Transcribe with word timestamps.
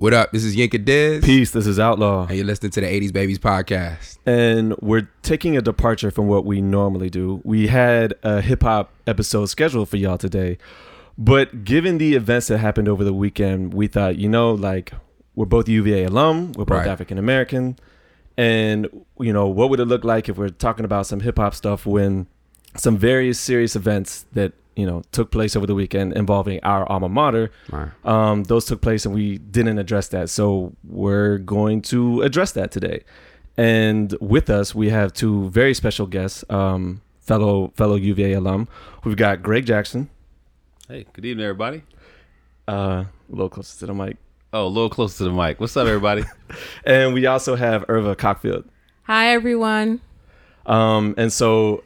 What 0.00 0.14
up? 0.14 0.32
This 0.32 0.44
is 0.44 0.56
Yinka 0.56 0.82
Diz. 0.82 1.22
Peace. 1.22 1.50
This 1.50 1.66
is 1.66 1.78
Outlaw. 1.78 2.26
And 2.26 2.34
you're 2.34 2.46
listening 2.46 2.70
to 2.70 2.80
the 2.80 2.86
80s 2.86 3.12
Babies 3.12 3.38
podcast. 3.38 4.16
And 4.24 4.74
we're 4.80 5.10
taking 5.20 5.58
a 5.58 5.60
departure 5.60 6.10
from 6.10 6.26
what 6.26 6.46
we 6.46 6.62
normally 6.62 7.10
do. 7.10 7.42
We 7.44 7.66
had 7.66 8.14
a 8.22 8.40
hip 8.40 8.62
hop 8.62 8.94
episode 9.06 9.44
scheduled 9.50 9.90
for 9.90 9.98
y'all 9.98 10.16
today. 10.16 10.56
But 11.18 11.64
given 11.64 11.98
the 11.98 12.14
events 12.14 12.46
that 12.46 12.56
happened 12.56 12.88
over 12.88 13.04
the 13.04 13.12
weekend, 13.12 13.74
we 13.74 13.88
thought, 13.88 14.16
you 14.16 14.26
know, 14.26 14.54
like 14.54 14.90
we're 15.34 15.44
both 15.44 15.68
UVA 15.68 16.04
alum, 16.04 16.52
we're 16.52 16.64
both 16.64 16.78
Right. 16.78 16.86
African 16.86 17.18
American. 17.18 17.76
And, 18.38 19.04
you 19.18 19.34
know, 19.34 19.48
what 19.48 19.68
would 19.68 19.80
it 19.80 19.84
look 19.84 20.02
like 20.02 20.30
if 20.30 20.38
we're 20.38 20.48
talking 20.48 20.86
about 20.86 21.08
some 21.08 21.20
hip 21.20 21.36
hop 21.36 21.54
stuff 21.54 21.84
when 21.84 22.26
some 22.74 22.96
very 22.96 23.34
serious 23.34 23.76
events 23.76 24.24
that, 24.32 24.54
you 24.76 24.86
know, 24.86 25.02
took 25.12 25.30
place 25.30 25.56
over 25.56 25.66
the 25.66 25.74
weekend 25.74 26.12
involving 26.14 26.60
our 26.62 26.88
alma 26.90 27.08
mater 27.08 27.50
Right. 27.70 27.88
um, 28.04 28.44
those 28.44 28.64
took 28.66 28.80
place 28.80 29.04
and 29.04 29.14
we 29.14 29.38
didn't 29.38 29.78
address 29.78 30.08
that. 30.08 30.30
So 30.30 30.72
we're 30.84 31.38
going 31.38 31.82
to 31.82 32.22
address 32.22 32.52
that 32.52 32.70
today. 32.70 33.02
And 33.56 34.16
with 34.20 34.48
us, 34.48 34.74
we 34.74 34.88
have 34.90 35.12
two 35.12 35.50
very 35.50 35.74
special 35.74 36.06
guests, 36.06 36.44
um, 36.48 37.02
fellow 37.20 37.72
fellow 37.76 37.96
UVA 37.96 38.32
alum. 38.34 38.68
We've 39.04 39.16
got 39.16 39.42
Greg 39.42 39.66
Jackson, 39.66 40.08
Hey, 40.88 41.06
good 41.12 41.24
evening, 41.24 41.44
everybody. 41.46 41.82
uh, 42.68 42.72
a 43.04 43.08
little 43.28 43.48
closer 43.50 43.78
to 43.80 43.86
the 43.86 43.94
mic, 43.94 44.16
Oh, 44.52 44.66
a 44.66 44.68
little 44.68 44.88
closer 44.90 45.18
to 45.18 45.24
the 45.24 45.32
mic. 45.32 45.60
What's 45.60 45.76
up, 45.76 45.86
everybody? 45.86 46.24
and 46.84 47.12
we 47.14 47.26
also 47.26 47.54
have 47.54 47.86
Irva 47.86 48.16
Cockfield. 48.16 48.64
Hi, 49.04 49.28
everyone. 49.32 50.00
Um, 50.66 51.14
and 51.16 51.32
so 51.32 51.82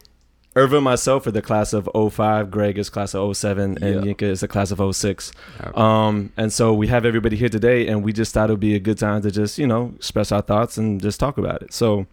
Irva 0.55 0.75
and 0.77 0.85
myself 0.85 1.27
are 1.27 1.33
the 1.33 1.43
class 1.43 1.73
of 1.73 1.89
05, 1.95 2.51
Greg 2.51 2.79
is 2.79 2.89
class 2.89 3.15
of 3.15 3.37
07, 3.37 3.79
and 3.83 4.07
Yeah. 4.07 4.13
Yinka 4.15 4.23
is 4.23 4.41
the 4.41 4.49
class 4.49 4.71
of 4.71 4.79
06. 4.81 5.33
Okay. 5.61 5.71
Um, 5.75 6.33
and 6.37 6.53
so 6.53 6.73
we 6.73 6.87
have 6.87 7.05
everybody 7.05 7.37
here 7.37 7.49
today, 7.49 7.89
and 7.89 8.05
we 8.05 8.13
just 8.13 8.33
thought 8.33 8.51
it 8.51 8.53
would 8.53 8.61
be 8.61 8.75
a 8.77 8.81
good 8.81 8.99
time 8.99 9.23
to 9.23 9.31
just, 9.33 9.59
you 9.59 9.67
know, 9.67 9.93
express 9.97 10.31
our 10.31 10.43
thoughts 10.43 10.77
and 10.79 11.01
just 11.03 11.19
talk 11.19 11.39
about 11.39 11.63
it. 11.63 11.73
So 11.73 12.07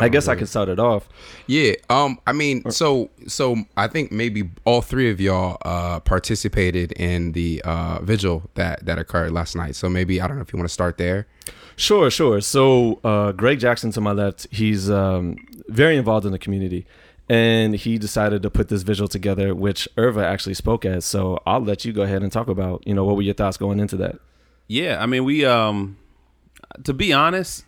I 0.00 0.10
guess 0.10 0.28
I 0.28 0.34
can 0.34 0.46
start 0.46 0.68
it 0.68 0.78
off. 0.78 1.08
Yeah. 1.46 1.72
Um. 1.88 2.18
I 2.26 2.32
mean, 2.34 2.70
so 2.70 3.08
so 3.26 3.56
I 3.76 3.88
think 3.88 4.12
maybe 4.12 4.50
all 4.66 4.82
three 4.82 5.10
of 5.10 5.18
y'all 5.18 5.56
uh 5.62 5.98
participated 6.00 6.92
in 6.92 7.32
the 7.32 7.62
uh 7.64 8.00
vigil 8.02 8.50
that 8.54 8.84
that 8.84 8.98
occurred 8.98 9.32
last 9.32 9.56
night. 9.56 9.74
So 9.76 9.88
maybe 9.88 10.20
I 10.20 10.28
don't 10.28 10.36
know 10.36 10.42
if 10.42 10.52
you 10.52 10.58
want 10.58 10.68
to 10.68 10.72
start 10.74 10.98
there. 10.98 11.26
Sure, 11.74 12.10
sure. 12.10 12.40
So 12.42 13.00
uh, 13.02 13.32
Greg 13.32 13.60
Jackson 13.60 13.90
to 13.92 14.00
my 14.00 14.12
left, 14.12 14.46
he's 14.50 14.90
um, 14.90 15.36
very 15.68 15.96
involved 15.96 16.26
in 16.26 16.32
the 16.32 16.38
community, 16.38 16.86
and 17.28 17.74
he 17.74 17.98
decided 17.98 18.42
to 18.42 18.50
put 18.50 18.68
this 18.68 18.82
visual 18.82 19.08
together, 19.08 19.54
which 19.54 19.88
Irva 19.96 20.24
actually 20.24 20.54
spoke 20.54 20.84
at. 20.84 21.02
So 21.02 21.42
I'll 21.46 21.60
let 21.60 21.84
you 21.84 21.92
go 21.92 22.02
ahead 22.02 22.22
and 22.22 22.32
talk 22.32 22.48
about, 22.48 22.86
you 22.86 22.94
know, 22.94 23.04
what 23.04 23.16
were 23.16 23.22
your 23.22 23.34
thoughts 23.34 23.56
going 23.56 23.80
into 23.80 23.96
that? 23.98 24.18
yeah, 24.68 25.02
I 25.02 25.06
mean, 25.06 25.24
we 25.24 25.44
um, 25.44 25.96
to 26.84 26.92
be 26.92 27.12
honest, 27.12 27.64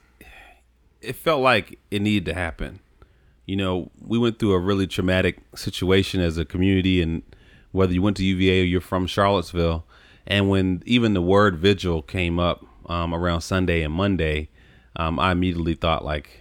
it 1.00 1.17
felt 1.17 1.41
like 1.41 1.78
it 1.91 2.02
needed 2.02 2.27
to 2.27 2.34
happen. 2.34 2.80
You 3.47 3.56
know, 3.56 3.91
we 4.00 4.19
went 4.19 4.39
through 4.39 4.52
a 4.52 4.58
really 4.58 4.86
traumatic 4.86 5.41
situation 5.56 6.20
as 6.20 6.39
a 6.39 6.45
community, 6.45 7.02
and 7.02 7.22
whether 7.72 7.92
you 7.92 8.02
went 8.02 8.19
to 8.19 8.24
UVA 8.24 8.61
or 8.61 8.64
you're 8.64 8.80
from 8.80 9.06
Charlottesville, 9.06 9.84
and 10.27 10.48
when 10.48 10.83
even 10.86 11.14
the 11.14 11.22
word 11.22 11.56
vigil 11.56 12.02
came 12.02 12.39
up 12.39 12.64
um, 12.89 13.14
around 13.14 13.41
Sunday 13.41 13.83
and 13.83 13.95
Monday, 13.95 14.50
um, 14.95 15.19
I 15.19 15.33
immediately 15.33 15.74
thought 15.74 16.05
like, 16.05 16.39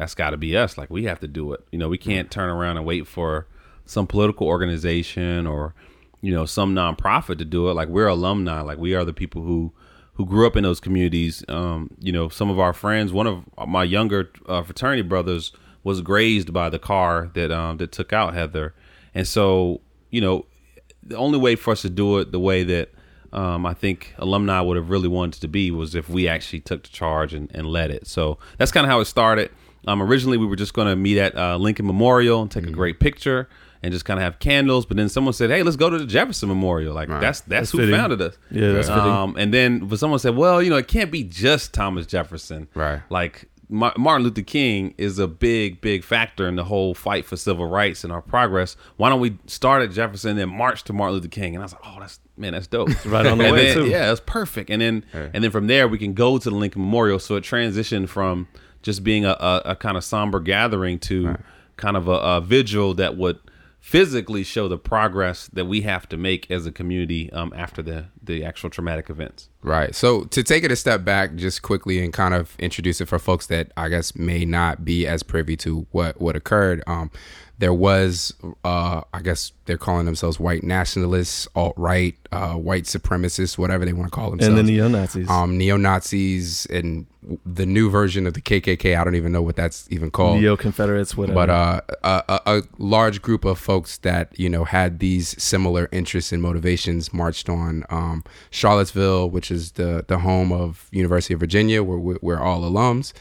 that's 0.00 0.14
got 0.14 0.30
to 0.30 0.38
be 0.38 0.56
us. 0.56 0.78
Like 0.78 0.88
we 0.88 1.04
have 1.04 1.20
to 1.20 1.28
do 1.28 1.52
it. 1.52 1.60
You 1.70 1.78
know, 1.78 1.90
we 1.90 1.98
can't 1.98 2.30
turn 2.30 2.48
around 2.48 2.78
and 2.78 2.86
wait 2.86 3.06
for 3.06 3.46
some 3.84 4.06
political 4.06 4.46
organization 4.46 5.46
or 5.46 5.74
you 6.22 6.32
know 6.32 6.46
some 6.46 6.74
nonprofit 6.74 7.36
to 7.36 7.44
do 7.44 7.68
it. 7.68 7.74
Like 7.74 7.88
we're 7.88 8.06
alumni. 8.06 8.62
Like 8.62 8.78
we 8.78 8.94
are 8.94 9.04
the 9.04 9.12
people 9.12 9.42
who 9.42 9.74
who 10.14 10.24
grew 10.24 10.46
up 10.46 10.56
in 10.56 10.62
those 10.62 10.80
communities. 10.80 11.44
Um, 11.48 11.90
you 12.00 12.12
know, 12.12 12.30
some 12.30 12.48
of 12.48 12.58
our 12.58 12.72
friends. 12.72 13.12
One 13.12 13.26
of 13.26 13.44
my 13.68 13.84
younger 13.84 14.30
uh, 14.46 14.62
fraternity 14.62 15.02
brothers 15.02 15.52
was 15.84 16.00
grazed 16.00 16.50
by 16.50 16.70
the 16.70 16.78
car 16.78 17.30
that 17.34 17.50
um, 17.50 17.76
that 17.76 17.92
took 17.92 18.14
out 18.14 18.32
Heather, 18.32 18.74
and 19.14 19.28
so 19.28 19.82
you 20.08 20.22
know, 20.22 20.46
the 21.02 21.16
only 21.16 21.38
way 21.38 21.56
for 21.56 21.72
us 21.72 21.82
to 21.82 21.90
do 21.90 22.16
it 22.18 22.32
the 22.32 22.40
way 22.40 22.62
that 22.62 22.88
um, 23.34 23.66
I 23.66 23.74
think 23.74 24.14
alumni 24.16 24.62
would 24.62 24.78
have 24.78 24.88
really 24.88 25.08
wanted 25.08 25.42
to 25.42 25.48
be 25.48 25.70
was 25.70 25.94
if 25.94 26.08
we 26.08 26.26
actually 26.26 26.60
took 26.60 26.84
the 26.84 26.88
charge 26.88 27.34
and, 27.34 27.50
and 27.54 27.66
led 27.66 27.90
it. 27.90 28.06
So 28.06 28.38
that's 28.56 28.72
kind 28.72 28.86
of 28.86 28.90
how 28.90 29.00
it 29.00 29.04
started. 29.04 29.50
Um, 29.86 30.02
originally, 30.02 30.36
we 30.38 30.46
were 30.46 30.56
just 30.56 30.74
going 30.74 30.88
to 30.88 30.96
meet 30.96 31.18
at 31.18 31.36
uh, 31.36 31.56
Lincoln 31.56 31.86
Memorial 31.86 32.42
and 32.42 32.50
take 32.50 32.66
a 32.66 32.70
great 32.70 33.00
picture 33.00 33.48
and 33.82 33.92
just 33.92 34.04
kind 34.04 34.18
of 34.20 34.24
have 34.24 34.38
candles. 34.38 34.84
But 34.84 34.96
then 34.98 35.08
someone 35.08 35.32
said, 35.32 35.50
"Hey, 35.50 35.62
let's 35.62 35.76
go 35.76 35.88
to 35.88 35.98
the 35.98 36.06
Jefferson 36.06 36.48
Memorial. 36.48 36.94
Like 36.94 37.08
that's 37.08 37.40
that's, 37.40 37.48
That's 37.48 37.70
who 37.70 37.78
fitting. 37.78 37.94
founded 37.94 38.20
us." 38.20 38.36
Yeah, 38.50 38.72
that's 38.72 38.88
fitting. 38.88 39.02
Um, 39.04 39.36
and 39.38 39.54
then 39.54 39.80
but 39.86 39.98
someone 39.98 40.18
said, 40.18 40.36
"Well, 40.36 40.62
you 40.62 40.70
know, 40.70 40.76
it 40.76 40.88
can't 40.88 41.10
be 41.10 41.24
just 41.24 41.72
Thomas 41.72 42.06
Jefferson. 42.06 42.68
Right. 42.74 43.00
Like 43.08 43.46
Ma- 43.70 43.92
Martin 43.96 44.24
Luther 44.24 44.42
King 44.42 44.94
is 44.98 45.18
a 45.20 45.26
big, 45.28 45.80
big 45.80 46.02
factor 46.04 46.46
in 46.48 46.56
the 46.56 46.64
whole 46.64 46.92
fight 46.92 47.24
for 47.24 47.36
civil 47.36 47.66
rights 47.66 48.02
and 48.04 48.12
our 48.12 48.20
progress. 48.20 48.76
Why 48.96 49.08
don't 49.08 49.20
we 49.20 49.38
start 49.46 49.80
at 49.82 49.92
Jefferson 49.92 50.30
and 50.32 50.38
then 50.40 50.48
march 50.48 50.82
to 50.84 50.92
Martin 50.92 51.14
Luther 51.14 51.28
King?" 51.28 51.54
And 51.54 51.62
I 51.62 51.64
was 51.64 51.72
like, 51.72 51.82
"Oh, 51.86 51.96
that's 52.00 52.20
man, 52.36 52.52
that's 52.52 52.66
dope. 52.66 52.88
right 53.06 53.24
on 53.24 53.38
the 53.38 53.44
And 53.44 53.52
way, 53.54 53.66
then- 53.68 53.76
too. 53.78 53.86
Yeah, 53.86 54.08
that's 54.08 54.20
perfect. 54.26 54.68
And 54.68 54.82
then 54.82 55.04
and 55.14 55.42
then 55.42 55.50
from 55.50 55.68
there 55.68 55.88
we 55.88 55.96
can 55.96 56.12
go 56.12 56.36
to 56.36 56.50
the 56.50 56.54
Lincoln 56.56 56.82
Memorial. 56.82 57.18
So 57.18 57.36
it 57.36 57.44
transitioned 57.44 58.10
from 58.10 58.46
just 58.82 59.04
being 59.04 59.24
a, 59.24 59.36
a, 59.40 59.62
a 59.66 59.76
kind 59.76 59.96
of 59.96 60.04
somber 60.04 60.40
gathering 60.40 60.98
to 61.00 61.36
kind 61.76 61.96
of 61.96 62.08
a, 62.08 62.12
a 62.12 62.40
vigil 62.40 62.94
that 62.94 63.16
would 63.16 63.38
physically 63.80 64.44
show 64.44 64.68
the 64.68 64.76
progress 64.76 65.48
that 65.48 65.64
we 65.64 65.80
have 65.80 66.06
to 66.06 66.16
make 66.16 66.50
as 66.50 66.66
a 66.66 66.72
community 66.72 67.32
um, 67.32 67.52
after 67.56 67.82
the 67.82 68.06
the 68.22 68.44
actual 68.44 68.68
traumatic 68.68 69.08
events. 69.08 69.48
Right. 69.62 69.94
So 69.94 70.24
to 70.24 70.42
take 70.42 70.64
it 70.64 70.70
a 70.70 70.76
step 70.76 71.02
back, 71.02 71.34
just 71.34 71.62
quickly 71.62 72.02
and 72.04 72.12
kind 72.12 72.34
of 72.34 72.54
introduce 72.58 73.00
it 73.00 73.06
for 73.06 73.18
folks 73.18 73.46
that 73.46 73.72
I 73.76 73.88
guess 73.88 74.14
may 74.14 74.44
not 74.44 74.84
be 74.84 75.06
as 75.06 75.22
privy 75.22 75.56
to 75.58 75.86
what 75.90 76.20
what 76.20 76.36
occurred. 76.36 76.82
Um, 76.86 77.10
there 77.60 77.74
was, 77.74 78.32
uh, 78.64 79.02
I 79.12 79.20
guess 79.20 79.52
they're 79.66 79.76
calling 79.76 80.06
themselves 80.06 80.40
white 80.40 80.64
nationalists, 80.64 81.46
alt 81.54 81.74
right, 81.76 82.16
uh, 82.32 82.54
white 82.54 82.84
supremacists, 82.84 83.58
whatever 83.58 83.84
they 83.84 83.92
want 83.92 84.10
to 84.10 84.16
call 84.16 84.30
themselves. 84.30 84.58
And 84.58 84.66
the 84.66 84.72
neo 84.72 84.88
Nazis. 84.88 85.28
um, 85.28 85.58
neo 85.58 85.76
Nazis 85.76 86.64
and 86.66 87.04
the 87.44 87.66
new 87.66 87.90
version 87.90 88.26
of 88.26 88.32
the 88.32 88.40
KKK. 88.40 88.98
I 88.98 89.04
don't 89.04 89.14
even 89.14 89.30
know 89.30 89.42
what 89.42 89.56
that's 89.56 89.86
even 89.90 90.10
called. 90.10 90.40
neo 90.40 90.56
Confederates, 90.56 91.18
whatever. 91.18 91.34
But 91.34 91.50
uh, 91.50 91.80
a, 92.02 92.22
a, 92.28 92.40
a 92.46 92.62
large 92.78 93.20
group 93.20 93.44
of 93.44 93.58
folks 93.58 93.98
that 93.98 94.32
you 94.38 94.48
know 94.48 94.64
had 94.64 94.98
these 94.98 95.40
similar 95.40 95.90
interests 95.92 96.32
and 96.32 96.40
motivations 96.40 97.12
marched 97.12 97.50
on 97.50 97.84
um, 97.90 98.24
Charlottesville, 98.50 99.28
which 99.28 99.50
is 99.50 99.72
the 99.72 100.02
the 100.08 100.20
home 100.20 100.50
of 100.50 100.88
University 100.92 101.34
of 101.34 101.40
Virginia, 101.40 101.82
where 101.82 101.98
we're 101.98 102.40
all 102.40 102.62
alums. 102.62 103.12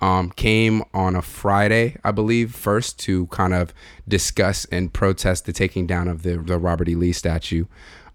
Um, 0.00 0.30
came 0.30 0.84
on 0.94 1.16
a 1.16 1.22
Friday, 1.22 1.96
I 2.04 2.12
believe, 2.12 2.54
first 2.54 3.00
to 3.00 3.26
kind 3.26 3.52
of 3.52 3.74
discuss 4.06 4.64
and 4.66 4.92
protest 4.92 5.44
the 5.44 5.52
taking 5.52 5.88
down 5.88 6.06
of 6.06 6.22
the 6.22 6.36
the 6.36 6.56
Robert 6.56 6.88
E. 6.88 6.94
Lee 6.94 7.12
statue. 7.12 7.64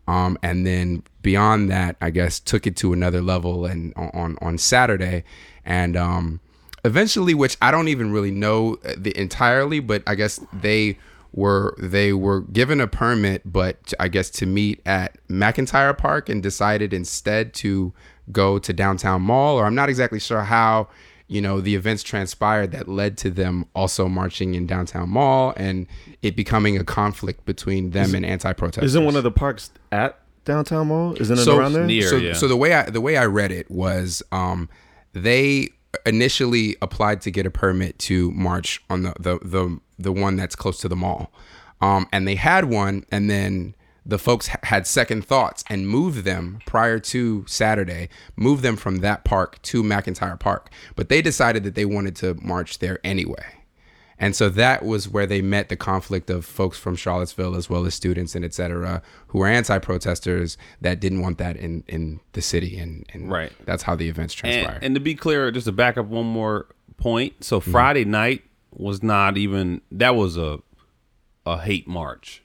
Um, 0.08 0.38
and 0.42 0.66
then 0.66 1.04
beyond 1.22 1.70
that, 1.72 1.96
I 2.02 2.10
guess 2.10 2.40
took 2.40 2.68
it 2.68 2.76
to 2.78 2.94
another 2.94 3.22
level 3.22 3.66
and 3.66 3.94
on 3.96 4.38
on 4.42 4.58
Saturday, 4.58 5.24
and 5.66 5.96
um, 5.98 6.40
eventually, 6.86 7.34
which 7.34 7.58
I 7.62 7.72
don't 7.72 7.88
even 7.88 8.12
really 8.12 8.32
know 8.32 8.78
uh, 8.86 8.94
the 8.98 9.18
entirely, 9.18 9.80
but 9.80 10.04
I 10.08 10.16
guess 10.16 10.40
they 10.52 10.98
were 11.34 11.76
they 11.80 12.14
were 12.14 12.42
given 12.42 12.80
a 12.80 12.88
permit, 12.88 13.42
but 13.46 13.94
I 14.00 14.08
guess 14.08 14.30
to 14.32 14.46
meet 14.46 14.82
at 14.86 15.18
McIntire 15.28 15.98
Park 15.98 16.30
and 16.30 16.44
decided 16.44 16.94
instead 16.94 17.54
to 17.56 17.94
go 18.32 18.60
to 18.60 18.74
downtown 18.74 19.22
mall, 19.22 19.58
or 19.58 19.66
I'm 19.66 19.76
not 19.76 19.90
exactly 19.90 20.20
sure 20.20 20.44
how 20.44 20.90
you 21.34 21.42
know 21.42 21.60
the 21.60 21.74
events 21.74 22.04
transpired 22.04 22.72
that 22.74 22.88
led 22.88 23.18
to 23.18 23.32
them 23.32 23.66
also 23.74 24.08
marching 24.08 24.54
in 24.54 24.68
downtown 24.68 25.10
mall 25.10 25.52
and 25.58 25.88
it 26.22 26.36
becoming 26.36 26.78
a 26.78 26.84
conflict 26.84 27.44
between 27.46 27.90
them 27.90 28.14
and 28.14 28.24
anti-protesters. 28.24 28.92
Isn't 28.92 29.04
one 29.04 29.16
of 29.16 29.24
the 29.24 29.32
parks 29.32 29.72
at 29.92 30.20
downtown 30.46 30.90
mall? 30.90 31.20
Isn't 31.20 31.40
it 31.40 31.42
so, 31.42 31.58
around 31.58 31.74
there? 31.74 31.86
near- 31.86 32.08
so, 32.08 32.18
yeah. 32.18 32.34
so 32.34 32.48
the 32.48 32.56
way 32.56 32.74
I 32.76 32.84
the 32.90 33.02
way 33.02 33.18
I 33.18 33.26
read 33.26 33.52
it 33.52 33.72
was 33.72 34.22
um, 34.32 34.70
they 35.14 35.70
initially 36.06 36.76
applied 36.84 37.22
to 37.22 37.32
get 37.32 37.48
a 37.48 37.52
permit 37.52 37.98
to 38.00 38.30
march 38.32 38.84
on 38.92 39.02
the 39.02 39.14
the 39.20 39.40
the, 39.40 39.80
the 39.98 40.12
one 40.12 40.36
that's 40.36 40.56
close 40.56 40.78
to 40.82 40.88
the 40.88 40.96
mall, 40.96 41.32
um, 41.82 42.08
and 42.12 42.28
they 42.28 42.36
had 42.36 42.66
one, 42.66 43.06
and 43.12 43.28
then 43.28 43.74
the 44.06 44.20
folks 44.20 44.48
ha- 44.48 44.60
had 44.64 44.86
second 44.86 45.26
thoughts 45.26 45.64
and 45.70 45.88
moved 45.88 46.26
them 46.26 46.60
prior 46.66 47.00
to 47.00 47.46
Saturday, 47.48 48.10
moved 48.36 48.64
them 48.64 48.76
from 48.76 48.98
that 48.98 49.24
park 49.24 49.62
to 49.64 49.82
McIntire 49.84 50.40
Park, 50.40 50.70
but 50.96 51.10
they 51.10 51.22
decided 51.22 51.64
that 51.64 51.76
they 51.76 51.86
wanted 51.86 52.16
to 52.18 52.34
march 52.36 52.80
there 52.80 53.00
anyway. 53.04 53.46
And 54.20 54.36
so 54.36 54.48
that 54.50 54.86
was 54.86 55.10
where 55.10 55.26
they 55.26 55.42
met 55.42 55.70
the 55.70 55.76
conflict 55.76 56.30
of 56.30 56.46
folks 56.46 56.78
from 56.78 56.96
Charlottesville 56.96 57.56
as 57.56 57.70
well 57.70 57.86
as 57.86 57.94
students 57.96 58.36
and 58.36 58.46
et 58.46 58.54
cetera 58.54 59.02
who 59.28 59.40
were 59.40 59.48
anti-protesters 59.48 60.58
that 60.82 61.00
didn't 61.00 61.22
want 61.22 61.40
that 61.40 61.58
in, 61.58 61.84
in 61.88 62.20
the 62.34 62.42
city. 62.42 62.78
And, 62.78 63.06
and 63.12 63.30
Right. 63.30 63.52
that's 63.66 63.84
how 63.84 63.96
the 63.96 64.08
events 64.08 64.34
transpired. 64.34 64.76
And, 64.76 64.84
and 64.84 64.96
to 64.96 65.02
be 65.02 65.16
clear, 65.16 65.52
just 65.52 65.66
to 65.66 65.72
back 65.72 65.98
up 65.98 66.06
one 66.06 66.28
more 66.28 66.68
point. 66.98 67.44
So 67.44 67.60
mm-hmm. 67.60 67.72
Friday 67.72 68.06
night 68.06 68.44
was 68.72 69.04
not 69.04 69.38
even 69.38 69.82
that 69.92 70.16
was 70.16 70.38
a 70.38 70.60
a 71.46 71.58
hate 71.58 71.88
march. 71.88 72.42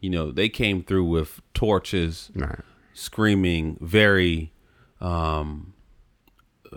You 0.00 0.10
know, 0.10 0.30
they 0.30 0.48
came 0.48 0.82
through 0.82 1.06
with 1.06 1.40
torches, 1.54 2.30
Right. 2.34 2.60
screaming, 2.92 3.78
very 3.80 4.52
um, 5.00 5.72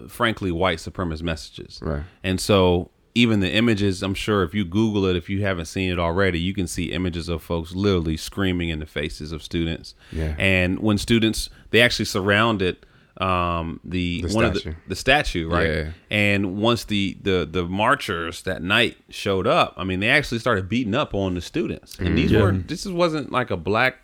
frankly 0.07 0.51
white 0.51 0.77
supremacist 0.79 1.21
messages. 1.23 1.79
Right. 1.81 2.03
And 2.23 2.39
so 2.39 2.91
even 3.15 3.39
the 3.39 3.51
images, 3.51 4.01
I'm 4.03 4.13
sure 4.13 4.43
if 4.43 4.53
you 4.53 4.63
Google 4.63 5.05
it, 5.05 5.15
if 5.15 5.29
you 5.29 5.41
haven't 5.41 5.65
seen 5.65 5.91
it 5.91 5.99
already, 5.99 6.39
you 6.39 6.53
can 6.53 6.67
see 6.67 6.85
images 6.91 7.27
of 7.27 7.41
folks 7.41 7.73
literally 7.73 8.15
screaming 8.15 8.69
in 8.69 8.79
the 8.79 8.85
faces 8.85 9.31
of 9.31 9.41
students. 9.43 9.95
Yeah. 10.11 10.35
And 10.37 10.79
when 10.79 10.97
students, 10.97 11.49
they 11.71 11.81
actually 11.81 12.05
surrounded 12.05 12.85
um, 13.19 13.79
the, 13.83 14.21
The 14.21 14.33
one 14.33 14.45
of 14.45 14.53
the, 14.53 14.75
the 14.87 14.95
statue, 14.95 15.49
right? 15.49 15.69
Yeah. 15.69 15.89
And 16.09 16.57
once 16.57 16.85
the, 16.85 17.17
the 17.21 17.47
the 17.49 17.65
marchers 17.65 18.43
that 18.43 18.61
night 18.63 18.97
showed 19.09 19.45
up, 19.47 19.73
I 19.77 19.83
mean, 19.83 19.99
they 19.99 20.09
actually 20.09 20.39
started 20.39 20.69
beating 20.69 20.95
up 20.95 21.13
on 21.13 21.35
the 21.35 21.41
students. 21.41 21.95
Mm-hmm. 21.95 22.05
And 22.05 22.17
these 22.17 22.31
Yeah. 22.31 22.41
were 22.43 22.51
this 22.53 22.85
wasn't 22.85 23.31
like 23.31 23.51
a 23.51 23.57
black 23.57 23.97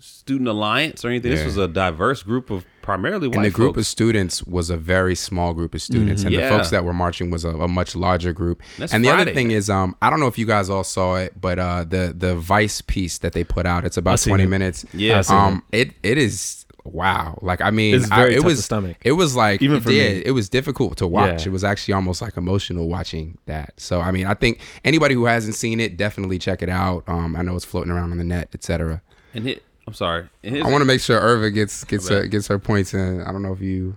student 0.00 0.48
alliance 0.48 1.04
or 1.04 1.08
anything. 1.08 1.30
This 1.32 1.44
was 1.44 1.56
a 1.56 1.66
diverse 1.66 2.22
group 2.22 2.50
of 2.50 2.64
primarily 2.82 3.26
white 3.26 3.36
and 3.36 3.44
the 3.44 3.50
group 3.50 3.70
folks. 3.74 3.78
of 3.80 3.86
students 3.86 4.42
was 4.44 4.70
a 4.70 4.76
very 4.76 5.14
small 5.14 5.52
group 5.52 5.74
of 5.74 5.82
students 5.82 6.22
and 6.22 6.32
Yeah. 6.32 6.48
the 6.48 6.56
folks 6.56 6.70
that 6.70 6.84
were 6.84 6.94
marching 6.94 7.30
was 7.30 7.44
a, 7.44 7.50
a 7.50 7.68
much 7.68 7.94
larger 7.96 8.32
group 8.32 8.62
That's 8.78 8.94
and 8.94 9.04
the 9.04 9.10
other 9.10 9.30
thing 9.34 9.50
is 9.50 9.68
um 9.68 9.94
i 10.00 10.08
don't 10.08 10.20
know 10.20 10.26
if 10.28 10.38
you 10.38 10.46
guys 10.46 10.70
all 10.70 10.84
saw 10.84 11.16
it 11.16 11.38
but 11.38 11.58
uh 11.58 11.84
the 11.84 12.14
the 12.16 12.34
vice 12.34 12.80
piece 12.80 13.18
that 13.18 13.34
they 13.34 13.44
put 13.44 13.66
out 13.66 13.84
it's 13.84 13.98
about 13.98 14.18
20 14.20 14.44
it. 14.44 14.46
minutes 14.46 14.86
Yeah. 14.94 15.18
I 15.18 15.20
seen 15.20 15.36
um 15.36 15.62
it 15.70 15.92
it 16.02 16.16
is 16.16 16.64
wow 16.92 17.38
like 17.42 17.60
i 17.60 17.70
mean 17.70 17.94
It's 17.94 18.08
very 18.08 18.34
I, 18.34 18.38
it 18.38 18.44
was 18.44 18.64
stomach. 18.64 18.96
it 19.02 19.12
was 19.12 19.34
like 19.36 19.62
Even 19.62 19.80
for 19.80 19.90
yeah 19.90 20.08
me. 20.10 20.22
it 20.24 20.32
was 20.32 20.48
difficult 20.48 20.96
to 20.98 21.06
watch 21.06 21.42
Yeah. 21.42 21.48
it 21.48 21.52
was 21.52 21.64
actually 21.64 21.94
almost 21.94 22.20
like 22.22 22.36
emotional 22.36 22.88
watching 22.88 23.38
that 23.46 23.72
so 23.78 24.00
i 24.00 24.10
mean 24.10 24.26
i 24.26 24.34
think 24.34 24.60
anybody 24.84 25.14
who 25.14 25.26
hasn't 25.26 25.54
seen 25.54 25.80
it 25.80 25.96
definitely 25.96 26.38
check 26.38 26.62
it 26.62 26.68
out 26.68 27.04
um 27.08 27.36
i 27.36 27.42
know 27.42 27.54
it's 27.56 27.64
floating 27.64 27.92
around 27.92 28.10
on 28.12 28.18
the 28.18 28.24
net 28.24 28.48
etc 28.54 29.00
and 29.34 29.44
hit, 29.44 29.62
I'm 29.86 29.94
sorry. 29.94 30.28
His, 30.42 30.62
i 30.64 30.68
want 30.70 30.80
to 30.82 30.86
make 30.86 31.00
sure 31.00 31.20
irva 31.20 31.52
gets 31.54 31.84
gets 31.84 32.08
her, 32.08 32.26
gets 32.26 32.46
her 32.48 32.58
points 32.58 32.94
in 32.94 33.22
i 33.22 33.32
don't 33.32 33.42
know 33.42 33.52
if 33.52 33.60
you 33.60 33.96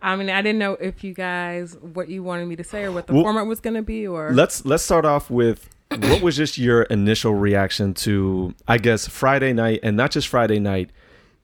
I 0.00 0.14
mean, 0.14 0.30
I 0.30 0.42
didn't 0.42 0.60
know 0.60 0.74
if 0.74 1.02
you 1.02 1.12
guys 1.12 1.76
what 1.80 2.08
you 2.08 2.22
wanted 2.22 2.46
me 2.46 2.54
to 2.54 2.62
say 2.62 2.84
or 2.84 2.92
what 2.92 3.08
the 3.08 3.14
Well, 3.14 3.24
format 3.24 3.46
was 3.48 3.58
going 3.58 3.74
to 3.74 3.82
be, 3.82 4.06
or 4.06 4.30
Let's 4.32 4.64
let's 4.64 4.84
start 4.84 5.04
off 5.04 5.28
with 5.28 5.68
what 5.90 6.22
was 6.22 6.36
just 6.36 6.56
your 6.56 6.82
initial 6.82 7.34
reaction 7.34 7.94
to 7.94 8.54
I 8.68 8.78
guess 8.78 9.08
Friday 9.08 9.52
night 9.52 9.80
and 9.82 9.96
not 9.96 10.12
just 10.12 10.28
Friday 10.28 10.60
night 10.60 10.90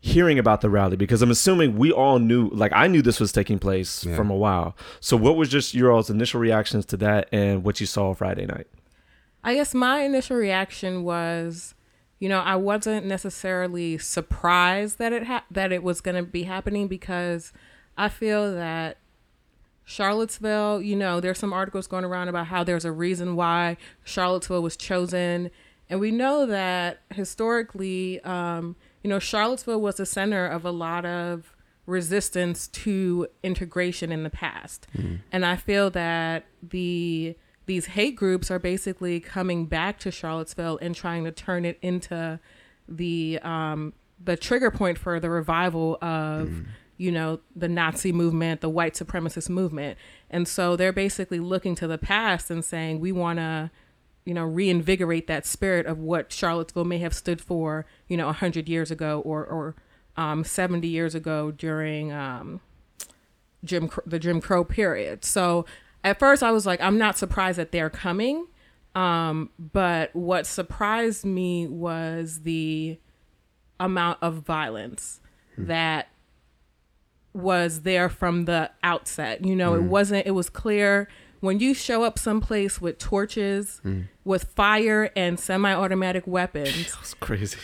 hearing 0.06 0.38
about 0.38 0.60
the 0.60 0.68
rally 0.68 0.96
because 0.96 1.22
I'm 1.22 1.30
assuming 1.30 1.78
we 1.78 1.90
all 1.90 2.18
knew 2.18 2.48
like 2.50 2.72
I 2.74 2.88
knew 2.88 3.00
this 3.00 3.18
was 3.18 3.32
taking 3.32 3.58
place 3.58 4.04
Yeah. 4.04 4.14
from 4.16 4.28
a 4.30 4.36
while. 4.36 4.76
So 5.00 5.16
what 5.16 5.36
was 5.36 5.48
just 5.48 5.72
your 5.72 5.90
all's 5.90 6.10
initial 6.10 6.40
reactions 6.40 6.84
to 6.86 6.98
that 6.98 7.26
and 7.32 7.64
what 7.64 7.80
you 7.80 7.86
saw 7.86 8.12
Friday 8.12 8.44
night? 8.44 8.66
I 9.42 9.54
guess 9.54 9.72
my 9.72 10.00
initial 10.00 10.36
reaction 10.36 11.04
was, 11.04 11.74
you 12.18 12.28
know, 12.28 12.40
I 12.40 12.54
wasn't 12.56 13.06
necessarily 13.06 13.96
surprised 13.96 14.98
that 14.98 15.14
it 15.14 15.24
ha- 15.24 15.44
that 15.50 15.72
it 15.72 15.82
was 15.82 16.02
going 16.02 16.16
to 16.16 16.22
be 16.22 16.42
happening 16.42 16.86
because 16.86 17.54
I 17.96 18.10
feel 18.10 18.54
that 18.54 18.98
Charlottesville, 19.84 20.80
you 20.82 20.96
know, 20.96 21.20
there's 21.20 21.38
some 21.38 21.52
articles 21.52 21.86
going 21.86 22.04
around 22.04 22.28
about 22.28 22.46
how 22.48 22.62
there's 22.64 22.84
a 22.84 22.92
reason 22.92 23.36
why 23.36 23.76
Charlottesville 24.02 24.62
was 24.62 24.76
chosen, 24.76 25.50
and 25.88 26.00
we 26.00 26.10
know 26.10 26.46
that 26.46 27.00
historically, 27.10 28.20
um, 28.22 28.76
you 29.04 29.10
know, 29.10 29.18
Charlottesville 29.20 29.82
was 29.82 29.96
the 29.96 30.06
center 30.06 30.46
of 30.46 30.64
a 30.64 30.70
lot 30.70 31.04
of 31.04 31.54
resistance 31.86 32.66
to 32.68 33.28
integration 33.42 34.10
in 34.10 34.22
the 34.22 34.30
past, 34.30 34.86
and 35.30 35.44
I 35.44 35.56
feel 35.56 35.90
that 35.90 36.46
the 36.62 37.36
these 37.66 37.86
hate 37.86 38.16
groups 38.16 38.50
are 38.50 38.58
basically 38.58 39.20
coming 39.20 39.66
back 39.66 39.98
to 40.00 40.10
Charlottesville 40.10 40.78
and 40.82 40.94
trying 40.94 41.24
to 41.24 41.30
turn 41.30 41.66
it 41.66 41.78
into 41.82 42.40
the 42.88 43.38
um, 43.42 43.92
the 44.22 44.38
trigger 44.38 44.70
point 44.70 44.96
for 44.96 45.20
the 45.20 45.28
revival 45.28 45.98
of 46.00 46.62
you 46.96 47.12
know 47.12 47.40
the 47.54 47.68
Nazi 47.68 48.10
movement, 48.10 48.62
the 48.62 48.70
white 48.70 48.94
supremacist 48.94 49.50
movement, 49.50 49.98
and 50.30 50.48
so 50.48 50.76
they're 50.76 50.92
basically 50.92 51.40
looking 51.40 51.74
to 51.74 51.86
the 51.86 51.98
past 51.98 52.50
and 52.50 52.64
saying 52.64 53.00
we 53.00 53.12
want 53.12 53.38
to 53.38 53.70
you 54.24 54.34
know 54.34 54.44
reinvigorate 54.44 55.26
that 55.26 55.46
spirit 55.46 55.86
of 55.86 55.98
what 55.98 56.32
Charlottesville 56.32 56.84
may 56.84 56.98
have 56.98 57.14
stood 57.14 57.40
for 57.40 57.86
you 58.08 58.16
know 58.16 58.30
hundred 58.32 58.68
years 58.68 58.90
ago 58.90 59.20
or 59.24 59.44
or 59.44 59.74
um, 60.16 60.44
seventy 60.44 60.88
years 60.88 61.14
ago 61.14 61.50
during 61.50 62.12
um, 62.12 62.60
Jim 63.64 63.90
the 64.06 64.18
Jim 64.18 64.40
Crow 64.40 64.64
period. 64.64 65.24
So 65.24 65.66
at 66.02 66.18
first 66.18 66.42
I 66.42 66.52
was 66.52 66.66
like, 66.66 66.80
I'm 66.80 66.98
not 66.98 67.18
surprised 67.18 67.58
that 67.58 67.72
they're 67.72 67.90
coming. 67.90 68.46
Um, 68.94 69.50
but 69.58 70.14
what 70.14 70.46
surprised 70.46 71.24
me 71.24 71.66
was 71.66 72.42
the 72.42 72.98
amount 73.80 74.18
of 74.22 74.34
violence 74.36 75.20
that 75.58 76.08
was 77.32 77.80
there 77.80 78.08
from 78.08 78.44
the 78.44 78.70
outset. 78.84 79.44
You 79.44 79.56
know, 79.56 79.74
it 79.74 79.82
wasn't, 79.82 80.26
it 80.26 80.30
was 80.30 80.48
clear 80.48 81.08
when 81.44 81.60
you 81.60 81.74
show 81.74 82.02
up 82.02 82.18
someplace 82.18 82.80
with 82.80 82.98
torches, 82.98 83.80
mm. 83.84 84.08
with 84.24 84.44
fire 84.44 85.10
and 85.14 85.38
semi 85.38 85.72
automatic 85.72 86.26
weapons, 86.26 86.92
That's 86.94 87.14
crazy. 87.14 87.58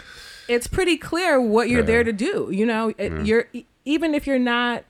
it's 0.49 0.67
pretty 0.67 0.97
clear 0.97 1.41
what 1.41 1.69
you're 1.69 1.83
there 1.83 2.05
to 2.05 2.13
do. 2.13 2.51
You 2.53 2.67
know, 2.67 2.89
It- 2.99 3.13
mm. 3.13 3.27
you're 3.27 3.47
e- 3.53 3.65
even 3.85 4.15
if 4.15 4.27
you're 4.27 4.39
not 4.39 4.85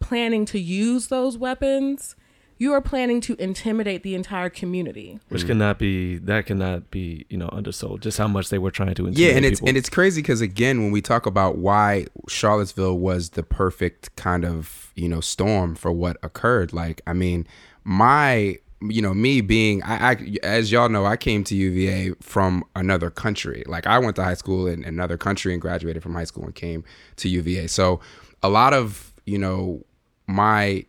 planning 0.00 0.44
to 0.46 0.58
use 0.58 1.08
those 1.08 1.36
weapons, 1.36 2.16
you 2.56 2.72
are 2.72 2.80
planning 2.80 3.20
to 3.22 3.34
intimidate 3.38 4.02
the 4.02 4.14
entire 4.14 4.50
community. 4.50 5.18
Which 5.28 5.44
mm. 5.44 5.48
cannot 5.48 5.78
be 5.78 6.18
that 6.18 6.46
cannot 6.46 6.90
be, 6.90 7.24
you 7.30 7.36
know, 7.38 7.48
undersold. 7.52 8.00
Just 8.02 8.18
how 8.18 8.28
much 8.28 8.48
they 8.50 8.58
were 8.58 8.70
trying 8.70 8.94
to 8.94 9.06
intimidate. 9.06 9.18
yeah 9.18 9.28
intimidate 9.28 9.44
and 9.44 9.52
it's 9.52 9.60
people. 9.60 9.68
and 9.68 9.78
it's 9.78 9.88
crazy 9.88 10.22
because 10.22 10.40
again 10.40 10.82
when 10.82 10.90
we 10.90 11.00
talk 11.00 11.26
about 11.26 11.56
why 11.58 12.06
charlottesville 12.28 12.98
was 12.98 13.30
the 13.30 13.42
perfect 13.42 14.14
kind 14.16 14.44
of 14.44 14.92
you 14.94 15.08
know 15.08 15.20
storm 15.20 15.74
for 15.74 15.90
what 15.92 16.16
occurred 16.22 16.72
like 16.72 17.00
i 17.06 17.12
mean 17.14 17.46
my 17.84 18.56
you 18.82 19.02
know 19.02 19.12
me 19.12 19.40
being 19.42 19.82
I, 19.82 20.12
I 20.12 20.36
as 20.42 20.72
y'all 20.72 20.88
know 20.88 21.04
i 21.04 21.16
came 21.16 21.44
to 21.44 21.54
uva 21.54 22.16
from 22.20 22.64
another 22.74 23.10
country 23.10 23.62
like 23.66 23.86
i 23.86 23.98
went 23.98 24.16
to 24.16 24.24
high 24.24 24.34
school 24.34 24.66
in 24.66 24.84
another 24.84 25.18
country 25.18 25.52
and 25.52 25.60
graduated 25.60 26.02
from 26.02 26.14
high 26.14 26.24
school 26.24 26.44
and 26.44 26.54
came 26.54 26.84
to 27.16 27.28
uva 27.28 27.68
so 27.68 28.00
a 28.42 28.48
lot 28.48 28.72
of 28.72 29.12
you 29.26 29.36
know 29.38 29.84
my 30.26 30.84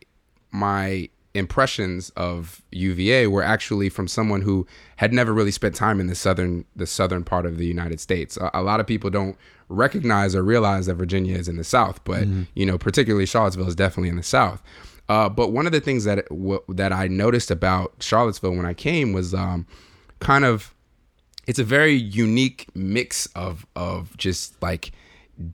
my 0.50 1.08
impressions 1.34 2.10
of 2.10 2.62
UVA 2.72 3.26
were 3.26 3.42
actually 3.42 3.88
from 3.88 4.06
someone 4.06 4.42
who 4.42 4.66
had 4.96 5.12
never 5.12 5.32
really 5.32 5.50
spent 5.50 5.74
time 5.74 5.98
in 6.00 6.06
the 6.06 6.14
southern 6.14 6.64
the 6.76 6.86
southern 6.86 7.24
part 7.24 7.46
of 7.46 7.58
the 7.58 7.66
United 7.66 8.00
States. 8.00 8.36
A, 8.36 8.50
a 8.54 8.62
lot 8.62 8.80
of 8.80 8.86
people 8.86 9.10
don't 9.10 9.36
recognize 9.68 10.34
or 10.34 10.42
realize 10.42 10.86
that 10.86 10.94
Virginia 10.94 11.36
is 11.36 11.48
in 11.48 11.56
the 11.56 11.64
South, 11.64 12.02
but 12.04 12.24
mm-hmm. 12.24 12.42
you 12.54 12.66
know, 12.66 12.76
particularly 12.76 13.26
Charlottesville 13.26 13.68
is 13.68 13.74
definitely 13.74 14.10
in 14.10 14.16
the 14.16 14.22
South. 14.22 14.62
Uh, 15.12 15.28
but 15.28 15.46
one 15.58 15.66
of 15.66 15.72
the 15.72 15.80
things 15.88 16.04
that 16.04 16.18
w- 16.28 16.64
that 16.68 16.92
I 17.02 17.04
noticed 17.08 17.50
about 17.50 17.86
Charlottesville 18.00 18.56
when 18.58 18.66
I 18.66 18.74
came 18.74 19.12
was 19.12 19.34
um, 19.34 19.66
kind 20.20 20.44
of 20.44 20.74
it's 21.46 21.58
a 21.58 21.64
very 21.78 21.94
unique 21.94 22.60
mix 22.74 23.26
of 23.44 23.66
of 23.76 24.16
just 24.16 24.60
like 24.62 24.92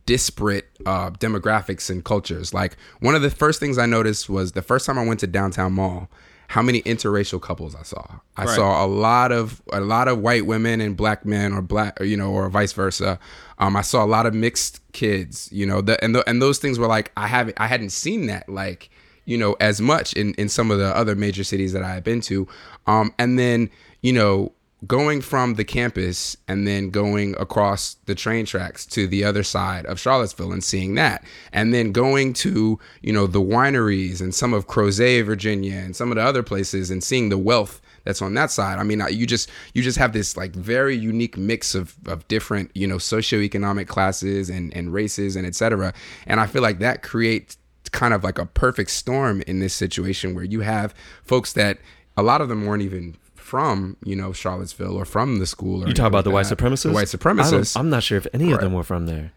disparate 0.06 0.66
uh, 0.86 1.10
demographics 1.10 1.90
and 1.90 2.04
cultures. 2.04 2.52
Like 2.54 2.76
one 3.00 3.14
of 3.14 3.22
the 3.22 3.30
first 3.30 3.58
things 3.60 3.78
I 3.78 3.86
noticed 3.86 4.28
was 4.28 4.52
the 4.52 4.62
first 4.62 4.86
time 4.86 4.98
I 4.98 5.04
went 5.06 5.20
to 5.20 5.26
downtown 5.26 5.72
mall, 5.72 6.08
how 6.48 6.62
many 6.62 6.82
interracial 6.82 7.40
couples 7.40 7.74
I 7.74 7.82
saw. 7.82 8.04
I 8.36 8.44
Right. 8.44 8.54
saw 8.54 8.84
a 8.84 8.88
lot 9.08 9.32
of 9.32 9.62
a 9.72 9.80
lot 9.80 10.08
of 10.08 10.18
white 10.20 10.46
women 10.46 10.80
and 10.80 10.96
black 10.96 11.24
men, 11.24 11.52
or 11.52 11.62
black, 11.62 12.00
or, 12.00 12.04
you 12.04 12.16
know, 12.16 12.30
or 12.30 12.48
vice 12.48 12.72
versa. 12.72 13.18
Um, 13.58 13.76
I 13.76 13.82
saw 13.82 14.04
a 14.04 14.10
lot 14.16 14.26
of 14.26 14.34
mixed 14.34 14.80
kids. 14.92 15.48
You 15.50 15.66
know, 15.66 15.80
the, 15.80 15.94
and 16.04 16.14
the, 16.14 16.28
and 16.28 16.40
those 16.40 16.58
things 16.58 16.78
were 16.78 16.86
like 16.96 17.10
I 17.16 17.26
haven't 17.26 17.56
I 17.60 17.66
hadn't 17.66 17.90
seen 17.90 18.26
that 18.26 18.48
like 18.48 18.90
you 19.28 19.36
know 19.36 19.54
as 19.60 19.80
much 19.80 20.14
in 20.14 20.34
in 20.34 20.48
some 20.48 20.70
of 20.70 20.78
the 20.78 20.96
other 20.96 21.14
major 21.14 21.44
cities 21.44 21.72
that 21.74 21.82
I 21.82 21.94
have 21.94 22.04
been 22.04 22.20
to. 22.22 22.48
Um, 22.86 23.14
and 23.18 23.38
then 23.38 23.70
you 24.00 24.12
know 24.12 24.52
going 24.86 25.20
from 25.20 25.54
the 25.54 25.64
campus 25.64 26.36
and 26.46 26.66
then 26.66 26.90
going 26.90 27.34
across 27.38 27.96
the 28.06 28.14
train 28.14 28.46
tracks 28.46 28.86
to 28.86 29.08
the 29.08 29.24
other 29.24 29.42
side 29.42 29.84
of 29.86 29.98
Charlottesville 29.98 30.52
and 30.52 30.62
seeing 30.62 30.94
that. 30.94 31.24
And 31.52 31.74
then 31.74 31.92
going 31.92 32.32
to 32.34 32.78
you 33.02 33.12
know 33.12 33.26
the 33.26 33.40
wineries 33.40 34.20
and 34.20 34.34
some 34.34 34.54
of 34.54 34.66
Crozet 34.66 35.26
Virginia 35.26 35.74
and 35.74 35.94
some 35.94 36.10
of 36.10 36.16
the 36.16 36.22
other 36.22 36.42
places 36.42 36.90
and 36.90 37.04
seeing 37.04 37.28
the 37.28 37.38
wealth 37.38 37.82
that's 38.04 38.22
on 38.22 38.32
that 38.34 38.50
side. 38.50 38.78
I 38.78 38.82
mean 38.82 39.02
you 39.10 39.26
just 39.26 39.50
you 39.74 39.82
just 39.82 39.98
have 39.98 40.14
this 40.14 40.38
like 40.38 40.52
very 40.52 40.96
unique 40.96 41.36
mix 41.36 41.74
of 41.74 41.96
of 42.06 42.26
different 42.28 42.70
you 42.74 42.86
know 42.86 42.96
socioeconomic 42.96 43.88
classes 43.88 44.48
and 44.48 44.72
and 44.74 44.94
races 44.94 45.36
and 45.36 45.46
etc 45.46 45.92
and 46.26 46.40
I 46.40 46.46
feel 46.46 46.62
like 46.62 46.78
that 46.78 47.02
creates 47.02 47.58
kind 47.88 48.14
of 48.14 48.24
like 48.24 48.38
a 48.38 48.46
perfect 48.46 48.90
storm 48.90 49.42
in 49.46 49.60
this 49.60 49.74
situation 49.74 50.34
where 50.34 50.44
you 50.44 50.60
have 50.60 50.94
folks 51.24 51.52
that 51.54 51.78
a 52.16 52.22
lot 52.22 52.40
of 52.40 52.48
them 52.48 52.66
weren't 52.66 52.82
even 52.82 53.16
from 53.34 53.96
you 54.04 54.14
know 54.14 54.32
Charlottesville 54.32 54.96
or 54.96 55.04
from 55.04 55.38
the 55.38 55.46
school. 55.46 55.84
Or 55.84 55.88
you 55.88 55.94
talk 55.94 56.06
about 56.08 56.24
the 56.24 56.30
anything 56.30 56.52
white 56.52 56.72
supremacists? 56.72 56.82
The 56.82 56.92
white 56.92 57.06
supremacists. 57.06 57.76
I'm 57.76 57.90
not 57.90 58.02
sure 58.02 58.18
if 58.18 58.26
any 58.34 58.52
of 58.52 58.60
them 58.60 58.72
were 58.72 58.82
from 58.82 59.06
there. 59.06 59.32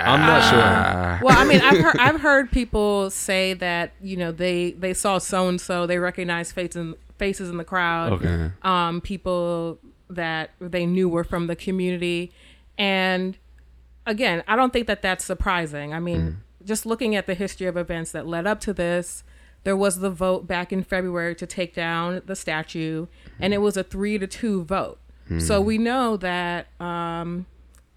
I'm 0.00 0.20
not 0.20 0.50
sure. 0.50 0.60
Ah, 0.60 1.20
Well, 1.22 1.38
I 1.38 1.44
mean, 1.44 1.60
I've 1.60 1.78
heard, 1.78 1.96
I've 1.98 2.20
heard 2.20 2.50
people 2.50 3.10
say 3.10 3.54
that 3.54 3.92
you 4.00 4.16
know 4.16 4.32
they 4.32 4.72
they 4.72 4.94
saw 4.94 5.18
so 5.18 5.48
and 5.48 5.60
so, 5.60 5.86
they 5.86 5.98
recognized 5.98 6.54
faces 6.54 6.76
in, 6.76 6.94
faces 7.18 7.50
in 7.50 7.56
the 7.56 7.64
crowd. 7.64 8.12
Okay. 8.14 8.50
um, 8.62 9.00
people 9.00 9.78
that 10.10 10.50
they 10.60 10.86
knew 10.86 11.08
were 11.08 11.24
from 11.24 11.46
the 11.46 11.56
community. 11.56 12.32
And 12.76 13.36
again, 14.06 14.42
I 14.48 14.56
don't 14.56 14.72
think 14.72 14.86
that 14.88 15.02
that's 15.02 15.24
surprising. 15.24 15.94
I 15.94 16.00
mean, 16.00 16.41
just 16.64 16.86
looking 16.86 17.14
at 17.16 17.26
the 17.26 17.34
history 17.34 17.66
of 17.66 17.76
events 17.76 18.12
that 18.12 18.26
led 18.26 18.46
up 18.46 18.60
to 18.60 18.72
this, 18.72 19.24
there 19.64 19.76
was 19.76 20.00
the 20.00 20.10
vote 20.10 20.46
back 20.46 20.72
in 20.72 20.82
February 20.82 21.34
to 21.36 21.46
take 21.46 21.74
down 21.74 22.22
the 22.26 22.34
statue, 22.36 23.06
and 23.38 23.54
it 23.54 23.58
was 23.58 23.76
a 23.76 23.84
three 23.84 24.18
to 24.18 24.26
two 24.26 24.64
vote. 24.64 24.98
So 25.38 25.60
we 25.62 25.78
know 25.78 26.16
that 26.18 26.66
um, 26.80 27.46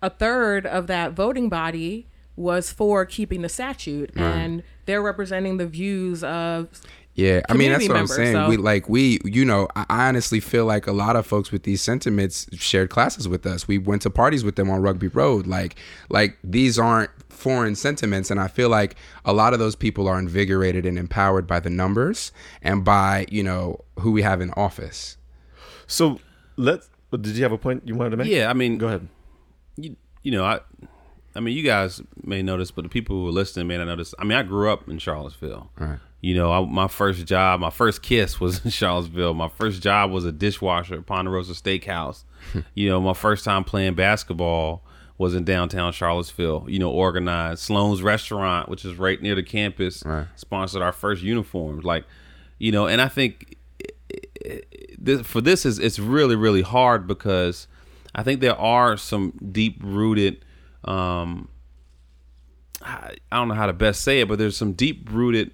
a 0.01 0.09
third 0.09 0.65
of 0.65 0.87
that 0.87 1.13
voting 1.13 1.49
body 1.49 2.07
was 2.37 2.71
for 2.71 3.05
keeping 3.05 3.41
the 3.41 3.49
statute, 3.49 4.11
and 4.15 4.63
they're 4.85 5.01
representing 5.01 5.57
the 5.57 5.65
views 5.67 6.23
of 6.23 6.69
Yeah, 7.15 7.41
I 7.49 7.53
mean 7.53 7.71
that's 7.71 7.85
community 7.85 7.87
what 7.87 7.97
I'm 7.97 8.07
saying. 8.07 8.33
so- 8.33 8.49
We 8.49 8.57
like 8.57 8.89
we, 8.89 9.19
you 9.23 9.45
know, 9.45 9.67
I 9.75 9.85
I 9.89 10.07
honestly 10.09 10.39
feel 10.41 10.65
like 10.65 10.85
a 10.85 10.91
lot 10.91 11.15
of 11.15 11.25
folks 11.25 11.51
with 11.51 11.63
these 11.63 11.81
sentiments 11.81 12.47
shared 12.53 12.89
classes 12.89 13.27
with 13.27 13.45
us. 13.45 13.67
We 13.67 13.77
went 13.77 14.01
to 14.01 14.09
parties 14.09 14.43
with 14.43 14.55
them 14.57 14.69
on 14.69 14.81
Rugby 14.81 15.07
Road. 15.07 15.47
Like, 15.47 15.77
like 16.09 16.37
these 16.43 16.77
aren't 16.77 17.11
foreign 17.29 17.75
sentiments, 17.75 18.29
and 18.31 18.39
I 18.39 18.47
feel 18.49 18.67
like 18.69 18.95
a 19.23 19.31
lot 19.31 19.53
of 19.53 19.59
those 19.59 19.75
people 19.75 20.07
are 20.09 20.19
invigorated 20.19 20.85
and 20.85 20.97
empowered 20.99 21.47
by 21.47 21.59
the 21.61 21.69
numbers 21.69 22.33
and 22.61 22.83
by 22.83 23.25
you 23.29 23.43
know 23.43 23.79
who 23.99 24.11
we 24.11 24.21
have 24.23 24.41
in 24.41 24.51
office. 24.57 25.15
So 25.87 26.19
let's. 26.57 26.89
Did 27.11 27.27
you 27.37 27.43
have 27.43 27.53
a 27.53 27.57
point 27.57 27.83
you 27.85 27.95
wanted 27.95 28.09
to 28.09 28.17
make? 28.17 28.27
Yeah, 28.27 28.49
I 28.49 28.53
mean, 28.53 28.77
Go 28.77 28.87
ahead. 28.87 29.07
you, 29.77 29.95
you 30.21 30.31
know, 30.33 30.43
I, 30.43 30.59
I 31.33 31.39
mean, 31.39 31.55
you 31.55 31.63
guys 31.63 32.01
may 32.23 32.41
notice, 32.41 32.71
but 32.71 32.81
the 32.83 32.89
people 32.89 33.15
who 33.15 33.27
are 33.29 33.31
listening 33.31 33.67
may 33.67 33.77
not 33.77 33.85
notice. 33.85 34.13
I 34.19 34.25
mean, 34.25 34.37
I 34.37 34.43
grew 34.43 34.69
up 34.69 34.89
in 34.89 34.97
Charlottesville. 34.99 35.69
Right. 35.79 35.99
You 36.25 36.33
know, 36.33 36.51
I, 36.51 36.65
my 36.65 36.87
first 36.87 37.27
job, 37.27 37.59
my 37.59 37.69
first 37.69 38.01
kiss 38.01 38.39
was 38.39 38.59
in 38.65 38.71
Charlottesville. 38.71 39.35
My 39.35 39.47
first 39.47 39.83
job 39.83 40.09
was 40.09 40.25
a 40.25 40.31
dishwasher 40.31 40.95
at 40.95 41.05
Ponderosa 41.05 41.53
Steakhouse. 41.53 42.23
you 42.73 42.89
know, 42.89 42.99
my 42.99 43.13
first 43.13 43.45
time 43.45 43.63
playing 43.63 43.93
basketball 43.93 44.83
was 45.19 45.35
in 45.35 45.43
downtown 45.43 45.93
Charlottesville. 45.93 46.65
You 46.67 46.79
know, 46.79 46.89
organized 46.89 47.59
Sloan's 47.59 48.01
Restaurant, 48.01 48.69
which 48.69 48.85
is 48.85 48.95
right 48.95 49.21
near 49.21 49.35
the 49.35 49.43
campus, 49.43 50.01
Right. 50.03 50.25
sponsored 50.35 50.81
our 50.81 50.91
first 50.91 51.21
uniforms. 51.21 51.83
Like, 51.83 52.05
you 52.57 52.71
know, 52.71 52.87
and 52.87 53.01
I 53.01 53.07
think 53.07 53.57
this, 54.97 55.21
for 55.21 55.41
this 55.41 55.63
is 55.63 55.77
it's 55.77 55.99
really 55.99 56.35
really 56.35 56.63
hard 56.63 57.05
because 57.05 57.67
I 58.15 58.23
think 58.23 58.41
there 58.41 58.59
are 58.59 58.97
some 58.97 59.33
deep 59.51 59.77
rooted 59.83 60.43
um 60.85 61.49
I 62.81 63.15
I 63.31 63.37
don't 63.37 63.47
know 63.47 63.53
how 63.53 63.67
to 63.67 63.73
best 63.73 64.01
say 64.01 64.21
it 64.21 64.27
but 64.27 64.37
there's 64.39 64.57
some 64.57 64.73
deep 64.73 65.07
rooted 65.11 65.51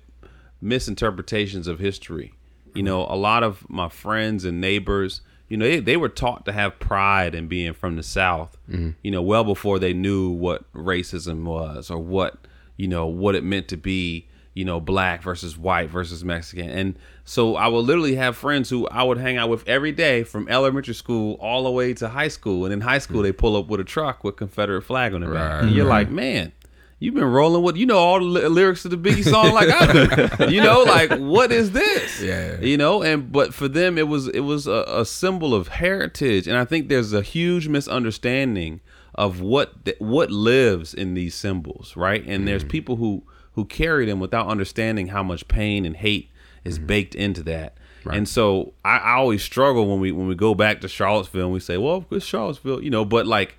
misinterpretations 0.61 1.67
of 1.67 1.79
history. 1.79 2.33
You 2.73 2.83
know, 2.83 3.01
a 3.01 3.17
lot 3.17 3.43
of 3.43 3.69
my 3.69 3.89
friends 3.89 4.45
and 4.45 4.61
neighbors, 4.61 5.19
you 5.49 5.57
know, 5.57 5.65
they, 5.65 5.79
they 5.81 5.97
were 5.97 6.07
taught 6.07 6.45
to 6.45 6.53
have 6.53 6.79
pride 6.79 7.35
in 7.35 7.47
being 7.47 7.73
from 7.73 7.97
the 7.97 8.03
South, 8.03 8.55
mm-hmm. 8.69 8.91
you 9.03 9.11
know, 9.11 9.21
well 9.21 9.43
before 9.43 9.77
they 9.77 9.93
knew 9.93 10.29
what 10.29 10.71
racism 10.71 11.43
was 11.43 11.91
or 11.91 11.97
what, 11.97 12.47
you 12.77 12.87
know, 12.87 13.07
what 13.07 13.35
it 13.35 13.43
meant 13.43 13.67
to 13.67 13.75
be, 13.75 14.29
you 14.53 14.63
know, 14.63 14.79
black 14.79 15.21
versus 15.21 15.57
white 15.57 15.89
versus 15.89 16.23
Mexican. 16.23 16.69
And 16.69 16.99
so 17.25 17.57
I 17.57 17.67
would 17.67 17.85
literally 17.85 18.15
have 18.15 18.37
friends 18.37 18.69
who 18.69 18.87
I 18.87 19.03
would 19.03 19.17
hang 19.17 19.35
out 19.35 19.49
with 19.49 19.67
every 19.67 19.91
day 19.91 20.23
from 20.23 20.47
elementary 20.47 20.93
school 20.93 21.35
all 21.41 21.63
the 21.63 21.71
way 21.71 21.93
to 21.95 22.07
high 22.07 22.29
school. 22.29 22.63
And 22.63 22.73
in 22.73 22.79
high 22.79 22.99
school, 22.99 23.17
mm-hmm. 23.17 23.23
they 23.23 23.31
pull 23.33 23.57
up 23.57 23.67
with 23.67 23.81
a 23.81 23.85
truck 23.85 24.23
with 24.23 24.37
Confederate 24.37 24.83
flag 24.83 25.13
on 25.13 25.19
the 25.19 25.27
back. 25.27 25.35
Right, 25.35 25.63
And 25.63 25.71
you're 25.71 25.83
mm-hmm. 25.83 25.89
like, 25.89 26.09
man, 26.09 26.53
You've 27.01 27.15
been 27.15 27.23
rolling 27.23 27.63
with 27.63 27.77
you 27.77 27.87
know 27.87 27.97
all 27.97 28.19
the 28.19 28.25
ly- 28.25 28.45
lyrics 28.45 28.83
to 28.83 28.87
the 28.87 28.95
Biggie 28.95 29.27
song 29.27 29.53
like 29.55 29.69
I 29.69 30.45
do. 30.45 30.53
you 30.53 30.61
know, 30.61 30.83
like 30.83 31.11
what 31.17 31.51
is 31.51 31.71
this? 31.71 32.21
Yeah. 32.21 32.61
You 32.61 32.77
know, 32.77 33.01
and 33.01 33.31
but 33.31 33.55
for 33.55 33.67
them 33.67 33.97
it 33.97 34.07
was 34.07 34.27
it 34.27 34.41
was 34.41 34.67
a, 34.67 34.85
a 34.87 35.03
symbol 35.03 35.55
of 35.55 35.69
heritage, 35.69 36.47
and 36.47 36.55
I 36.55 36.63
think 36.63 36.89
there's 36.89 37.11
a 37.11 37.23
huge 37.23 37.67
misunderstanding 37.67 38.81
of 39.15 39.41
what 39.41 39.83
th- 39.83 39.97
what 39.99 40.29
lives 40.29 40.93
in 40.93 41.15
these 41.15 41.33
symbols, 41.33 41.95
right? 41.95 42.23
And 42.23 42.47
there's 42.47 42.61
mm-hmm. 42.61 42.69
people 42.69 42.97
who 42.97 43.23
who 43.53 43.65
carry 43.65 44.05
them 44.05 44.19
without 44.19 44.47
understanding 44.47 45.07
how 45.07 45.23
much 45.23 45.47
pain 45.47 45.87
and 45.87 45.97
hate 45.97 46.29
is 46.63 46.77
mm-hmm. 46.77 46.85
baked 46.85 47.15
into 47.15 47.41
that. 47.43 47.77
Right. 48.03 48.15
And 48.15 48.29
so 48.29 48.73
I, 48.85 48.97
I 48.97 49.13
always 49.13 49.41
struggle 49.41 49.87
when 49.89 49.99
we 49.99 50.11
when 50.11 50.27
we 50.27 50.35
go 50.35 50.53
back 50.53 50.81
to 50.81 50.87
Charlottesville 50.87 51.45
and 51.45 51.53
we 51.53 51.61
say, 51.61 51.77
well, 51.77 52.05
it's 52.11 52.27
Charlottesville, 52.27 52.83
you 52.83 52.91
know, 52.91 53.05
but 53.05 53.25
like 53.25 53.57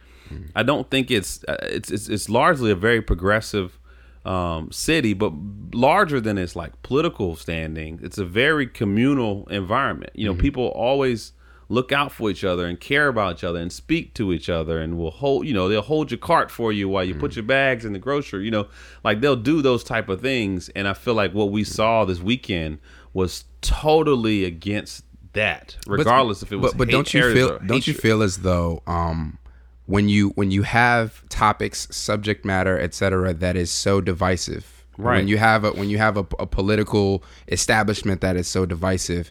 I 0.54 0.62
don't 0.62 0.90
think 0.90 1.10
it's 1.10 1.44
uh, 1.44 1.56
it's 1.62 1.90
it's, 1.90 2.08
it's 2.08 2.28
largely 2.28 2.70
a 2.70 2.76
very 2.76 3.02
progressive 3.02 3.78
um, 4.24 4.70
city, 4.70 5.14
but 5.14 5.32
larger 5.72 6.20
than 6.20 6.38
its 6.38 6.54
like 6.54 6.80
political 6.82 7.36
standing, 7.36 8.00
it's 8.02 8.18
a 8.18 8.24
very 8.24 8.66
communal 8.66 9.46
environment. 9.48 10.12
You 10.14 10.26
know, 10.26 10.34
people 10.34 10.68
always 10.68 11.32
look 11.68 11.90
out 11.90 12.12
for 12.12 12.30
each 12.30 12.44
other 12.44 12.66
and 12.66 12.78
care 12.78 13.08
about 13.08 13.36
each 13.36 13.44
other 13.44 13.58
and 13.58 13.72
speak 13.72 14.12
to 14.12 14.32
each 14.32 14.50
other 14.50 14.78
and 14.78 14.98
will 14.98 15.10
hold 15.10 15.46
you 15.46 15.54
know 15.54 15.68
they'll 15.68 15.80
hold 15.80 16.10
your 16.10 16.18
cart 16.18 16.50
for 16.50 16.70
you 16.70 16.86
while 16.86 17.02
you 17.02 17.14
put 17.14 17.34
your 17.34 17.42
bags 17.42 17.86
in 17.86 17.94
the 17.94 17.98
grocery 17.98 18.44
you 18.44 18.50
know 18.50 18.66
like 19.04 19.22
they'll 19.22 19.36
do 19.36 19.62
those 19.62 19.82
type 19.82 20.10
of 20.10 20.20
things. 20.20 20.68
And 20.70 20.86
i 20.86 20.92
feel 20.92 21.14
like 21.14 21.32
what 21.32 21.50
we 21.50 21.64
saw 21.64 22.04
this 22.04 22.20
weekend 22.20 22.78
was 23.14 23.44
totally 23.62 24.44
against 24.44 25.04
that 25.32 25.78
regardless 25.86 26.42
if 26.42 26.52
it 26.52 26.56
was 26.56 26.72
but, 26.72 26.78
but 26.78 26.88
don't 26.90 27.14
you 27.14 27.32
feel 27.32 27.58
don't 27.60 27.86
you 27.86 27.94
feel 27.94 28.22
as 28.22 28.38
though 28.38 28.82
um 28.86 29.38
when 29.86 30.08
you 30.08 30.30
when 30.30 30.50
you 30.50 30.62
have 30.62 31.26
topics 31.28 31.88
subject 31.94 32.44
matter 32.44 32.78
etc 32.80 33.32
that 33.34 33.56
is 33.56 33.70
so 33.70 34.00
divisive 34.00 34.68
Right. 34.98 35.16
when 35.16 35.28
you 35.28 35.38
have 35.38 35.64
a 35.64 35.70
when 35.72 35.88
you 35.88 35.96
have 35.98 36.16
a, 36.18 36.26
a 36.38 36.46
political 36.46 37.24
establishment 37.48 38.20
that 38.20 38.36
is 38.36 38.46
so 38.46 38.66
divisive 38.66 39.30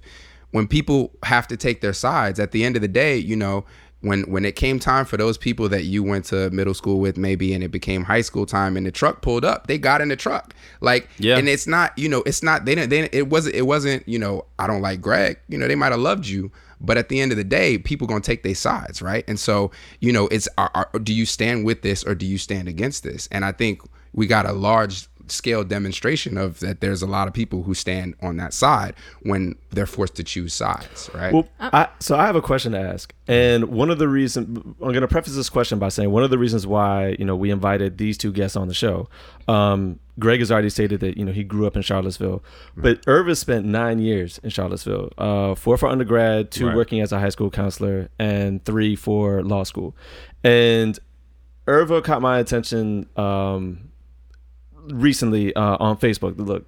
when 0.51 0.67
people 0.67 1.12
have 1.24 1.48
to 1.50 1.55
take 1.58 1.81
their 1.81 1.93
sides 1.93 2.39
at 2.39 2.51
the 2.51 2.63
end 2.63 2.75
of 2.75 2.81
the 2.81 2.88
day 2.88 3.15
you 3.17 3.36
know 3.36 3.63
when 4.01 4.24
when 4.24 4.43
it 4.43 4.55
came 4.55 4.79
time 4.79 5.05
for 5.05 5.17
those 5.17 5.38
people 5.38 5.70
that 5.70 5.84
you 5.84 6.01
went 6.03 6.25
to 6.25 6.50
middle 6.50 6.74
school 6.74 7.00
with 7.00 7.15
maybe 7.17 7.53
and 7.53 7.63
it 7.63 7.70
became 7.70 8.03
high 8.03 8.22
school 8.22 8.46
time 8.48 8.75
and 8.75 8.86
the 8.88 8.91
truck 8.91 9.22
pulled 9.22 9.46
up 9.46 9.67
they 9.67 9.77
got 9.77 10.01
in 10.01 10.08
the 10.10 10.15
truck 10.15 10.55
like 10.81 11.08
Yeah. 11.20 11.38
and 11.38 11.48
it's 11.48 11.67
not 11.67 11.96
you 11.98 12.10
know 12.10 12.24
it's 12.25 12.41
not 12.41 12.65
they 12.65 12.74
didn't 12.75 12.89
they, 12.89 13.08
it 13.12 13.27
wasn't 13.29 13.55
it 13.55 13.63
wasn't 13.67 14.08
you 14.08 14.17
know 14.17 14.46
i 14.58 14.65
don't 14.65 14.81
like 14.81 15.00
greg 15.00 15.38
you 15.48 15.58
know 15.60 15.67
they 15.67 15.75
might 15.75 15.91
have 15.91 16.01
loved 16.01 16.25
you 16.27 16.51
but 16.81 16.97
at 16.97 17.09
the 17.09 17.21
end 17.21 17.31
of 17.31 17.38
the 17.38 17.43
day 17.43 17.77
people 17.77 18.07
gonna 18.07 18.21
take 18.21 18.43
their 18.43 18.55
sides 18.55 19.01
right? 19.01 19.23
And 19.27 19.39
so 19.39 19.71
you 20.00 20.11
know 20.11 20.27
it's 20.27 20.47
are, 20.57 20.71
are, 20.73 21.00
do 21.00 21.13
you 21.13 21.25
stand 21.25 21.65
with 21.65 21.81
this 21.81 22.03
or 22.03 22.15
do 22.15 22.25
you 22.25 22.38
stand 22.38 22.67
against 22.67 23.03
this? 23.03 23.27
And 23.31 23.45
i 23.45 23.51
think 23.51 23.81
we 24.13 24.27
got 24.27 24.45
a 24.45 24.51
large 24.51 25.07
scale 25.31 25.63
demonstration 25.63 26.38
of 26.38 26.59
that 26.59 26.81
there's 26.81 27.01
a 27.01 27.07
lot 27.07 27.27
of 27.27 27.33
people 27.33 27.63
who 27.63 27.73
stand 27.73 28.13
on 28.21 28.38
that 28.38 28.53
side 28.53 28.93
when 29.21 29.55
they're 29.71 29.85
forced 29.85 30.15
to 30.15 30.23
choose 30.23 30.53
sides 30.53 31.09
right 31.13 31.33
Well, 31.33 31.47
I, 31.59 31.88
so 32.00 32.17
I 32.17 32.25
have 32.25 32.35
a 32.35 32.41
question 32.41 32.73
to 32.73 32.79
ask, 32.79 33.13
and 33.27 33.65
one 33.65 33.89
of 33.89 33.97
the 34.00 34.07
reasons 34.07 34.57
I'm 34.57 34.75
going 34.79 35.01
to 35.01 35.07
preface 35.07 35.35
this 35.35 35.50
question 35.50 35.79
by 35.79 35.89
saying 35.89 36.11
one 36.11 36.23
of 36.23 36.29
the 36.29 36.38
reasons 36.38 36.67
why 36.67 37.15
you 37.19 37.25
know 37.25 37.35
we 37.35 37.50
invited 37.51 37.97
these 37.97 38.17
two 38.17 38.31
guests 38.31 38.55
on 38.57 38.67
the 38.67 38.73
show. 38.73 39.09
Um, 39.47 40.00
Greg 40.19 40.39
has 40.39 40.51
already 40.51 40.69
stated 40.69 41.00
that 41.00 41.17
you 41.17 41.25
know 41.25 41.31
he 41.31 41.43
grew 41.43 41.65
up 41.65 41.75
in 41.75 41.81
Charlottesville, 41.81 42.43
but 42.75 43.01
Irva's 43.05 43.39
spent 43.39 43.65
nine 43.65 44.00
years 44.00 44.39
in 44.43 44.50
Charlottesville, 44.50 45.09
uh, 45.17 45.55
four 45.55 45.77
for 45.77 45.88
undergrad, 45.88 46.51
two 46.51 46.67
Right. 46.67 46.75
working 46.75 47.01
as 47.01 47.11
a 47.11 47.19
high 47.19 47.29
school 47.29 47.50
counselor, 47.50 48.09
and 48.19 48.63
three 48.65 48.95
for 48.95 49.41
law 49.43 49.63
school. 49.63 49.95
And 50.43 51.00
Irva 51.67 52.03
caught 52.03 52.21
my 52.21 52.39
attention 52.39 53.07
um, 53.15 53.90
recently 54.88 55.53
uh, 55.55 55.77
on 55.79 55.97
Facebook. 55.97 56.38
Look, 56.38 56.65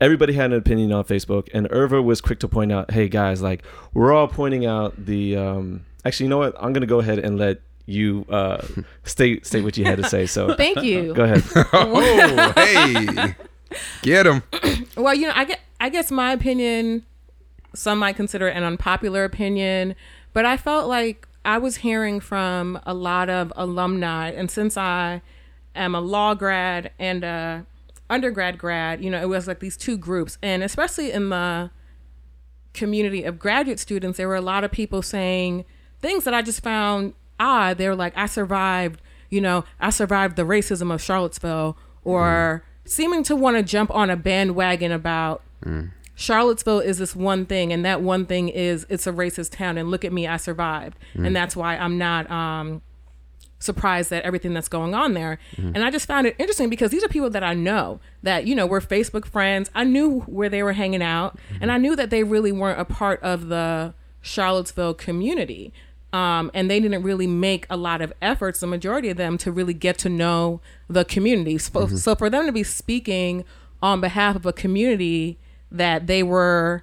everybody 0.00 0.32
had 0.32 0.52
an 0.52 0.58
opinion 0.58 0.92
on 0.92 1.04
Facebook, 1.04 1.48
and 1.54 1.68
Irva 1.70 2.02
was 2.02 2.20
quick 2.20 2.40
to 2.40 2.48
point 2.48 2.72
out, 2.72 2.90
"Hey 2.90 3.08
guys, 3.08 3.42
like 3.42 3.62
we're 3.94 4.12
all 4.12 4.28
pointing 4.28 4.66
out 4.66 4.94
the." 5.04 5.36
Um, 5.36 5.84
actually, 6.04 6.24
you 6.26 6.30
know 6.30 6.38
what? 6.38 6.54
I'm 6.60 6.72
gonna 6.72 6.86
go 6.86 7.00
ahead 7.00 7.18
and 7.18 7.38
let 7.38 7.60
you 7.86 8.24
uh, 8.28 8.64
state 9.04 9.46
state 9.46 9.64
what 9.64 9.76
you 9.76 9.84
had 9.84 9.98
to 9.98 10.08
say. 10.08 10.26
So 10.26 10.54
Thank 10.56 10.82
you. 10.82 11.14
go 11.14 11.24
ahead. 11.24 11.42
oh 11.72 12.52
hey 12.56 13.34
get 14.02 14.24
them 14.24 14.42
Well, 14.96 15.14
you 15.14 15.26
know, 15.26 15.32
I 15.34 15.44
get 15.44 15.60
I 15.80 15.88
guess 15.88 16.10
my 16.10 16.32
opinion 16.32 17.04
some 17.74 17.98
might 17.98 18.16
consider 18.16 18.48
it 18.48 18.56
an 18.56 18.64
unpopular 18.64 19.24
opinion, 19.24 19.94
but 20.32 20.44
I 20.44 20.56
felt 20.56 20.88
like 20.88 21.26
I 21.44 21.58
was 21.58 21.76
hearing 21.76 22.20
from 22.20 22.78
a 22.84 22.94
lot 22.94 23.30
of 23.30 23.52
alumni 23.56 24.30
and 24.30 24.50
since 24.50 24.76
I 24.76 25.22
am 25.74 25.94
a 25.94 26.00
law 26.00 26.34
grad 26.34 26.90
and 26.98 27.24
a 27.24 27.66
undergrad 28.10 28.58
grad, 28.58 29.02
you 29.02 29.10
know, 29.10 29.20
it 29.20 29.28
was 29.28 29.46
like 29.48 29.60
these 29.60 29.76
two 29.76 29.96
groups 29.96 30.38
and 30.42 30.62
especially 30.62 31.10
in 31.12 31.30
the 31.30 31.70
community 32.74 33.24
of 33.24 33.38
graduate 33.38 33.78
students, 33.78 34.16
there 34.16 34.28
were 34.28 34.36
a 34.36 34.40
lot 34.40 34.64
of 34.64 34.70
people 34.72 35.02
saying 35.02 35.64
things 36.00 36.24
that 36.24 36.34
I 36.34 36.42
just 36.42 36.62
found 36.62 37.14
odd. 37.38 37.78
They 37.78 37.88
were 37.88 37.94
like, 37.96 38.12
I 38.16 38.26
survived, 38.26 39.00
you 39.30 39.40
know, 39.40 39.64
I 39.80 39.90
survived 39.90 40.36
the 40.36 40.44
racism 40.44 40.92
of 40.92 41.00
Charlottesville, 41.02 41.76
or 42.04 42.64
seeming 42.84 43.22
to 43.24 43.36
want 43.36 43.56
to 43.56 43.62
jump 43.62 43.90
on 43.94 44.10
a 44.10 44.16
bandwagon 44.16 44.90
about 44.92 45.42
Charlottesville 46.14 46.80
is 46.80 46.98
this 46.98 47.16
one 47.16 47.46
thing, 47.46 47.72
and 47.72 47.84
that 47.84 48.02
one 48.02 48.26
thing 48.26 48.48
is 48.48 48.86
it's 48.88 49.06
a 49.06 49.12
racist 49.12 49.52
town, 49.56 49.78
and 49.78 49.90
look 49.90 50.04
at 50.04 50.12
me, 50.12 50.26
I 50.26 50.36
survived. 50.36 50.98
And 51.26 51.34
that's 51.36 51.56
why 51.56 51.76
I'm 51.76 51.98
not. 51.98 52.30
um 52.30 52.82
surprised 53.62 54.12
at 54.12 54.22
everything 54.24 54.54
that's 54.54 54.68
going 54.68 54.94
on 54.94 55.14
there. 55.14 55.38
Mm-hmm. 55.56 55.72
And 55.74 55.84
I 55.84 55.90
just 55.90 56.06
found 56.06 56.26
it 56.26 56.36
interesting 56.38 56.68
because 56.68 56.90
these 56.90 57.04
are 57.04 57.08
people 57.08 57.30
that 57.30 57.42
I 57.42 57.54
know 57.54 58.00
that, 58.22 58.46
you 58.46 58.54
know, 58.54 58.66
we're 58.66 58.80
Facebook 58.80 59.24
friends. 59.24 59.70
I 59.74 59.84
knew 59.84 60.20
where 60.20 60.48
they 60.48 60.62
were 60.62 60.72
hanging 60.72 61.02
out 61.02 61.36
mm-hmm. 61.36 61.62
and 61.62 61.72
I 61.72 61.78
knew 61.78 61.96
that 61.96 62.10
they 62.10 62.22
really 62.24 62.52
weren't 62.52 62.80
a 62.80 62.84
part 62.84 63.22
of 63.22 63.48
the 63.48 63.94
Charlottesville 64.20 64.94
community. 64.94 65.72
Um, 66.12 66.50
and 66.52 66.70
they 66.70 66.78
didn't 66.78 67.02
really 67.02 67.26
make 67.26 67.66
a 67.70 67.76
lot 67.76 68.02
of 68.02 68.12
efforts, 68.20 68.60
the 68.60 68.66
majority 68.66 69.08
of 69.08 69.16
them, 69.16 69.38
to 69.38 69.50
really 69.50 69.72
get 69.72 69.96
to 69.98 70.10
know 70.10 70.60
the 70.86 71.06
community. 71.06 71.56
So, 71.56 71.70
mm-hmm. 71.70 71.96
so 71.96 72.14
for 72.14 72.28
them 72.28 72.44
to 72.44 72.52
be 72.52 72.62
speaking 72.62 73.44
on 73.80 74.02
behalf 74.02 74.36
of 74.36 74.44
a 74.44 74.52
community 74.52 75.38
that 75.70 76.06
they 76.06 76.22
were 76.22 76.82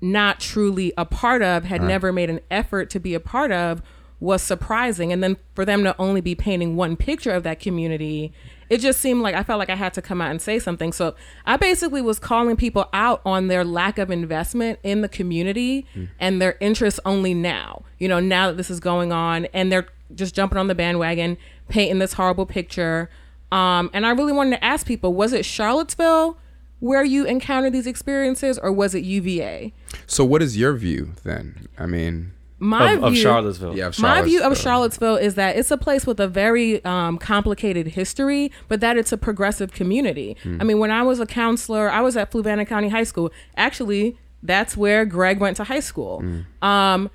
not 0.00 0.40
truly 0.40 0.92
a 0.98 1.04
part 1.04 1.42
of, 1.42 1.64
had 1.64 1.80
never 1.80 2.12
made 2.12 2.28
an 2.28 2.40
effort 2.50 2.90
to 2.90 3.00
be 3.00 3.14
a 3.14 3.20
part 3.20 3.52
of, 3.52 3.82
was 4.20 4.42
surprising. 4.42 5.12
And 5.12 5.22
then 5.22 5.36
for 5.54 5.64
them 5.64 5.84
to 5.84 5.94
only 5.98 6.20
be 6.20 6.34
painting 6.34 6.76
one 6.76 6.96
picture 6.96 7.32
of 7.32 7.42
that 7.42 7.60
community, 7.60 8.32
it 8.68 8.78
just 8.78 9.00
seemed 9.00 9.22
like 9.22 9.34
I 9.34 9.42
felt 9.42 9.58
like 9.58 9.70
I 9.70 9.76
had 9.76 9.94
to 9.94 10.02
come 10.02 10.20
out 10.20 10.30
and 10.30 10.40
say 10.40 10.58
something. 10.58 10.92
So 10.92 11.14
I 11.44 11.56
basically 11.56 12.02
was 12.02 12.18
calling 12.18 12.56
people 12.56 12.88
out 12.92 13.20
on 13.24 13.48
their 13.48 13.64
lack 13.64 13.98
of 13.98 14.10
investment 14.10 14.78
in 14.82 15.02
the 15.02 15.08
community 15.08 15.86
and 16.18 16.40
their 16.40 16.56
interest 16.60 16.98
only 17.04 17.34
now. 17.34 17.84
You 17.98 18.08
know, 18.08 18.20
now 18.20 18.48
that 18.48 18.56
this 18.56 18.70
is 18.70 18.80
going 18.80 19.12
on 19.12 19.46
and 19.46 19.70
they're 19.70 19.86
just 20.14 20.34
jumping 20.34 20.58
on 20.58 20.66
the 20.66 20.74
bandwagon, 20.74 21.36
painting 21.68 21.98
this 21.98 22.14
horrible 22.14 22.46
picture. 22.46 23.10
Um, 23.52 23.90
and 23.92 24.06
I 24.06 24.10
really 24.10 24.32
wanted 24.32 24.56
to 24.56 24.64
ask 24.64 24.86
people 24.86 25.14
was 25.14 25.32
it 25.32 25.44
Charlottesville 25.44 26.38
where 26.80 27.04
you 27.04 27.24
encountered 27.24 27.72
these 27.72 27.86
experiences 27.86 28.58
or 28.58 28.72
was 28.72 28.94
it 28.94 29.04
UVA? 29.04 29.72
So, 30.06 30.24
what 30.24 30.42
is 30.42 30.56
your 30.56 30.74
view 30.74 31.12
then? 31.24 31.68
I 31.78 31.86
mean, 31.86 32.32
My 32.58 32.92
of, 32.92 33.04
of 33.04 33.12
view, 33.12 33.22
Charlottesville. 33.22 33.76
yeah, 33.76 33.88
of 33.88 33.98
my 33.98 34.22
view 34.22 34.38
of 34.38 34.56
Charlottesville. 34.56 35.16
Charlottesville 35.16 35.16
is 35.16 35.34
that 35.34 35.56
it's 35.56 35.70
a 35.70 35.76
place 35.76 36.06
with 36.06 36.18
a 36.20 36.26
very 36.28 36.82
um, 36.84 37.18
complicated 37.18 37.88
history, 37.88 38.50
but 38.68 38.80
that 38.80 38.96
it's 38.96 39.12
a 39.12 39.18
progressive 39.18 39.72
community. 39.72 40.36
I 40.44 40.64
mean, 40.64 40.78
when 40.78 40.90
I 40.90 41.02
was 41.02 41.20
a 41.20 41.26
counselor, 41.26 41.90
I 41.90 42.00
was 42.00 42.16
at 42.16 42.32
Fluvanna 42.32 42.66
County 42.66 42.88
High 42.88 43.04
School. 43.04 43.30
Actually, 43.56 44.16
that's 44.42 44.76
where 44.76 45.04
Greg 45.04 45.38
went 45.38 45.56
to 45.58 45.64
high 45.64 45.80
school. 45.80 46.24
Um, 46.62 47.10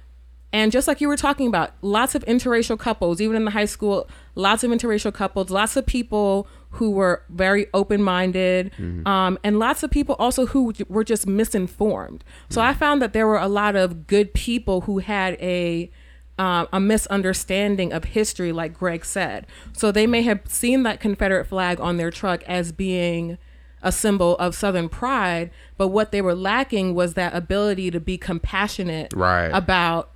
and 0.53 0.71
just 0.71 0.87
like 0.87 0.99
you 0.99 1.07
were 1.07 1.17
talking 1.17 1.47
about, 1.47 1.71
lots 1.81 2.13
of 2.13 2.25
interracial 2.25 2.77
couples, 2.77 3.21
even 3.21 3.35
in 3.35 3.45
the 3.45 3.51
high 3.51 3.65
school, 3.65 4.07
lots 4.35 4.63
of 4.63 4.71
interracial 4.71 5.13
couples, 5.13 5.49
lots 5.49 5.75
of 5.77 5.85
people 5.85 6.45
who 6.71 6.91
were 6.91 7.23
very 7.29 7.67
open 7.73 8.01
minded, 8.01 8.71
um, 9.05 9.37
and 9.43 9.59
lots 9.59 9.83
of 9.83 9.91
people 9.91 10.15
also 10.19 10.45
who 10.47 10.73
were 10.87 11.03
just 11.03 11.27
misinformed. 11.27 12.23
So 12.49 12.61
I 12.61 12.73
found 12.73 13.01
that 13.01 13.13
there 13.13 13.27
were 13.27 13.37
a 13.37 13.47
lot 13.49 13.75
of 13.75 14.07
good 14.07 14.33
people 14.33 14.81
who 14.81 14.99
had 14.99 15.33
a 15.41 15.91
um, 16.39 16.67
a 16.73 16.79
misunderstanding 16.79 17.93
of 17.93 18.05
history, 18.05 18.51
like 18.51 18.73
Greg 18.73 19.05
said. 19.05 19.45
So 19.73 19.91
they 19.91 20.07
may 20.07 20.23
have 20.23 20.39
seen 20.45 20.83
that 20.83 20.99
Confederate 20.99 21.45
flag 21.45 21.79
on 21.79 21.97
their 21.97 22.09
truck 22.09 22.41
as 22.47 22.71
being 22.71 23.37
a 23.83 23.91
symbol 23.91 24.35
of 24.37 24.55
Southern 24.55 24.89
pride, 24.89 25.51
but 25.77 25.87
what 25.89 26.11
they 26.11 26.21
were 26.21 26.35
lacking 26.35 26.93
was 26.95 27.15
that 27.15 27.33
ability 27.35 27.91
to 27.91 27.99
be 27.99 28.17
compassionate 28.17 29.11
Right. 29.15 29.47
about 29.49 30.10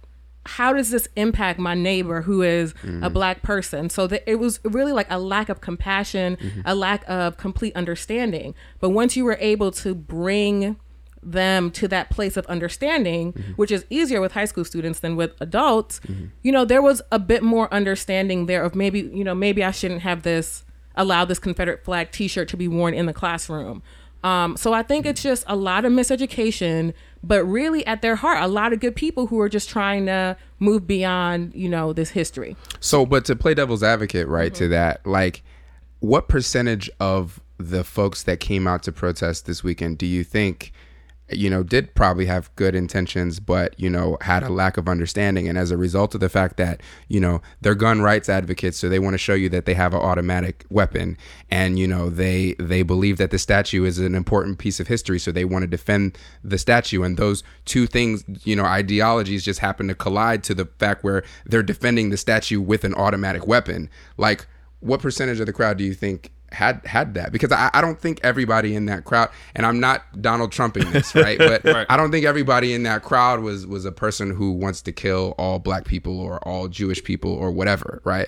how 0.46 0.74
does 0.74 0.92
this 0.92 1.08
impact 1.16 1.60
my 1.60 1.74
neighbor 1.74 2.22
who 2.22 2.42
is 2.42 2.72
a 2.72 2.88
mm-hmm. 2.88 3.14
black 3.14 3.42
person? 3.42 3.90
So 3.90 4.08
that 4.08 4.30
it 4.30 4.36
was 4.36 4.60
really 4.64 4.92
like 4.92 5.08
a 5.10 5.20
lack 5.20 5.50
of 5.50 5.62
compassion 5.62 6.38
mm-hmm. 6.38 6.62
a 6.66 6.76
lack 6.76 7.04
of 7.10 7.38
complete 7.38 7.76
understanding. 7.76 8.56
But 8.80 8.90
once 8.90 9.16
you 9.16 9.26
were 9.26 9.38
able 9.40 9.72
to 9.72 9.96
bring 9.96 10.78
them 11.24 11.72
to 11.72 11.88
that 11.88 12.12
place 12.12 12.38
of 12.38 12.46
understanding 12.46 13.34
mm-hmm. 13.34 13.54
which 13.54 13.72
is 13.72 13.84
easier 13.90 14.22
with 14.22 14.34
high 14.34 14.46
school 14.46 14.64
students 14.64 15.00
than 15.00 15.16
with 15.16 15.32
adults 15.40 16.00
you 16.44 16.52
know 16.52 16.64
there 16.64 16.84
was 16.84 17.02
a 17.12 17.18
bit 17.18 17.42
more 17.42 17.74
understanding 17.74 18.46
there 18.46 18.62
of 18.62 18.76
maybe 18.76 19.00
you 19.12 19.24
know 19.24 19.34
maybe 19.34 19.64
i 19.64 19.72
shouldn't 19.72 20.02
have 20.02 20.22
this 20.22 20.66
allow 20.96 21.26
this 21.26 21.40
confederate 21.40 21.84
flag 21.84 22.12
t-shirt 22.12 22.48
to 22.50 22.58
be 22.58 22.68
worn 22.68 22.94
in 22.94 23.06
the 23.06 23.14
classroom. 23.14 23.84
Um, 24.24 24.58
so 24.58 24.74
I 24.74 24.82
think 24.82 25.06
it's 25.06 25.22
just 25.22 25.44
a 25.48 25.56
lot 25.56 25.86
of 25.86 25.92
miseducation, 25.94 26.94
but 27.28 27.44
really 27.44 27.86
at 27.86 28.02
their 28.02 28.16
heart, 28.16 28.42
a 28.42 28.48
lot 28.48 28.74
of 28.74 28.80
good 28.80 28.96
people 28.96 29.28
who 29.28 29.40
are 29.40 29.50
just 29.50 29.70
trying 29.70 30.06
to 30.06 30.38
move 30.60 30.88
beyond, 30.88 31.54
you 31.56 31.70
know, 31.70 31.94
this 31.94 32.12
history. 32.12 32.56
So, 32.80 33.06
but 33.06 33.26
to 33.26 33.36
play 33.36 33.54
devil's 33.54 33.84
advocate, 33.84 34.28
right, 34.28 34.54
to 34.56 34.66
mm-hmm. 34.66 34.72
that, 34.72 35.06
like, 35.06 35.44
what 36.00 36.28
percentage 36.28 36.90
of 37.00 37.40
the 37.58 37.84
folks 37.84 38.24
that 38.24 38.40
came 38.40 38.68
out 38.68 38.84
to 38.84 38.92
protest 38.92 39.46
this 39.46 39.64
weekend 39.64 39.98
do 39.98 40.06
you 40.06 40.24
think, 40.24 40.72
you 41.30 41.50
know, 41.50 41.64
did 41.64 41.96
probably 41.96 42.28
have 42.28 42.56
good 42.56 42.76
intentions, 42.76 43.40
but, 43.40 43.80
you 43.80 43.90
know, 43.90 44.18
had 44.22 44.44
a 44.44 44.50
lack 44.50 44.78
of 44.78 44.88
understanding? 44.88 45.48
And 45.48 45.58
as 45.58 45.72
a 45.72 45.78
result 45.78 46.14
of 46.14 46.22
the 46.22 46.30
fact 46.30 46.58
that, 46.58 46.82
you 47.08 47.20
know, 47.20 47.42
they're 47.62 47.76
gun 47.76 48.02
rights 48.02 48.30
advocates, 48.30 48.78
so 48.78 48.90
they 48.90 49.00
want 49.00 49.16
to 49.16 49.18
show 49.18 49.34
you 49.34 49.50
that 49.50 49.66
they 49.66 49.74
have 49.74 49.94
an 49.94 50.02
automatic 50.02 50.66
weapon 50.70 51.18
and, 51.50 51.80
you 51.80 51.88
know, 51.88 52.10
they, 52.10 52.54
they 52.60 52.84
believe 52.84 53.18
that 53.18 53.32
the 53.32 53.40
statue 53.40 53.86
is 53.86 53.98
an 53.98 54.14
important 54.14 54.60
piece 54.60 54.80
of 54.80 54.88
history, 54.88 55.18
so 55.18 55.32
they 55.32 55.46
want 55.46 55.64
to 55.64 55.68
defend 55.68 56.18
the 56.44 56.58
statue. 56.58 57.02
And 57.02 57.18
those 57.18 57.44
two 57.66 57.88
things, 57.88 58.24
you 58.44 58.56
know, 58.56 58.66
ideologies 58.66 59.44
just 59.44 59.60
happen 59.60 59.88
to 59.88 59.96
collide 59.96 60.44
to 60.44 60.54
the 60.54 60.66
fact 60.78 61.04
where 61.04 61.24
they're 61.46 61.64
defending 61.64 62.12
the 62.12 62.18
statue 62.18 62.62
with 62.62 62.84
an 62.84 62.94
automatic 62.94 63.48
weapon. 63.48 63.90
Like, 64.18 64.46
what 64.82 65.00
percentage 65.00 65.40
of 65.40 65.48
the 65.48 65.54
crowd 65.54 65.78
do 65.78 65.84
you 65.84 65.96
think 65.96 66.32
had 66.56 66.82
had 66.86 67.14
that? 67.14 67.32
Because 67.32 67.52
I, 67.52 67.70
I 67.74 67.82
don't 67.82 68.00
think 68.00 68.20
everybody 68.24 68.76
in 68.76 68.86
that 68.88 69.06
crowd, 69.06 69.30
and 69.56 69.66
I'm 69.66 69.80
not 69.80 70.22
Donald 70.22 70.52
Trumping 70.52 70.90
this, 70.92 71.14
right? 71.14 71.38
But 71.38 71.66
I 71.90 71.98
don't 71.98 72.12
think 72.12 72.26
everybody 72.26 72.74
in 72.74 72.84
that 72.84 73.04
crowd 73.04 73.42
was 73.42 73.68
was 73.68 73.86
a 73.86 73.92
person 73.92 74.32
who 74.36 74.52
wants 74.52 74.82
to 74.84 74.92
kill 74.92 75.36
all 75.38 75.60
black 75.60 75.86
people 75.86 76.20
or 76.20 76.40
all 76.48 76.68
Jewish 76.68 77.04
people 77.04 77.32
or 77.32 77.52
whatever, 77.52 78.02
right? 78.04 78.28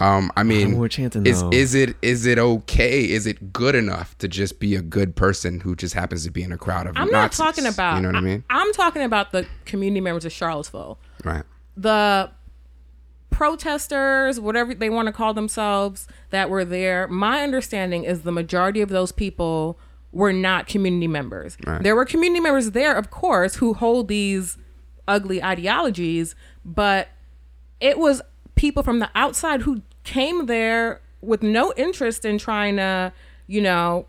Um, 0.00 0.32
I 0.36 0.42
mean, 0.42 0.76
we're 0.76 0.88
chanting 0.88 1.24
is 1.24 1.42
no. 1.42 1.50
is 1.50 1.74
it 1.74 1.96
is 2.02 2.26
it 2.26 2.38
okay? 2.38 3.04
Is 3.04 3.26
it 3.26 3.52
good 3.52 3.74
enough 3.74 4.18
to 4.18 4.28
just 4.28 4.58
be 4.58 4.74
a 4.74 4.82
good 4.82 5.14
person 5.14 5.60
who 5.60 5.76
just 5.76 5.94
happens 5.94 6.24
to 6.24 6.30
be 6.30 6.42
in 6.42 6.52
a 6.52 6.58
crowd 6.58 6.86
of 6.86 6.96
I'm 6.96 7.10
Nazis? 7.10 7.38
not 7.38 7.46
talking 7.46 7.66
about, 7.66 7.96
you 7.96 8.02
know 8.02 8.08
what 8.08 8.16
I, 8.16 8.20
mean, 8.20 8.44
I'm 8.50 8.72
talking 8.72 9.02
about 9.02 9.30
the 9.32 9.46
community 9.64 10.00
members 10.00 10.24
of 10.24 10.32
Charlottesville. 10.32 10.98
right? 11.24 11.44
The 11.76 12.30
protesters, 13.34 14.38
whatever 14.38 14.74
they 14.74 14.88
want 14.88 15.06
to 15.06 15.12
call 15.12 15.34
themselves, 15.34 16.06
that 16.30 16.48
were 16.48 16.64
there, 16.64 17.08
my 17.08 17.42
understanding 17.42 18.04
is 18.04 18.22
the 18.22 18.32
majority 18.32 18.80
of 18.80 18.90
those 18.90 19.10
people 19.10 19.76
were 20.12 20.32
not 20.32 20.68
community 20.68 21.08
members. 21.08 21.56
There 21.80 21.96
were 21.96 22.04
community 22.04 22.40
members 22.40 22.70
there, 22.70 22.94
of 22.94 23.10
course, 23.10 23.56
who 23.56 23.74
hold 23.74 24.06
these 24.06 24.56
ugly 25.08 25.42
ideologies, 25.42 26.36
but 26.64 27.08
it 27.80 27.98
was 27.98 28.22
people 28.54 28.84
from 28.84 29.00
the 29.00 29.10
outside 29.16 29.62
who 29.62 29.82
came 30.04 30.46
there 30.46 31.00
with 31.20 31.42
no 31.42 31.72
interest 31.76 32.24
in 32.24 32.38
trying 32.38 32.76
to, 32.76 33.12
you 33.48 33.60
know, 33.60 34.06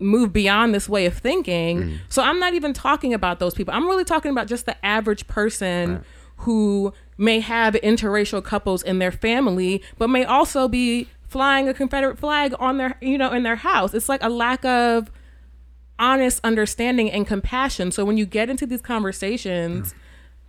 move 0.00 0.32
beyond 0.32 0.74
this 0.74 0.88
way 0.88 1.06
of 1.06 1.16
thinking. 1.16 1.82
Mm. 1.82 1.98
So 2.08 2.22
I'm 2.22 2.40
not 2.40 2.54
even 2.54 2.72
talking 2.72 3.14
about 3.14 3.38
those 3.38 3.54
people. 3.54 3.72
I'm 3.72 3.86
really 3.86 4.04
talking 4.04 4.32
about 4.32 4.48
just 4.48 4.66
the 4.66 4.84
average 4.84 5.28
person 5.28 6.04
who 6.38 6.92
may 7.18 7.40
have 7.40 7.74
interracial 7.74 8.42
couples 8.44 8.82
in 8.82 8.98
their 8.98 9.12
family, 9.12 9.82
but 9.98 10.08
may 10.08 10.24
also 10.24 10.68
be 10.68 11.08
flying 11.28 11.68
a 11.68 11.74
Confederate 11.74 12.18
flag 12.18 12.54
on 12.58 12.76
their, 12.78 12.96
you 13.00 13.18
know, 13.18 13.32
in 13.32 13.42
their 13.42 13.56
house. 13.56 13.94
It's 13.94 14.08
like 14.08 14.22
a 14.22 14.28
lack 14.28 14.64
of 14.64 15.10
honest 15.98 16.40
understanding 16.44 17.10
and 17.10 17.26
compassion. 17.26 17.90
So 17.90 18.04
when 18.04 18.16
you 18.18 18.26
get 18.26 18.50
into 18.50 18.66
these 18.66 18.82
conversations 18.82 19.94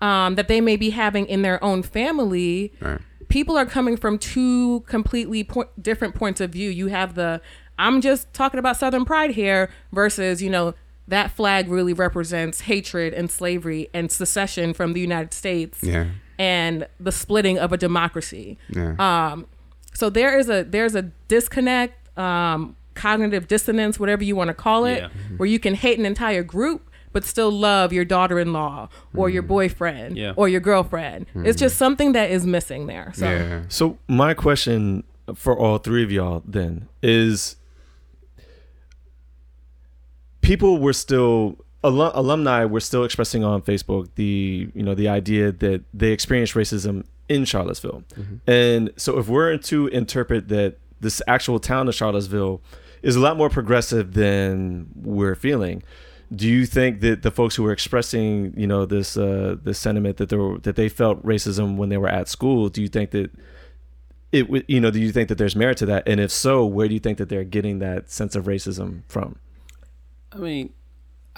um, 0.02 0.36
that 0.36 0.48
they 0.48 0.62
may 0.62 0.76
be 0.76 0.90
having 0.92 1.26
in 1.26 1.42
their 1.42 1.64
own 1.64 1.84
family, 1.84 2.74
Right. 2.82 3.00
people 3.30 3.58
are 3.58 3.66
coming 3.66 3.98
from 3.98 4.18
two 4.20 4.82
completely 4.82 5.44
po- 5.44 5.70
different 5.82 6.16
points 6.16 6.42
of 6.42 6.52
view. 6.52 6.70
You 6.70 6.88
have 6.88 7.16
the 7.16 7.42
I'm 7.80 8.02
just 8.02 8.32
talking 8.34 8.60
about 8.60 8.76
Southern 8.78 9.06
pride 9.06 9.32
here 9.32 9.70
versus 9.92 10.42
you 10.42 10.50
know 10.50 10.74
that 11.08 11.32
flag 11.32 11.70
really 11.70 11.94
represents 11.94 12.62
hatred 12.62 13.14
and 13.14 13.32
slavery 13.32 13.88
and 13.94 14.12
secession 14.12 14.74
from 14.74 14.94
the 14.94 15.00
United 15.00 15.34
States 15.34 15.80
Yeah, 15.82 16.08
and 16.39 16.88
the 17.00 17.12
splitting 17.12 17.58
of 17.60 17.71
a 17.73 17.78
democracy. 17.78 18.58
yeah. 18.69 18.95
Um, 19.00 19.47
so 19.93 20.10
there 20.10 20.38
is 20.38 20.50
a 20.50 20.63
there's 20.63 20.93
a 20.95 21.04
disconnect, 21.28 22.17
um, 22.17 22.76
cognitive 22.93 23.47
dissonance, 23.47 24.00
whatever 24.00 24.23
you 24.23 24.36
want 24.36 24.50
to 24.50 24.54
call 24.54 24.86
it, 24.86 25.00
Yeah. 25.00 25.10
where 25.38 25.47
you 25.50 25.60
can 25.60 25.73
hate 25.73 25.97
an 26.00 26.06
entire 26.06 26.43
group 26.43 26.84
but 27.13 27.23
still 27.26 27.50
love 27.50 27.91
your 27.91 28.06
daughter-in-law 28.06 28.88
or 29.15 29.28
your 29.30 29.41
boyfriend 29.41 30.15
Yeah. 30.17 30.34
or 30.36 30.47
your 30.50 30.60
girlfriend. 30.60 31.26
It's 31.34 31.58
just 31.58 31.76
something 31.78 32.12
that 32.12 32.30
is 32.30 32.45
missing 32.45 32.86
there. 32.86 33.12
So 33.15 33.26
yeah. 33.32 33.62
So 33.69 33.97
my 34.08 34.36
question 34.36 35.04
for 35.34 35.58
all 35.58 35.80
three 35.80 36.04
of 36.04 36.12
y'all 36.12 36.43
then 36.45 36.88
is 37.02 37.56
people 40.41 40.78
were 40.80 40.93
still 40.93 41.58
alum, 41.84 42.12
alumni 42.13 42.66
were 42.66 42.80
still 42.80 43.04
expressing 43.04 43.44
on 43.44 43.62
Facebook 43.62 44.10
the 44.16 44.70
you 44.74 44.84
know 44.84 44.96
the 44.96 45.08
idea 45.08 45.52
that 45.52 45.84
they 45.94 46.12
experienced 46.12 46.54
racism 46.54 47.06
in 47.30 47.46
Charlottesville. 47.46 48.04
And 48.46 48.92
so 48.98 49.20
if 49.20 49.28
we're 49.28 49.58
to 49.58 49.88
interpret 49.88 50.48
that 50.48 50.78
this 51.00 51.22
actual 51.28 51.60
town 51.60 51.88
of 51.88 51.96
Charlottesville 51.96 52.62
is 53.02 53.16
a 53.16 53.20
lot 53.20 53.38
more 53.38 53.50
progressive 53.50 54.13
than 54.13 54.88
we're 54.96 55.36
feeling, 55.36 55.84
do 56.36 56.48
you 56.48 56.66
think 56.66 57.02
that 57.02 57.22
the 57.22 57.32
folks 57.32 57.56
who 57.56 57.63
were 57.63 57.72
expressing, 57.72 58.54
you 58.58 58.68
know, 58.68 58.86
this 58.86 59.18
uh, 59.18 59.56
this 59.62 59.80
sentiment 59.80 60.18
that 60.18 60.30
they 60.30 60.38
were, 60.38 60.58
that 60.60 60.76
they 60.76 60.90
felt 60.90 61.24
racism 61.24 61.78
when 61.78 61.90
they 61.90 61.98
were 61.98 62.10
at 62.10 62.28
school, 62.28 62.70
do 62.70 62.82
you 62.82 62.88
think 62.88 63.12
that 63.12 63.32
it 64.32 64.44
w- 64.44 64.63
you 64.68 64.82
know 64.82 64.92
do 64.92 65.00
you 65.00 65.12
think 65.12 65.30
that 65.30 65.38
there's 65.38 65.56
merit 65.56 65.78
to 65.78 65.86
that? 65.86 66.08
And 66.08 66.20
if 66.20 66.32
so 66.32 66.66
where 66.66 66.88
do 66.88 66.94
you 66.94 67.00
think 67.00 67.18
that 67.18 67.30
they're 67.30 67.44
getting 67.44 67.80
that 67.80 68.10
sense 68.12 68.36
of 68.36 68.46
racism 68.46 69.04
from? 69.08 69.38
I 70.34 70.38
mean, 70.38 70.74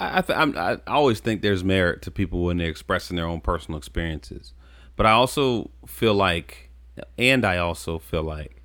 I 0.00 0.18
I, 0.18 0.20
th- 0.22 0.38
I'm, 0.38 0.56
I 0.56 0.78
always 0.86 1.20
think 1.20 1.42
there's 1.42 1.62
merit 1.62 2.02
to 2.02 2.10
people 2.10 2.42
when 2.42 2.56
they're 2.56 2.68
expressing 2.68 3.16
their 3.16 3.26
own 3.26 3.40
personal 3.40 3.78
experiences, 3.78 4.54
But 4.96 5.06
I 5.06 5.12
also 5.12 5.70
feel 5.86 6.14
like, 6.14 6.70
and 7.16 7.44
I 7.44 7.58
also 7.58 7.98
feel 7.98 8.22
like, 8.22 8.62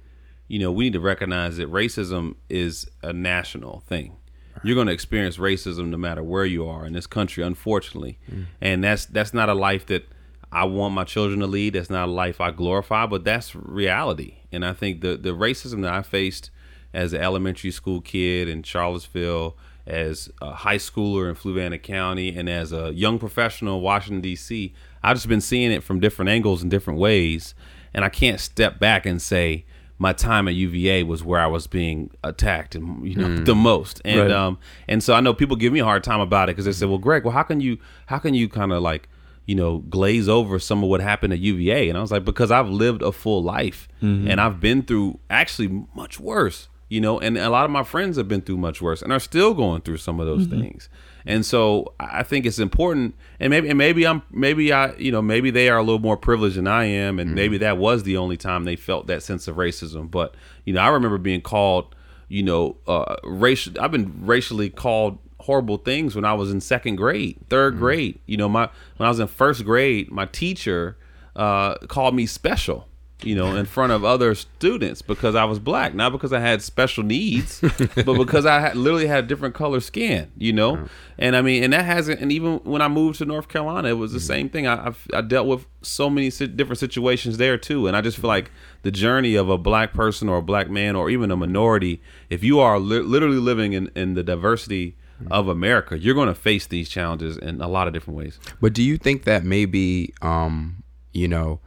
you 0.48 0.60
know, 0.60 0.72
we 0.72 0.86
need 0.86 0.94
to 0.94 1.00
recognize 1.00 1.58
that 1.58 1.72
racism 1.72 2.36
is 2.50 2.88
a 3.02 3.14
national 3.14 3.82
thing. 3.82 4.18
You're 4.64 4.76
going 4.76 4.88
to 4.88 4.94
experience 4.94 5.38
racism 5.38 5.88
no 5.88 5.98
matter 5.98 6.24
where 6.24 6.46
you 6.46 6.68
are 6.68 6.86
in 6.86 6.94
this 6.94 7.08
country, 7.08 7.44
unfortunately, 7.44 8.18
mm. 8.32 8.46
and 8.62 8.84
that's 8.84 9.06
that's 9.06 9.34
not 9.34 9.50
a 9.50 9.54
life 9.54 9.86
that 9.88 10.08
I 10.52 10.64
want 10.64 10.94
my 10.94 11.04
children 11.04 11.40
to 11.42 11.48
lead. 11.48 11.74
That's 11.74 11.90
not 11.90 12.08
a 12.08 12.12
life 12.12 12.40
I 12.40 12.52
glorify, 12.52 13.06
but 13.06 13.24
that's 13.24 13.54
reality. 13.56 14.38
And 14.52 14.66
I 14.66 14.74
think 14.74 15.02
the 15.02 15.18
the 15.18 15.32
racism 15.32 15.82
that 15.84 15.94
I 15.94 16.02
faced 16.02 16.52
as 16.94 17.12
an 17.14 17.22
elementary 17.22 17.72
school 17.72 18.00
kid 18.00 18.48
in 18.48 18.64
Charlottesville, 18.64 19.58
as 19.88 20.30
a 20.42 20.52
high 20.52 20.78
schooler 20.78 21.30
in 21.30 21.36
Fluvanna 21.36 21.82
County, 21.82 22.36
and 22.36 22.50
as 22.50 22.72
a 22.72 22.94
young 22.94 23.20
professional 23.20 23.78
in 23.78 23.84
Washington 23.84 24.22
D.C., 24.22 24.74
I've 25.04 25.18
just 25.18 25.28
been 25.28 25.42
seeing 25.42 25.72
it 25.72 25.84
from 25.84 26.00
different 26.00 26.30
angles 26.30 26.62
and 26.62 26.72
different 26.72 27.00
ways, 27.00 27.54
and 27.94 28.04
I 28.04 28.10
can't 28.10 28.40
step 28.40 28.80
back 28.80 29.06
and 29.06 29.22
say 29.22 29.66
my 29.98 30.12
time 30.12 30.48
at 30.48 30.56
UVA 30.56 31.04
was 31.04 31.24
where 31.24 31.40
I 31.40 31.48
was 31.48 31.68
being 31.68 32.12
attacked 32.24 32.76
and 32.76 33.08
you 33.08 33.16
know 33.16 33.28
mm. 33.28 33.46
the 33.46 33.56
most, 33.56 34.02
and 34.04 34.20
right. 34.20 34.32
um 34.32 34.58
and 34.88 35.02
so 35.04 35.14
I 35.14 35.22
know 35.22 35.34
people 35.34 35.56
give 35.56 35.72
me 35.72 35.80
a 35.80 35.86
hard 35.86 36.04
time 36.04 36.20
about 36.20 36.50
it 36.50 36.54
because 36.54 36.66
they 36.66 36.72
say, 36.74 36.86
well, 36.86 36.98
Greg, 36.98 37.24
well, 37.24 37.34
how 37.34 37.44
can 37.44 37.62
you 37.62 37.78
how 38.08 38.18
can 38.18 38.34
you 38.34 38.50
kind 38.50 38.74
of 38.74 38.82
like 38.82 39.08
you 39.46 39.56
know, 39.56 39.80
glaze 39.80 40.28
over 40.28 40.60
some 40.60 40.84
of 40.84 40.90
what 40.90 41.02
happened 41.02 41.34
at 41.34 41.40
UVA. 41.40 41.90
And 41.90 41.98
I 41.98 42.02
was 42.02 42.12
like, 42.12 42.26
because 42.26 42.52
I've 42.52 42.70
lived 42.70 43.02
a 43.02 43.12
full 43.12 43.44
life 43.44 43.88
mm-hmm. 44.02 44.28
and 44.28 44.42
I've 44.42 44.60
been 44.60 44.82
through 44.82 45.20
actually 45.30 45.86
much 45.94 46.20
worse, 46.20 46.68
you 46.88 47.02
know, 47.02 47.20
and 47.20 47.38
a 47.38 47.50
lot 47.50 47.66
of 47.66 47.72
my 47.72 47.84
friends 47.84 48.18
have 48.18 48.28
been 48.28 48.42
through 48.42 48.58
much 48.58 48.82
worse 48.82 49.02
and 49.02 49.12
are 49.12 49.20
still 49.20 49.54
going 49.54 49.82
through 49.82 49.98
some 49.98 50.20
of 50.20 50.28
those 50.28 50.48
mm-hmm. 50.48 50.62
things. 50.62 50.90
And 51.26 51.44
so 51.44 51.94
I 52.00 52.22
think 52.22 52.46
it's 52.46 52.60
important 52.60 53.16
and 53.40 53.50
maybe 53.50 53.70
and 53.70 53.78
maybe 53.78 54.06
I'm 54.06 54.22
maybe 54.30 54.72
I 54.72 54.94
you 54.96 55.12
know, 55.12 55.22
maybe 55.22 55.50
they 55.50 55.70
are 55.70 55.80
a 55.80 55.84
little 55.84 56.00
more 56.00 56.18
privileged 56.18 56.58
than 56.58 56.68
I 56.68 56.86
am 56.86 57.18
and 57.20 57.30
mm-hmm. 57.30 57.36
maybe 57.36 57.58
that 57.60 57.78
was 57.78 58.04
the 58.04 58.18
only 58.18 58.38
time 58.38 58.66
they 58.66 58.76
felt 58.76 59.08
that 59.08 59.24
sense 59.24 59.48
of 59.48 59.56
racism. 59.56 60.12
But, 60.12 60.36
you 60.66 60.74
know, 60.74 60.82
I 60.82 60.90
remember 60.90 61.18
being 61.18 61.42
called, 61.42 61.96
you 62.28 62.44
know, 62.44 62.78
uh 62.88 63.16
racial 63.24 63.74
I've 63.82 63.92
been 63.92 64.26
racially 64.26 64.70
called 64.70 65.18
horrible 65.40 65.78
things 65.78 66.16
when 66.16 66.26
I 66.26 66.34
was 66.34 66.52
in 66.52 66.62
second 66.62 66.96
grade, 66.98 67.40
3rd 67.50 67.72
mm-hmm. 67.72 67.80
grade. 67.80 68.20
You 68.28 68.38
know, 68.38 68.50
my 68.50 68.70
when 68.98 69.08
I 69.08 69.10
was 69.10 69.20
in 69.20 69.28
first 69.28 69.66
grade, 69.66 70.12
my 70.12 70.26
teacher 70.28 70.98
uh, 71.36 71.76
called 71.88 72.16
me 72.16 72.26
special. 72.26 72.88
You 73.24 73.34
know, 73.34 73.56
in 73.56 73.66
front 73.66 73.94
of 73.94 74.04
other 74.04 74.36
students 74.36 75.02
because 75.02 75.36
I 75.36 75.46
was 75.46 75.58
black, 75.58 75.96
not 75.96 76.12
because 76.12 76.34
I 76.34 76.42
had 76.42 76.62
special 76.62 77.04
needs, 77.04 77.62
but 77.96 78.18
because 78.18 78.46
I 78.46 78.60
had, 78.60 78.76
literally 78.76 79.08
had 79.08 79.28
different 79.28 79.56
color 79.56 79.80
skin. 79.80 80.32
You 80.38 80.52
know, 80.52 80.76
mm-hmm. 80.76 80.86
and 81.18 81.36
I 81.36 81.42
mean, 81.42 81.64
and 81.64 81.72
that 81.72 81.86
hasn't. 81.86 82.20
And 82.20 82.32
even 82.32 82.58
when 82.64 82.82
I 82.82 82.90
moved 82.90 83.20
to 83.20 83.26
North 83.26 83.48
Carolina, 83.48 83.88
it 83.88 83.94
was 83.94 84.12
the 84.12 84.20
mm-hmm. 84.20 84.28
same 84.28 84.50
thing. 84.50 84.68
I 84.68 84.88
I've, 84.88 85.08
i 85.14 85.22
dealt 85.22 85.48
with 85.48 85.66
so 85.82 86.10
many 86.10 86.30
different 86.30 86.78
situations 86.78 87.38
there 87.38 87.58
too, 87.58 87.88
and 87.88 87.96
I 87.96 88.02
just 88.02 88.18
feel 88.18 88.28
like 88.28 88.52
the 88.82 88.92
journey 88.92 89.36
of 89.36 89.50
a 89.50 89.58
black 89.58 89.94
person 89.94 90.28
or 90.28 90.38
a 90.38 90.44
black 90.44 90.70
man 90.70 90.96
or 90.96 91.10
even 91.10 91.32
a 91.32 91.38
minority, 91.38 92.02
if 92.30 92.44
you 92.44 92.60
are 92.60 92.80
li- 92.80 93.00
literally 93.00 93.38
living 93.38 93.74
in 93.74 93.90
in 93.96 94.16
the 94.16 94.24
diversity 94.24 94.98
of 95.32 95.48
America, 95.48 95.98
you're 95.98 96.16
going 96.16 96.28
to 96.28 96.36
face 96.36 96.68
these 96.68 96.90
challenges 96.90 97.38
in 97.38 97.62
a 97.62 97.68
lot 97.68 97.88
of 97.88 97.94
different 97.94 98.18
ways. 98.18 98.40
But 98.62 98.74
do 98.74 98.84
you 98.84 98.98
think 98.98 99.24
that 99.24 99.44
maybe, 99.44 100.14
um, 100.22 100.84
you 101.14 101.28
know, 101.28 101.60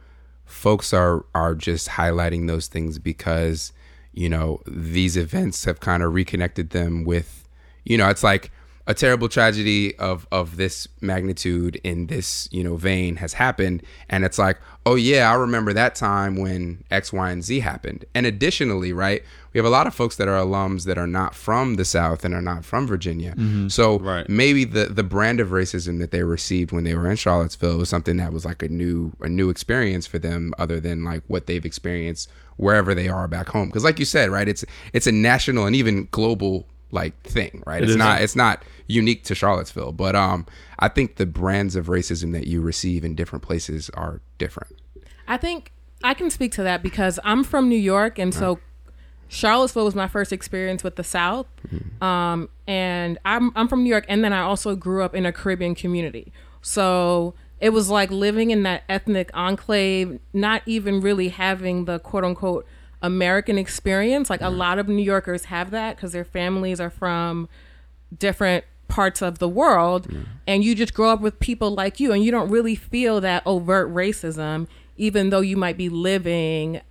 folks 0.49 0.93
are 0.93 1.25
are 1.33 1.55
just 1.55 1.89
highlighting 1.89 2.47
those 2.47 2.67
things 2.67 2.99
because 2.99 3.71
you 4.11 4.27
know 4.27 4.61
these 4.65 5.15
events 5.15 5.65
have 5.65 5.79
kind 5.79 6.03
of 6.03 6.13
reconnected 6.13 6.71
them 6.71 7.03
with, 7.05 7.47
you 7.85 7.97
know, 7.97 8.09
it's 8.09 8.23
like 8.23 8.51
a 8.89 8.93
terrible 8.95 9.29
tragedy 9.29 9.95
of 9.97 10.27
of 10.31 10.57
this 10.57 10.87
magnitude 10.99 11.79
in 11.83 12.07
this 12.07 12.49
you 12.51 12.63
know 12.63 12.75
vein 12.75 13.17
has 13.17 13.33
happened 13.33 13.83
and 14.09 14.25
it's 14.25 14.39
like 14.39 14.59
oh 14.87 14.95
yeah 14.95 15.31
i 15.31 15.35
remember 15.35 15.71
that 15.71 15.93
time 15.93 16.35
when 16.35 16.83
x 16.89 17.13
y 17.13 17.29
and 17.29 17.43
z 17.43 17.59
happened 17.59 18.03
and 18.15 18.25
additionally 18.25 18.91
right 18.91 19.23
we 19.53 19.59
have 19.59 19.65
a 19.65 19.69
lot 19.69 19.85
of 19.85 19.93
folks 19.93 20.15
that 20.15 20.27
are 20.27 20.43
alums 20.43 20.85
that 20.85 20.97
are 20.97 21.07
not 21.07 21.35
from 21.35 21.75
the 21.75 21.85
south 21.85 22.25
and 22.25 22.33
are 22.33 22.41
not 22.41 22.65
from 22.65 22.87
virginia 22.87 23.33
mm-hmm. 23.33 23.67
so 23.67 23.99
right. 23.99 24.27
maybe 24.27 24.65
the 24.65 24.85
the 24.85 25.03
brand 25.03 25.39
of 25.39 25.49
racism 25.49 25.99
that 25.99 26.09
they 26.09 26.23
received 26.23 26.71
when 26.71 26.83
they 26.83 26.95
were 26.95 27.09
in 27.09 27.15
charlottesville 27.15 27.77
was 27.77 27.89
something 27.89 28.17
that 28.17 28.33
was 28.33 28.43
like 28.43 28.63
a 28.63 28.69
new 28.69 29.13
a 29.21 29.29
new 29.29 29.51
experience 29.51 30.07
for 30.07 30.17
them 30.17 30.51
other 30.57 30.79
than 30.79 31.03
like 31.03 31.21
what 31.27 31.45
they've 31.45 31.65
experienced 31.65 32.27
wherever 32.57 32.95
they 32.95 33.07
are 33.07 33.27
back 33.27 33.49
home 33.49 33.67
because 33.67 33.83
like 33.83 33.99
you 33.99 34.05
said 34.05 34.31
right 34.31 34.47
it's 34.47 34.65
it's 34.93 35.05
a 35.05 35.11
national 35.11 35.67
and 35.67 35.75
even 35.75 36.07
global 36.09 36.65
like 36.91 37.21
thing, 37.23 37.63
right? 37.65 37.81
It 37.81 37.89
it's 37.89 37.97
not 37.97 38.21
it's 38.21 38.35
not 38.35 38.63
unique 38.87 39.23
to 39.25 39.35
Charlottesville, 39.35 39.91
but 39.91 40.15
um 40.15 40.45
I 40.79 40.87
think 40.87 41.15
the 41.15 41.25
brands 41.25 41.75
of 41.75 41.87
racism 41.87 42.31
that 42.33 42.47
you 42.47 42.61
receive 42.61 43.03
in 43.03 43.15
different 43.15 43.43
places 43.43 43.89
are 43.91 44.21
different. 44.37 44.75
I 45.27 45.37
think 45.37 45.71
I 46.03 46.13
can 46.13 46.29
speak 46.29 46.51
to 46.53 46.63
that 46.63 46.81
because 46.81 47.19
I'm 47.23 47.43
from 47.43 47.69
New 47.69 47.77
York 47.77 48.17
and 48.17 48.33
so 48.33 48.59
Charlottesville 49.27 49.85
was 49.85 49.95
my 49.95 50.07
first 50.07 50.33
experience 50.33 50.83
with 50.83 50.95
the 50.95 51.03
South. 51.03 51.45
Mm-hmm. 51.67 52.03
Um, 52.03 52.49
and 52.67 53.19
I'm 53.25 53.51
I'm 53.55 53.67
from 53.67 53.83
New 53.83 53.89
York 53.89 54.05
and 54.07 54.23
then 54.23 54.33
I 54.33 54.41
also 54.41 54.75
grew 54.75 55.03
up 55.03 55.13
in 55.13 55.25
a 55.25 55.31
Caribbean 55.31 55.75
community. 55.75 56.33
So 56.61 57.35
it 57.59 57.69
was 57.69 57.89
like 57.89 58.09
living 58.09 58.51
in 58.51 58.63
that 58.63 58.83
ethnic 58.89 59.29
enclave, 59.33 60.19
not 60.33 60.61
even 60.65 61.01
really 61.01 61.29
having 61.29 61.85
the 61.85 61.99
quote 61.99 62.23
unquote 62.23 62.65
American 63.01 63.57
experience. 63.57 64.29
Like 64.29 64.41
a 64.41 64.49
lot 64.49 64.79
of 64.79 64.87
New 64.87 65.03
Yorkers 65.03 65.45
have 65.45 65.71
that 65.71 65.95
because 65.95 66.11
their 66.11 66.25
families 66.25 66.79
are 66.79 66.89
from 66.89 67.47
different 68.17 68.65
parts 68.87 69.21
of 69.21 69.37
the 69.37 69.47
world 69.47 70.07
and 70.47 70.63
you 70.63 70.73
just 70.73 70.95
grow 70.95 71.09
up 71.09 71.21
with 71.21 71.39
people 71.39 71.75
like 71.75 71.99
you 71.99 72.11
and 72.11 72.23
you 72.23 72.31
don't 72.31 72.49
really 72.49 72.73
feel 72.73 73.21
that 73.21 73.43
overt 73.45 73.93
racism 73.93 74.67
even 74.97 75.29
though 75.29 75.41
you 75.41 75.55
might 75.55 75.77
be 75.77 75.89
living 75.89 76.81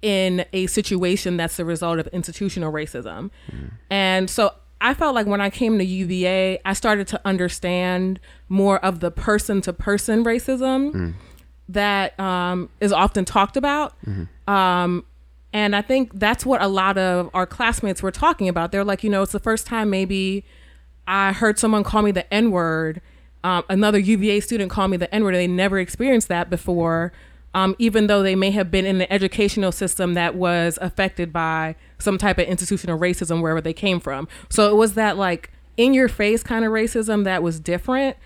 in 0.00 0.44
a 0.54 0.66
situation 0.66 1.36
that's 1.36 1.58
the 1.58 1.64
result 1.64 1.98
of 1.98 2.06
institutional 2.08 2.72
racism. 2.72 3.30
Mm. 3.52 3.70
And 3.90 4.30
so 4.30 4.54
I 4.80 4.94
felt 4.94 5.14
like 5.14 5.26
when 5.26 5.42
I 5.42 5.50
came 5.50 5.78
to 5.78 5.84
UVA, 5.84 6.58
I 6.64 6.72
started 6.72 7.06
to 7.08 7.20
understand 7.26 8.18
more 8.48 8.82
of 8.82 9.00
the 9.00 9.10
person 9.10 9.60
to 9.60 9.72
person 9.74 10.24
racism. 10.24 10.92
Mm 10.92 11.14
that 11.70 12.18
um, 12.18 12.68
is 12.80 12.92
often 12.92 13.24
talked 13.24 13.56
about. 13.56 13.94
Mm-hmm. 14.04 14.24
Um, 14.50 15.04
and 15.52 15.76
I 15.76 15.82
think 15.82 16.18
that's 16.18 16.44
what 16.44 16.60
a 16.60 16.66
lot 16.66 16.98
of 16.98 17.30
our 17.34 17.46
classmates 17.46 18.02
were 18.02 18.10
talking 18.10 18.48
about. 18.48 18.72
They're 18.72 18.84
like, 18.84 19.04
you 19.04 19.10
know, 19.10 19.22
it's 19.22 19.32
the 19.32 19.38
first 19.38 19.64
time 19.64 19.90
maybe 19.90 20.44
I 21.06 21.32
heard 21.32 21.58
someone 21.58 21.84
call 21.84 22.02
me 22.02 22.10
the 22.10 22.32
N 22.34 22.50
word. 22.50 23.00
Um, 23.44 23.62
another 23.68 23.98
UVA 23.98 24.40
student 24.40 24.70
call 24.70 24.88
me 24.88 24.96
the 24.96 25.12
N 25.14 25.22
word. 25.22 25.36
They 25.36 25.46
never 25.46 25.78
experienced 25.78 26.26
that 26.28 26.50
before, 26.50 27.12
um, 27.54 27.76
even 27.78 28.08
though 28.08 28.24
they 28.24 28.34
may 28.34 28.50
have 28.50 28.72
been 28.72 28.86
in 28.86 29.00
an 29.00 29.06
educational 29.08 29.70
system 29.70 30.14
that 30.14 30.34
was 30.34 30.80
affected 30.82 31.32
by 31.32 31.76
some 31.98 32.18
type 32.18 32.38
of 32.38 32.46
institutional 32.46 32.98
racism 32.98 33.40
wherever 33.42 33.60
they 33.60 33.72
came 33.72 34.00
from. 34.00 34.26
So 34.48 34.68
it 34.68 34.74
was 34.74 34.94
that 34.94 35.16
like 35.16 35.50
in 35.76 35.94
your 35.94 36.08
face 36.08 36.42
kind 36.42 36.64
of 36.64 36.72
racism 36.72 37.22
that 37.22 37.40
was 37.40 37.60
different. 37.60 38.16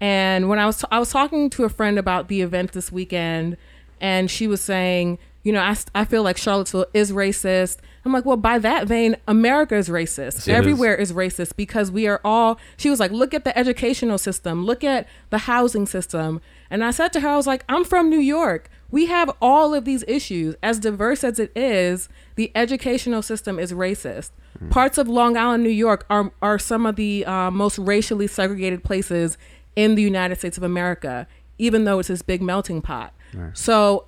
And 0.00 0.48
when 0.48 0.58
I 0.58 0.64
was 0.64 0.78
t- 0.78 0.88
I 0.90 0.98
was 0.98 1.10
talking 1.10 1.50
to 1.50 1.64
a 1.64 1.68
friend 1.68 1.98
about 1.98 2.28
the 2.28 2.40
event 2.40 2.72
this 2.72 2.90
weekend, 2.90 3.58
and 4.00 4.30
she 4.30 4.46
was 4.46 4.62
saying, 4.62 5.18
you 5.46 5.52
know, 5.52 5.60
I, 5.60 5.76
I 5.94 6.04
feel 6.04 6.24
like 6.24 6.36
Charlottesville 6.36 6.86
is 6.92 7.12
racist. 7.12 7.76
I'm 8.04 8.12
like, 8.12 8.24
well, 8.24 8.36
by 8.36 8.58
that 8.58 8.88
vein, 8.88 9.14
America 9.28 9.76
is 9.76 9.88
racist. 9.88 10.48
It 10.48 10.52
Everywhere 10.52 10.96
is. 10.96 11.12
is 11.12 11.16
racist 11.16 11.54
because 11.54 11.88
we 11.88 12.08
are 12.08 12.20
all. 12.24 12.58
She 12.76 12.90
was 12.90 12.98
like, 12.98 13.12
look 13.12 13.32
at 13.32 13.44
the 13.44 13.56
educational 13.56 14.18
system, 14.18 14.66
look 14.66 14.82
at 14.82 15.06
the 15.30 15.38
housing 15.38 15.86
system. 15.86 16.40
And 16.68 16.82
I 16.82 16.90
said 16.90 17.12
to 17.12 17.20
her, 17.20 17.28
I 17.28 17.36
was 17.36 17.46
like, 17.46 17.62
I'm 17.68 17.84
from 17.84 18.10
New 18.10 18.18
York. 18.18 18.68
We 18.90 19.06
have 19.06 19.30
all 19.40 19.72
of 19.72 19.84
these 19.84 20.02
issues. 20.08 20.56
As 20.64 20.80
diverse 20.80 21.22
as 21.22 21.38
it 21.38 21.56
is, 21.56 22.08
the 22.34 22.50
educational 22.56 23.22
system 23.22 23.60
is 23.60 23.72
racist. 23.72 24.32
Mm. 24.60 24.70
Parts 24.70 24.98
of 24.98 25.06
Long 25.06 25.36
Island, 25.36 25.62
New 25.62 25.70
York, 25.70 26.06
are 26.10 26.32
are 26.42 26.58
some 26.58 26.86
of 26.86 26.96
the 26.96 27.24
uh, 27.24 27.52
most 27.52 27.78
racially 27.78 28.26
segregated 28.26 28.82
places 28.82 29.38
in 29.76 29.94
the 29.94 30.02
United 30.02 30.38
States 30.38 30.56
of 30.56 30.64
America, 30.64 31.28
even 31.56 31.84
though 31.84 32.00
it's 32.00 32.08
this 32.08 32.22
big 32.22 32.42
melting 32.42 32.82
pot. 32.82 33.14
Right. 33.32 33.56
So 33.56 34.06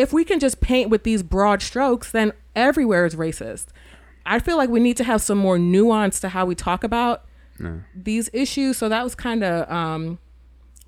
if 0.00 0.12
we 0.12 0.24
can 0.24 0.40
just 0.40 0.60
paint 0.60 0.90
with 0.90 1.02
these 1.02 1.22
broad 1.22 1.60
strokes, 1.62 2.10
then 2.10 2.32
everywhere 2.56 3.04
is 3.04 3.14
racist. 3.14 3.66
I 4.24 4.38
feel 4.38 4.56
like 4.56 4.70
we 4.70 4.80
need 4.80 4.96
to 4.96 5.04
have 5.04 5.20
some 5.20 5.38
more 5.38 5.58
nuance 5.58 6.20
to 6.20 6.30
how 6.30 6.46
we 6.46 6.54
talk 6.54 6.84
about 6.84 7.24
these 7.94 8.30
issues. 8.32 8.78
So 8.78 8.88
that 8.88 9.04
was 9.04 9.14
kind 9.14 9.44
of 9.44 9.70
um, 9.70 10.18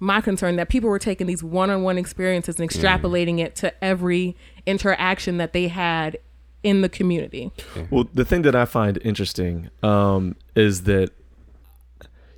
my 0.00 0.22
concern 0.22 0.56
that 0.56 0.70
people 0.70 0.88
were 0.88 0.98
taking 0.98 1.26
these 1.26 1.42
one-on-one 1.42 1.98
experiences 1.98 2.58
and 2.58 2.68
extrapolating 2.68 3.36
mm. 3.36 3.44
it 3.44 3.54
to 3.56 3.84
every 3.84 4.34
interaction 4.64 5.36
that 5.36 5.52
they 5.52 5.68
had 5.68 6.16
in 6.62 6.80
the 6.80 6.88
community. 6.88 7.50
Well, 7.90 8.08
the 8.14 8.24
thing 8.24 8.42
that 8.42 8.54
I 8.54 8.64
find 8.64 8.98
interesting 9.04 9.68
um, 9.82 10.36
is 10.54 10.84
that 10.84 11.10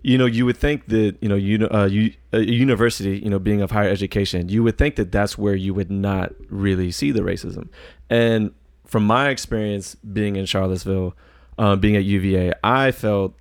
you 0.05 0.19
know, 0.19 0.27
you 0.27 0.45
would 0.45 0.59
think 0.59 0.87
that 0.89 1.17
you 1.23 1.31
know, 1.31 1.35
you 1.35 1.67
uh, 1.73 1.87
you 1.87 2.13
a 2.33 2.41
university, 2.41 3.19
you 3.19 3.31
know, 3.31 3.39
being 3.39 3.63
of 3.63 3.71
higher 3.71 3.89
education, 3.89 4.51
you 4.51 4.63
would 4.63 4.77
think 4.77 4.97
that 4.97 5.11
that's 5.11 5.39
where 5.39 5.55
you 5.55 5.73
would 5.73 5.91
not 5.91 6.33
really 6.51 6.91
see 6.93 7.11
the 7.11 7.23
racism. 7.23 7.71
And 8.11 8.53
from 8.87 9.07
my 9.07 9.31
experience 9.31 9.95
being 9.95 10.37
in 10.37 10.45
Charlottesville, 10.45 11.17
um, 11.57 11.81
being 11.81 11.97
at 11.97 12.05
UVA, 12.05 12.53
I 12.63 12.93
felt 12.93 13.35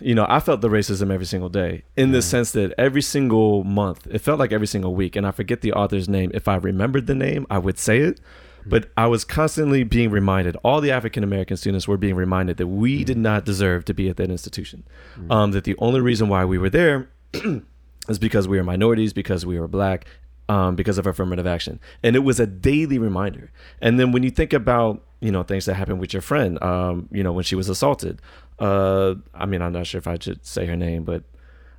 you 0.00 0.14
know, 0.14 0.26
I 0.28 0.38
felt 0.38 0.60
the 0.60 0.68
racism 0.68 1.10
every 1.10 1.26
single 1.26 1.48
day 1.48 1.84
in 1.96 2.12
the 2.12 2.20
sense 2.20 2.52
that 2.52 2.74
every 2.76 3.02
single 3.02 3.64
month, 3.64 4.06
it 4.10 4.18
felt 4.18 4.38
like 4.38 4.52
every 4.52 4.66
single 4.66 4.94
week, 4.94 5.16
and 5.16 5.26
I 5.26 5.30
forget 5.30 5.62
the 5.62 5.72
author's 5.72 6.10
name. 6.10 6.30
If 6.34 6.46
I 6.46 6.56
remembered 6.56 7.06
the 7.06 7.14
name, 7.14 7.46
I 7.50 7.58
would 7.58 7.78
say 7.78 8.00
it. 8.00 8.20
But 8.66 8.90
I 8.96 9.06
was 9.06 9.24
constantly 9.24 9.84
being 9.84 10.10
reminded, 10.10 10.56
all 10.64 10.80
the 10.80 10.90
African 10.90 11.24
American 11.24 11.56
students 11.56 11.88
were 11.88 11.96
being 11.96 12.14
reminded 12.14 12.56
that 12.58 12.66
we 12.66 13.04
did 13.04 13.18
not 13.18 13.44
deserve 13.44 13.84
to 13.86 13.94
be 13.94 14.08
at 14.08 14.16
that 14.16 14.30
institution. 14.30 14.84
Um, 15.30 15.52
that 15.52 15.64
the 15.64 15.76
only 15.78 16.00
reason 16.00 16.28
why 16.28 16.44
we 16.44 16.58
were 16.58 16.70
there 16.70 17.08
is 18.08 18.18
because 18.18 18.48
we 18.48 18.56
were 18.56 18.64
minorities, 18.64 19.12
because 19.12 19.44
we 19.46 19.58
were 19.58 19.68
black, 19.68 20.06
um, 20.48 20.76
because 20.76 20.98
of 20.98 21.06
affirmative 21.06 21.46
action. 21.46 21.80
And 22.02 22.16
it 22.16 22.20
was 22.20 22.40
a 22.40 22.46
daily 22.46 22.98
reminder. 22.98 23.50
And 23.80 23.98
then 23.98 24.12
when 24.12 24.22
you 24.22 24.30
think 24.30 24.52
about, 24.52 25.02
you 25.20 25.30
know, 25.30 25.42
things 25.42 25.66
that 25.66 25.74
happened 25.74 26.00
with 26.00 26.12
your 26.12 26.22
friend, 26.22 26.62
um, 26.62 27.08
you 27.10 27.22
know, 27.22 27.32
when 27.32 27.44
she 27.44 27.54
was 27.54 27.68
assaulted, 27.68 28.20
uh, 28.58 29.14
I 29.34 29.46
mean, 29.46 29.62
I'm 29.62 29.72
not 29.72 29.86
sure 29.86 29.98
if 29.98 30.06
I 30.06 30.18
should 30.20 30.44
say 30.44 30.66
her 30.66 30.76
name, 30.76 31.04
but 31.04 31.24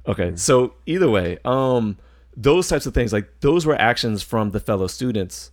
okay. 0.08 0.36
So 0.36 0.76
either 0.86 1.10
way, 1.10 1.38
um, 1.46 1.98
those 2.36 2.67
types 2.67 2.86
of 2.86 2.93
things, 2.93 3.13
like 3.13 3.41
those 3.41 3.65
were 3.65 3.76
actions 3.76 4.24
from 4.24 4.52
the 4.52 4.60
fellow 4.60 4.88
students. 4.88 5.52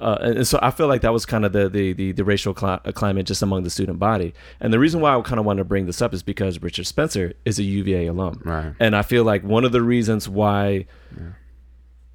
Uh, 0.00 0.16
and, 0.22 0.36
and 0.38 0.46
so 0.46 0.58
I 0.62 0.70
feel 0.70 0.86
like 0.88 1.02
that 1.02 1.12
was 1.12 1.26
kind 1.26 1.44
of 1.44 1.52
the 1.52 1.68
the 1.68 1.92
the, 1.92 2.12
the 2.12 2.24
racial 2.24 2.54
cli- 2.54 2.78
uh, 2.84 2.92
climate 2.92 3.26
just 3.26 3.42
among 3.42 3.62
the 3.64 3.70
student 3.70 3.98
body. 3.98 4.32
And 4.60 4.72
the 4.72 4.78
reason 4.78 5.00
why 5.00 5.14
I 5.16 5.20
kind 5.22 5.38
of 5.38 5.44
wanted 5.44 5.60
to 5.60 5.64
bring 5.64 5.86
this 5.86 6.00
up 6.02 6.14
is 6.14 6.22
because 6.22 6.60
Richard 6.62 6.86
Spencer 6.86 7.34
is 7.44 7.58
a 7.58 7.62
UVA 7.62 8.06
alum, 8.06 8.40
Right. 8.44 8.72
and 8.80 8.96
I 8.96 9.02
feel 9.02 9.24
like 9.24 9.42
one 9.44 9.64
of 9.64 9.72
the 9.72 9.82
reasons 9.82 10.28
why 10.28 10.86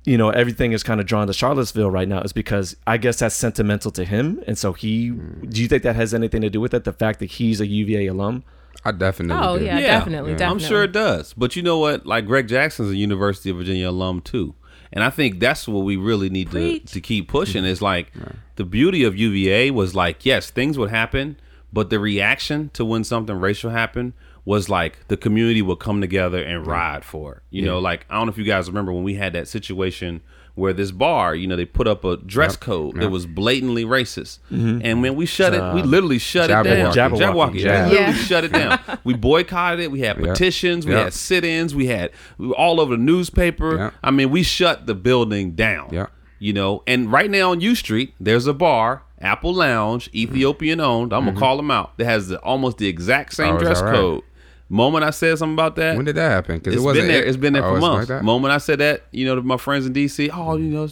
you 0.04 0.18
know 0.18 0.30
everything 0.30 0.72
is 0.72 0.84
kind 0.84 1.00
of 1.00 1.08
drawn 1.08 1.28
to 1.28 1.34
Charlottesville 1.34 1.90
right 1.90 2.08
now 2.08 2.22
is 2.22 2.32
because 2.34 2.76
I 2.86 2.98
guess 2.98 3.20
that's 3.20 3.36
sentimental 3.36 3.92
to 3.92 4.06
him, 4.06 4.44
and 4.48 4.58
so 4.58 4.74
he. 4.74 5.10
Do 5.10 5.62
you 5.62 5.68
think 5.68 5.84
that 5.84 5.96
has 5.96 6.14
anything 6.14 6.42
to 6.42 6.50
do 6.50 6.62
with 6.62 6.74
it? 6.74 6.84
The 6.84 6.94
fact 6.94 7.20
that 7.20 7.28
he's 7.32 7.60
a 7.62 7.68
UVA 7.68 8.08
alum. 8.08 8.44
I 8.84 8.92
definitely. 8.92 9.44
Oh 9.44 9.58
do. 9.58 9.66
yeah, 9.66 9.80
definitely, 9.80 10.32
Yeah. 10.34 10.38
definitely. 10.38 10.66
I'm 10.66 10.70
sure 10.70 10.84
it 10.84 10.92
does. 10.92 11.34
But 11.34 11.56
you 11.56 11.64
know 11.64 11.80
what? 11.80 12.06
Like 12.06 12.26
Greg 12.28 12.48
Jackson's 12.48 12.92
a 12.92 12.96
University 12.96 13.50
of 13.50 13.58
Virginia 13.58 13.90
alum 13.90 14.22
too. 14.22 14.54
And 14.96 15.04
I 15.04 15.10
think 15.10 15.40
that's 15.40 15.68
what 15.68 15.84
we 15.84 15.98
really 15.98 16.30
need 16.30 16.48
to, 16.52 16.58
Preach. 16.58 16.92
to 16.94 17.02
keep 17.02 17.28
pushing 17.28 17.64
mm-hmm. 17.64 17.72
is 17.72 17.82
like 17.82 18.14
the 18.56 18.64
beauty 18.64 19.04
of 19.04 19.16
UVA 19.16 19.70
was 19.72 19.94
like, 19.94 20.26
yes, 20.26 20.50
things 20.50 20.78
would 20.78 20.90
happen, 20.90 21.38
but 21.74 21.90
the 21.90 22.00
reaction 22.00 22.70
to 22.74 22.86
when 22.86 23.04
something 23.04 23.38
racial 23.38 23.72
happened 23.72 24.14
was 24.46 24.70
like 24.70 25.06
the 25.10 25.18
community 25.18 25.62
would 25.62 25.80
come 25.80 26.00
together 26.00 26.42
and 26.42 26.66
ride 26.66 27.04
for 27.04 27.34
it. 27.34 27.42
You 27.50 27.64
know, 27.64 27.80
like 27.80 28.06
I 28.10 28.16
don't 28.16 28.28
know 28.28 28.32
if 28.32 28.38
you 28.38 28.46
guys 28.46 28.68
remember 28.70 28.94
when 28.94 29.04
we 29.04 29.16
had 29.16 29.34
that 29.34 29.48
situation 29.48 30.22
where 30.56 30.72
this 30.74 30.92
bar, 30.92 31.36
you 31.36 31.48
know, 31.48 31.56
they 31.56 31.66
put 31.66 31.86
up 31.88 32.04
a 32.06 32.16
dress 32.18 32.56
code 32.56 32.96
that 33.02 33.10
was 33.10 33.26
blatantly 33.26 33.84
racist. 33.86 34.40
And 34.50 35.02
when 35.02 35.16
we 35.16 35.26
shut 35.26 35.54
it, 35.54 35.62
we 35.74 35.82
literally 35.84 36.18
shut 36.18 36.50
it 36.50 36.64
down. 36.64 36.94
Jabberwocky. 36.94 37.20
Jabberwocky. 37.20 37.60
Jab. 37.60 37.90
We 37.90 37.92
literally 37.92 37.96
Yeah. 37.96 38.14
shut 38.14 38.44
it 38.46 38.54
down. 38.54 38.80
we 39.04 39.14
boycotted 39.14 39.82
it. 39.82 39.92
We 39.92 40.00
had 40.02 40.18
Yeah. 40.18 40.28
petitions. 40.32 40.86
We 40.86 40.94
Yeah. 40.94 41.04
had 41.06 41.14
sit-ins. 41.14 41.76
We 41.76 41.88
had 41.88 42.12
we 42.38 42.48
were 42.48 42.56
all 42.56 42.80
over 42.80 42.96
the 42.96 43.02
newspaper. 43.04 43.76
Yeah. 43.78 43.90
I 44.04 44.12
mean, 44.12 44.30
we 44.32 44.44
shut 44.44 44.86
the 44.88 44.96
building 44.96 45.52
down. 45.52 45.90
Yeah. 45.92 46.06
You 46.40 46.54
know, 46.54 46.84
and 46.88 47.12
right 47.12 47.30
now 47.30 47.52
on 47.52 47.60
U 47.62 47.76
Street, 47.76 48.14
there's 48.20 48.46
a 48.48 48.54
bar, 48.54 49.04
Apple 49.22 49.54
Lounge, 49.54 50.10
Ethiopian 50.14 50.80
owned. 50.80 51.12
I'm 51.14 51.26
gonna 51.26 51.38
call 51.40 51.58
them 51.58 51.72
out. 51.72 51.98
That 51.98 52.06
has 52.06 52.28
the, 52.28 52.40
almost 52.40 52.78
the 52.78 52.88
exact 52.88 53.34
same 53.34 53.48
Mm-hmm. 53.56 53.58
Oh, 53.58 53.60
dress 53.60 53.82
right? 53.82 53.94
code. 53.96 54.22
Moment 54.70 55.04
I 55.04 55.12
said 55.12 55.38
something 55.38 55.54
about 55.54 55.76
that, 55.76 55.96
When 55.96 56.06
did 56.06 56.16
that 56.16 56.30
happen? 56.30 56.58
Because 56.58 56.76
it 56.76 56.82
wasn't. 56.82 57.04
been 57.08 57.14
there. 57.14 57.24
It's 57.24 57.38
been 57.38 57.54
there 57.54 57.62
for 57.62 57.74
like 57.74 57.82
months. 57.82 58.08
that? 58.08 58.24
Moment 58.24 58.52
I 58.54 58.58
said 58.58 58.80
that, 58.80 59.04
you 59.12 59.24
know, 59.26 59.36
to 59.36 59.42
my 59.44 59.58
friends 59.58 59.86
in 59.86 59.94
DC, 59.94 60.30
oh, 60.34 60.58
you 60.58 60.66
know, 60.66 60.88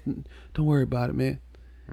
don't 0.54 0.66
worry 0.66 0.84
about 0.84 1.10
it, 1.10 1.14
man. 1.16 1.40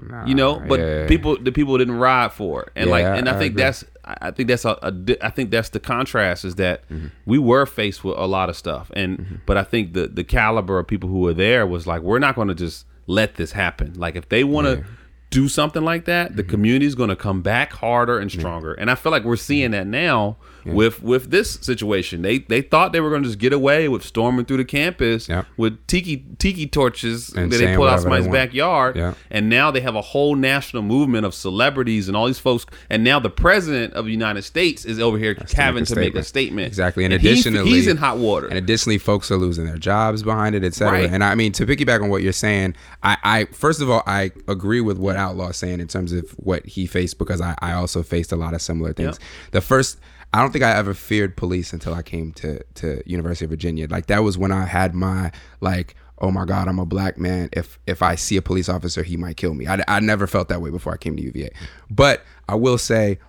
Nah, 0.01 0.25
You 0.25 0.35
know, 0.35 0.59
but 0.59 0.79
yeah. 0.79 1.07
people, 1.07 1.37
the 1.37 1.51
people 1.51 1.77
didn't 1.77 1.97
ride 1.97 2.31
for 2.33 2.63
it, 2.63 2.69
and 2.75 2.87
Yeah, 2.87 2.91
like, 2.91 3.05
and 3.19 3.27
I, 3.27 3.35
I 3.35 3.39
think 3.39 3.55
that's, 3.55 3.83
I 4.05 4.31
think 4.31 4.47
that's 4.47 4.63
a, 4.65 4.77
a 4.81 5.25
I 5.25 5.29
think 5.29 5.51
that's 5.51 5.69
the 5.69 5.79
contrast 5.79 6.45
is 6.45 6.55
that 6.55 6.87
Mm-hmm. 6.89 7.07
we 7.25 7.37
were 7.37 7.65
faced 7.65 8.03
with 8.03 8.17
a 8.17 8.25
lot 8.25 8.49
of 8.49 8.55
stuff, 8.55 8.89
and 8.95 9.41
but 9.45 9.57
I 9.57 9.63
think 9.63 9.93
the 9.93 10.07
the 10.07 10.23
caliber 10.23 10.79
of 10.79 10.87
people 10.87 11.09
who 11.09 11.19
were 11.19 11.33
there 11.33 11.67
was 11.67 11.85
like, 11.87 12.01
we're 12.01 12.19
not 12.19 12.35
going 12.35 12.47
to 12.47 12.55
just 12.55 12.85
let 13.07 13.35
this 13.35 13.51
happen. 13.51 13.93
Like, 13.95 14.15
if 14.15 14.29
they 14.29 14.43
want 14.43 14.67
to 14.67 14.83
do 15.29 15.47
something 15.47 15.83
like 15.83 16.05
that, 16.05 16.27
Mm-hmm. 16.29 16.37
the 16.37 16.43
community's 16.43 16.95
going 16.95 17.09
to 17.09 17.15
come 17.15 17.41
back 17.41 17.73
harder 17.73 18.17
and 18.17 18.31
stronger, 18.31 18.73
and 18.73 18.89
I 18.89 18.95
feel 18.95 19.11
like 19.11 19.23
we're 19.23 19.35
seeing 19.35 19.71
that 19.71 19.87
now 19.87 20.37
with 20.65 21.01
with 21.01 21.31
this 21.31 21.51
situation. 21.61 22.21
They 22.21 22.39
they 22.39 22.61
thought 22.61 22.91
they 22.93 22.99
were 23.01 23.09
going 23.09 23.23
to 23.23 23.29
just 23.29 23.39
get 23.39 23.53
away 23.53 23.87
with 23.87 24.03
storming 24.03 24.45
through 24.45 24.57
the 24.57 24.65
campus 24.65 25.27
Yeah. 25.29 25.43
with 25.57 25.85
tiki 25.87 26.23
tiki 26.39 26.67
torches 26.67 27.29
And 27.33 27.51
that 27.51 27.57
they 27.57 27.75
pull 27.75 27.87
out 27.87 28.01
somebody's 28.01 28.27
backyard, 28.27 28.95
Yeah. 28.95 29.13
and 29.29 29.49
now 29.49 29.71
they 29.71 29.81
have 29.81 29.95
a 29.95 30.01
whole 30.01 30.35
national 30.35 30.83
movement 30.83 31.25
of 31.25 31.33
celebrities 31.33 32.07
and 32.07 32.15
all 32.17 32.27
these 32.27 32.39
folks. 32.39 32.65
And 32.89 33.03
now 33.03 33.19
the 33.19 33.29
president 33.29 33.93
of 33.93 34.05
the 34.05 34.11
United 34.11 34.43
States 34.43 34.85
is 34.85 34.99
over 34.99 35.17
here 35.17 35.35
having 35.53 35.85
to 35.85 35.95
make 35.95 36.15
a 36.15 36.23
statement. 36.23 36.67
Exactly. 36.67 37.03
And, 37.05 37.13
he- 37.13 37.17
additionally, 37.19 37.69
he's 37.69 37.87
in 37.87 37.97
hot 37.97 38.17
water. 38.17 38.47
And 38.47 38.57
additionally, 38.57 38.97
folks 38.97 39.31
are 39.31 39.37
losing 39.37 39.65
their 39.65 39.77
jobs 39.77 40.23
behind 40.23 40.55
it, 40.55 40.63
etc. 40.63 40.91
Right. 41.01 41.09
And 41.11 41.23
I 41.23 41.35
mean, 41.35 41.51
to 41.53 41.65
piggyback 41.65 42.01
on 42.01 42.09
what 42.09 42.21
you're 42.21 42.31
saying, 42.33 42.75
I, 43.03 43.17
I 43.23 43.45
first 43.45 43.81
of 43.81 43.89
all, 43.89 44.03
I 44.05 44.31
agree 44.47 44.81
with 44.81 44.97
what 44.97 45.15
Outlaw's 45.15 45.57
saying 45.57 45.79
in 45.79 45.87
terms 45.87 46.11
of 46.11 46.29
what 46.31 46.65
he 46.65 46.85
faced 46.85 47.17
because 47.17 47.41
I, 47.41 47.55
I 47.61 47.73
also 47.73 48.03
faced 48.03 48.31
a 48.31 48.35
lot 48.35 48.53
of 48.53 48.61
similar 48.61 48.93
things. 48.93 49.19
The 49.51 49.61
first. 49.61 49.99
I 50.33 50.41
don't 50.41 50.51
think 50.51 50.63
I 50.63 50.71
ever 50.75 50.93
feared 50.93 51.35
police 51.35 51.73
until 51.73 51.93
I 51.93 52.01
came 52.01 52.31
to 52.33 52.63
to 52.75 53.03
University 53.05 53.45
of 53.45 53.51
Virginia. 53.51 53.87
Like 53.89 54.07
that 54.07 54.19
was 54.19 54.37
when 54.37 54.51
I 54.51 54.65
had 54.65 54.95
my 54.95 55.31
like, 55.59 55.95
oh 56.19 56.31
my 56.31 56.45
God, 56.45 56.67
I'm 56.67 56.79
a 56.79 56.85
black 56.85 57.17
man. 57.17 57.49
If 57.51 57.79
if 57.85 58.01
I 58.01 58.15
see 58.15 58.37
a 58.37 58.41
police 58.41 58.69
officer, 58.69 59.03
he 59.03 59.17
might 59.17 59.37
kill 59.37 59.53
me. 59.53 59.67
I, 59.67 59.83
I 59.87 59.99
never 59.99 60.27
felt 60.27 60.47
that 60.49 60.61
way 60.61 60.69
before 60.69 60.93
I 60.93 60.97
came 60.97 61.17
to 61.17 61.21
UVA. 61.21 61.51
But 61.89 62.23
I 62.47 62.55
will 62.55 62.77
say, 62.77 63.19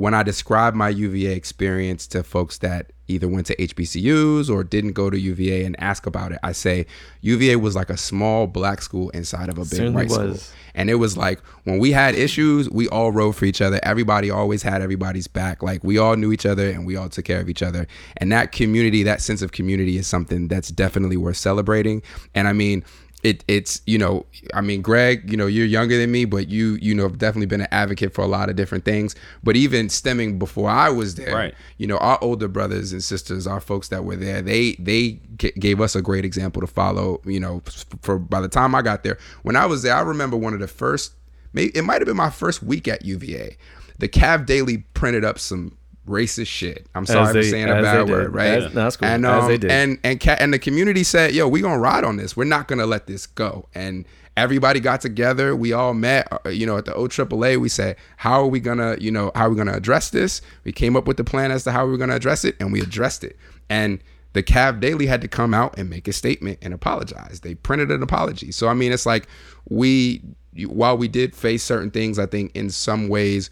when 0.00 0.14
I 0.14 0.22
describe 0.22 0.74
my 0.74 0.88
UVA 0.88 1.32
experience 1.32 2.06
to 2.08 2.22
folks 2.22 2.58
that 2.58 2.92
either 3.06 3.28
went 3.28 3.46
to 3.46 3.56
HBCUs 3.56 4.48
or 4.48 4.64
didn't 4.64 4.92
go 4.92 5.10
to 5.10 5.18
UVA 5.18 5.64
and 5.64 5.78
ask 5.78 6.06
about 6.06 6.32
it, 6.32 6.38
I 6.42 6.52
say 6.52 6.86
UVA 7.20 7.56
was 7.56 7.76
like 7.76 7.90
a 7.90 7.96
small 7.96 8.46
black 8.46 8.80
school 8.80 9.10
inside 9.10 9.48
of 9.48 9.58
a 9.58 9.62
big 9.62 9.68
Certainly 9.68 9.94
white 9.94 10.10
school. 10.10 10.36
And 10.74 10.88
it 10.88 10.94
was 10.94 11.16
like 11.16 11.40
when 11.64 11.78
we 11.78 11.90
had 11.90 12.14
issues, 12.14 12.70
we 12.70 12.88
all 12.88 13.12
rode 13.12 13.36
for 13.36 13.44
each 13.44 13.60
other. 13.60 13.80
Everybody 13.82 14.30
always 14.30 14.62
had 14.62 14.80
everybody's 14.80 15.26
back. 15.26 15.62
Like 15.62 15.82
we 15.84 15.98
all 15.98 16.16
knew 16.16 16.32
each 16.32 16.46
other 16.46 16.70
and 16.70 16.86
we 16.86 16.96
all 16.96 17.08
took 17.08 17.24
care 17.24 17.40
of 17.40 17.50
each 17.50 17.62
other. 17.62 17.86
And 18.16 18.30
that 18.32 18.52
community, 18.52 19.02
that 19.02 19.20
sense 19.20 19.42
of 19.42 19.52
community 19.52 19.98
is 19.98 20.06
something 20.06 20.48
that's 20.48 20.70
definitely 20.70 21.16
worth 21.16 21.36
celebrating. 21.36 22.02
And 22.34 22.48
I 22.48 22.52
mean, 22.52 22.84
it 23.22 23.44
it's 23.48 23.82
you 23.86 23.98
know 23.98 24.24
I 24.54 24.60
mean 24.62 24.80
Greg 24.82 25.30
you 25.30 25.36
know 25.36 25.46
you're 25.46 25.66
younger 25.66 25.98
than 25.98 26.10
me 26.10 26.24
but 26.24 26.48
you 26.48 26.78
you 26.80 26.94
know 26.94 27.02
have 27.02 27.18
definitely 27.18 27.46
been 27.46 27.60
an 27.60 27.68
advocate 27.70 28.14
for 28.14 28.22
a 28.22 28.26
lot 28.26 28.48
of 28.48 28.56
different 28.56 28.84
things. 28.84 29.14
But 29.42 29.56
even 29.56 29.88
stemming 29.88 30.38
before 30.38 30.70
I 30.70 30.88
was 30.88 31.16
there 31.16 31.34
Right. 31.34 31.54
you 31.78 31.86
know 31.86 31.98
our 31.98 32.18
older 32.22 32.48
brothers 32.48 32.92
and 32.92 33.02
sisters 33.04 33.46
our 33.46 33.60
folks 33.60 33.88
that 33.88 34.04
were 34.04 34.16
there 34.16 34.40
they 34.42 34.72
they 34.78 35.20
g- 35.36 35.52
gave 35.58 35.80
us 35.80 35.94
a 35.94 36.02
great 36.02 36.24
example 36.24 36.60
to 36.60 36.66
follow 36.66 37.20
you 37.26 37.40
know 37.40 37.62
f- 37.66 37.84
for 38.02 38.18
by 38.18 38.40
the 38.40 38.48
time 38.48 38.74
I 38.74 38.82
got 38.82 39.02
there. 39.02 39.18
When 39.42 39.56
I 39.56 39.66
was 39.66 39.82
there 39.82 39.94
I 39.94 40.00
remember 40.00 40.36
one 40.36 40.54
of 40.54 40.60
the 40.60 40.68
first 40.68 41.12
maybe 41.52 41.76
it 41.76 41.82
might 41.82 42.00
have 42.00 42.06
been 42.06 42.16
my 42.16 42.30
first 42.30 42.62
week 42.62 42.88
at 42.88 43.04
UVA 43.04 43.56
the 43.98 44.08
Cav 44.08 44.46
Daily 44.46 44.78
printed 44.94 45.26
up 45.26 45.38
some 45.38 45.76
racist 46.10 46.48
shit 46.48 46.86
I'm 46.94 47.06
sorry 47.06 47.26
for 47.28 47.42
saying 47.50 47.68
a 47.68 47.74
bad 47.82 48.08
word 48.10 48.34
right 48.34 48.48
As- 48.64 48.74
no, 48.74 48.82
that's 48.84 48.96
cool. 48.96 49.08
and 49.08 49.24
um, 49.24 49.44
and 49.70 49.98
and 50.02 50.20
ca- 50.20 50.36
and 50.40 50.52
the 50.52 50.58
community 50.58 51.04
said, 51.04 51.32
"Yo, 51.32 51.46
we 51.48 51.60
gonna 51.60 51.78
ride 51.78 52.02
on 52.04 52.16
this. 52.16 52.36
We're 52.36 52.44
not 52.44 52.66
gonna 52.68 52.86
let 52.86 53.06
this 53.06 53.26
go." 53.26 53.68
And 53.74 54.04
everybody 54.36 54.80
got 54.80 55.00
together. 55.00 55.54
We 55.54 55.72
all 55.72 55.94
met, 55.94 56.28
uh, 56.44 56.48
you 56.50 56.66
know, 56.66 56.76
at 56.78 56.84
the 56.86 56.92
OAAA. 56.92 57.58
We 57.60 57.68
said, 57.68 57.96
"How 58.16 58.40
are 58.42 58.46
we 58.46 58.58
gonna, 58.60 58.96
you 58.98 59.10
know, 59.10 59.30
how 59.34 59.46
are 59.46 59.50
we 59.50 59.56
gonna 59.56 59.72
address 59.74 60.10
this?" 60.10 60.42
We 60.64 60.72
came 60.72 60.96
up 60.96 61.06
with 61.06 61.16
the 61.16 61.24
plan 61.24 61.50
as 61.52 61.64
to 61.64 61.72
how 61.72 61.84
we 61.86 61.92
were 61.92 61.98
gonna 61.98 62.16
address 62.16 62.44
it, 62.44 62.56
and 62.60 62.72
we 62.72 62.80
addressed 62.80 63.22
it. 63.24 63.36
And 63.68 64.00
the 64.32 64.42
Cav 64.42 64.80
Daily 64.80 65.06
had 65.06 65.20
to 65.22 65.28
come 65.28 65.54
out 65.54 65.76
and 65.78 65.88
make 65.90 66.06
a 66.08 66.12
statement 66.12 66.58
and 66.62 66.72
apologize. 66.74 67.40
They 67.40 67.54
printed 67.54 67.90
an 67.90 68.02
apology. 68.02 68.50
So 68.52 68.68
I 68.68 68.74
mean, 68.74 68.92
it's 68.92 69.06
like 69.06 69.26
we, 69.68 70.22
while 70.66 70.96
we 70.96 71.08
did 71.08 71.34
face 71.34 71.62
certain 71.62 71.90
things, 71.90 72.18
I 72.18 72.26
think 72.26 72.50
in 72.54 72.70
some 72.70 73.08
ways 73.08 73.50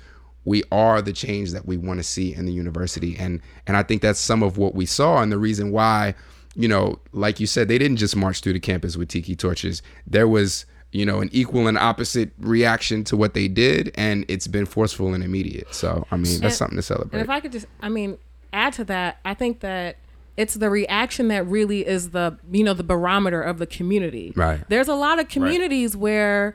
we 0.48 0.62
are 0.72 1.00
the 1.02 1.12
change 1.12 1.52
that 1.52 1.64
we 1.66 1.76
want 1.76 1.98
to 1.98 2.04
see 2.04 2.34
in 2.34 2.46
the 2.46 2.52
university 2.52 3.16
and 3.18 3.40
and 3.66 3.76
I 3.76 3.82
think 3.82 4.02
that's 4.02 4.20
some 4.20 4.42
of 4.42 4.58
what 4.58 4.74
we 4.74 4.86
saw 4.86 5.20
and 5.22 5.30
the 5.30 5.38
reason 5.38 5.70
why 5.72 6.14
you 6.54 6.68
know 6.68 6.98
like 7.12 7.38
you 7.40 7.46
said 7.46 7.68
they 7.68 7.78
didn't 7.78 7.98
just 7.98 8.16
march 8.16 8.40
through 8.40 8.54
the 8.54 8.60
campus 8.60 8.96
with 8.96 9.08
tiki 9.08 9.36
torches 9.36 9.82
there 10.06 10.26
was 10.26 10.64
you 10.92 11.04
know 11.04 11.20
an 11.20 11.28
equal 11.32 11.66
and 11.68 11.76
opposite 11.76 12.30
reaction 12.40 13.04
to 13.04 13.16
what 13.16 13.34
they 13.34 13.46
did 13.48 13.92
and 13.94 14.24
it's 14.28 14.46
been 14.46 14.64
forceful 14.66 15.12
and 15.14 15.22
immediate 15.22 15.72
so 15.74 16.06
I 16.10 16.16
mean 16.16 16.40
that's 16.40 16.42
And- 16.42 16.52
something 16.54 16.76
to 16.76 16.82
celebrate. 16.82 17.20
And 17.20 17.22
if 17.22 17.30
I 17.30 17.40
could 17.40 17.52
just, 17.52 17.66
I 17.82 17.88
mean, 17.90 18.16
add 18.52 18.72
to 18.74 18.84
that, 18.84 19.18
I 19.24 19.34
think 19.34 19.60
that 19.60 19.96
it's 20.38 20.54
the 20.54 20.70
reaction 20.70 21.28
that 21.28 21.46
really 21.46 21.86
is 21.86 22.10
the, 22.10 22.38
you 22.50 22.64
know, 22.64 22.72
the 22.72 22.84
barometer 22.84 23.42
of 23.42 23.58
the 23.58 23.66
community. 23.66 24.32
Right. 24.36 24.60
There's 24.68 24.88
a 24.88 24.94
lot 24.94 25.18
of 25.18 25.28
communities 25.28 25.94
where 25.96 26.54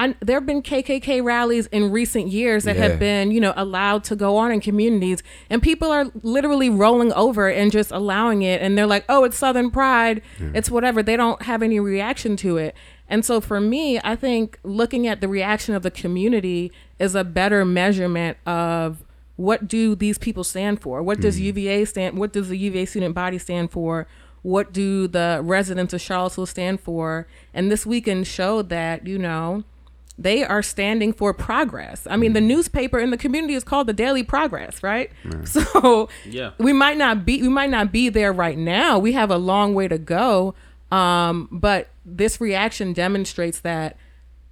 I, 0.00 0.14
there 0.20 0.36
have 0.36 0.46
been 0.46 0.62
KKK 0.62 1.22
rallies 1.22 1.66
in 1.66 1.90
recent 1.90 2.28
years 2.28 2.64
that 2.64 2.76
Yeah. 2.76 2.88
have 2.88 2.98
been, 2.98 3.30
you 3.32 3.40
know, 3.40 3.52
allowed 3.54 4.02
to 4.04 4.16
go 4.16 4.38
on 4.38 4.50
in 4.50 4.60
communities, 4.60 5.22
and 5.50 5.62
people 5.62 5.92
are 5.92 6.06
literally 6.22 6.70
rolling 6.70 7.12
over 7.12 7.50
and 7.50 7.70
just 7.70 7.90
allowing 7.90 8.40
it, 8.40 8.62
and 8.62 8.78
they're 8.78 8.86
like, 8.86 9.04
"Oh, 9.10 9.24
it's 9.24 9.36
Southern 9.36 9.70
pride, 9.70 10.22
it's 10.54 10.70
whatever." 10.70 11.02
They 11.02 11.18
don't 11.18 11.42
have 11.42 11.62
any 11.62 11.78
reaction 11.78 12.34
to 12.36 12.56
it, 12.56 12.74
and 13.10 13.26
so 13.26 13.42
for 13.42 13.60
me, 13.60 14.00
I 14.02 14.16
think 14.16 14.58
looking 14.64 15.06
at 15.06 15.20
the 15.20 15.28
reaction 15.28 15.74
of 15.74 15.82
the 15.82 15.90
community 15.90 16.72
is 16.98 17.14
a 17.14 17.22
better 17.22 17.66
measurement 17.66 18.38
of 18.46 19.04
what 19.36 19.68
do 19.68 19.94
these 19.94 20.16
people 20.16 20.44
stand 20.44 20.80
for? 20.80 21.02
What 21.02 21.20
does 21.20 21.36
mm-hmm. 21.36 21.46
UVA 21.46 21.84
stand? 21.84 22.16
What 22.16 22.32
does 22.32 22.48
the 22.48 22.56
UVA 22.56 22.86
student 22.86 23.14
body 23.14 23.36
stand 23.38 23.70
for? 23.70 24.06
What 24.42 24.72
do 24.72 25.08
the 25.08 25.40
residents 25.42 25.92
of 25.92 26.00
Charlottesville 26.00 26.46
stand 26.46 26.80
for? 26.80 27.26
And 27.52 27.70
this 27.70 27.84
weekend 27.84 28.26
showed 28.26 28.70
that 28.70 29.06
you 29.06 29.18
know 29.18 29.64
they 30.20 30.44
are 30.44 30.62
standing 30.62 31.12
for 31.14 31.32
progress. 31.34 32.06
I 32.10 32.16
mean, 32.16 32.34
the 32.34 32.40
newspaper 32.42 32.98
in 32.98 33.10
the 33.10 33.16
community 33.16 33.54
is 33.54 33.64
called 33.64 33.86
the 33.86 33.92
Daily 33.94 34.22
Progress, 34.22 34.82
right? 34.82 35.10
So 35.46 36.08
Yeah. 36.26 36.50
we 36.58 36.72
might 36.74 36.98
not 36.98 37.24
be 37.24 37.40
we 37.42 37.48
might 37.48 37.70
not 37.70 37.90
be 37.90 38.08
there 38.10 38.32
right 38.32 38.58
now. 38.58 38.98
We 38.98 39.12
have 39.12 39.30
a 39.30 39.38
long 39.38 39.74
way 39.74 39.88
to 39.88 39.98
go. 39.98 40.54
Um, 40.92 41.48
but 41.50 41.88
this 42.04 42.40
reaction 42.40 42.92
demonstrates 42.92 43.60
that 43.60 43.96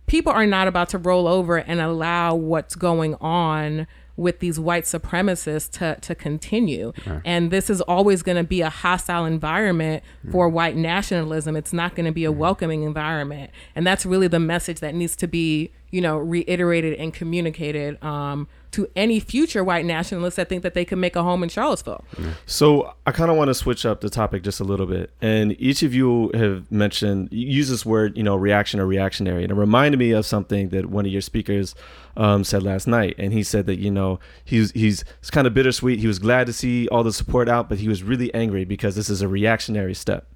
people 0.06 0.32
are 0.32 0.46
not 0.46 0.68
about 0.68 0.88
to 0.90 0.98
roll 0.98 1.28
over 1.28 1.58
and 1.58 1.80
allow 1.80 2.34
what's 2.34 2.74
going 2.74 3.14
on 3.20 3.86
with 4.18 4.40
these 4.40 4.58
white 4.60 4.84
supremacists 4.84 5.70
to, 5.78 5.96
to 6.00 6.14
continue. 6.14 6.92
And 7.24 7.50
this 7.50 7.70
is 7.70 7.80
always 7.82 8.22
going 8.22 8.36
to 8.36 8.44
be 8.44 8.60
a 8.60 8.68
hostile 8.68 9.24
environment 9.24 10.02
for 10.32 10.48
white 10.48 10.76
nationalism. 10.76 11.56
It's 11.56 11.72
not 11.72 11.94
going 11.94 12.06
to 12.06 12.12
be 12.12 12.24
a 12.24 12.32
welcoming 12.32 12.82
environment. 12.82 13.52
And 13.74 13.86
that's 13.86 14.04
really 14.04 14.28
the 14.28 14.40
message 14.40 14.80
that 14.80 14.94
needs 14.94 15.14
to 15.16 15.28
be, 15.28 15.70
you 15.90 16.00
know, 16.00 16.18
reiterated 16.18 16.98
and 16.98 17.14
communicated 17.14 18.02
um, 18.04 18.46
to 18.70 18.86
any 18.94 19.18
future 19.18 19.64
white 19.64 19.84
nationalists 19.86 20.36
that 20.36 20.48
think 20.48 20.62
that 20.62 20.74
they 20.74 20.84
can 20.84 21.00
make 21.00 21.16
a 21.16 21.22
home 21.22 21.42
in 21.42 21.48
Charlottesville. 21.48 22.04
So 22.44 22.94
I 23.06 23.12
kind 23.12 23.30
of 23.30 23.36
want 23.36 23.48
to 23.48 23.54
switch 23.54 23.86
up 23.86 24.02
the 24.02 24.10
topic 24.10 24.42
just 24.42 24.60
a 24.60 24.64
little 24.64 24.84
bit. 24.84 25.10
And 25.22 25.58
each 25.60 25.82
of 25.82 25.94
you 25.94 26.30
have 26.34 26.70
mentioned 26.70 27.28
use 27.32 27.70
this 27.70 27.86
word, 27.86 28.16
you 28.16 28.22
know, 28.22 28.36
reaction 28.36 28.80
or 28.80 28.86
reactionary, 28.86 29.42
and 29.42 29.50
it 29.50 29.54
reminded 29.54 29.98
me 29.98 30.10
of 30.10 30.26
something 30.26 30.68
that 30.70 30.86
one 30.86 31.06
of 31.06 31.12
your 31.12 31.22
speakers 31.22 31.74
um, 32.16 32.44
said 32.44 32.62
last 32.62 32.86
night. 32.86 33.14
And 33.18 33.32
he 33.32 33.42
said 33.42 33.66
that 33.66 33.78
you 33.78 33.90
know 33.90 34.20
he's 34.44 34.72
he's 34.72 35.04
it's 35.20 35.30
kind 35.30 35.46
of 35.46 35.54
bittersweet. 35.54 36.00
He 36.00 36.06
was 36.06 36.18
glad 36.18 36.46
to 36.48 36.52
see 36.52 36.86
all 36.88 37.02
the 37.02 37.12
support 37.12 37.48
out, 37.48 37.68
but 37.68 37.78
he 37.78 37.88
was 37.88 38.02
really 38.02 38.32
angry 38.34 38.64
because 38.64 38.94
this 38.94 39.08
is 39.08 39.22
a 39.22 39.28
reactionary 39.28 39.94
step. 39.94 40.26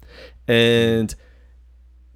And 0.47 1.13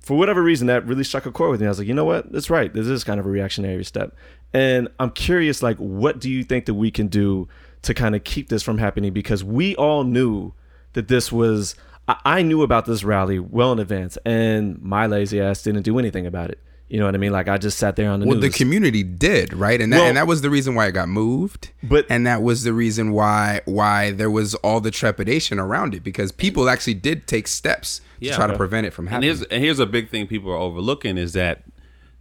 for 0.08 0.18
whatever 0.18 0.42
reason, 0.42 0.68
that 0.68 0.86
really 0.88 1.04
struck 1.04 1.26
a 1.26 1.32
chord 1.32 1.52
with 1.52 1.60
me. 1.60 1.68
I 1.68 1.70
was 1.70 1.80
like, 1.80 1.88
you 1.88 1.94
know 1.94 2.06
what? 2.06 2.32
That's 2.32 2.50
right. 2.50 2.74
This 2.74 2.88
is 2.88 3.04
kind 3.04 3.20
of 3.20 3.26
a 3.26 3.30
reactionary 3.30 3.84
step. 3.84 4.16
And 4.54 4.88
I'm 5.00 5.12
curious, 5.12 5.62
like, 5.62 5.76
what 5.78 6.20
do 6.20 6.30
you 6.30 6.46
think 6.46 6.66
that 6.68 6.76
we 6.76 6.92
can 6.92 7.08
do 7.08 7.50
to 7.82 7.94
kind 7.94 8.16
of 8.16 8.24
keep 8.24 8.48
this 8.48 8.64
from 8.64 8.78
happening? 8.78 9.12
Because 9.12 9.44
we 9.44 9.76
all 9.76 10.06
knew 10.06 10.54
that 10.94 11.10
this 11.10 11.30
was, 11.30 11.76
I, 12.08 12.42
knew 12.42 12.62
about 12.64 12.86
this 12.86 13.04
rally 13.04 13.38
well 13.38 13.74
in 13.74 13.80
advance, 13.80 14.18
and 14.26 14.82
my 14.82 15.08
lazy 15.08 15.42
ass 15.42 15.62
didn't 15.62 15.84
do 15.84 16.00
anything 16.00 16.26
about 16.26 16.52
it. 16.52 16.60
You 16.88 17.00
know 17.00 17.06
what 17.06 17.16
I 17.16 17.18
mean? 17.18 17.34
Like, 17.34 17.50
I 17.50 17.58
just 17.58 17.78
sat 17.78 17.98
there 17.98 18.10
on 18.10 18.22
the 18.22 18.28
Well, 18.28 18.38
news. 18.38 18.50
the 18.54 18.58
community 18.58 19.04
did, 19.04 19.54
right? 19.54 19.82
And 19.82 19.92
that, 19.92 19.98
Well- 19.98 20.08
and 20.08 20.16
that 20.16 20.26
was 20.26 20.40
the 20.42 20.50
reason 20.50 20.74
why 20.74 20.88
it 20.88 20.94
got 20.94 21.10
moved. 21.10 21.72
But- 21.84 22.06
and 22.10 22.26
that 22.26 22.42
was 22.42 22.64
the 22.64 22.72
reason 22.72 23.12
why 23.12 23.60
why 23.66 24.12
there 24.12 24.32
was 24.32 24.56
all 24.56 24.80
the 24.80 24.90
trepidation 24.92 25.60
around 25.60 25.94
it 25.94 26.02
because 26.02 26.32
people 26.32 26.70
actually 26.70 26.94
did 26.94 27.28
take 27.28 27.50
steps 27.50 28.00
Yeah. 28.20 28.36
try 28.36 28.48
to 28.48 28.56
prevent 28.58 28.86
it 28.88 28.92
from 28.94 29.06
And 29.08 29.14
happening. 29.14 29.28
here's 29.30 29.42
and 29.44 29.64
here's 29.64 29.80
a 29.80 29.86
big 29.86 30.10
thing 30.10 30.28
people 30.28 30.52
are 30.52 30.58
overlooking 30.58 31.18
is 31.18 31.34
that 31.34 31.64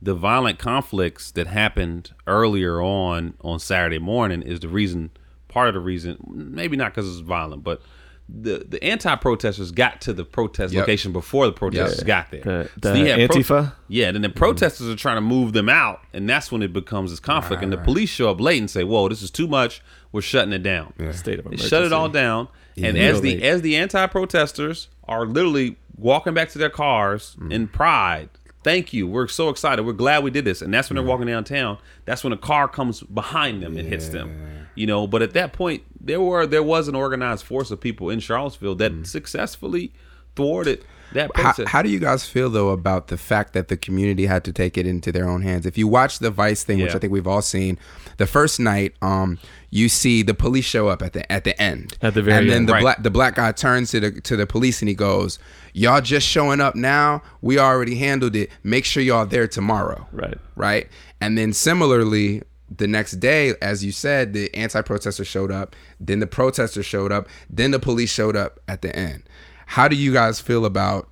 the 0.02 0.14
violent 0.14 0.59
conflicts 0.59 1.30
that 1.32 1.46
happened 1.46 2.12
earlier 2.26 2.80
on 2.82 3.35
on 3.42 3.59
Saturday 3.59 3.98
morning 3.98 4.42
is 4.42 4.61
the 4.61 4.68
reason, 4.68 5.11
part 5.48 5.68
of 5.68 5.74
the 5.74 5.80
reason, 5.80 6.18
maybe 6.30 6.76
not 6.76 6.92
because 6.94 7.09
it's 7.09 7.20
violent, 7.26 7.64
but 7.64 7.80
the 8.28 8.66
the 8.68 8.82
anti-protesters 8.82 9.70
got 9.70 10.00
to 10.00 10.12
the 10.12 10.24
protest 10.24 10.74
Yep. 10.74 10.80
location 10.82 11.12
before 11.12 11.46
the 11.46 11.52
protesters 11.52 11.98
Yep. 11.98 12.06
got 12.06 12.30
there. 12.32 12.40
The- 12.80 12.90
the 12.90 12.98
you 12.98 13.06
had 13.06 13.20
Antifa? 13.20 13.72
yeah, 13.88 14.09
and 14.09 14.16
then 14.16 14.22
the 14.22 14.28
mm-hmm. 14.28 14.37
protesters 14.38 14.88
are 14.88 14.96
trying 14.96 15.16
to 15.16 15.20
move 15.20 15.52
them 15.52 15.68
out, 15.68 16.00
and 16.12 16.28
that's 16.28 16.50
when 16.50 16.61
it 16.62 16.72
becomes 16.72 17.11
this 17.12 17.20
conflict. 17.20 17.62
and 17.62 17.72
the 17.72 17.76
police 17.78 18.11
show 18.11 18.28
up 18.28 18.40
late 18.40 18.59
and 18.59 18.68
say, 18.68 18.82
"Whoa, 18.82 19.09
this 19.09 19.22
is 19.22 19.30
too 19.30 19.46
much. 19.46 19.80
We're 20.11 20.22
shutting 20.22 20.52
it 20.52 20.62
down." 20.64 20.92
state 21.12 21.38
of 21.38 21.48
They 21.50 21.56
shut 21.56 21.85
it 21.85 21.92
all 21.92 22.09
down, 22.09 22.48
and 22.76 22.98
as 22.98 23.20
the 23.20 23.42
as 23.44 23.62
the 23.62 23.76
anti-protesters 23.76 24.88
are 25.09 25.24
literally 25.24 25.76
walking 25.96 26.35
back 26.35 26.50
to 26.50 26.59
their 26.59 26.70
cars 26.70 27.37
mm-hmm. 27.38 27.52
in 27.52 27.68
pride. 27.68 28.28
Thank 28.62 28.92
you. 28.92 29.06
We're 29.06 29.28
so 29.28 29.48
excited. 29.48 29.87
We're 29.87 29.92
glad 29.92 30.24
we 30.24 30.32
did 30.32 30.44
this. 30.44 30.61
And 30.61 30.74
that's 30.74 30.90
when 30.90 30.96
they're 30.96 31.04
walking 31.04 31.28
downtown. 31.28 31.78
That's 32.04 32.24
when 32.24 32.32
a 32.32 32.37
car 32.37 32.66
comes 32.66 33.00
behind 33.02 33.62
them 33.62 33.76
and 33.76 33.88
hits 33.88 34.09
them. 34.09 34.66
You 34.74 34.87
know, 34.87 35.06
but 35.06 35.22
at 35.22 35.32
that 35.35 35.52
point 35.52 35.85
there 36.00 36.20
were 36.20 36.46
there 36.46 36.62
was 36.62 36.88
an 36.88 36.94
organized 36.94 37.44
force 37.44 37.70
of 37.70 37.80
people 37.80 38.11
in 38.11 38.20
Charlottesville 38.20 38.74
that 38.76 38.92
mm-hmm. 38.92 39.04
successfully 39.04 39.92
thwarted 40.35 40.85
that 41.12 41.30
how, 41.34 41.54
how 41.66 41.82
do 41.82 41.88
you 41.88 41.98
guys 41.98 42.26
feel 42.26 42.50
though 42.50 42.70
about 42.70 43.08
the 43.08 43.16
fact 43.16 43.52
that 43.54 43.68
the 43.68 43.76
community 43.76 44.26
had 44.26 44.44
to 44.44 44.52
take 44.52 44.76
it 44.76 44.86
into 44.86 45.12
their 45.12 45.28
own 45.28 45.42
hands? 45.42 45.66
If 45.66 45.78
you 45.78 45.88
watch 45.88 46.18
the 46.18 46.30
Vice 46.30 46.64
thing, 46.64 46.80
which 46.80 46.94
I 46.94 46.98
think 46.98 47.12
we've 47.12 47.26
all 47.26 47.42
seen, 47.42 47.78
the 48.18 48.26
first 48.26 48.58
night, 48.60 48.94
um, 49.02 49.38
you 49.70 49.88
see 49.88 50.22
the 50.22 50.34
police 50.34 50.64
show 50.64 50.88
up 50.88 51.02
at 51.02 51.12
the 51.12 51.30
at 51.30 51.44
the 51.44 51.60
end, 51.60 51.96
At 52.02 52.14
the 52.14 52.22
very 52.22 52.38
and 52.38 52.48
then 52.50 52.56
end. 52.58 52.68
the 52.68 52.72
Right. 52.74 52.82
black 52.82 53.02
the 53.02 53.10
black 53.10 53.34
guy 53.36 53.52
turns 53.52 53.90
to 53.92 54.00
the 54.00 54.20
to 54.22 54.36
the 54.36 54.46
police 54.46 54.80
and 54.82 54.88
he 54.88 54.94
goes, 54.94 55.38
"Y'all 55.74 56.00
just 56.00 56.26
showing 56.26 56.60
up 56.60 56.74
now. 56.74 57.22
We 57.42 57.58
already 57.58 57.96
handled 57.96 58.34
it. 58.36 58.50
Make 58.64 58.84
sure 58.84 59.02
y'all 59.02 59.26
there 59.26 59.46
tomorrow." 59.48 60.06
Right. 60.12 60.38
right? 60.54 60.88
And 61.20 61.36
then 61.38 61.52
similarly, 61.52 62.42
the 62.74 62.86
next 62.86 63.12
day, 63.20 63.54
as 63.62 63.84
you 63.84 63.92
said, 63.92 64.32
the 64.32 64.52
anti 64.54 64.80
protester 64.82 65.24
showed 65.24 65.50
up. 65.52 65.76
Then 66.00 66.20
the 66.20 66.26
protesters 66.26 66.86
showed 66.86 67.12
up. 67.12 67.28
Then 67.48 67.70
the 67.70 67.78
police 67.78 68.10
showed 68.12 68.34
up 68.36 68.58
at 68.66 68.82
the 68.82 68.94
end. 68.96 69.22
How 69.66 69.88
do 69.88 69.96
you 69.96 70.12
guys 70.12 70.40
feel 70.40 70.64
about 70.64 71.09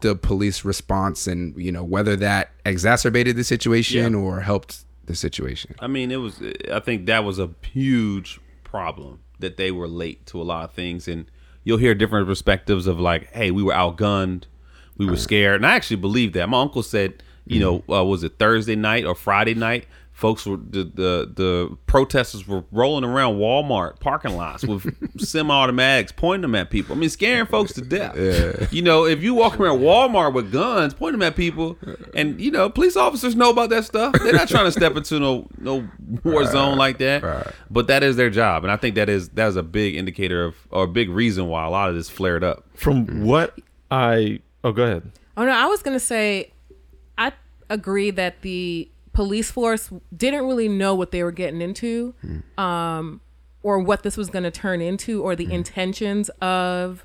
the 0.00 0.14
police 0.16 0.64
response, 0.64 1.26
and 1.26 1.56
you 1.56 1.70
know 1.72 1.84
whether 1.84 2.16
that 2.16 2.50
exacerbated 2.66 3.36
the 3.36 3.44
situation 3.44 4.12
Yeah. 4.12 4.18
or 4.18 4.40
helped 4.40 4.84
the 5.06 5.14
situation? 5.14 5.74
I 5.78 5.86
mean, 5.86 6.10
it 6.10 6.16
was. 6.16 6.40
I 6.72 6.80
think 6.80 7.06
that 7.06 7.24
was 7.24 7.38
a 7.38 7.50
huge 7.72 8.40
problem 8.64 9.20
that 9.38 9.56
they 9.56 9.70
were 9.70 9.88
late 9.88 10.26
to 10.26 10.40
a 10.40 10.44
lot 10.44 10.64
of 10.64 10.72
things, 10.72 11.06
and 11.08 11.26
you'll 11.64 11.78
hear 11.78 11.94
different 11.94 12.26
perspectives 12.26 12.86
of 12.86 12.98
like, 12.98 13.32
"Hey, 13.32 13.50
we 13.50 13.62
were 13.62 13.72
outgunned, 13.74 14.44
we 14.96 15.06
were 15.06 15.16
scared," 15.16 15.56
and 15.56 15.66
I 15.66 15.74
actually 15.74 15.96
believe 15.96 16.32
that. 16.32 16.48
My 16.48 16.60
uncle 16.60 16.82
said, 16.82 17.22
you 17.46 17.60
know, 17.60 17.82
uh, 17.90 18.04
was 18.04 18.24
it 18.24 18.32
Thursday 18.38 18.76
night 18.76 19.04
or 19.04 19.14
Friday 19.14 19.54
night? 19.54 19.86
Folks 20.18 20.44
were 20.46 20.56
the, 20.56 20.82
the 20.82 21.32
the 21.32 21.78
protesters 21.86 22.44
were 22.48 22.64
rolling 22.72 23.04
around 23.04 23.36
Walmart 23.36 24.00
parking 24.00 24.36
lots 24.36 24.64
with 24.64 24.92
semi-automatics, 25.20 26.10
pointing 26.10 26.42
them 26.42 26.56
at 26.56 26.70
people. 26.70 26.96
I 26.96 26.98
mean, 26.98 27.08
scaring 27.08 27.46
folks 27.54 27.72
to 27.74 27.82
death. 27.82 28.16
Yeah. 28.16 28.66
You 28.72 28.82
know, 28.82 29.06
if 29.06 29.22
you 29.22 29.32
walk 29.32 29.60
around 29.60 29.78
Walmart 29.78 30.32
with 30.32 30.50
guns, 30.50 30.92
pointing 30.92 31.20
them 31.20 31.28
at 31.28 31.36
people, 31.36 31.78
and 32.16 32.40
you 32.40 32.50
know, 32.50 32.68
police 32.68 32.96
officers 32.96 33.36
know 33.36 33.50
about 33.50 33.70
that 33.70 33.84
stuff. 33.84 34.12
They're 34.20 34.32
not 34.32 34.48
trying 34.48 34.64
to 34.64 34.72
step 34.72 34.96
into 34.96 35.20
no 35.20 35.46
no 35.56 35.88
war 36.24 36.44
zone 36.46 36.76
like 36.76 36.98
that. 36.98 37.22
right. 37.22 37.46
But 37.70 37.86
that 37.86 38.02
is 38.02 38.16
their 38.16 38.28
job, 38.28 38.64
and 38.64 38.72
I 38.72 38.76
think 38.76 38.96
that 38.96 39.08
is 39.08 39.28
that 39.28 39.46
is 39.46 39.54
a 39.54 39.62
big 39.62 39.94
indicator 39.94 40.46
of 40.46 40.56
or 40.72 40.82
a 40.82 40.88
big 40.88 41.10
reason 41.10 41.46
why 41.46 41.64
a 41.64 41.70
lot 41.70 41.90
of 41.90 41.94
this 41.94 42.10
flared 42.10 42.42
up. 42.42 42.64
From 42.74 43.06
mm. 43.06 43.22
what 43.22 43.56
I, 43.88 44.40
oh, 44.64 44.72
go 44.72 44.82
ahead. 44.82 45.12
Oh 45.36 45.44
no, 45.44 45.52
I 45.52 45.66
was 45.66 45.80
gonna 45.80 46.00
say, 46.00 46.50
I 47.16 47.30
agree 47.70 48.10
that 48.10 48.42
the 48.42 48.90
police 49.18 49.50
force 49.50 49.90
didn't 50.16 50.46
really 50.46 50.68
know 50.68 50.94
what 50.94 51.10
they 51.10 51.24
were 51.24 51.32
getting 51.32 51.60
into, 51.60 52.14
um, 52.56 53.20
or 53.64 53.80
what 53.80 54.04
this 54.04 54.16
was 54.16 54.30
gonna 54.30 54.52
turn 54.52 54.80
into, 54.80 55.24
or 55.24 55.34
the 55.34 55.52
intentions 55.52 56.28
of 56.40 57.04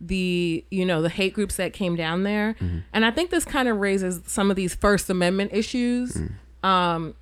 the 0.00 0.64
you 0.70 0.86
know 0.86 1.02
the 1.02 1.10
hate 1.10 1.34
groups 1.34 1.56
that 1.56 1.74
came 1.74 1.96
down 1.96 2.22
there, 2.22 2.56
and 2.94 3.04
I 3.04 3.10
think 3.10 3.28
this 3.28 3.44
kind 3.44 3.68
of 3.68 3.76
raises 3.76 4.22
some 4.24 4.48
of 4.50 4.56
these 4.56 4.74
First 4.74 5.10
Amendment 5.10 5.50
issues. 5.52 6.16
Um, 6.62 7.14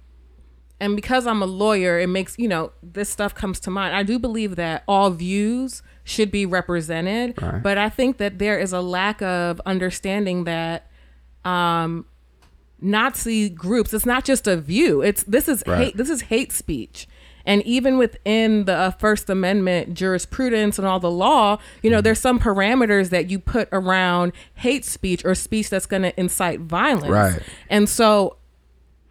and 0.78 0.94
because 0.94 1.26
I'm 1.26 1.42
a 1.42 1.46
lawyer, 1.46 1.98
it 1.98 2.06
makes 2.06 2.38
you 2.38 2.46
know 2.46 2.70
this 2.80 3.08
stuff 3.08 3.34
comes 3.34 3.58
to 3.60 3.70
mind. 3.70 3.96
I 3.96 4.04
do 4.04 4.20
believe 4.20 4.54
that 4.54 4.84
all 4.86 5.10
views 5.10 5.82
should 6.04 6.30
be 6.30 6.46
represented, 6.46 7.34
but 7.60 7.76
I 7.76 7.88
think 7.88 8.18
that 8.18 8.38
there 8.38 8.56
is 8.60 8.72
a 8.72 8.80
lack 8.80 9.20
of 9.20 9.60
understanding 9.66 10.44
that 10.44 10.88
um, 11.44 12.04
Nazi 12.80 13.48
groups. 13.48 13.92
It's 13.92 14.06
not 14.06 14.24
just 14.24 14.46
a 14.46 14.56
view. 14.56 15.02
It's 15.02 15.22
this 15.24 15.48
is 15.48 15.62
Right. 15.66 15.78
hate. 15.78 15.96
This 15.96 16.10
is 16.10 16.22
hate 16.22 16.52
speech. 16.52 17.08
And 17.44 17.62
even 17.62 17.96
within 17.96 18.66
the 18.66 18.74
uh, 18.74 18.90
First 18.90 19.30
Amendment 19.30 19.94
jurisprudence 19.94 20.78
and 20.78 20.86
all 20.86 21.00
the 21.00 21.10
law, 21.10 21.58
you 21.82 21.88
know, 21.88 21.96
mm-hmm. 21.96 22.04
there's 22.04 22.20
some 22.20 22.38
parameters 22.38 23.08
that 23.08 23.30
you 23.30 23.38
put 23.38 23.70
around 23.72 24.32
hate 24.54 24.84
speech 24.84 25.24
or 25.24 25.34
speech 25.34 25.70
that's 25.70 25.86
going 25.86 26.02
to 26.02 26.20
incite 26.20 26.60
violence. 26.60 27.08
Right. 27.08 27.40
And 27.70 27.88
so 27.88 28.36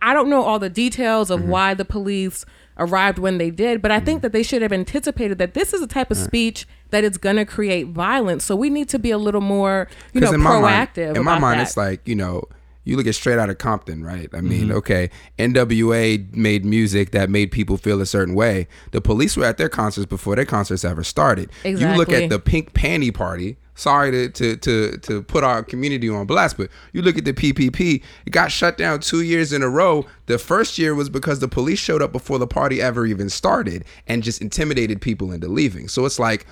I 0.04 0.14
don't 0.14 0.30
know 0.30 0.44
all 0.44 0.60
the 0.60 0.70
details 0.70 1.32
of 1.32 1.42
mm-hmm. 1.42 1.50
why 1.50 1.74
the 1.74 1.86
police 1.86 2.46
arrived 2.78 3.18
when 3.18 3.40
they 3.40 3.50
did, 3.50 3.82
but 3.82 3.90
I 3.90 4.00
think 4.00 4.18
mm-hmm. 4.18 4.22
that 4.24 4.34
they 4.34 4.44
should 4.44 4.62
have 4.62 4.72
anticipated 4.72 5.40
that 5.40 5.56
this 5.56 5.74
is 5.74 5.82
a 5.82 5.88
type 5.88 6.12
of 6.12 6.18
speech 6.18 6.68
that 6.92 7.04
is 7.04 7.18
going 7.18 7.38
to 7.38 7.46
create 7.46 7.88
violence. 7.88 8.46
So 8.46 8.56
we 8.56 8.70
need 8.70 8.88
to 8.90 9.00
be 9.00 9.10
a 9.10 9.18
little 9.18 9.42
more, 9.42 9.88
you 10.14 10.22
know, 10.22 10.32
in 10.32 10.42
my 10.42 10.60
mind- 10.60 10.90
proactive. 10.90 11.16
in 11.16 11.24
my 11.24 11.40
mind, 11.40 11.60
that. 11.60 11.68
it's 11.68 11.78
like 11.78 12.08
you 12.08 12.16
know, 12.16 12.44
you 12.88 12.96
look 12.96 13.06
at 13.06 13.16
straight 13.16 13.38
out 13.38 13.50
of 13.50 13.58
Compton, 13.58 14.02
right? 14.02 14.30
I 14.34 14.40
mean, 14.40 14.68
mm-hmm. 14.68 14.78
okay, 14.78 15.10
NWA 15.38 16.34
made 16.34 16.64
music 16.64 17.12
that 17.12 17.30
made 17.30 17.52
people 17.52 17.76
feel 17.76 18.00
a 18.00 18.06
certain 18.06 18.34
way. 18.34 18.70
The 18.92 19.02
police 19.02 19.36
were 19.36 19.44
at 19.44 19.58
their 19.58 19.68
concerts 19.68 20.06
before 20.06 20.38
their 20.38 20.46
concerts 20.46 20.86
ever 20.86 21.04
started. 21.04 21.52
Exactly. 21.66 21.92
You 21.92 21.98
look 21.98 22.14
at 22.14 22.30
the 22.30 22.40
Pink 22.40 22.74
Panty 22.74 23.14
Party. 23.14 23.58
Sorry 23.76 24.10
to, 24.12 24.30
to 24.30 24.56
to 24.56 24.98
to 25.00 25.22
put 25.22 25.44
our 25.44 25.64
community 25.64 26.10
on 26.10 26.26
blast, 26.26 26.58
but 26.58 26.70
you 26.94 27.02
look 27.02 27.18
at 27.18 27.26
the 27.26 27.34
PPP. 27.34 28.02
It 28.26 28.30
got 28.30 28.52
shut 28.52 28.78
down 28.78 29.02
two 29.02 29.22
years 29.22 29.52
in 29.52 29.62
a 29.62 29.70
row. 29.70 30.06
The 30.28 30.40
first 30.40 30.78
year 30.80 30.96
was 30.96 31.10
because 31.10 31.40
the 31.40 31.48
police 31.50 31.78
showed 31.78 32.02
up 32.02 32.14
before 32.14 32.40
the 32.40 32.48
party 32.48 32.82
ever 32.82 33.06
even 33.06 33.30
started 33.30 33.84
and 34.08 34.24
just 34.24 34.42
intimidated 34.42 35.02
people 35.02 35.34
into 35.34 35.50
leaving. 35.50 35.90
So 35.90 36.06
it's 36.06 36.20
like 36.20 36.48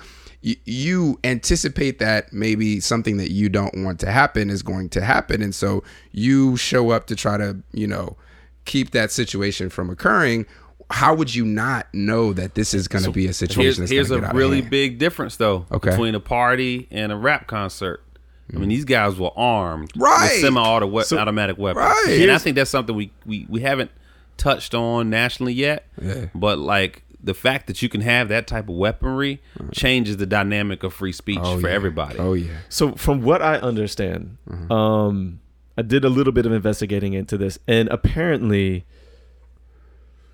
you, 0.46 0.56
you 0.64 1.18
anticipate 1.24 1.98
that 1.98 2.32
maybe 2.32 2.78
something 2.80 3.16
that 3.16 3.32
you 3.32 3.48
don't 3.48 3.74
want 3.84 3.98
to 4.00 4.10
happen 4.10 4.48
is 4.48 4.62
going 4.62 4.88
to 4.90 5.00
happen 5.00 5.42
and 5.42 5.54
so 5.54 5.82
you 6.12 6.56
show 6.56 6.90
up 6.90 7.06
to 7.08 7.16
try 7.16 7.36
to 7.36 7.56
you 7.72 7.86
know 7.86 8.16
keep 8.64 8.92
that 8.92 9.10
situation 9.10 9.68
from 9.70 9.90
occurring 9.90 10.46
how 10.90 11.12
would 11.12 11.34
you 11.34 11.44
not 11.44 11.92
know 11.92 12.32
that 12.32 12.54
this 12.54 12.72
is 12.72 12.86
going 12.86 13.04
to 13.04 13.10
be 13.10 13.26
a 13.26 13.32
situation 13.32 13.62
Here's, 13.62 13.76
that's 13.78 13.90
here's 13.90 14.08
going 14.08 14.20
a 14.20 14.20
to 14.22 14.26
get 14.28 14.34
out 14.34 14.38
really 14.38 14.60
big 14.62 14.98
difference 14.98 15.34
though 15.36 15.66
Okay. 15.72 15.90
between 15.90 16.14
a 16.14 16.20
party 16.20 16.86
and 16.92 17.10
a 17.10 17.16
rap 17.16 17.48
concert. 17.48 18.04
I 18.48 18.52
mean, 18.52 18.62
mm-hmm. 18.62 18.68
these 18.68 18.84
guys 18.84 19.16
were 19.18 19.36
armed 19.36 19.90
Right. 19.96 20.30
with 20.34 20.40
semi-auto 20.42 20.86
we- 20.86 21.02
So- 21.02 21.18
automatic 21.18 21.58
weapons, 21.58 21.84
Right. 22.06 22.20
and 22.20 22.30
I 22.30 22.38
think 22.38 22.54
that's 22.54 22.70
something 22.70 22.94
we, 22.94 23.10
we 23.24 23.44
we 23.48 23.62
haven't 23.62 23.90
touched 24.36 24.72
on 24.76 25.10
nationally 25.10 25.54
yet. 25.54 25.86
Yeah. 26.00 26.26
But 26.32 26.58
like 26.60 27.02
the 27.26 27.34
fact 27.34 27.66
that 27.66 27.82
you 27.82 27.88
can 27.88 28.00
have 28.00 28.28
that 28.28 28.46
type 28.46 28.68
of 28.68 28.74
weaponry 28.76 29.42
changes 29.72 30.16
the 30.16 30.26
dynamic 30.26 30.82
of 30.82 30.94
free 30.94 31.12
speech 31.12 31.40
Oh, 31.42 31.58
for 31.60 31.68
yeah. 31.68 31.74
everybody. 31.74 32.18
oh 32.18 32.34
yeah 32.34 32.58
So 32.68 32.92
from 32.92 33.22
what 33.22 33.42
I 33.42 33.56
understand, 33.56 34.38
mm-hmm. 34.48 34.70
um, 34.72 35.40
I 35.76 35.82
did 35.82 36.04
a 36.04 36.08
little 36.08 36.32
bit 36.32 36.46
of 36.46 36.52
investigating 36.52 37.12
into 37.12 37.36
this, 37.36 37.58
and 37.68 37.88
apparently, 37.90 38.84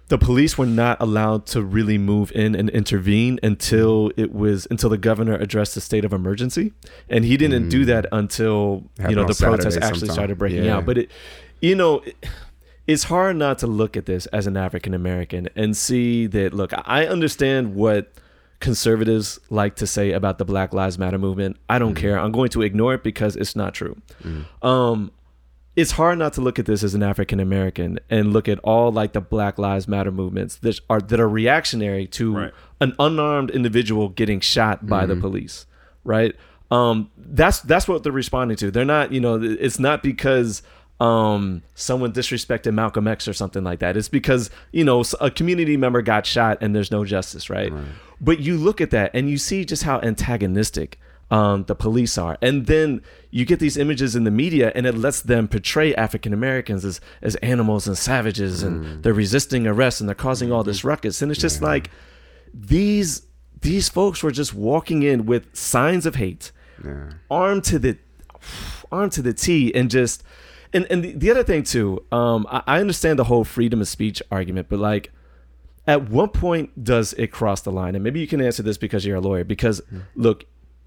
the 0.09 0.19
police 0.19 0.59
were 0.59 0.67
not 0.67 1.01
allowed 1.01 1.47
to 1.47 1.63
really 1.63 1.97
move 1.97 2.31
in 2.33 2.55
and 2.55 2.69
intervene 2.71 3.41
until 3.43 4.11
mm-hmm. 4.11 4.21
it 4.21 4.33
was 4.35 4.67
until 4.71 4.91
the 4.91 4.99
governor 4.99 5.35
addressed 5.35 5.75
the 5.75 5.81
state 5.81 6.05
of 6.05 6.13
emergency, 6.13 6.73
and 7.09 7.25
he 7.25 7.37
didn't 7.37 7.71
do 7.71 7.81
mm-hmm. 7.81 7.89
that 7.89 8.07
until 8.13 8.85
Happened 8.99 9.11
you 9.11 9.17
know 9.17 9.23
on 9.23 9.29
the 9.29 9.35
protests 9.35 9.77
actually 9.79 10.01
sometime. 10.01 10.15
started 10.15 10.39
breaking 10.39 10.65
Yeah. 10.65 10.77
out. 10.77 10.87
But 10.87 10.99
it, 10.99 11.11
you 11.61 11.75
know. 11.75 12.01
It, 12.01 12.17
it's 12.87 13.05
hard 13.05 13.37
not 13.37 13.59
to 13.59 13.67
look 13.67 13.97
at 13.97 14.07
this 14.07 14.27
as 14.27 14.47
an 14.47 14.57
African 14.57 14.93
American 14.95 15.49
and 15.57 15.77
see 15.77 16.27
that 16.29 16.53
look, 16.53 16.73
I 16.85 17.07
understand 17.07 17.75
what 17.75 18.13
conservatives 18.61 19.41
like 19.51 19.77
to 19.77 19.87
say 19.87 20.13
about 20.13 20.39
the 20.39 20.45
Black 20.45 20.73
Lives 20.73 20.99
Matter 20.99 21.19
movement. 21.19 21.57
I 21.69 21.79
don't 21.79 21.95
care. 21.95 22.19
I'm 22.19 22.33
going 22.33 22.49
to 22.51 22.63
ignore 22.63 22.95
it 22.95 23.03
because 23.03 23.37
it's 23.37 23.57
not 23.57 23.75
true. 23.75 23.97
Um 24.63 25.11
it's 25.75 25.93
hard 25.93 26.19
not 26.19 26.35
to 26.35 26.43
look 26.43 26.59
at 26.59 26.67
this 26.67 26.83
as 26.85 26.93
an 26.95 27.03
African 27.03 27.41
American 27.41 27.99
and 28.11 28.33
look 28.33 28.47
at 28.47 28.59
all 28.61 28.93
like 28.93 29.15
the 29.15 29.23
Black 29.23 29.59
Lives 29.59 29.89
Matter 29.89 30.13
movements 30.13 30.57
that 30.57 30.79
are 30.91 31.01
that 31.01 31.19
are 31.19 31.29
reactionary 31.29 32.07
to 32.09 32.35
Right. 32.37 32.53
an 32.81 32.95
unarmed 32.99 33.51
individual 33.51 34.09
getting 34.11 34.41
shot 34.41 34.87
by 34.87 35.07
the 35.07 35.17
police, 35.17 35.67
right? 36.05 36.35
Um, 36.71 37.11
that's 37.17 37.61
that's 37.61 37.89
what 37.89 38.03
they're 38.03 38.13
responding 38.13 38.57
to. 38.59 38.71
They're 38.71 38.85
not, 38.85 39.13
you 39.13 39.21
know, 39.21 39.41
it's 39.43 39.79
not 39.79 40.03
because 40.03 40.63
um, 41.03 41.63
someone 41.75 42.13
disrespected 42.13 42.75
Malcolm 42.75 43.09
X 43.09 43.27
or 43.27 43.33
something 43.33 43.65
like 43.65 43.81
that. 43.81 43.97
It's 43.97 44.09
because 44.09 44.51
you 44.71 44.85
know 44.85 45.03
a 45.21 45.31
community 45.31 45.77
member 45.77 46.01
got 46.01 46.27
shot 46.27 46.59
and 46.61 46.77
there's 46.77 46.93
no 46.93 47.05
justice, 47.05 47.51
right? 47.51 47.73
But 48.21 48.39
you 48.39 48.57
look 48.57 48.81
at 48.81 48.91
that 48.91 49.11
and 49.13 49.29
you 49.29 49.37
see 49.37 49.65
just 49.65 49.83
how 49.83 49.99
antagonistic 50.01 51.01
um, 51.33 51.65
the 51.65 51.75
police 51.75 52.17
are. 52.19 52.39
And 52.41 52.67
then 52.67 53.03
you 53.31 53.45
get 53.45 53.59
these 53.59 53.77
images 53.77 54.15
in 54.15 54.23
the 54.23 54.31
media 54.31 54.71
and 54.77 54.87
it 54.87 54.97
lets 54.97 55.23
them 55.23 55.49
portray 55.49 55.93
African 55.97 56.33
Americans 56.33 56.85
as, 56.85 57.01
as 57.21 57.35
animals 57.37 57.89
and 57.89 57.99
savages 57.99 58.63
and 58.63 59.03
they're 59.03 59.15
resisting 59.15 59.67
arrest 59.67 60.01
and 60.01 60.09
they're 60.09 60.15
causing 60.15 60.53
all 60.53 60.63
this 60.63 60.85
ruckus. 60.85 61.21
And 61.21 61.33
it's 61.33 61.41
just 61.41 61.61
like 61.63 61.91
these 62.55 63.27
these 63.61 63.89
folks 63.89 64.23
were 64.23 64.31
just 64.31 64.55
walking 64.55 65.03
in 65.03 65.27
with 65.27 65.55
signs 65.57 66.07
of 66.07 66.15
hate, 66.17 66.53
armed 67.31 67.65
to 67.65 67.79
the 67.81 67.97
armed 68.93 69.13
to 69.13 69.23
the 69.23 69.33
T 69.33 69.75
and 69.75 69.91
just 69.91 70.23
and, 70.73 70.87
and 70.91 71.05
the, 71.05 71.13
the 71.13 71.31
other 71.31 71.45
thing 71.45 71.63
too, 71.63 72.05
um, 72.13 72.47
I, 72.51 72.63
I 72.67 72.81
understand 72.81 73.19
the 73.19 73.25
whole 73.25 73.45
freedom 73.45 73.81
of 73.81 73.89
speech 73.89 74.23
argument, 74.31 74.69
but 74.69 74.79
like 74.79 75.11
at 75.87 76.09
what 76.11 76.33
point 76.33 76.85
does 76.85 77.13
it 77.15 77.29
cross 77.29 77.63
the 77.63 77.73
line? 77.73 77.95
And 77.95 78.05
maybe 78.05 78.21
you 78.21 78.27
can 78.27 78.41
answer 78.41 78.63
this 78.63 78.79
because 78.79 79.05
you're 79.05 79.17
a 79.17 79.21
lawyer. 79.21 79.45
Because 79.45 79.83
look, 80.15 80.45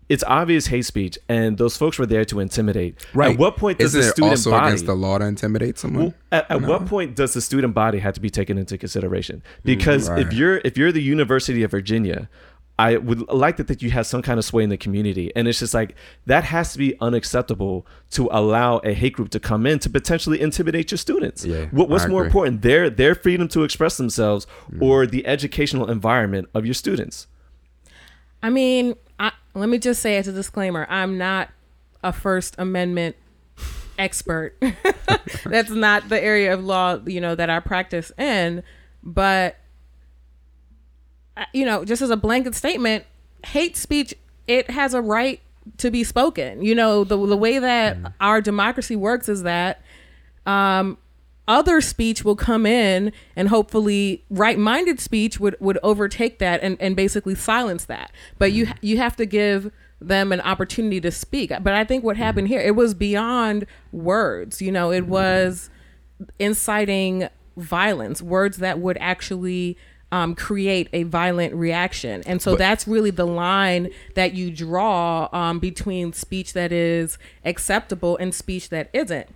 it's 0.08 0.24
obvious 0.26 0.68
hate 0.68 0.86
speech, 0.86 1.18
and 1.28 1.58
those 1.58 1.76
folks 1.76 1.98
were 1.98 2.06
there 2.06 2.26
to 2.26 2.40
intimidate. 2.40 3.04
Right. 3.14 3.34
At 3.34 3.40
what 3.40 3.58
point 3.58 3.80
does 3.80 3.96
isn't 3.96 4.02
the 4.02 4.08
it 4.08 4.12
student 4.12 4.32
also 4.34 4.52
body? 4.52 4.68
against 4.68 4.86
the 4.86 4.96
law 4.96 5.18
to 5.18 5.26
intimidate 5.26 5.78
someone 5.80 6.04
Well, 6.04 6.14
at, 6.32 6.52
at 6.52 6.62
what 6.62 6.86
point 6.86 7.16
does 7.16 7.34
the 7.34 7.42
student 7.42 7.74
body 7.74 8.00
have 8.00 8.14
to 8.14 8.22
be 8.22 8.30
taken 8.30 8.58
into 8.58 8.78
consideration? 8.78 9.42
Because 9.64 10.10
right. 10.10 10.20
if 10.20 10.34
you're 10.34 10.62
if 10.64 10.78
you're 10.78 10.92
the 10.92 11.02
University 11.02 11.64
of 11.64 11.72
Virginia, 11.72 12.30
I 12.78 12.98
would 12.98 13.30
like 13.30 13.58
that 13.58 13.68
that 13.68 13.82
you 13.82 13.90
have 13.92 14.06
some 14.06 14.22
kind 14.22 14.38
of 14.38 14.44
sway 14.44 14.64
in 14.64 14.70
the 14.70 14.78
community, 14.78 15.32
and 15.36 15.48
it's 15.48 15.60
just 15.60 15.74
like 15.74 15.96
that 16.26 16.44
has 16.44 16.74
to 16.74 16.78
be 16.78 17.00
unacceptable 17.00 17.88
to 18.12 18.28
allow 18.32 18.80
a 18.80 18.94
hate 18.94 19.14
group 19.14 19.30
to 19.30 19.40
come 19.40 19.66
in 19.66 19.80
to 19.80 19.90
potentially 19.90 20.42
intimidate 20.42 20.92
your 20.92 20.98
students. 20.98 21.46
Yeah, 21.46 21.66
what, 21.72 21.90
what's 21.90 22.08
more 22.08 22.26
important, 22.26 22.62
their 22.62 22.90
their 22.90 23.16
freedom 23.16 23.48
to 23.50 23.64
express 23.64 23.98
themselves 23.98 24.46
mm. 24.70 24.82
or 24.82 25.08
the 25.08 25.26
educational 25.26 25.90
environment 25.90 26.50
of 26.54 26.66
your 26.66 26.74
students? 26.74 27.28
I 28.44 28.50
mean, 28.50 28.96
I, 29.20 29.32
let 29.54 29.70
me 29.70 29.78
just 29.78 30.02
say 30.02 30.18
as 30.18 30.28
a 30.28 30.34
disclaimer, 30.34 30.86
I'm 30.90 31.18
not 31.18 31.50
a 32.04 32.12
First 32.12 32.56
Amendment 32.58 33.16
expert. 33.98 34.56
That's 35.46 35.72
not 35.72 36.10
the 36.10 36.22
area 36.22 36.54
of 36.54 36.64
law, 36.64 37.00
you 37.06 37.22
know, 37.22 37.36
that 37.36 37.50
I 37.50 37.60
practice 37.60 38.12
in. 38.18 38.64
But, 39.02 39.58
you 41.54 41.66
know, 41.66 41.86
just 41.86 42.02
as 42.02 42.10
a 42.10 42.18
blanket 42.18 42.56
statement, 42.56 43.06
hate 43.46 43.76
speech, 43.78 44.14
it 44.48 44.70
has 44.70 44.94
a 44.94 45.02
right 45.02 45.42
to 45.78 45.92
be 45.92 46.04
spoken. 46.04 46.64
You 46.64 46.76
know, 46.76 47.04
the, 47.04 47.18
the 47.18 47.38
way 47.38 47.60
that 47.60 47.98
mm. 47.98 48.14
our 48.20 48.42
democracy 48.42 48.96
works 48.96 49.28
is 49.28 49.44
that 49.44 49.82
um, 50.46 50.98
other 51.48 51.82
speech 51.82 52.24
will 52.24 52.36
come 52.36 52.66
in 52.66 53.12
and 53.36 53.50
hopefully 53.50 54.24
right-minded 54.30 55.00
speech 55.00 55.40
would, 55.40 55.56
would 55.60 55.78
overtake 55.84 56.40
that 56.40 56.62
and, 56.62 56.78
and 56.80 56.96
basically 56.96 57.36
silence 57.36 57.86
that. 57.86 58.12
But 58.38 58.52
you 58.52 58.68
mm. 58.68 58.78
you 58.82 58.98
have 58.98 59.16
to 59.18 59.26
give 59.26 59.72
them 60.02 60.32
an 60.32 60.42
opportunity 60.42 61.00
to 61.02 61.12
speak. 61.12 61.50
But 61.50 61.74
i 61.74 61.84
think 61.84 62.04
what 62.04 62.18
happened 62.18 62.48
mm. 62.48 62.52
here 62.52 62.62
it 62.62 62.76
was 62.76 62.94
beyond 62.94 63.66
words. 63.92 64.62
You 64.62 64.72
know 64.72 64.92
it 64.92 65.08
was 65.08 65.70
inciting 66.40 67.30
violence 67.58 68.22
words 68.22 68.58
that 68.58 68.80
would 68.80 68.98
actually 69.00 69.78
um, 70.12 70.36
create 70.36 70.88
a 70.94 71.04
violent 71.04 71.54
reaction 71.54 72.24
and 72.26 72.42
so 72.42 72.56
that's 72.56 72.88
really 72.88 73.10
the 73.10 73.26
line 73.26 73.90
that 74.14 74.34
you 74.34 74.52
draw 74.52 75.28
um, 75.34 75.60
between 75.60 76.14
speech 76.14 76.54
that 76.54 76.72
is 76.72 77.18
acceptable 77.44 78.16
and 78.18 78.34
speech 78.34 78.70
that 78.70 78.90
isn't 78.94 79.28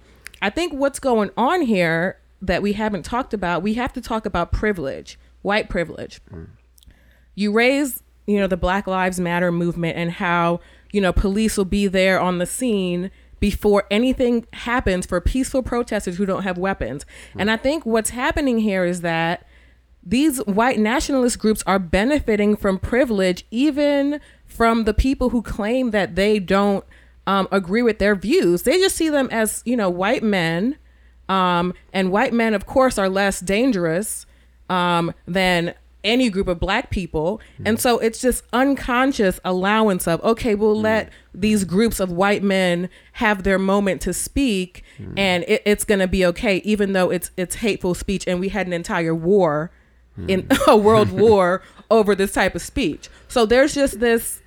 I 0.42 0.50
think 0.50 0.74
what's 0.74 1.00
going 1.00 1.32
on 1.38 1.62
here 1.62 2.18
that 2.42 2.62
we 2.62 2.74
haven't 2.74 3.04
talked 3.04 3.34
about, 3.34 3.62
we 3.62 3.74
have 3.76 3.94
to 3.94 4.02
talk 4.02 4.26
about 4.26 4.52
privilege, 4.52 5.20
white 5.42 5.70
privilege. 5.70 6.22
You 7.36 7.52
raise, 7.52 8.02
you 8.26 8.40
know, 8.40 8.48
the 8.48 8.58
Black 8.58 8.88
Lives 8.88 9.20
Matter 9.20 9.52
movement 9.52 9.98
and 9.98 10.12
how, 10.12 10.62
you 10.92 11.02
know, 11.02 11.12
police 11.12 11.58
will 11.58 11.66
be 11.66 11.88
there 11.88 12.20
on 12.20 12.38
the 12.38 12.46
scene 12.46 13.12
before 13.40 13.86
anything 13.90 14.46
happens 14.54 15.06
for 15.06 15.20
peaceful 15.22 15.64
protesters 15.64 16.18
who 16.18 16.26
don't 16.26 16.44
have 16.44 16.58
weapons. 16.58 17.06
And 17.38 17.50
I 17.50 17.58
think 17.58 17.86
what's 17.86 18.10
happening 18.10 18.60
here 18.60 18.84
is 18.86 19.02
that 19.02 19.46
these 20.10 20.40
white 20.40 20.80
nationalist 20.80 21.38
groups 21.38 21.64
are 21.68 21.78
benefiting 21.78 22.56
from 22.56 22.80
privilege 22.80 23.46
even 23.52 24.20
from 24.46 24.86
the 24.86 24.94
people 24.94 25.30
who 25.30 25.44
claim 25.44 25.92
that 25.92 26.16
they 26.16 26.40
don't 26.40 26.84
um, 27.28 27.48
agree 27.52 27.84
with 27.84 28.00
their 28.00 28.16
views. 28.16 28.64
They 28.64 28.78
just 28.80 28.96
see 28.96 29.10
them 29.10 29.30
as 29.32 29.62
you 29.66 29.78
know 29.78 29.90
white 29.90 30.24
men 30.24 30.78
um, 31.28 31.76
and 31.94 32.12
white 32.12 32.34
men 32.34 32.56
of 32.56 32.66
course 32.66 32.98
are 32.98 33.08
less 33.08 33.40
dangerous 33.40 34.26
um, 34.68 35.14
than 35.28 35.76
any 36.04 36.30
group 36.30 36.48
of 36.48 36.60
black 36.60 36.90
people. 36.90 37.42
And 37.66 37.80
so 37.80 38.00
it's 38.00 38.22
just 38.22 38.46
unconscious 38.52 39.40
allowance 39.46 40.08
of 40.08 40.24
okay 40.24 40.56
we'll 40.56 40.80
let 40.80 41.12
these 41.36 41.66
groups 41.66 42.00
of 42.00 42.12
white 42.12 42.42
men 42.42 42.90
have 43.14 43.44
their 43.44 43.60
moment 43.60 44.02
to 44.02 44.14
speak 44.14 44.84
and 45.18 45.44
it, 45.48 45.62
it's 45.66 45.84
going 45.84 46.00
to 46.00 46.08
be 46.08 46.26
okay 46.26 46.58
even 46.58 46.94
though 46.94 47.12
it's 47.12 47.30
it's 47.38 47.56
hateful 47.56 47.94
speech 47.94 48.26
and 48.28 48.40
we 48.40 48.50
had 48.50 48.66
an 48.66 48.74
entire 48.74 49.14
war 49.14 49.72
in 50.28 50.48
a 50.68 50.76
world 50.78 51.12
war 51.12 51.62
over 51.92 52.16
this 52.16 52.32
type 52.34 52.56
of 52.56 52.62
speech 52.62 53.10
so 53.28 53.46
there's 53.46 53.74
just 53.74 54.00
this 54.00 54.42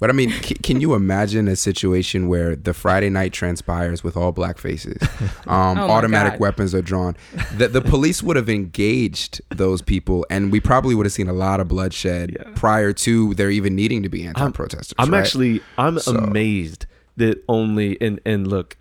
But 0.00 0.08
I 0.10 0.12
mean, 0.14 0.30
c- 0.42 0.54
can 0.62 0.80
you 0.80 0.94
imagine 0.94 1.46
a 1.46 1.56
situation 1.56 2.26
where 2.26 2.56
the 2.56 2.72
Friday 2.72 3.10
night 3.10 3.32
transpires 3.34 4.02
with 4.02 4.16
all 4.16 4.32
black 4.32 4.56
faces, 4.58 4.96
um, 5.46 5.78
Oh 5.78 5.90
automatic 5.90 6.32
God. 6.34 6.40
weapons 6.40 6.74
are 6.74 6.80
drawn, 6.82 7.16
that 7.58 7.72
the 7.74 7.82
police 7.82 8.22
would 8.22 8.36
have 8.36 8.48
engaged 8.48 9.42
those 9.50 9.82
people, 9.82 10.24
and 10.30 10.50
we 10.50 10.58
probably 10.60 10.94
would 10.94 11.04
have 11.06 11.12
seen 11.12 11.28
a 11.28 11.34
lot 11.34 11.60
of 11.60 11.68
bloodshed 11.68 12.30
Yeah. 12.32 12.50
prior 12.54 12.92
to 13.04 13.34
there 13.34 13.50
even 13.50 13.74
needing 13.76 14.02
to 14.02 14.08
be 14.08 14.24
anti-protesters. 14.26 14.94
I'm 14.98 15.10
right? 15.10 15.20
actually 15.20 15.60
I'm 15.76 15.98
So- 15.98 16.16
amazed 16.16 16.86
that 17.16 17.44
only 17.48 18.00
and 18.00 18.20
and 18.24 18.46
look, 18.48 18.76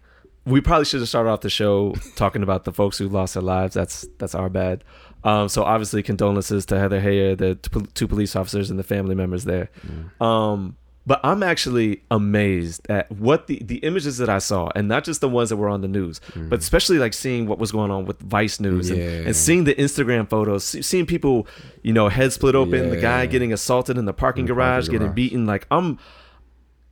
we 0.45 0.61
probably 0.61 0.85
should 0.85 1.01
have 1.01 1.09
started 1.09 1.29
off 1.29 1.41
the 1.41 1.49
show 1.49 1.95
talking 2.15 2.43
about 2.43 2.63
the 2.63 2.71
folks 2.71 2.97
who 2.97 3.07
lost 3.09 3.33
their 3.35 3.43
lives. 3.43 3.73
That's 3.75 4.07
that's 4.19 4.35
our 4.35 4.49
bad. 4.49 4.83
Um, 5.23 5.47
so 5.49 5.63
obviously 5.63 6.03
condolences 6.03 6.65
to 6.67 6.79
Heather 6.79 6.99
Heyer, 7.01 7.37
the 7.37 7.55
t- 7.55 7.85
two 7.93 8.07
police 8.07 8.35
officers, 8.35 8.69
and 8.69 8.77
the 8.77 8.83
family 8.83 9.15
members 9.15 9.45
there. 9.45 9.69
Um, 10.19 10.75
but 11.05 11.19
I'm 11.23 11.43
actually 11.43 12.01
amazed 12.11 12.89
at 12.89 13.11
what 13.11 13.47
the 13.47 13.61
the 13.63 13.77
images 13.79 14.17
that 14.19 14.29
I 14.29 14.39
saw, 14.39 14.69
and 14.75 14.87
not 14.87 15.03
just 15.03 15.19
the 15.19 15.27
ones 15.27 15.49
that 15.49 15.57
were 15.57 15.67
on 15.67 15.81
the 15.81 15.87
news, 15.89 16.21
but 16.35 16.59
especially 16.59 16.97
like 16.97 17.13
seeing 17.13 17.45
what 17.45 17.59
was 17.59 17.71
going 17.73 17.91
on 17.91 18.05
with 18.05 18.19
Vice 18.21 18.59
News 18.61 18.89
and, 18.89 18.99
Yeah. 18.99 19.05
and 19.27 19.35
seeing 19.35 19.65
the 19.65 19.75
Instagram 19.75 20.29
photos, 20.29 20.63
see, 20.63 20.81
seeing 20.81 21.05
people, 21.05 21.45
you 21.81 21.91
know, 21.91 22.07
head 22.07 22.31
split 22.31 22.55
open, 22.55 22.89
the 22.89 23.01
guy 23.01 23.25
getting 23.25 23.51
assaulted 23.51 23.97
in 23.97 24.05
the 24.05 24.13
parking 24.13 24.43
In 24.43 24.47
the 24.47 24.53
garage, 24.53 24.85
parking 24.85 24.91
getting 24.93 25.07
garage. 25.07 25.15
beaten. 25.15 25.45
Like 25.45 25.67
I'm, 25.71 25.99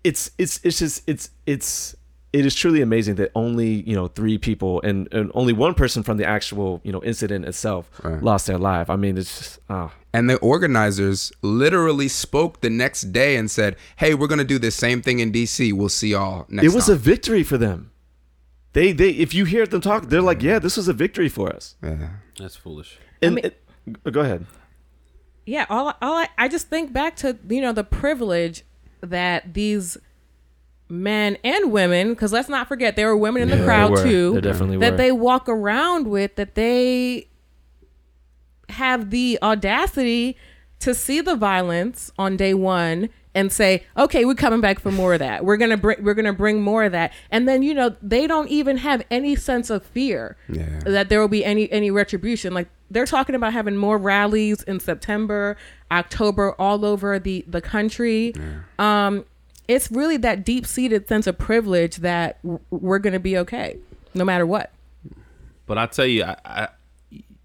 it's 0.04 0.32
it's 0.38 0.60
it's 0.64 0.80
just 0.80 1.04
it's 1.08 1.30
it's 1.46 1.96
it 2.34 2.46
is 2.46 2.56
truly 2.56 2.82
amazing 2.82 3.16
that 3.16 3.30
only 3.36 3.82
you 3.90 3.94
know 3.96 4.08
three 4.08 4.38
people 4.38 4.82
and, 4.84 5.08
and 5.14 5.32
only 5.34 5.52
one 5.54 5.74
person 5.74 6.02
from 6.04 6.18
the 6.18 6.26
actual 6.26 6.80
you 6.84 6.92
know 6.92 7.04
incident 7.04 7.46
itself 7.46 7.90
Right. 8.04 8.22
lost 8.24 8.48
their 8.48 8.58
life. 8.58 8.90
I 8.90 8.96
mean, 8.96 9.18
it's 9.18 9.38
just 9.38 9.60
ah. 9.70 9.94
And 10.14 10.30
the 10.30 10.38
organizers 10.38 11.32
literally 11.42 12.08
spoke 12.10 12.60
the 12.62 12.70
next 12.70 13.12
day 13.14 13.36
and 13.38 13.50
said, 13.50 13.76
"Hey, 13.96 14.14
we're 14.14 14.28
gonna 14.28 14.44
do 14.44 14.60
the 14.60 14.72
same 14.72 15.02
thing 15.02 15.20
in 15.20 15.32
DC. 15.32 15.72
We'll 15.74 15.90
see 15.90 16.10
y'all 16.10 16.46
next 16.50 16.66
it 16.68 16.74
was 16.76 16.90
a 16.90 16.96
victory 16.96 17.44
for 17.44 17.58
them. 17.58 17.92
They 18.74 18.92
they 18.94 19.10
if 19.12 19.34
you 19.34 19.46
hear 19.46 19.66
them 19.66 19.82
talk, 19.82 20.08
they're 20.10 20.22
like, 20.22 20.42
yeah, 20.42 20.60
this 20.60 20.78
was 20.78 20.88
a 20.88 20.94
victory 20.94 21.28
for 21.30 21.50
us. 21.54 21.76
yeah. 21.84 22.10
That's 22.40 22.56
foolish. 22.56 22.98
And 23.22 23.36
mean- 23.36 23.46
it- 23.46 24.12
go 24.12 24.22
ahead. 24.22 24.46
yeah 25.46 25.66
all, 25.70 25.88
all 26.02 26.14
I, 26.16 26.30
I 26.38 26.48
just 26.48 26.70
think 26.70 26.94
back 26.94 27.16
to 27.18 27.38
you 27.50 27.62
know 27.62 27.74
the 27.74 27.84
privilege 27.84 28.64
that 29.02 29.54
these 29.54 29.98
men 30.92 31.38
and 31.44 31.72
women 31.72 32.10
because 32.10 32.34
let's 32.34 32.50
not 32.50 32.68
forget 32.68 32.96
there 32.96 33.08
were 33.08 33.18
women 33.18 33.42
in 33.42 33.50
the 33.50 33.56
there 33.56 33.66
crowd 33.66 33.92
were. 33.92 34.04
too 34.04 34.34
There 34.34 34.42
definitely 34.42 34.78
that 34.78 34.92
were. 34.92 34.98
they 34.98 35.12
walk 35.12 35.48
around 35.48 36.08
with 36.08 36.36
that 36.36 36.56
they 36.56 37.28
have 38.70 39.10
the 39.10 39.38
audacity 39.42 40.38
to 40.80 40.94
see 40.96 41.22
the 41.22 41.36
violence 41.36 42.12
on 42.18 42.38
day 42.38 42.54
one 42.54 43.10
and 43.34 43.52
say 43.52 43.84
okay 43.98 44.26
we're 44.26 44.34
coming 44.34 44.60
back 44.62 44.80
for 44.80 44.92
more 44.92 45.14
of 45.14 45.20
that 45.20 45.46
we're 45.46 45.56
gonna 45.58 45.78
bring 45.78 46.04
we're 46.04 46.14
gonna 46.14 46.34
bring 46.34 46.62
more 46.62 46.84
of 46.84 46.92
that 46.92 47.14
and 47.32 47.48
then 47.48 47.62
you 47.64 47.74
know 47.74 47.96
they 48.02 48.28
don't 48.28 48.50
even 48.50 48.78
have 48.78 49.02
any 49.10 49.36
sense 49.36 49.70
of 49.70 49.86
fear 49.86 50.36
Yeah. 50.50 50.80
that 50.86 51.08
there 51.10 51.20
will 51.22 51.28
be 51.30 51.46
any 51.46 51.72
any 51.72 51.92
retribution 51.92 52.54
like 52.54 52.68
they're 52.90 53.06
talking 53.06 53.36
about 53.36 53.54
having 53.54 53.78
more 53.78 53.98
rallies 53.98 54.64
in 54.64 54.80
september 54.82 55.56
october 55.92 56.54
all 56.60 56.84
over 56.86 57.20
the 57.20 57.46
the 57.48 57.62
country 57.62 58.34
um 58.80 59.24
it's 59.72 59.92
really 59.92 60.18
that 60.18 60.44
deep-seated 60.46 61.08
sense 61.08 61.28
of 61.28 61.38
privilege 61.38 61.98
that 61.98 62.42
w- 62.44 62.60
we're 62.70 63.00
gonna 63.00 63.20
be 63.20 63.38
okay 63.38 63.78
no 64.14 64.26
matter 64.26 64.46
what 64.46 64.72
But 65.66 65.78
I 65.78 65.86
tell 65.86 66.06
you, 66.06 66.26
I, 66.26 66.36
I, 66.44 66.68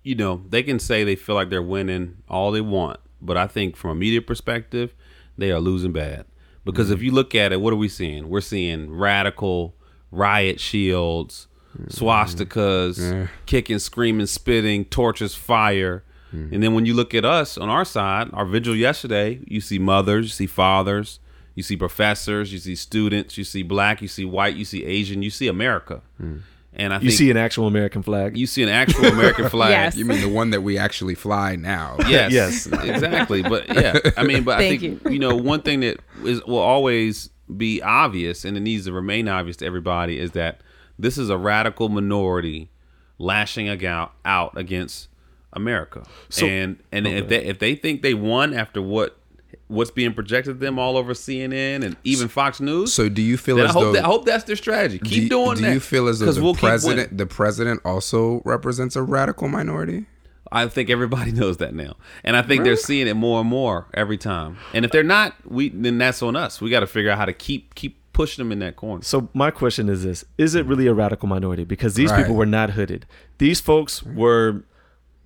you 0.02 0.14
know, 0.16 0.42
they 0.48 0.62
can 0.62 0.78
say 0.80 1.04
they 1.04 1.16
feel 1.16 1.34
like 1.34 1.48
they're 1.48 1.62
winning 1.62 2.16
all 2.28 2.50
they 2.50 2.60
want, 2.60 2.98
but 3.20 3.36
I 3.36 3.46
think 3.46 3.76
from 3.76 3.90
a 3.90 3.94
media 3.94 4.20
perspective, 4.20 4.94
they 5.38 5.52
are 5.52 5.60
losing 5.60 5.92
bad. 5.92 6.24
Because 6.64 6.90
if 6.90 7.02
you 7.02 7.12
look 7.12 7.34
at 7.34 7.52
it, 7.52 7.60
what 7.60 7.72
are 7.72 7.76
we 7.76 7.88
seeing? 7.88 8.28
We're 8.28 8.40
seeing 8.40 8.90
radical 8.90 9.76
riot 10.10 10.58
shields, 10.58 11.46
mm-hmm. 11.76 11.86
swastikas, 11.86 13.28
kicking, 13.46 13.78
screaming, 13.78 14.26
spitting, 14.26 14.84
torches, 14.86 15.36
fire. 15.36 16.02
Mm-hmm. 16.34 16.54
And 16.54 16.62
then 16.62 16.74
when 16.74 16.86
you 16.86 16.94
look 16.94 17.14
at 17.14 17.24
us 17.24 17.56
on 17.56 17.68
our 17.68 17.84
side, 17.84 18.30
our 18.32 18.44
vigil 18.44 18.74
yesterday, 18.74 19.40
you 19.46 19.60
see 19.60 19.78
mothers, 19.78 20.24
you 20.24 20.30
see 20.30 20.46
fathers, 20.46 21.20
you 21.56 21.64
see 21.64 21.76
professors, 21.76 22.52
you 22.52 22.60
see 22.60 22.76
students, 22.76 23.36
you 23.36 23.42
see 23.42 23.64
black, 23.64 24.00
you 24.00 24.06
see 24.08 24.24
white, 24.24 24.54
you 24.54 24.64
see 24.64 24.84
Asian, 24.84 25.22
you 25.22 25.30
see 25.30 25.48
America. 25.48 26.02
Hmm. 26.18 26.36
And 26.78 26.92
I 26.92 27.00
You 27.00 27.10
see 27.10 27.30
an 27.30 27.38
actual 27.38 27.66
American 27.66 28.02
flag. 28.02 28.36
you 28.36 28.46
see 28.46 28.62
an 28.62 28.68
actual 28.68 29.06
American 29.06 29.48
flag. 29.56 29.70
Yes. 29.70 29.96
You 29.96 30.04
mean 30.04 30.20
the 30.20 30.28
one 30.28 30.50
that 30.50 30.60
we 30.60 30.76
actually 30.78 31.14
fly 31.14 31.56
now? 31.56 31.96
Yes, 32.06 32.30
Yes. 32.32 32.66
exactly. 32.84 33.40
But 33.42 33.74
yeah, 33.74 33.98
I 34.16 34.22
mean, 34.24 34.44
but 34.44 34.58
I 34.58 34.68
think 34.68 34.82
you. 34.82 35.00
you. 35.10 35.18
know 35.18 35.34
one 35.34 35.62
thing 35.62 35.80
that 35.80 35.98
is 36.22 36.44
will 36.44 36.58
always 36.58 37.30
be 37.56 37.80
obvious, 37.82 38.44
and 38.44 38.56
it 38.56 38.60
needs 38.60 38.84
to 38.84 38.92
remain 38.92 39.26
obvious 39.26 39.56
to 39.58 39.64
everybody, 39.66 40.18
is 40.18 40.32
that 40.32 40.60
this 40.98 41.16
is 41.16 41.30
a 41.30 41.38
radical 41.38 41.88
minority 41.88 42.68
lashing 43.18 43.68
out 43.86 44.12
out 44.26 44.56
against 44.58 45.08
America. 45.54 46.04
So- 46.28 46.44
and 46.46 46.76
and 46.92 47.06
if 47.06 47.28
they 47.28 47.42
if 47.44 47.58
they 47.58 47.74
think 47.74 48.02
they 48.02 48.12
won 48.12 48.52
after 48.52 48.82
what 48.82 49.16
what's 49.68 49.90
being 49.90 50.12
projected 50.14 50.54
to 50.54 50.58
them 50.64 50.78
all 50.78 50.96
over 50.96 51.12
CNN 51.12 51.84
and 51.84 51.96
even 52.04 52.28
Fox 52.28 52.60
News, 52.60 52.92
So 52.92 53.08
do 53.08 53.20
you 53.22 53.36
feel 53.36 53.56
then 53.56 53.66
I 53.66 53.68
as 53.70 53.74
hope 53.74 53.82
though 53.84 53.92
that, 53.94 54.04
I 54.04 54.06
hope 54.06 54.24
that's 54.24 54.44
their 54.44 54.54
strategy. 54.56 54.98
Keep 55.00 55.22
you, 55.24 55.28
doing 55.28 55.56
do 55.56 55.62
that. 55.62 55.72
you 55.74 55.80
feel 55.80 56.06
as 56.08 56.20
though 56.20 56.26
'cause 56.26 56.36
the 56.36 56.42
we'll 56.42 56.54
president 56.54 57.16
the 57.18 57.26
president 57.26 57.80
also 57.84 58.42
represents 58.44 58.94
a 58.96 59.02
radical 59.02 59.48
minority? 59.48 60.06
I 60.52 60.68
think 60.68 60.88
everybody 60.90 61.32
knows 61.40 61.56
that 61.56 61.74
now, 61.74 61.96
and 62.22 62.36
I 62.36 62.42
think 62.42 62.62
they're 62.62 62.76
seeing 62.76 63.08
it 63.08 63.14
more 63.14 63.40
and 63.40 63.48
more 63.48 63.86
every 63.92 64.16
time. 64.16 64.56
And 64.72 64.84
if 64.84 64.92
they're 64.92 65.02
not, 65.02 65.34
we 65.44 65.70
then 65.70 65.98
that's 65.98 66.22
on 66.22 66.36
us. 66.36 66.60
We 66.60 66.70
got 66.70 66.80
to 66.80 66.86
figure 66.86 67.10
out 67.10 67.18
how 67.18 67.24
to 67.24 67.32
keep 67.32 67.74
keep 67.74 67.98
pushing 68.12 68.42
them 68.44 68.52
in 68.52 68.60
that 68.60 68.76
corner. 68.76 69.02
So 69.02 69.28
my 69.34 69.50
question 69.50 69.88
is 69.88 70.04
this: 70.04 70.24
Is 70.38 70.54
it 70.54 70.64
really 70.64 70.86
a 70.86 70.94
radical 70.94 71.28
minority? 71.28 71.64
Because 71.64 71.94
these 71.94 72.12
Right. 72.12 72.18
people 72.22 72.36
were 72.36 72.46
not 72.46 72.70
hooded. 72.70 73.04
These 73.38 73.60
folks 73.60 74.04
were 74.04 74.62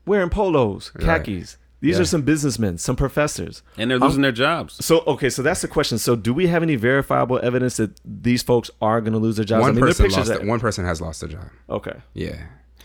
wearing 0.07 0.31
polos, 0.31 0.91
khakis. 0.99 1.59
These 1.81 1.97
Yeah. 1.97 2.03
are 2.03 2.05
some 2.05 2.23
businessmen, 2.23 2.77
some 2.79 2.95
professors. 2.97 3.63
And 3.79 3.91
they're 3.91 3.99
losing 3.99 4.23
their 4.23 4.33
jobs. 4.33 4.85
So 4.85 5.01
okay, 5.07 5.31
so 5.31 5.43
that's 5.43 5.63
the 5.63 5.69
question. 5.69 5.97
So 5.99 6.15
do 6.17 6.35
we 6.35 6.47
have 6.49 6.63
any 6.63 6.77
verifiable 6.77 7.41
evidence 7.43 7.79
that 7.79 7.99
these 8.05 8.43
folks 8.43 8.71
are 8.83 9.01
going 9.01 9.15
to 9.15 9.19
lose 9.19 9.37
their 9.37 9.45
jobs? 9.47 9.63
one 9.63 9.71
I 9.71 9.73
mean, 9.73 9.81
person 9.85 10.05
pictures 10.05 10.29
lost. 10.29 10.41
that- 10.41 10.47
One 10.47 10.61
person 10.61 10.85
has 10.85 11.01
lost 11.01 11.21
their 11.21 11.31
job. 11.31 11.47
Okay. 11.71 11.97
Yeah. 12.15 12.37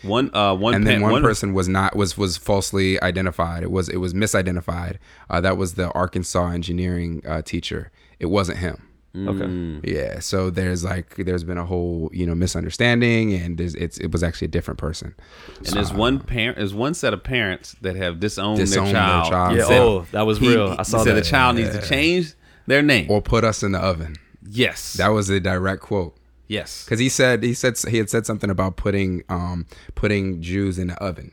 One 0.02 0.30
uh 0.34 0.54
one 0.54 0.74
and 0.74 0.86
then 0.86 1.00
pa- 1.00 1.10
one, 1.10 1.22
person 1.22 1.52
was 1.54 1.68
not 1.68 1.96
was 1.96 2.16
was 2.18 2.36
falsely 2.36 3.00
identified. 3.02 3.62
It 3.62 3.70
was 3.70 3.88
it 3.88 3.96
was 3.96 4.12
misidentified. 4.14 4.96
Uh, 5.30 5.40
that 5.40 5.56
was 5.56 5.74
the 5.74 5.90
Arkansas 5.92 6.48
engineering 6.50 7.22
uh, 7.26 7.40
teacher. 7.42 7.90
It 8.20 8.26
wasn't 8.26 8.58
him. 8.58 8.82
Okay. 9.16 9.80
Yeah. 9.90 10.18
So 10.20 10.50
there's 10.50 10.84
like 10.84 11.16
there's 11.16 11.44
been 11.44 11.58
a 11.58 11.64
whole 11.64 12.10
you 12.12 12.26
know 12.26 12.34
misunderstanding, 12.34 13.32
and 13.34 13.56
there's, 13.58 13.74
it's 13.74 13.98
it 13.98 14.12
was 14.12 14.22
actually 14.22 14.46
a 14.46 14.50
different 14.50 14.78
person. 14.78 15.14
and 15.58 15.66
there's 15.68 15.92
one 15.92 16.20
parent 16.20 16.58
there's 16.58 16.74
one 16.74 16.92
set 16.94 17.14
of 17.14 17.22
parents 17.24 17.76
that 17.80 17.96
have 17.96 18.20
disowned, 18.20 18.58
Disowned 18.58 18.88
their 18.88 18.94
their 18.94 19.02
child. 19.02 19.30
child. 19.30 19.56
Yeah. 19.56 19.64
Said- 19.66 19.80
Oh, 19.80 20.06
that 20.12 20.26
was 20.26 20.38
he- 20.38 20.48
real. 20.48 20.76
I 20.78 20.82
saw 20.82 20.98
said 21.04 21.16
that. 21.16 21.24
the 21.24 21.28
child 21.30 21.56
needs 21.56 21.70
to 21.76 21.86
change 21.86 22.34
their 22.66 22.82
name. 22.82 23.10
Or 23.10 23.22
put 23.22 23.44
us 23.44 23.62
in 23.62 23.72
the 23.72 23.78
oven. 23.78 24.16
yes. 24.48 24.94
That 24.94 25.08
was 25.08 25.30
a 25.30 25.40
direct 25.40 25.82
quote. 25.82 26.16
yes. 26.48 26.84
Because 26.84 26.98
he 26.98 27.08
said 27.08 27.42
he 27.42 27.54
said 27.54 27.76
he 27.88 27.98
had 27.98 28.10
said 28.10 28.26
something 28.26 28.50
about 28.50 28.76
putting 28.76 29.22
um 29.28 29.66
putting 29.94 30.42
Jews 30.42 30.78
in 30.78 30.88
the 30.88 30.96
oven, 31.02 31.32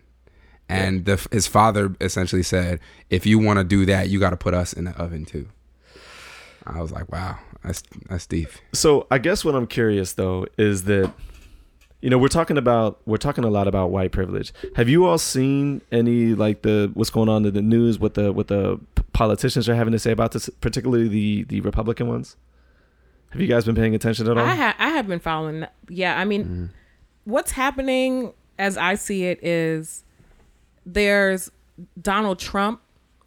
and 0.69 1.05
the, 1.05 1.25
his 1.31 1.45
father 1.47 1.95
essentially 2.01 2.43
said, 2.43 2.79
if 3.09 3.25
you 3.25 3.37
want 3.39 3.57
to 3.59 3.63
do 3.63 3.85
that, 3.85 4.09
you 4.09 4.19
got 4.19 4.29
to 4.31 4.37
put 4.37 4.53
us 4.53 4.73
in 4.73 4.85
the 4.85 4.91
oven 4.91 5.25
too. 5.25 5.47
I 6.65 6.81
was 6.81 6.91
like, 6.91 7.11
wow, 7.11 7.37
that's 7.63 7.83
that's 8.09 8.25
deep. 8.25 8.49
So 8.73 9.07
I 9.11 9.17
guess 9.17 9.43
what 9.43 9.55
I'm 9.55 9.67
curious 9.67 10.13
though 10.13 10.45
is 10.57 10.83
that 10.83 11.11
you 12.01 12.09
know 12.09 12.17
we're 12.17 12.27
talking 12.27 12.57
about 12.57 13.01
we're 13.05 13.17
talking 13.17 13.43
a 13.43 13.49
lot 13.49 13.67
about 13.67 13.91
white 13.91 14.11
privilege. 14.11 14.53
Have 14.75 14.89
you 14.89 15.05
all 15.05 15.17
seen 15.17 15.81
any 15.91 16.33
like 16.33 16.61
the 16.61 16.91
what's 16.93 17.09
going 17.09 17.29
on 17.29 17.45
in 17.45 17.53
the 17.53 17.61
news? 17.61 17.99
What 17.99 18.13
the 18.13 18.31
what 18.31 18.47
the 18.47 18.79
politicians 19.13 19.69
are 19.69 19.75
having 19.75 19.93
to 19.93 19.99
say 19.99 20.11
about 20.11 20.31
this, 20.31 20.49
particularly 20.61 21.07
the 21.07 21.43
the 21.43 21.61
Republican 21.61 22.07
ones? 22.07 22.35
Have 23.29 23.41
you 23.41 23.47
guys 23.47 23.65
been 23.65 23.75
paying 23.75 23.95
attention 23.95 24.29
at 24.29 24.37
all? 24.37 24.45
I 24.45 24.55
ha- 24.55 24.75
I 24.77 24.89
have 24.89 25.07
been 25.07 25.19
following. 25.19 25.61
that. 25.61 25.73
Yeah, 25.89 26.19
I 26.19 26.25
mean, 26.25 26.45
mm. 26.45 26.69
what's 27.23 27.51
happening 27.51 28.33
as 28.59 28.77
I 28.77 28.95
see 28.95 29.25
it 29.25 29.43
is 29.43 30.03
there's 30.85 31.51
Donald 31.99 32.39
Trump. 32.39 32.81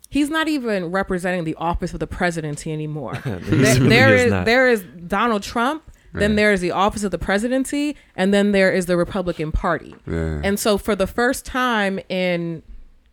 He's 0.08 0.30
not 0.30 0.48
even 0.48 0.86
representing 0.86 1.44
the 1.44 1.54
office 1.56 1.92
of 1.92 2.00
the 2.00 2.06
presidency 2.06 2.72
anymore. 2.72 3.14
there, 3.24 3.38
really 3.40 3.88
there 3.88 4.14
is, 4.14 4.32
is 4.32 4.44
there 4.44 4.68
is 4.68 4.84
Donald 5.06 5.42
Trump. 5.42 5.82
Then 6.12 6.34
there 6.34 6.50
is 6.50 6.62
the 6.62 6.70
office 6.70 7.04
of 7.04 7.10
the 7.10 7.18
presidency, 7.18 7.94
and 8.14 8.32
then 8.32 8.52
there 8.52 8.72
is 8.72 8.86
the 8.86 8.96
Republican 8.96 9.52
Party. 9.52 9.94
Yeah. 10.06 10.40
And 10.42 10.58
so, 10.58 10.78
for 10.78 10.96
the 10.96 11.06
first 11.06 11.44
time 11.44 12.00
in 12.08 12.62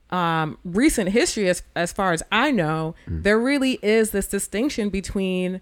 um, 0.10 0.58
recent 0.64 1.10
history, 1.10 1.50
as, 1.50 1.64
as 1.76 1.92
far 1.92 2.14
as 2.14 2.24
I 2.32 2.52
know, 2.52 2.96
there 3.06 3.38
really 3.38 3.78
is 3.82 4.12
this 4.12 4.26
distinction 4.28 4.88
between 4.88 5.60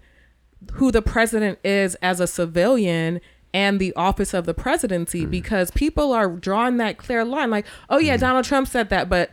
who 0.74 0.92
the 0.92 1.02
president 1.02 1.58
is 1.64 1.96
as 1.96 2.20
a 2.20 2.26
civilian 2.26 3.20
and 3.54 3.80
the 3.80 3.92
office 3.94 4.32
of 4.32 4.46
the 4.46 4.54
presidency 4.54 5.26
because 5.26 5.70
people 5.72 6.12
are 6.12 6.28
drawing 6.28 6.78
that 6.78 6.96
clear 6.96 7.24
line 7.24 7.50
like 7.50 7.66
oh 7.90 7.98
yeah 7.98 8.16
donald 8.16 8.44
trump 8.44 8.66
said 8.66 8.88
that 8.88 9.08
but 9.08 9.32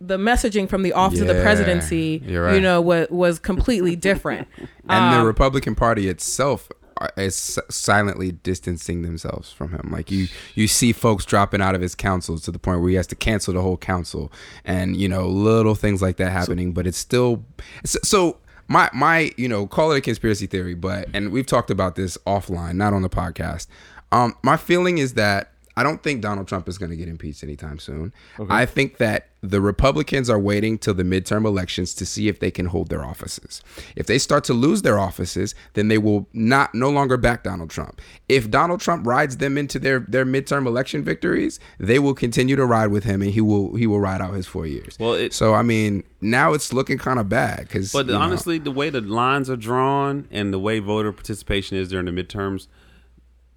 the 0.00 0.16
messaging 0.16 0.68
from 0.68 0.82
the 0.82 0.92
office 0.92 1.20
of 1.20 1.26
the 1.26 1.42
presidency 1.42 2.22
you're 2.24 2.44
right. 2.44 2.54
you 2.54 2.60
know 2.60 2.80
was, 2.80 3.08
was 3.10 3.38
completely 3.38 3.96
different 3.96 4.48
And 4.88 5.14
Um, 5.14 5.20
the 5.20 5.26
Republican 5.26 5.74
Party 5.74 6.08
itself 6.08 6.70
is 7.16 7.58
silently 7.70 8.32
distancing 8.32 9.02
themselves 9.02 9.52
from 9.52 9.70
him. 9.70 9.88
Like 9.90 10.10
you, 10.10 10.28
you 10.54 10.68
see 10.68 10.92
folks 10.92 11.24
dropping 11.24 11.62
out 11.62 11.74
of 11.74 11.80
his 11.80 11.94
councils 11.94 12.42
to 12.42 12.50
the 12.50 12.58
point 12.58 12.80
where 12.80 12.90
he 12.90 12.96
has 12.96 13.06
to 13.08 13.14
cancel 13.14 13.54
the 13.54 13.62
whole 13.62 13.76
council, 13.76 14.32
and 14.64 14.96
you 14.96 15.08
know 15.08 15.26
little 15.26 15.74
things 15.74 16.02
like 16.02 16.16
that 16.16 16.30
happening. 16.32 16.72
but 16.72 16.86
it's 16.86 16.98
still 16.98 17.44
so. 17.84 17.98
so 18.02 18.36
my 18.68 18.90
my 18.92 19.32
you 19.36 19.48
know 19.48 19.66
call 19.66 19.92
it 19.92 19.98
a 19.98 20.00
conspiracy 20.00 20.46
theory, 20.46 20.74
but 20.74 21.08
and 21.14 21.32
we've 21.32 21.46
talked 21.46 21.70
about 21.70 21.94
this 21.94 22.18
offline, 22.26 22.74
not 22.74 22.92
on 22.92 23.02
the 23.02 23.10
podcast. 23.10 23.66
Um, 24.12 24.34
my 24.42 24.56
feeling 24.56 24.98
is 24.98 25.14
that 25.14 25.52
I 25.76 25.82
don't 25.82 26.02
think 26.02 26.20
Donald 26.20 26.48
Trump 26.48 26.68
is 26.68 26.78
going 26.78 26.90
to 26.90 26.96
get 26.96 27.08
impeached 27.08 27.42
anytime 27.42 27.78
soon. 27.78 28.12
I 28.48 28.66
think 28.66 28.98
that 28.98 29.28
the 29.42 29.60
Republicans 29.62 30.28
are 30.28 30.38
waiting 30.38 30.76
till 30.76 30.92
the 30.92 31.02
midterm 31.04 31.46
elections 31.46 31.94
to 31.94 32.04
see 32.04 32.28
if 32.28 32.40
they 32.40 32.50
can 32.50 32.66
hold 32.66 32.90
their 32.90 33.02
offices. 33.04 33.62
If 33.96 34.04
they 34.06 34.18
start 34.18 34.44
to 34.44 34.52
lose 34.52 34.82
their 34.82 34.98
offices, 34.98 35.54
then 35.72 35.88
they 35.88 35.96
will 35.96 36.28
not 36.34 36.74
no 36.74 36.90
longer 36.90 37.16
back 37.16 37.44
Donald 37.44 37.70
Trump. 37.70 38.02
If 38.28 38.50
Donald 38.50 38.80
Trump 38.80 39.06
rides 39.06 39.38
them 39.38 39.56
into 39.56 39.78
their 39.78 40.00
their 40.00 40.26
midterm 40.26 40.66
election 40.66 41.02
victories, 41.04 41.58
they 41.78 41.98
will 41.98 42.14
continue 42.14 42.56
to 42.56 42.66
ride 42.66 42.88
with 42.88 43.04
him, 43.04 43.22
and 43.22 43.30
he 43.30 43.40
will 43.40 43.74
he 43.76 43.86
will 43.86 44.00
ride 44.00 44.20
out 44.20 44.34
his 44.34 44.46
four 44.46 44.66
years. 44.66 44.96
Well, 45.00 45.14
it- 45.14 45.32
so 45.32 45.54
I 45.54 45.62
mean, 45.62 46.02
now 46.20 46.52
it's 46.52 46.72
looking 46.72 46.98
kind 46.98 47.18
of 47.18 47.28
bad 47.30 47.60
because. 47.60 47.92
But 47.92 48.10
honestly, 48.10 48.58
the 48.58 48.72
way 48.72 48.90
the 48.90 49.00
lines 49.00 49.48
are 49.48 49.56
drawn 49.56 50.26
and 50.30 50.52
the 50.52 50.58
way 50.58 50.80
voter 50.80 51.12
participation 51.12 51.78
is 51.78 51.88
during 51.88 52.04
the 52.06 52.12
midterms, 52.12 52.66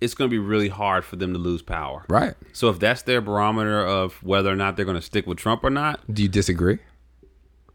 it's 0.03 0.13
going 0.13 0.29
to 0.29 0.31
be 0.31 0.39
really 0.39 0.69
hard 0.69 1.03
for 1.05 1.15
them 1.15 1.33
to 1.33 1.39
lose 1.39 1.61
power. 1.61 2.03
right? 2.09 2.33
So 2.51 2.69
if 2.69 2.79
that's 2.79 3.01
their 3.03 3.21
barometer 3.21 3.79
of 3.85 4.21
whether 4.23 4.49
or 4.51 4.55
not 4.55 4.75
they're 4.75 4.85
going 4.85 4.97
to 4.97 5.01
stick 5.01 5.25
with 5.25 5.37
Trump 5.37 5.63
or 5.63 5.69
not, 5.69 5.99
Do 6.13 6.21
you 6.23 6.29
disagree? 6.29 6.79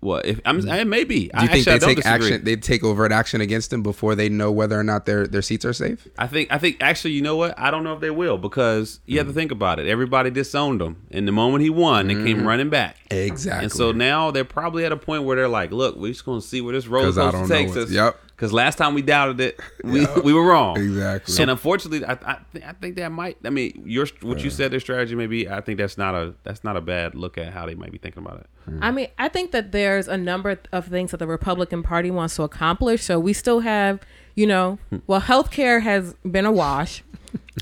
well, 0.00 0.20
if 0.24 0.40
I'm, 0.44 0.60
it 0.68 0.86
may 0.86 1.02
be. 1.02 1.18
Do 1.18 1.24
you 1.24 1.30
I, 1.34 1.46
think 1.48 1.66
actually, 1.66 1.78
they 1.78 1.86
take 1.86 1.96
disagree. 2.04 2.26
action? 2.28 2.44
They 2.44 2.54
take 2.54 2.84
overt 2.84 3.10
action 3.10 3.40
against 3.40 3.72
him 3.72 3.82
before 3.82 4.14
they 4.14 4.28
know 4.28 4.52
whether 4.52 4.78
or 4.78 4.84
not 4.84 5.06
their 5.06 5.26
their 5.26 5.42
seats 5.42 5.64
are 5.64 5.72
safe. 5.72 6.06
I 6.16 6.28
think 6.28 6.52
I 6.52 6.58
think 6.58 6.76
actually 6.80 7.14
you 7.14 7.22
know 7.22 7.34
what 7.34 7.58
I 7.58 7.72
don't 7.72 7.82
know 7.82 7.94
if 7.94 8.00
they 8.00 8.10
will 8.10 8.38
because 8.38 9.00
you 9.06 9.18
have 9.18 9.26
Mm. 9.26 9.30
to 9.30 9.34
think 9.34 9.50
about 9.50 9.80
it. 9.80 9.88
Everybody 9.88 10.30
disowned 10.30 10.80
him, 10.80 10.98
and 11.10 11.26
the 11.26 11.32
moment 11.32 11.64
he 11.64 11.70
won, 11.70 12.06
they 12.06 12.14
came 12.14 12.46
running 12.46 12.70
back. 12.70 12.96
Exactly. 13.10 13.64
And 13.64 13.72
so 13.72 13.90
now 13.90 14.30
they're 14.30 14.44
probably 14.44 14.84
at 14.84 14.92
a 14.92 14.96
point 14.96 15.24
where 15.24 15.34
they're 15.34 15.48
like, 15.48 15.72
"Look, 15.72 15.96
we're 15.96 16.12
just 16.12 16.24
going 16.24 16.40
to 16.42 16.46
see 16.46 16.60
where 16.60 16.74
this 16.74 16.86
roller 16.86 17.10
coaster 17.12 17.48
takes 17.52 17.74
us." 17.76 17.90
yep. 17.90 18.20
Because 18.39 18.53
last 18.53 18.78
time 18.78 18.95
we 18.95 19.03
doubted 19.03 19.41
it, 19.41 19.61
we, 19.84 20.07
we 20.22 20.32
were 20.32 20.45
wrong. 20.45 20.78
Exactly. 20.78 21.43
And 21.43 21.51
unfortunately, 21.51 22.07
I 22.07 22.12
I, 22.12 22.39
th- 22.53 22.64
I 22.64 22.72
think 22.74 22.95
that 22.95 23.11
might. 23.11 23.36
I 23.45 23.51
mean, 23.51 23.82
your 23.84 24.07
what 24.22 24.45
you 24.45 24.51
said 24.51 24.70
their 24.70 24.78
strategy 24.78 25.16
may 25.16 25.26
be. 25.26 25.49
I 25.49 25.61
think 25.61 25.78
that's 25.78 25.99
not 25.99 26.14
a 26.14 26.34
that's 26.45 26.62
not 26.62 26.76
a 26.76 26.80
bad 26.80 27.16
look 27.16 27.36
at 27.36 27.53
how 27.53 27.66
they 27.66 27.74
might 27.74 27.91
be 27.91 27.99
thinking 27.99 28.24
about 28.24 28.39
it. 28.39 28.47
I 28.80 28.93
mean, 28.93 29.09
I 29.18 29.28
think 29.28 29.51
that 29.51 29.72
there's 29.72 30.07
a 30.07 30.16
number 30.16 30.57
of 30.70 30.86
things 30.86 31.11
that 31.11 31.16
the 31.16 31.26
Republican 31.26 31.82
Party 31.82 32.12
wants 32.12 32.36
to 32.36 32.45
accomplish. 32.45 33.03
So 33.03 33.18
we 33.18 33.32
still 33.32 33.61
have, 33.61 34.01
you 34.36 34.47
know, 34.47 34.78
well, 35.09 35.20
healthcare 35.20 35.82
has 35.82 36.14
been 36.30 36.47
a 36.47 36.53
wash. 36.53 37.03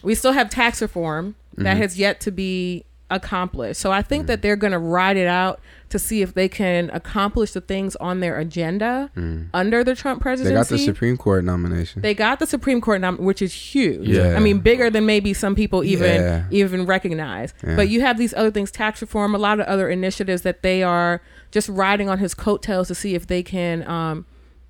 we 0.03 0.15
still 0.15 0.33
have 0.33 0.51
tax 0.51 0.83
reform 0.83 1.37
that 1.55 1.65
mm-hmm. 1.65 1.81
has 1.81 1.99
yet 1.99 2.21
to 2.21 2.31
be 2.31 2.85
accomplished. 3.11 3.81
So 3.81 3.93
I 3.93 4.03
think 4.03 4.27
that 4.27 4.43
they're 4.43 4.57
going 4.57 4.73
to 4.73 4.79
ride 4.79 5.17
it 5.17 5.29
out 5.29 5.61
to 5.91 5.99
see 5.99 6.23
if 6.23 6.35
they 6.35 6.49
can 6.49 6.91
accomplish 6.93 7.53
the 7.53 7.61
things 7.61 7.95
on 7.97 8.19
their 8.19 8.37
agenda 8.39 9.11
under 9.55 9.85
the 9.85 9.95
Trump 9.95 10.21
presidency. 10.21 10.53
they 10.53 10.59
got 10.59 10.69
the 10.69 10.79
Supreme 10.79 11.17
Court 11.17 11.45
nomination. 11.45 12.03
They 12.03 12.15
got 12.15 12.41
the 12.41 12.47
Supreme 12.47 12.81
Court, 12.81 13.01
nom- 13.01 13.19
which 13.19 13.41
is 13.41 13.53
huge. 13.53 14.09
Yeah. 14.09 14.35
I 14.37 14.41
mean, 14.41 14.59
bigger 14.59 14.91
than 14.91 15.07
maybe 15.07 15.33
some 15.35 15.55
people 15.55 15.85
even 15.85 16.21
Yeah. 16.21 16.45
even 16.51 16.85
recognize. 16.87 17.55
Yeah. 17.65 17.77
But 17.77 17.89
you 17.89 18.01
have 18.01 18.19
these 18.19 18.35
other 18.35 18.51
things, 18.51 18.73
tax 18.73 19.01
reform, 19.01 19.35
a 19.35 19.39
lot 19.39 19.61
of 19.61 19.67
other 19.67 19.89
initiatives 19.89 20.43
that 20.43 20.63
they 20.63 20.83
are 20.83 21.23
just 21.53 21.69
riding 21.69 22.09
on 22.09 22.19
his 22.19 22.35
coattails 22.35 22.89
to 22.89 22.95
see 22.97 23.15
if 23.15 23.29
they 23.29 23.45
can 23.45 23.87
um, 23.89 24.27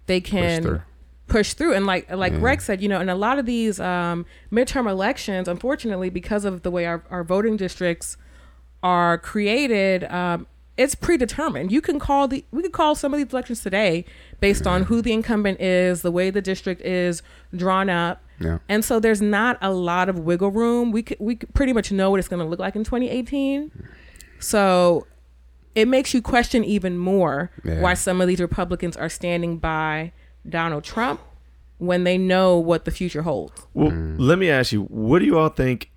they 0.06 0.20
can 0.20 0.62
through. 0.62 0.82
push 1.26 1.54
through. 1.54 1.72
And 1.72 1.86
like 1.86 2.10
like 2.10 2.38
Greg 2.38 2.60
said, 2.60 2.82
you 2.82 2.88
know, 2.90 3.00
in 3.00 3.08
a 3.08 3.14
lot 3.14 3.38
of 3.38 3.46
these 3.46 3.80
um, 3.80 4.26
midterm 4.52 4.86
elections, 4.88 5.48
unfortunately, 5.48 6.10
because 6.10 6.44
of 6.44 6.62
the 6.62 6.70
way 6.70 6.84
our, 6.84 7.02
our 7.10 7.24
voting 7.24 7.56
districts 7.56 8.18
are 8.82 9.18
created, 9.18 10.04
um, 10.04 10.46
it's 10.76 10.94
predetermined. 10.94 11.72
You 11.72 11.80
can 11.80 11.98
call 11.98 12.28
the 12.28 12.44
we 12.50 12.62
could 12.62 12.72
call 12.72 12.94
some 12.94 13.14
of 13.14 13.18
these 13.18 13.32
elections 13.32 13.62
today 13.62 14.04
based 14.40 14.66
on 14.66 14.84
who 14.84 15.00
the 15.00 15.12
incumbent 15.12 15.60
is, 15.60 16.02
the 16.02 16.10
way 16.10 16.28
the 16.30 16.42
district 16.42 16.82
is 16.82 17.22
drawn 17.54 17.88
up. 17.88 18.22
Yeah. 18.38 18.58
And 18.68 18.84
so 18.84 19.00
there's 19.00 19.22
not 19.22 19.56
a 19.62 19.72
lot 19.72 20.10
of 20.10 20.18
wiggle 20.18 20.50
room. 20.50 20.92
We 20.92 21.02
could, 21.02 21.16
we 21.18 21.36
could 21.36 21.54
pretty 21.54 21.72
much 21.72 21.90
know 21.90 22.10
what 22.10 22.18
it's 22.18 22.28
going 22.28 22.40
to 22.42 22.46
look 22.46 22.58
like 22.58 22.76
in 22.76 22.84
2018. 22.84 23.70
So 24.38 25.06
it 25.74 25.88
makes 25.88 26.12
you 26.12 26.20
question 26.20 26.62
even 26.64 26.98
more 26.98 27.50
Yeah. 27.64 27.80
why 27.80 27.94
some 27.94 28.20
of 28.20 28.28
these 28.28 28.40
Republicans 28.40 28.96
are 28.96 29.08
standing 29.08 29.56
by 29.58 30.12
Donald 30.46 30.84
Trump 30.84 31.20
when 31.78 32.04
they 32.04 32.18
know 32.18 32.58
what 32.58 32.84
the 32.84 32.90
future 32.90 33.22
holds. 33.22 33.66
Well, 33.74 33.90
Mm. 33.90 34.16
let 34.18 34.38
me 34.38 34.50
ask 34.50 34.72
you, 34.72 34.82
what 34.84 35.18
do 35.20 35.24
you 35.24 35.38
all 35.38 35.48
think? 35.48 35.90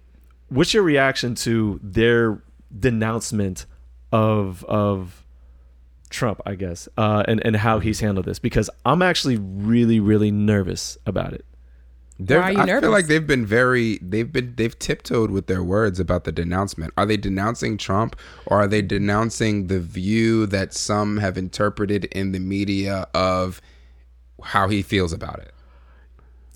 What's 0.50 0.74
your 0.74 0.84
reaction 0.84 1.36
to 1.36 1.80
their 1.84 2.42
denouncement 2.78 3.66
of 4.12 4.64
of 4.66 5.26
Trump? 6.10 6.42
I 6.46 6.56
guess, 6.56 6.88
uh, 6.98 7.24
and 7.28 7.44
and 7.46 7.56
how 7.58 7.80
he's 7.80 8.00
handled 8.00 8.26
this 8.26 8.40
because 8.40 8.70
I'm 8.86 9.02
actually 9.02 9.38
really 9.38 10.00
really 10.00 10.32
nervous 10.32 10.98
about 11.06 11.34
it. 11.34 11.46
They're- 12.22 12.40
Why 12.42 12.50
are 12.50 12.52
you 12.52 12.58
I 12.60 12.66
nervous? 12.66 12.82
feel 12.82 12.92
like 12.92 13.08
they've 13.08 13.26
been 13.26 13.46
very 13.46 13.98
they've 14.02 14.30
been 14.32 14.54
they've 14.58 14.78
tiptoed 14.78 15.32
with 15.32 15.48
their 15.48 15.64
words 15.64 16.00
about 16.02 16.26
the 16.26 16.32
denouncement. 16.34 16.94
Are 16.98 17.06
they 17.06 17.16
denouncing 17.16 17.78
Trump 17.78 18.16
or 18.46 18.58
are 18.58 18.68
they 18.68 18.82
denouncing 18.82 19.68
the 19.68 19.80
view 19.80 20.46
that 20.48 20.74
some 20.74 21.18
have 21.18 21.38
interpreted 21.38 22.06
in 22.06 22.34
the 22.34 22.40
media 22.40 23.08
of 23.14 23.62
how 24.44 24.68
he 24.68 24.82
feels 24.82 25.14
about 25.14 25.40
it? 25.40 25.54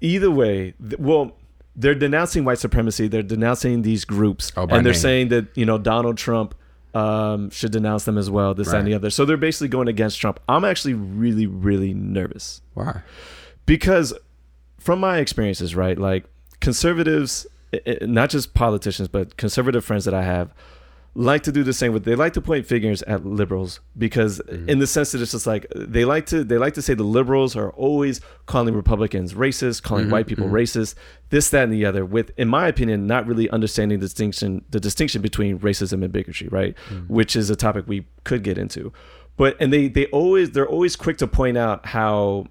Either 0.01 0.29
way, 0.31 0.73
th- 0.81 0.99
well, 0.99 1.37
they're 1.75 1.95
denouncing 1.95 2.45
white 2.45 2.59
supremacy. 2.59 3.07
They're 3.07 3.23
denouncing 3.23 3.81
these 3.81 4.05
groups, 4.05 4.51
Oh, 4.55 4.61
and 4.63 4.71
they're 4.85 4.93
name. 4.93 4.93
saying 4.93 5.27
that 5.29 5.47
you 5.55 5.65
know 5.65 5.77
Donald 5.77 6.17
Trump 6.17 6.53
um, 6.93 7.49
should 7.49 7.71
denounce 7.71 8.03
them 8.05 8.17
as 8.17 8.29
well. 8.29 8.53
This 8.53 8.69
that, 8.69 8.77
and 8.77 8.87
the 8.87 8.93
other. 8.93 9.09
So 9.09 9.25
they're 9.25 9.37
basically 9.37 9.69
going 9.69 9.87
against 9.87 10.19
Trump. 10.21 10.39
I'm 10.47 10.63
actually 10.65 10.93
really 10.93 11.47
really 11.47 11.93
nervous. 11.93 12.61
Why? 12.73 13.01
because 13.65 14.13
from 14.77 14.99
my 14.99 15.19
experiences 15.19 15.73
right 15.73 15.97
like 15.97 16.25
conservatives 16.59 17.47
not 18.01 18.29
just 18.29 18.53
politicians 18.53 19.07
but 19.07 19.37
conservative 19.37 19.85
friends 19.85 20.03
that 20.03 20.13
i 20.13 20.21
have 20.21 20.53
like 21.15 21.43
to 21.43 21.51
do 21.51 21.63
the 21.63 21.73
same 21.73 21.93
with 21.93 22.05
they 22.05 22.15
like 22.15 22.33
to 22.33 22.41
point 22.41 22.65
fingers 22.65 23.03
at 23.03 23.23
liberals 23.25 23.79
because 23.97 24.41
mm. 24.49 24.67
in 24.67 24.79
the 24.79 24.87
sense 24.87 25.11
that 25.11 25.21
it's 25.21 25.31
just 25.31 25.45
like 25.45 25.67
they 25.75 26.05
like 26.05 26.25
to 26.25 26.43
they 26.43 26.57
like 26.57 26.73
to 26.73 26.81
say 26.81 26.95
the 26.95 27.03
liberals 27.03 27.55
are 27.55 27.69
always 27.71 28.19
calling 28.47 28.73
republicans 28.73 29.35
racist 29.35 29.83
calling 29.83 30.05
mm-hmm, 30.05 30.13
white 30.13 30.25
people 30.25 30.45
mm-hmm. 30.45 30.55
racist 30.55 30.95
this 31.29 31.49
that 31.51 31.65
and 31.65 31.73
the 31.73 31.85
other 31.85 32.03
with 32.03 32.31
in 32.35 32.47
my 32.47 32.67
opinion 32.67 33.05
not 33.05 33.27
really 33.27 33.47
understanding 33.51 33.99
the 33.99 34.05
distinction 34.05 34.65
the 34.71 34.79
distinction 34.79 35.21
between 35.21 35.59
racism 35.59 36.03
and 36.03 36.11
bigotry 36.11 36.47
right? 36.53 36.75
Mm. 36.89 37.09
Which 37.09 37.35
is 37.35 37.49
a 37.49 37.55
topic 37.55 37.85
we 37.87 38.05
could 38.23 38.43
get 38.43 38.57
into. 38.57 38.93
But 39.35 39.57
and 39.59 39.73
they 39.73 39.87
they 39.87 40.05
always 40.07 40.51
they're 40.51 40.67
always 40.67 40.95
quick 40.95 41.17
to 41.17 41.27
point 41.27 41.57
out 41.57 41.87
how 41.87 42.45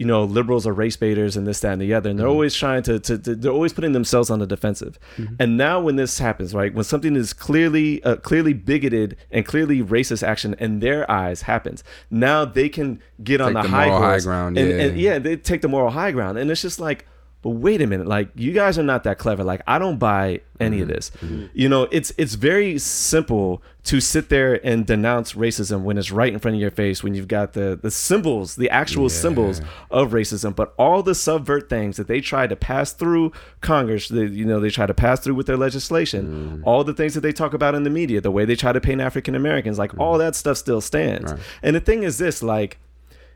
you 0.00 0.06
know, 0.06 0.24
liberals 0.24 0.66
are 0.66 0.72
race 0.72 0.96
baiters 0.96 1.36
and 1.36 1.46
this, 1.46 1.60
that, 1.60 1.74
and 1.74 1.82
the 1.82 1.92
other. 1.92 2.08
And 2.08 2.18
they're 2.18 2.26
always 2.26 2.54
trying 2.54 2.82
to, 2.84 2.98
to, 3.00 3.18
to, 3.18 3.34
they're 3.34 3.52
always 3.52 3.74
putting 3.74 3.92
themselves 3.92 4.30
on 4.30 4.38
the 4.38 4.46
defensive. 4.46 4.98
And 5.38 5.58
now 5.58 5.78
when 5.78 5.96
this 5.96 6.18
happens, 6.18 6.54
right, 6.54 6.72
when 6.72 6.84
something 6.84 7.16
is 7.16 7.34
clearly, 7.34 8.02
uh, 8.02 8.16
clearly 8.16 8.54
bigoted 8.54 9.18
and 9.30 9.44
clearly 9.44 9.82
racist 9.82 10.26
action 10.26 10.54
in 10.58 10.80
their 10.80 11.08
eyes 11.10 11.42
happens, 11.42 11.84
now 12.10 12.46
they 12.46 12.70
can 12.70 13.02
get 13.22 13.42
on 13.42 13.52
the, 13.52 13.60
the 13.60 13.68
high, 13.68 13.88
moral 13.88 14.00
high 14.00 14.20
ground, 14.20 14.56
And, 14.56 14.70
yeah. 14.70 14.76
and 14.78 14.98
yeah, 14.98 15.18
they 15.18 15.36
take 15.36 15.60
the 15.60 15.68
moral 15.68 15.90
high 15.90 16.12
ground. 16.12 16.38
And 16.38 16.50
it's 16.50 16.62
just 16.62 16.80
like, 16.80 17.04
but 17.42 17.50
wait 17.50 17.80
a 17.80 17.86
minute, 17.86 18.06
like 18.06 18.28
you 18.34 18.52
guys 18.52 18.78
are 18.78 18.82
not 18.82 19.04
that 19.04 19.18
clever. 19.18 19.42
Like 19.42 19.62
I 19.66 19.78
don't 19.78 19.98
buy 19.98 20.40
any 20.58 20.82
of 20.82 20.88
Mm-hmm. 20.88 20.94
this. 20.94 21.10
Mm-hmm. 21.10 21.46
You 21.54 21.68
know, 21.68 21.88
it's 21.90 22.12
it's 22.18 22.34
very 22.34 22.78
simple 22.78 23.62
to 23.84 24.00
sit 24.00 24.28
there 24.28 24.64
and 24.66 24.86
denounce 24.86 25.32
racism 25.32 25.82
when 25.82 25.96
it's 25.96 26.10
right 26.10 26.32
in 26.32 26.38
front 26.38 26.56
of 26.56 26.60
your 26.60 26.70
face 26.70 27.02
when 27.02 27.14
you've 27.14 27.28
got 27.28 27.54
the 27.54 27.78
the 27.80 27.90
symbols, 27.90 28.56
the 28.56 28.68
actual 28.68 29.08
symbols 29.08 29.60
of 29.90 30.10
racism, 30.10 30.54
but 30.54 30.74
all 30.78 31.02
the 31.02 31.14
subvert 31.14 31.68
things 31.68 31.96
that 31.96 32.08
they 32.08 32.20
try 32.20 32.46
to 32.46 32.56
pass 32.56 32.92
through 32.92 33.32
Congress, 33.60 34.08
they, 34.08 34.26
you 34.26 34.44
know, 34.44 34.60
they 34.60 34.70
try 34.70 34.86
to 34.86 34.94
pass 34.94 35.20
through 35.20 35.34
with 35.34 35.46
their 35.46 35.56
legislation, 35.56 36.60
mm. 36.60 36.66
all 36.66 36.84
the 36.84 36.94
things 36.94 37.14
that 37.14 37.22
they 37.22 37.32
talk 37.32 37.54
about 37.54 37.74
in 37.74 37.84
the 37.84 37.90
media, 37.90 38.20
the 38.20 38.30
way 38.30 38.44
they 38.44 38.56
try 38.56 38.72
to 38.72 38.80
paint 38.80 39.00
African 39.00 39.34
Americans, 39.34 39.78
like 39.78 39.96
all 39.98 40.16
mm. 40.16 40.18
that 40.18 40.36
stuff 40.36 40.58
still 40.58 40.80
stands. 40.80 41.32
And 41.62 41.74
the 41.74 41.80
thing 41.80 42.02
is 42.02 42.18
this, 42.18 42.42
like 42.42 42.78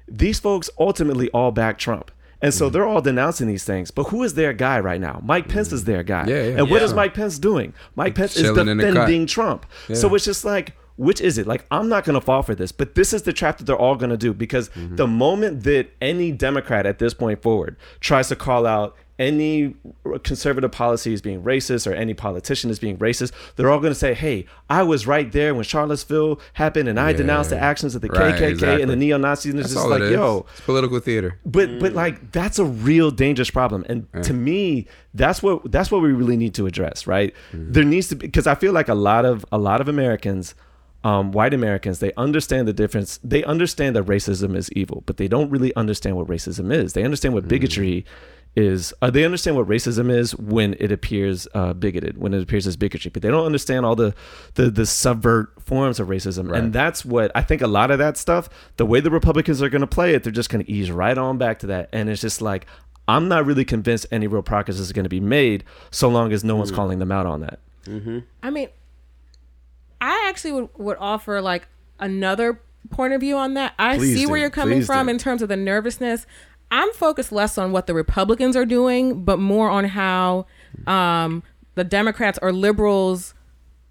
these 0.07 0.39
folks 0.39 0.69
ultimately 0.79 1.31
all 1.31 1.53
back 1.53 1.79
Trump. 1.79 2.11
And 2.45 2.55
so 2.55 2.69
they're 2.69 2.87
all 2.87 3.01
denouncing 3.01 3.49
these 3.49 3.65
things. 3.65 3.91
But 3.91 4.05
who 4.05 4.23
is 4.23 4.35
their 4.35 4.53
guy 4.53 4.79
right 4.81 5.01
now? 5.01 5.21
Mike 5.25 5.49
Pence 5.49 5.73
is 5.73 5.85
their 5.85 6.03
guy. 6.03 6.27
Yeah, 6.27 6.35
yeah, 6.35 6.59
and 6.59 6.71
what 6.71 6.81
yeah. 6.81 6.85
is 6.85 6.95
Mike 6.95 7.15
Pence 7.15 7.39
doing? 7.39 7.75
Mike 7.97 8.15
Pence 8.15 8.37
is 8.37 8.43
Chilling 8.43 8.69
in 8.69 8.77
defending 8.79 9.27
Trump. 9.27 9.67
So 9.93 10.15
it's 10.15 10.25
just 10.25 10.45
like, 10.45 10.75
which 10.97 11.21
is 11.21 11.39
it? 11.39 11.47
Like, 11.47 11.65
I'm 11.73 11.89
not 11.89 12.05
going 12.05 12.15
to 12.15 12.21
fall 12.21 12.43
for 12.43 12.55
this, 12.55 12.71
but 12.71 12.95
this 12.95 13.13
is 13.13 13.23
the 13.23 13.33
trap 13.33 13.59
that 13.59 13.65
they're 13.65 13.77
all 13.77 13.97
going 13.97 14.11
to 14.11 14.17
do 14.17 14.33
because 14.33 14.69
Mm-hmm. 14.69 14.97
the 14.97 15.07
moment 15.07 15.65
that 15.65 15.91
any 16.01 16.31
Democrat 16.33 16.87
at 16.87 16.99
this 16.99 17.15
point 17.15 17.43
forward 17.43 17.77
tries 18.01 18.29
to 18.29 18.37
call 18.37 18.67
out 18.67 18.97
any 19.19 19.75
conservative 20.25 20.73
policy 20.73 21.13
is 21.13 21.23
being 21.23 21.43
racist 21.43 21.91
or 21.91 21.95
any 21.95 22.15
politician 22.15 22.71
is 22.71 22.79
being 22.79 22.97
racist, 22.99 23.33
they're 23.57 23.71
all 23.71 23.79
going 23.79 23.93
to 23.93 23.99
say, 23.99 24.15
"Hey, 24.15 24.47
I 24.69 24.83
was 24.83 25.07
right 25.07 25.31
there 25.31 25.55
when 25.55 25.65
Charlottesville 25.65 26.41
happened, 26.55 26.89
and 26.89 26.99
I 26.99 27.13
denounced 27.13 27.51
the 27.51 27.59
actions 27.59 27.95
of 27.95 28.03
the 28.03 28.09
Right, 28.09 28.35
KKK 28.35 28.51
exactly. 28.51 28.83
and 28.83 28.91
the 28.91 28.97
neo 28.97 29.19
Nazis." 29.19 29.53
And 29.53 29.61
it's 29.61 29.69
That's 29.69 29.75
just 29.75 29.85
all 29.85 29.91
like, 29.91 30.03
it 30.03 30.13
is. 30.13 30.13
"Yo, 30.13 30.47
it's 30.53 30.61
political 30.63 30.99
theater. 31.01 31.39
but 31.47 31.79
but 31.79 31.93
mm. 31.93 31.97
like 31.97 32.33
that's 32.33 32.59
a 32.59 32.65
real 32.65 33.11
dangerous 33.11 33.51
problem. 33.51 33.85
And 33.89 34.07
to 34.25 34.33
me 34.33 34.87
that's 35.15 35.43
what 35.43 35.71
that's 35.71 35.91
what 35.91 36.03
we 36.03 36.13
really 36.13 36.37
need 36.37 36.55
to 36.55 36.67
address 36.67 37.07
right? 37.07 37.35
Mm-hmm. 37.53 37.73
There 37.73 37.85
needs 37.85 38.09
to 38.09 38.17
be 38.17 38.27
because 38.27 38.47
i 38.47 38.55
feel 38.55 38.73
like 38.73 38.89
a 38.89 38.95
lot 38.95 39.25
of 39.25 39.45
a 39.53 39.59
lot 39.59 39.81
of 39.81 39.89
americans 39.89 40.55
um, 41.05 41.33
white 41.33 41.55
americans 41.55 41.99
they 41.99 42.13
understand 42.15 42.67
the 42.67 42.73
difference 42.73 43.21
they 43.23 43.45
understand 43.45 43.95
that 43.97 44.05
racism 44.07 44.57
is 44.57 44.73
evil 44.73 45.03
but 45.07 45.19
they 45.19 45.29
don't 45.29 45.51
really 45.51 45.75
understand 45.77 46.17
what 46.17 46.27
racism 46.27 46.73
is. 46.73 46.95
They 46.95 47.05
understand 47.05 47.35
what 47.35 47.45
mm-hmm. 47.45 47.51
bigotry 47.51 48.05
is 48.57 48.95
uh, 49.03 49.11
they 49.11 49.25
understand 49.25 49.57
what 49.57 49.67
racism 49.67 50.11
is 50.11 50.37
when 50.37 50.75
it 50.79 50.93
appears 50.93 51.49
uh, 51.55 51.73
bigoted, 51.73 52.17
when 52.19 52.33
it 52.33 52.41
appears 52.43 52.67
as 52.67 52.77
bigotry, 52.77 53.11
but 53.13 53.21
they 53.23 53.29
don't 53.29 53.45
understand 53.47 53.85
all 53.85 53.97
the 53.97 54.15
the, 54.55 54.71
the 54.71 54.87
subvert 54.87 55.51
forms 55.61 55.99
of 55.99 56.09
racism, 56.09 56.51
Right. 56.51 56.61
and 56.63 56.73
that's 56.73 57.05
what 57.05 57.33
I 57.35 57.43
think. 57.43 57.63
A 57.63 57.67
lot 57.67 57.91
of 57.91 57.99
that 57.99 58.17
stuff, 58.17 58.49
the 58.77 58.87
way 58.87 59.01
the 59.01 59.11
Republicans 59.11 59.61
are 59.61 59.69
going 59.69 59.81
to 59.81 59.87
play 59.89 60.15
it, 60.15 60.23
they're 60.23 60.33
just 60.33 60.51
going 60.51 60.65
to 60.65 60.71
ease 60.71 60.91
right 60.91 61.19
on 61.19 61.37
back 61.39 61.59
to 61.61 61.67
that, 61.69 61.89
and 61.93 62.09
it's 62.09 62.21
just 62.21 62.41
like 62.41 62.67
I'm 63.09 63.29
not 63.29 63.45
really 63.45 63.65
convinced 63.65 64.07
any 64.13 64.27
real 64.27 64.43
progress 64.43 64.79
is 64.79 64.93
going 64.93 65.05
to 65.05 65.11
be 65.11 65.21
made 65.21 65.65
so 65.91 66.09
long 66.09 66.33
as 66.33 66.45
no 66.45 66.57
one's 66.57 66.71
Mm. 66.73 66.77
calling 66.77 66.99
them 67.01 67.11
out 67.13 67.27
on 67.27 67.41
that. 67.41 67.59
I 68.43 68.51
mean, 68.51 68.69
I 70.01 70.27
actually 70.29 70.53
would, 70.53 70.69
would 70.77 70.97
offer 71.01 71.41
like 71.41 71.69
another 71.99 72.61
point 72.91 73.13
of 73.15 73.21
view 73.21 73.37
on 73.37 73.55
that. 73.55 73.75
I 73.79 73.97
Please 73.97 74.15
see 74.17 74.25
do. 74.25 74.31
where 74.31 74.39
you're 74.41 74.51
coming 74.51 74.79
Please 74.79 74.87
from 74.87 75.07
do. 75.07 75.11
in 75.13 75.19
terms 75.19 75.43
of 75.43 75.49
the 75.49 75.57
nervousness. 75.57 76.27
I'm 76.75 76.93
focused 76.93 77.31
less 77.31 77.57
on 77.57 77.71
what 77.71 77.87
the 77.87 77.95
Republicans 77.95 78.57
are 78.57 78.67
doing, 78.67 79.23
but 79.23 79.39
more 79.39 79.71
on 79.71 79.85
how 79.85 80.47
um, 80.89 81.45
the 81.77 81.85
Democrats 81.85 82.37
or 82.43 82.53
liberals 82.53 83.33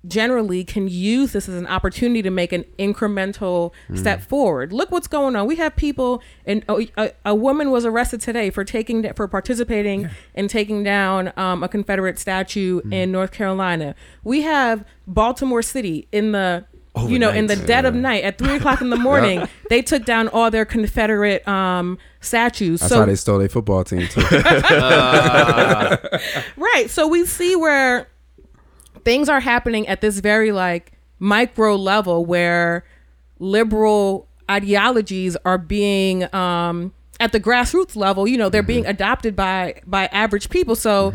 generally 0.05 0.65
can 0.65 0.89
use 0.89 1.31
this 1.31 1.47
as 1.47 1.55
an 1.55 1.65
opportunity 1.67 2.21
to 2.21 2.29
make 2.29 2.51
an 2.51 2.65
incremental 2.77 3.71
step 3.95 4.21
forward. 4.21 4.73
Look 4.73 4.91
what's 4.91 5.07
going 5.07 5.38
on. 5.38 5.47
We 5.47 5.55
have 5.55 5.77
people, 5.77 6.21
and 6.45 6.65
a, 6.67 6.86
a, 6.97 7.11
a 7.27 7.34
woman 7.34 7.71
was 7.71 7.86
arrested 7.86 8.19
today 8.19 8.49
for 8.49 8.65
taking 8.65 9.13
for 9.13 9.29
participating 9.29 10.09
in 10.36 10.49
taking 10.49 10.84
down 10.84 11.31
um, 11.38 11.63
a 11.63 11.69
Confederate 11.69 12.19
statue 12.19 12.81
in 12.91 13.13
North 13.13 13.31
Carolina. 13.31 13.95
We 14.25 14.41
have 14.41 14.84
Baltimore 15.07 15.61
City 15.61 16.09
in 16.11 16.34
the. 16.34 16.65
You 16.95 17.17
know, 17.17 17.31
in 17.31 17.47
the 17.47 17.53
Overnight. 17.53 17.67
dead 17.67 17.85
of 17.85 17.95
night 17.95 18.23
at 18.23 18.37
three 18.37 18.55
o'clock 18.57 18.79
in 18.79 18.91
the 18.91 18.97
morning, 18.97 19.47
they 19.69 19.81
took 19.81 20.05
down 20.05 20.27
all 20.27 20.51
their 20.51 20.63
Confederate 20.65 21.45
um, 21.47 21.97
statues. 22.21 22.81
That's 22.81 22.93
so 22.93 22.99
how 22.99 23.05
they 23.05 23.15
stole 23.15 23.39
their 23.39 23.49
football 23.49 23.83
team 23.83 24.07
too. 24.07 24.21
Right. 26.55 26.85
So 26.89 27.07
we 27.07 27.25
see 27.25 27.55
where 27.55 28.07
things 29.03 29.27
are 29.29 29.39
happening 29.39 29.87
at 29.87 30.01
this 30.01 30.19
very 30.19 30.51
like 30.51 30.93
micro 31.19 31.75
level 31.75 32.25
where 32.25 32.85
liberal 33.39 34.27
ideologies 34.49 35.35
are 35.45 35.57
being 35.57 36.33
um 36.35 36.93
at 37.19 37.31
the 37.31 37.39
grassroots 37.39 37.95
level, 37.95 38.27
you 38.27 38.37
know, 38.37 38.49
they're 38.49 38.61
being 38.63 38.85
adopted 38.85 39.35
by 39.35 39.81
by 39.85 40.07
average 40.07 40.49
people. 40.49 40.75
So 40.75 41.13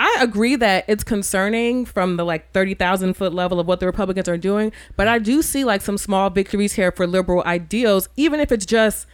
I 0.00 0.22
agree 0.22 0.56
that 0.56 0.86
it's 0.88 1.04
concerning 1.04 1.84
from 1.84 2.16
the 2.16 2.24
like 2.24 2.52
30,000 2.52 3.12
foot 3.14 3.34
level 3.34 3.60
of 3.60 3.66
what 3.66 3.80
the 3.80 3.86
Republicans 3.86 4.30
are 4.30 4.38
doing, 4.38 4.72
but 4.96 5.06
I 5.06 5.18
do 5.18 5.42
see 5.42 5.62
like 5.62 5.82
some 5.82 5.98
small 5.98 6.30
victories 6.30 6.72
here 6.72 6.90
for 6.90 7.06
liberal 7.06 7.42
ideals 7.44 8.08
even 8.16 8.40
if 8.40 8.50
it's 8.50 8.64
just 8.64 9.06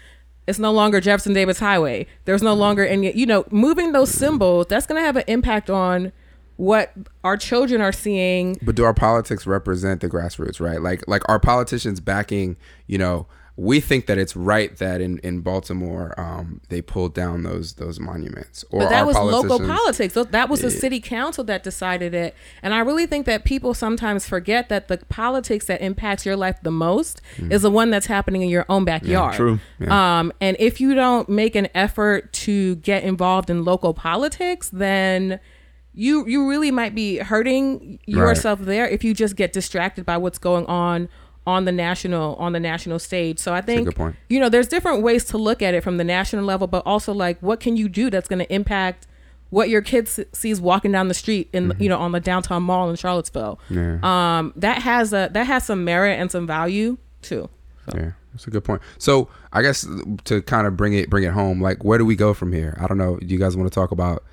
it's 0.46 0.60
no 0.60 0.70
longer 0.70 1.00
Jefferson 1.00 1.32
Davis 1.32 1.58
Highway. 1.58 2.06
There's 2.24 2.40
no 2.40 2.54
longer 2.54 2.86
any, 2.86 3.12
you 3.16 3.26
know, 3.26 3.44
moving 3.50 3.90
those 3.90 4.12
symbols, 4.12 4.68
that's 4.68 4.86
going 4.86 5.00
to 5.00 5.04
have 5.04 5.16
an 5.16 5.24
impact 5.26 5.68
on 5.68 6.12
what 6.54 6.92
our 7.24 7.36
children 7.36 7.80
are 7.80 7.90
seeing. 7.90 8.56
but 8.62 8.76
do 8.76 8.84
our 8.84 8.94
politics 8.94 9.44
represent 9.44 10.00
the 10.00 10.08
grassroots, 10.08 10.60
right? 10.60 10.80
Like 10.80 11.06
like 11.08 11.28
our 11.28 11.40
politicians 11.40 11.98
backing, 11.98 12.56
you 12.86 12.96
know, 12.96 13.26
we 13.58 13.80
think 13.80 14.04
that 14.06 14.18
it's 14.18 14.36
right 14.36 14.76
that 14.76 15.00
in 15.00 15.18
in 15.18 15.40
Baltimore 15.40 16.18
um, 16.20 16.60
they 16.68 16.82
pulled 16.82 17.14
down 17.14 17.42
those 17.42 17.74
those 17.74 17.98
monuments. 17.98 18.64
Or 18.70 18.80
But 18.80 18.90
that 18.90 19.06
was 19.06 19.16
local 19.16 19.58
politics. 19.58 20.14
That 20.14 20.48
was 20.50 20.60
the 20.60 20.70
city 20.70 21.00
council 21.00 21.42
that 21.44 21.62
decided 21.62 22.12
it. 22.12 22.34
And 22.62 22.74
I 22.74 22.80
really 22.80 23.06
think 23.06 23.24
that 23.26 23.44
people 23.44 23.72
sometimes 23.72 24.28
forget 24.28 24.68
that 24.68 24.88
the 24.88 24.98
politics 25.08 25.66
that 25.66 25.80
impacts 25.80 26.26
your 26.26 26.36
life 26.36 26.58
the 26.62 26.70
most 26.70 27.22
is 27.38 27.62
the 27.62 27.70
one 27.70 27.90
that's 27.90 28.06
happening 28.06 28.42
in 28.42 28.50
your 28.50 28.66
own 28.68 28.84
backyard. 28.84 29.34
true. 29.34 29.58
Um, 29.88 30.32
and 30.40 30.56
if 30.60 30.80
you 30.80 30.94
don't 30.94 31.28
make 31.28 31.54
an 31.54 31.68
effort 31.74 32.32
to 32.34 32.76
get 32.76 33.04
involved 33.04 33.48
in 33.48 33.64
local 33.64 33.94
politics, 33.94 34.68
then 34.68 35.40
you 35.94 36.26
you 36.26 36.46
really 36.46 36.70
might 36.70 36.94
be 36.94 37.16
hurting 37.18 37.98
yourself 38.04 38.60
there 38.60 38.86
if 38.86 39.02
you 39.02 39.14
just 39.14 39.34
get 39.34 39.54
distracted 39.54 40.04
by 40.04 40.18
what's 40.18 40.38
going 40.38 40.66
on 40.66 41.08
on 41.46 41.64
the 41.64 41.72
national 41.72 42.34
on 42.36 42.52
the 42.52 42.60
national 42.60 42.98
stage. 42.98 43.38
So 43.38 43.54
I 43.54 43.60
think 43.60 43.86
good 43.86 43.96
point. 43.96 44.16
you 44.28 44.40
know 44.40 44.48
there's 44.48 44.68
different 44.68 45.02
ways 45.02 45.24
to 45.26 45.38
look 45.38 45.62
at 45.62 45.74
it 45.74 45.82
from 45.82 45.96
the 45.96 46.04
national 46.04 46.44
level, 46.44 46.66
but 46.66 46.82
also 46.84 47.12
like 47.12 47.38
what 47.40 47.60
can 47.60 47.76
you 47.76 47.88
do 47.88 48.10
that's 48.10 48.28
going 48.28 48.40
to 48.40 48.52
impact 48.52 49.06
what 49.50 49.68
your 49.68 49.80
kids 49.80 50.18
sees 50.32 50.60
walking 50.60 50.90
down 50.92 51.08
the 51.08 51.14
street 51.14 51.48
in 51.52 51.72
you 51.78 51.88
know 51.88 51.98
on 51.98 52.12
the 52.12 52.20
downtown 52.20 52.62
mall 52.62 52.90
in 52.90 52.96
Charlottesville. 52.96 53.58
Yeah. 53.70 53.98
Um, 54.02 54.52
that 54.56 54.82
has 54.82 55.12
a 55.12 55.30
that 55.32 55.46
has 55.46 55.64
some 55.64 55.84
merit 55.84 56.18
and 56.18 56.30
some 56.30 56.46
value 56.46 56.98
too. 57.22 57.48
Yeah, 57.94 58.12
that's 58.32 58.46
a 58.46 58.50
good 58.50 58.64
point. 58.64 58.82
So 58.98 59.28
I 59.52 59.62
guess 59.62 59.86
to 60.24 60.42
kind 60.42 60.66
of 60.66 60.76
bring 60.76 60.94
it 60.94 61.08
bring 61.08 61.24
it 61.24 61.32
home, 61.32 61.60
like 61.60 61.84
where 61.84 61.98
do 61.98 62.04
we 62.04 62.16
go 62.16 62.34
from 62.34 62.52
here? 62.52 62.76
I 62.80 62.86
don't 62.88 62.98
know. 62.98 63.16
Do 63.18 63.26
you 63.26 63.38
guys 63.38 63.56
want 63.56 63.70
to 63.70 63.74
talk 63.74 63.92
about 63.92 64.24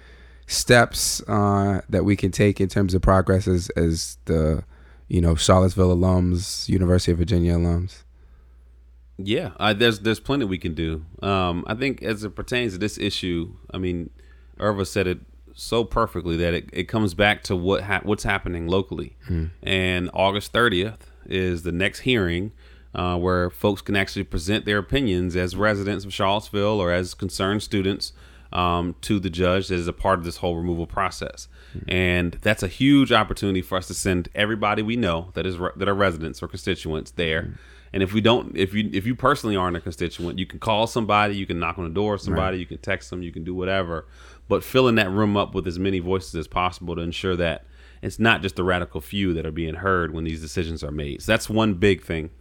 steps 0.47 1.21
uh, 1.27 1.81
that 1.89 2.03
we 2.03 2.15
can 2.15 2.31
take 2.31 2.59
in 2.59 2.67
terms 2.67 2.93
of 2.93 3.01
progress 3.01 3.47
as 3.47 3.69
as 3.71 4.17
the 4.25 4.63
you 5.13 5.21
know 5.21 5.35
Charlottesville 5.35 5.95
alums, 5.95 6.67
University 6.67 7.11
of 7.11 7.19
Virginia 7.19 7.53
alums? 7.53 8.01
Yeah, 9.17 9.51
uh, 9.59 9.71
there's 9.71 9.99
there's 9.99 10.19
plenty 10.19 10.45
we 10.45 10.57
can 10.57 10.73
do. 10.73 11.05
Um, 11.21 11.63
I 11.67 11.75
think 11.75 12.01
as 12.01 12.23
it 12.23 12.31
pertains 12.31 12.73
to 12.73 12.79
this 12.79 12.97
issue, 12.97 13.53
I 13.71 13.77
mean, 13.77 14.09
Irva 14.59 14.87
said 14.87 15.05
it 15.05 15.19
so 15.53 15.83
perfectly 15.83 16.35
that 16.37 16.55
it, 16.55 16.69
it 16.73 16.83
comes 16.85 17.13
back 17.13 17.43
to 17.43 17.55
what 17.55 17.83
ha- 17.83 18.01
what's 18.01 18.23
happening 18.23 18.67
locally. 18.67 19.15
And 19.61 20.09
August 20.15 20.51
30th 20.51 21.01
is 21.27 21.61
the 21.61 21.71
next 21.71 21.99
hearing 21.99 22.51
uh, 22.95 23.15
where 23.19 23.51
folks 23.51 23.83
can 23.83 23.95
actually 23.95 24.23
present 24.23 24.65
their 24.65 24.79
opinions 24.79 25.35
as 25.35 25.55
residents 25.55 26.05
of 26.05 26.11
Charlottesville 26.11 26.81
or 26.81 26.91
as 26.91 27.13
concerned 27.13 27.61
students 27.61 28.13
um, 28.51 28.95
to 29.01 29.19
the 29.19 29.29
judge 29.29 29.67
that 29.67 29.75
is 29.75 29.87
a 29.87 29.93
part 29.93 30.17
of 30.17 30.25
this 30.25 30.37
whole 30.37 30.55
removal 30.55 30.87
process. 30.87 31.47
And 31.87 32.33
that's 32.41 32.63
a 32.63 32.67
huge 32.67 33.11
opportunity 33.11 33.61
for 33.61 33.77
us 33.77 33.87
to 33.87 33.93
send 33.93 34.29
everybody 34.35 34.81
we 34.81 34.95
know 34.95 35.31
that 35.33 35.45
is 35.45 35.57
re- 35.57 35.71
that 35.75 35.87
are 35.87 35.93
residents 35.93 36.41
or 36.41 36.47
constituents 36.47 37.11
there. 37.11 37.57
And 37.93 38.01
if 38.01 38.11
we 38.11 38.21
don't, 38.21 38.57
if 38.57 38.73
you 38.73 38.89
if 38.91 39.05
you 39.05 39.15
personally 39.15 39.55
aren't 39.55 39.77
a 39.77 39.81
constituent, 39.81 40.39
you 40.39 40.45
can 40.45 40.59
call 40.59 40.87
somebody, 40.87 41.35
you 41.35 41.45
can 41.45 41.59
knock 41.59 41.77
on 41.77 41.83
the 41.83 41.91
door 41.91 42.15
of 42.15 42.21
somebody, 42.21 42.57
you 42.57 42.65
can 42.65 42.79
text 42.79 43.09
them, 43.09 43.21
you 43.21 43.31
can 43.31 43.43
do 43.43 43.53
whatever. 43.53 44.07
But 44.47 44.63
filling 44.63 44.95
that 44.95 45.11
room 45.11 45.37
up 45.37 45.53
with 45.53 45.67
as 45.67 45.77
many 45.77 45.99
voices 45.99 46.35
as 46.35 46.47
possible 46.47 46.95
to 46.95 47.01
ensure 47.01 47.35
that 47.35 47.65
it's 48.01 48.19
not 48.19 48.41
just 48.41 48.55
the 48.55 48.63
radical 48.63 48.99
few 48.99 49.33
that 49.33 49.45
are 49.45 49.51
being 49.51 49.75
heard 49.75 50.13
when 50.13 50.25
these 50.25 50.41
decisions 50.41 50.83
are 50.83 50.91
made. 50.91 51.21
So 51.21 51.31
that's 51.31 51.49
one 51.49 51.75
big 51.75 52.03
thing. 52.03 52.31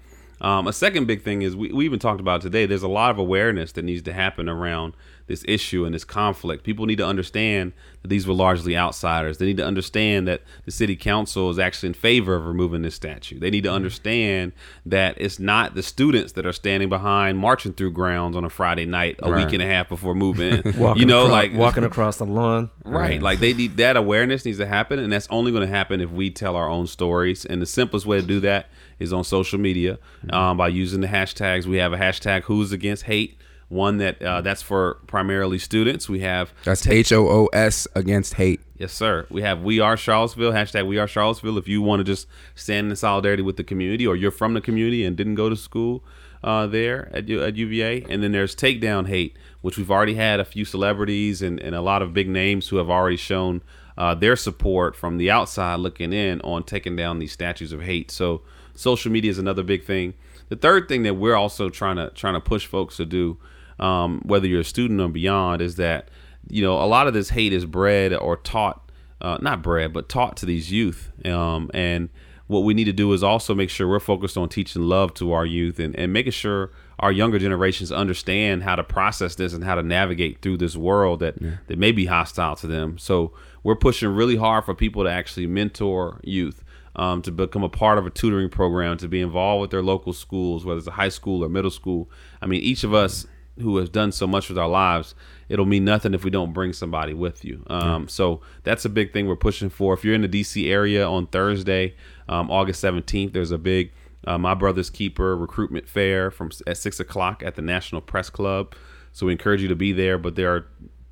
Um, 0.40 0.66
a 0.66 0.72
second 0.72 1.06
big 1.06 1.22
thing 1.22 1.42
is 1.42 1.54
we, 1.54 1.72
we 1.72 1.84
even 1.84 2.00
talked 2.00 2.20
about 2.20 2.40
today. 2.40 2.66
There's 2.66 2.82
a 2.82 2.88
lot 2.88 3.12
of 3.12 3.18
awareness 3.18 3.72
that 3.72 3.84
needs 3.84 4.02
to 4.02 4.12
happen 4.12 4.48
around 4.48 4.94
this 5.26 5.44
issue 5.48 5.84
and 5.84 5.94
this 5.94 6.04
conflict. 6.04 6.64
People 6.64 6.86
need 6.86 6.98
to 6.98 7.06
understand 7.06 7.72
that 8.02 8.08
these 8.08 8.26
were 8.26 8.34
largely 8.34 8.76
outsiders. 8.76 9.38
They 9.38 9.46
need 9.46 9.56
to 9.58 9.64
understand 9.66 10.26
that 10.28 10.42
the 10.64 10.70
city 10.70 10.96
council 10.96 11.48
is 11.50 11.58
actually 11.58 11.88
in 11.88 11.94
favor 11.94 12.34
of 12.34 12.46
removing 12.46 12.82
this 12.82 12.94
statue. 12.94 13.38
They 13.38 13.50
need 13.50 13.62
to 13.64 13.72
understand 13.72 14.52
that 14.86 15.14
it's 15.20 15.38
not 15.38 15.74
the 15.74 15.82
students 15.82 16.32
that 16.32 16.44
are 16.46 16.52
standing 16.52 16.88
behind 16.88 17.38
marching 17.38 17.72
through 17.72 17.92
grounds 17.92 18.36
on 18.36 18.44
a 18.44 18.50
Friday 18.50 18.86
night 18.86 19.16
a 19.22 19.30
Right. 19.30 19.44
week 19.44 19.52
and 19.54 19.62
a 19.62 19.66
half 19.66 19.88
before 19.88 20.14
moving 20.14 20.62
you 20.96 21.06
know, 21.06 21.26
across, 21.26 21.30
like 21.30 21.54
walking 21.54 21.84
across 21.84 22.16
the 22.18 22.26
lawn. 22.26 22.70
Right. 22.84 23.22
Like 23.22 23.38
they 23.38 23.52
need 23.54 23.76
that 23.78 23.96
awareness 23.96 24.44
needs 24.44 24.58
to 24.58 24.66
happen, 24.66 24.98
and 24.98 25.12
that's 25.12 25.28
only 25.30 25.52
going 25.52 25.62
to 25.66 25.72
happen 25.72 26.00
if 26.00 26.10
we 26.10 26.30
tell 26.30 26.56
our 26.56 26.68
own 26.68 26.86
stories. 26.86 27.44
And 27.44 27.62
the 27.62 27.66
simplest 27.66 28.04
way 28.06 28.20
to 28.20 28.26
do 28.26 28.40
that 28.40 28.66
is 28.98 29.12
on 29.12 29.24
social 29.24 29.58
media 29.58 29.98
um, 30.30 30.56
by 30.56 30.68
using 30.68 31.00
the 31.00 31.06
hashtags. 31.08 31.66
We 31.66 31.76
have 31.78 31.92
a 31.92 31.96
hashtag 31.96 32.42
Hoos 32.42 32.72
Against 32.72 33.04
Hate. 33.04 33.38
One 33.72 33.96
that 33.98 34.20
uh, 34.20 34.42
that's 34.42 34.60
for 34.60 34.98
primarily 35.06 35.58
students. 35.58 36.06
We 36.06 36.20
have 36.20 36.52
That's 36.62 36.86
H 36.86 37.10
O 37.10 37.26
O 37.26 37.46
S 37.54 37.88
against 37.94 38.34
hate. 38.34 38.60
Yes, 38.76 38.92
sir. 38.92 39.26
We 39.30 39.40
have 39.42 39.62
We 39.62 39.80
Are 39.80 39.96
Charlottesville, 39.96 40.52
hashtag 40.52 40.86
We 40.86 40.98
Are 40.98 41.08
Charlottesville. 41.08 41.56
If 41.56 41.68
you 41.68 41.80
want 41.80 42.00
to 42.00 42.04
just 42.04 42.26
stand 42.54 42.90
in 42.90 42.96
solidarity 42.96 43.42
with 43.42 43.56
the 43.56 43.64
community 43.64 44.06
or 44.06 44.14
you're 44.14 44.30
from 44.30 44.52
the 44.52 44.60
community 44.60 45.04
and 45.06 45.16
didn't 45.16 45.36
go 45.36 45.48
to 45.48 45.56
school 45.56 46.04
uh, 46.44 46.66
there 46.66 47.08
at, 47.14 47.30
at 47.30 47.56
UVA. 47.56 48.04
And 48.10 48.22
then 48.22 48.32
there's 48.32 48.54
Takedown 48.54 49.08
Hate, 49.08 49.36
which 49.62 49.78
we've 49.78 49.90
already 49.90 50.16
had 50.16 50.38
a 50.38 50.44
few 50.44 50.66
celebrities 50.66 51.40
and, 51.40 51.58
and 51.58 51.74
a 51.74 51.80
lot 51.80 52.02
of 52.02 52.12
big 52.12 52.28
names 52.28 52.68
who 52.68 52.76
have 52.76 52.90
already 52.90 53.16
shown 53.16 53.62
uh, 53.96 54.14
their 54.14 54.36
support 54.36 54.96
from 54.96 55.16
the 55.16 55.30
outside 55.30 55.76
looking 55.76 56.12
in 56.12 56.40
on 56.42 56.64
taking 56.64 56.96
down 56.96 57.18
these 57.18 57.32
statues 57.32 57.72
of 57.72 57.82
hate. 57.82 58.10
So 58.10 58.42
social 58.74 59.10
media 59.10 59.30
is 59.30 59.38
another 59.38 59.62
big 59.62 59.84
thing. 59.84 60.14
The 60.48 60.56
third 60.56 60.88
thing 60.88 61.02
that 61.04 61.14
we're 61.14 61.36
also 61.36 61.70
trying 61.70 61.96
to 61.96 62.10
trying 62.10 62.34
to 62.34 62.40
push 62.40 62.66
folks 62.66 62.96
to 62.98 63.06
do, 63.06 63.38
um, 63.82 64.22
whether 64.24 64.46
you're 64.46 64.60
a 64.60 64.64
student 64.64 65.00
or 65.00 65.08
beyond, 65.08 65.60
is 65.60 65.76
that 65.76 66.08
you 66.48 66.62
know 66.62 66.74
a 66.74 66.86
lot 66.86 67.06
of 67.06 67.14
this 67.14 67.30
hate 67.30 67.52
is 67.52 67.66
bred 67.66 68.14
or 68.14 68.36
taught, 68.36 68.90
uh, 69.20 69.38
not 69.40 69.62
bred, 69.62 69.92
but 69.92 70.08
taught 70.08 70.36
to 70.38 70.46
these 70.46 70.70
youth. 70.70 71.10
Um, 71.26 71.70
and 71.74 72.08
what 72.46 72.60
we 72.60 72.74
need 72.74 72.84
to 72.84 72.92
do 72.92 73.12
is 73.12 73.22
also 73.22 73.54
make 73.54 73.70
sure 73.70 73.88
we're 73.88 74.00
focused 74.00 74.36
on 74.36 74.48
teaching 74.48 74.82
love 74.82 75.14
to 75.14 75.32
our 75.32 75.46
youth 75.46 75.78
and, 75.78 75.96
and 75.96 76.12
making 76.12 76.32
sure 76.32 76.70
our 76.98 77.10
younger 77.10 77.38
generations 77.38 77.90
understand 77.90 78.62
how 78.62 78.76
to 78.76 78.84
process 78.84 79.34
this 79.34 79.54
and 79.54 79.64
how 79.64 79.74
to 79.74 79.82
navigate 79.82 80.42
through 80.42 80.58
this 80.58 80.76
world 80.76 81.20
that, 81.20 81.36
that 81.66 81.78
may 81.78 81.90
be 81.90 82.06
hostile 82.06 82.54
to 82.56 82.66
them. 82.66 82.98
So 82.98 83.32
we're 83.62 83.76
pushing 83.76 84.10
really 84.10 84.36
hard 84.36 84.64
for 84.64 84.74
people 84.74 85.02
to 85.04 85.10
actually 85.10 85.46
mentor 85.46 86.20
youth 86.22 86.62
um, 86.94 87.22
to 87.22 87.32
become 87.32 87.64
a 87.64 87.68
part 87.68 87.98
of 87.98 88.06
a 88.06 88.10
tutoring 88.10 88.50
program, 88.50 88.98
to 88.98 89.08
be 89.08 89.20
involved 89.20 89.62
with 89.62 89.70
their 89.70 89.82
local 89.82 90.12
schools, 90.12 90.64
whether 90.64 90.78
it's 90.78 90.86
a 90.86 90.92
high 90.92 91.08
school 91.08 91.42
or 91.44 91.48
middle 91.48 91.70
school. 91.70 92.10
I 92.40 92.46
mean, 92.46 92.60
each 92.60 92.84
of 92.84 92.92
us 92.92 93.26
who 93.60 93.76
has 93.76 93.88
done 93.88 94.12
so 94.12 94.26
much 94.26 94.48
with 94.48 94.56
our 94.58 94.68
lives, 94.68 95.14
it'll 95.48 95.66
mean 95.66 95.84
nothing 95.84 96.14
if 96.14 96.24
we 96.24 96.30
don't 96.30 96.52
bring 96.52 96.72
somebody 96.72 97.12
with 97.14 97.44
you. 97.44 97.62
Um, 97.68 98.08
So 98.08 98.40
that's 98.62 98.84
a 98.84 98.88
big 98.88 99.12
thing 99.12 99.26
we're 99.26 99.36
pushing 99.36 99.68
for. 99.68 99.92
If 99.94 100.04
you're 100.04 100.14
in 100.14 100.22
the 100.22 100.28
DC 100.28 100.70
area 100.70 101.06
on 101.06 101.26
Thursday, 101.26 101.94
um, 102.28 102.50
August 102.50 102.82
17th, 102.82 103.32
there's 103.32 103.50
a 103.50 103.58
big 103.58 103.92
uh, 104.26 104.38
My 104.38 104.54
Brother's 104.54 104.88
Keeper 104.90 105.36
recruitment 105.36 105.88
fair 105.88 106.30
from 106.30 106.50
at 106.66 106.76
six 106.78 107.00
o'clock 107.00 107.42
at 107.44 107.56
the 107.56 107.62
National 107.62 108.00
Press 108.00 108.30
Club. 108.30 108.74
So 109.12 109.26
we 109.26 109.32
encourage 109.32 109.60
you 109.60 109.68
to 109.68 109.76
be 109.76 109.92
there. 109.92 110.16
But 110.16 110.36
there 110.36 110.54
are 110.54 110.66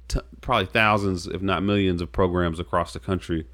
t- 0.09 0.20
probably 0.41 0.66
thousands, 0.66 1.26
if 1.26 1.43
not 1.43 1.62
millions, 1.62 2.01
of 2.01 2.11
programs 2.12 2.59
across 2.59 2.93
the 2.93 3.01
country 3.01 3.47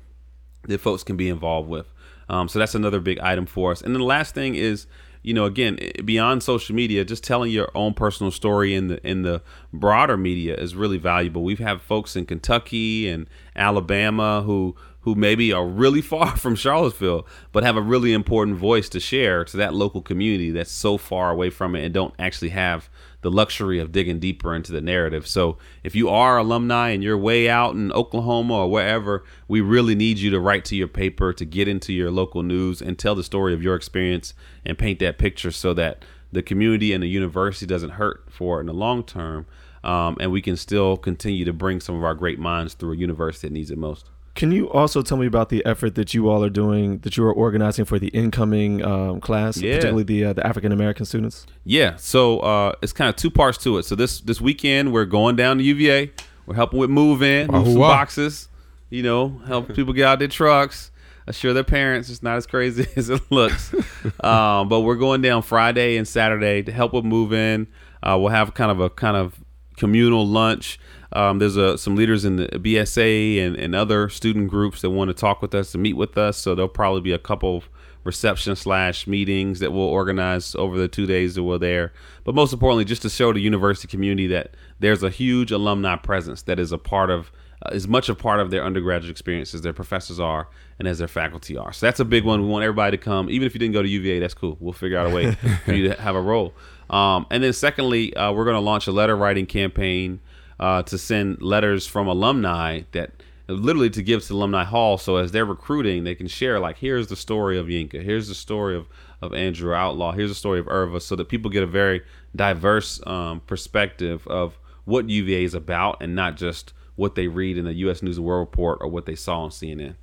that 0.64 0.80
folks 0.80 1.03
can 1.03 1.16
be 1.16 1.28
involved 1.28 1.68
with. 1.68 1.93
Um, 2.28 2.49
so 2.49 2.59
that's 2.59 2.74
another 2.74 3.01
big 3.01 3.18
item 3.20 3.47
for 3.47 3.72
us. 3.72 3.80
And 3.80 3.95
then 3.95 4.01
the 4.01 4.07
last 4.07 4.34
thing 4.34 4.55
is, 4.57 4.87
you 5.26 5.34
know, 5.34 5.44
again, 5.44 5.76
eh, 5.80 6.02
beyond 6.02 6.44
social 6.44 6.76
media, 6.76 7.04
just 7.04 7.24
telling 7.24 7.50
your 7.50 7.68
own 7.74 7.94
personal 7.94 8.30
story 8.30 8.76
in 8.76 8.86
the 8.86 9.04
in 9.04 9.22
the 9.22 9.42
broader 9.72 10.16
media 10.16 10.54
is 10.54 10.76
really 10.76 10.98
valuable. 10.98 11.42
We've 11.42 11.58
had 11.58 11.82
folks 11.82 12.14
in 12.14 12.26
Kentucky 12.26 13.08
and 13.08 13.28
Alabama 13.56 14.42
who 14.42 14.76
who 15.00 15.16
maybe 15.16 15.52
are 15.52 15.66
really 15.66 16.00
far 16.12 16.36
from 16.36 16.54
Charlottesville, 16.54 17.26
but 17.50 17.64
have 17.64 17.76
a 17.76 17.82
really 17.82 18.12
important 18.12 18.56
voice 18.56 18.88
to 18.90 19.00
share 19.00 19.44
to 19.46 19.56
that 19.56 19.74
local 19.74 20.00
community 20.00 20.52
that's 20.52 20.70
so 20.70 20.96
far 20.96 21.32
away 21.32 21.50
from 21.50 21.74
it 21.74 21.84
and 21.84 21.92
don't 21.92 22.14
actually 22.20 22.50
have 22.50 22.88
the 23.26 23.30
luxury 23.32 23.80
of 23.80 23.90
digging 23.90 24.20
deeper 24.20 24.54
into 24.54 24.70
the 24.70 24.80
narrative. 24.80 25.26
So 25.26 25.58
if 25.82 25.96
you 25.96 26.08
are 26.08 26.38
alumni 26.38 26.90
and 26.90 27.02
you're 27.02 27.18
way 27.18 27.48
out 27.48 27.74
in 27.74 27.90
Oklahoma 27.90 28.54
or 28.54 28.70
wherever, 28.70 29.24
we 29.48 29.60
really 29.60 29.96
need 29.96 30.18
you 30.18 30.30
to 30.30 30.38
write 30.38 30.64
to 30.66 30.76
your 30.76 30.86
paper, 30.86 31.32
to 31.32 31.44
get 31.44 31.66
into 31.66 31.92
your 31.92 32.12
local 32.12 32.44
news 32.44 32.80
and 32.80 32.96
tell 32.96 33.16
the 33.16 33.24
story 33.24 33.52
of 33.52 33.64
your 33.64 33.74
experience 33.74 34.32
and 34.64 34.78
paint 34.78 35.00
that 35.00 35.18
picture 35.18 35.50
so 35.50 35.74
that 35.74 36.04
the 36.30 36.40
community 36.40 36.92
and 36.92 37.02
the 37.02 37.08
university 37.08 37.66
doesn't 37.66 37.98
hurt 37.98 38.22
for 38.30 38.58
it 38.58 38.60
in 38.60 38.66
the 38.66 38.72
long 38.72 39.02
term. 39.02 39.44
Um, 39.82 40.16
and 40.20 40.30
we 40.30 40.40
can 40.40 40.56
still 40.56 40.96
continue 40.96 41.44
to 41.46 41.52
bring 41.52 41.80
some 41.80 41.96
of 41.96 42.04
our 42.04 42.14
great 42.14 42.38
minds 42.38 42.74
through 42.74 42.92
a 42.92 42.96
university 42.96 43.48
that 43.48 43.54
needs 43.54 43.72
it 43.72 43.78
most. 43.78 44.08
Can 44.37 44.53
you 44.53 44.70
also 44.70 45.03
tell 45.03 45.16
me 45.16 45.26
about 45.26 45.49
the 45.49 45.64
effort 45.66 45.95
that 45.97 46.12
you 46.14 46.28
all 46.28 46.45
are 46.45 46.51
doing, 46.51 46.99
that 46.99 47.16
you 47.16 47.24
are 47.24 47.32
organizing 47.32 47.84
for 47.87 47.99
the 47.99 48.09
incoming 48.09 48.84
um, 48.84 49.20
class, 49.20 49.57
Yeah. 49.57 49.76
particularly 49.76 50.05
the 50.05 50.24
uh, 50.26 50.32
the 50.34 50.47
African 50.47 50.72
American 50.72 51.07
students? 51.07 51.47
Yeah, 51.64 51.97
so 51.97 52.41
uh, 52.41 52.72
it's 52.82 52.93
kind 52.93 53.09
of 53.09 53.16
two 53.16 53.30
parts 53.30 53.59
to 53.64 53.78
it. 53.78 53.84
So 53.84 53.95
this 53.97 54.20
this 54.20 54.41
weekend 54.41 54.93
we're 54.93 55.07
going 55.07 55.37
down 55.37 55.59
to 55.59 55.64
UVA. 55.64 56.12
We're 56.47 56.55
helping 56.55 56.78
with 56.78 56.91
move 56.91 57.22
in, 57.22 57.51
move 57.51 57.66
some 57.66 57.78
boxes. 57.78 58.49
You 58.91 59.03
know, 59.03 59.41
help 59.49 59.74
people 59.74 59.93
get 59.93 60.05
out 60.07 60.18
their 60.20 60.28
trucks. 60.28 60.93
Assure 61.28 61.53
their 61.53 61.64
parents 61.64 62.09
it's 62.09 62.22
not 62.22 62.37
as 62.37 62.47
crazy 62.47 62.87
as 62.97 63.11
it 63.11 63.20
looks. 63.30 63.74
um, 64.20 64.68
but 64.68 64.82
we're 64.82 64.95
going 64.97 65.22
down 65.22 65.43
Friday 65.43 65.97
and 65.97 66.07
Saturday 66.07 66.62
to 66.62 66.70
help 66.70 66.93
with 66.93 67.05
move 67.05 67.32
in. 67.32 67.66
Uh, 68.03 68.16
we'll 68.20 68.28
have 68.28 68.55
kind 68.55 68.70
of 68.70 68.78
a 68.80 68.91
kind 68.91 69.16
of 69.16 69.34
communal 69.76 70.26
lunch. 70.26 70.78
Um, 71.12 71.38
there's 71.38 71.57
a, 71.57 71.78
some 71.78 71.96
leaders 71.96 72.24
in 72.24 72.36
the 72.36 72.46
BSA 72.48 73.44
and, 73.44 73.57
and 73.57 73.74
other 73.74 74.09
student 74.09 74.48
groups 74.48 74.82
that 74.82 74.90
want 74.90 75.09
to 75.09 75.14
talk 75.14 75.40
with 75.40 75.54
us 75.54 75.72
to 75.72 75.78
meet 75.78 75.94
with 75.94 76.18
us. 76.18 76.36
So 76.36 76.54
there'll 76.54 76.68
probably 76.68 77.00
be 77.00 77.12
a 77.12 77.18
couple 77.18 77.57
of 77.57 77.68
reception 78.07 78.54
slash 78.54 79.07
meetings 79.07 79.59
that 79.59 79.72
we'll 79.72 79.82
organize 79.82 80.54
over 80.54 80.78
the 80.78 80.88
two 80.88 81.07
days 81.07 81.34
that 81.34 81.42
we're 81.42 81.59
there. 81.59 81.92
But 82.24 82.34
most 82.34 82.52
importantly, 82.52 82.84
just 82.84 83.02
to 83.02 83.11
show 83.11 83.32
the 83.32 83.40
university 83.40 83.88
community 83.88 84.28
that 84.28 84.54
there's 84.78 85.02
a 85.02 85.11
huge 85.11 85.50
alumni 85.50 85.96
presence 85.96 86.42
that 86.42 86.59
is 86.59 86.70
a 86.70 86.78
part 86.78 87.11
of, 87.11 87.32
uh, 87.64 87.70
is 87.72 87.88
much 87.88 88.09
a 88.09 88.14
part 88.14 88.38
of 88.38 88.50
their 88.50 88.64
undergraduate 88.64 89.11
experience 89.11 89.54
as 89.54 89.62
their 89.62 89.72
professors 89.72 90.20
are 90.20 90.48
and 90.78 90.86
as 90.86 90.98
their 90.98 91.09
faculty 91.09 91.57
are. 91.57 91.72
So 91.72 91.86
that's 91.86 91.98
a 91.98 92.04
big 92.04 92.24
one. 92.24 92.42
We 92.42 92.48
want 92.48 92.62
everybody 92.62 92.96
to 92.96 93.02
come. 93.02 93.28
Even 93.28 93.46
if 93.46 93.54
you 93.54 93.59
didn't 93.59 93.74
go 93.74 93.82
to 93.82 93.88
UVA, 93.88 94.20
that's 94.20 94.34
cool. 94.34 94.57
We'll 94.61 94.72
figure 94.72 94.98
out 94.98 95.11
a 95.11 95.14
way 95.14 95.32
for 95.64 95.72
you 95.72 95.88
to 95.88 95.94
have 96.00 96.14
a 96.14 96.22
role. 96.22 96.54
Um, 96.88 97.26
and 97.30 97.42
then 97.42 97.52
secondly, 97.52 98.14
uh, 98.14 98.32
we're 98.32 98.44
going 98.44 98.54
to 98.54 98.61
launch 98.61 98.86
a 98.86 98.92
letter 98.92 99.16
writing 99.16 99.46
campaign 99.46 100.20
uh, 100.59 100.82
to 100.82 100.98
send 100.98 101.40
letters 101.42 101.86
from 101.86 102.07
alumni 102.07 102.82
that 102.92 103.11
literally 103.48 103.90
to 103.90 104.02
give 104.02 104.24
to 104.24 104.34
alumni 104.34 104.64
hall 104.64 104.98
so 104.98 105.16
as 105.16 105.30
they're 105.30 105.44
recruiting 105.44 106.04
they 106.04 106.14
can 106.14 106.26
share 106.26 106.59
like 106.59 106.78
here's 106.78 107.07
the 107.07 107.16
story 107.16 107.57
of 107.57 107.66
yinka 107.66 108.02
here's 108.02 108.26
the 108.26 108.34
story 108.34 108.76
of, 108.76 108.88
of 109.22 109.32
andrew 109.32 109.72
outlaw 109.72 110.11
here's 110.11 110.30
the 110.30 110.34
story 110.34 110.59
of 110.59 110.66
irva 110.66 111.00
so 111.00 111.14
that 111.14 111.28
people 111.28 111.48
get 111.48 111.62
a 111.62 111.66
very 111.66 112.02
diverse 112.34 113.00
um, 113.07 113.40
perspective 113.40 114.26
of 114.26 114.59
what 114.84 115.09
uva 115.09 115.44
is 115.44 115.54
about 115.54 116.02
and 116.02 116.14
not 116.16 116.36
just 116.36 116.72
what 116.96 117.14
they 117.14 117.28
read 117.28 117.57
in 117.57 117.64
the 117.66 117.72
us 117.74 118.02
news 118.02 118.16
and 118.16 118.26
world 118.26 118.48
report 118.48 118.78
or 118.80 118.88
what 118.88 119.07
they 119.07 119.14
saw 119.14 119.42
on 119.42 119.50
cnn 119.50 119.94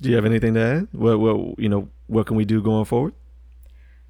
Do 0.00 0.10
you 0.10 0.16
have 0.16 0.24
anything 0.24 0.54
to 0.54 0.60
add? 0.60 0.88
What, 0.92 1.18
what 1.18 1.58
you 1.58 1.68
know? 1.68 1.88
What 2.08 2.26
can 2.26 2.36
we 2.36 2.44
do 2.44 2.60
going 2.60 2.84
forward? 2.84 3.14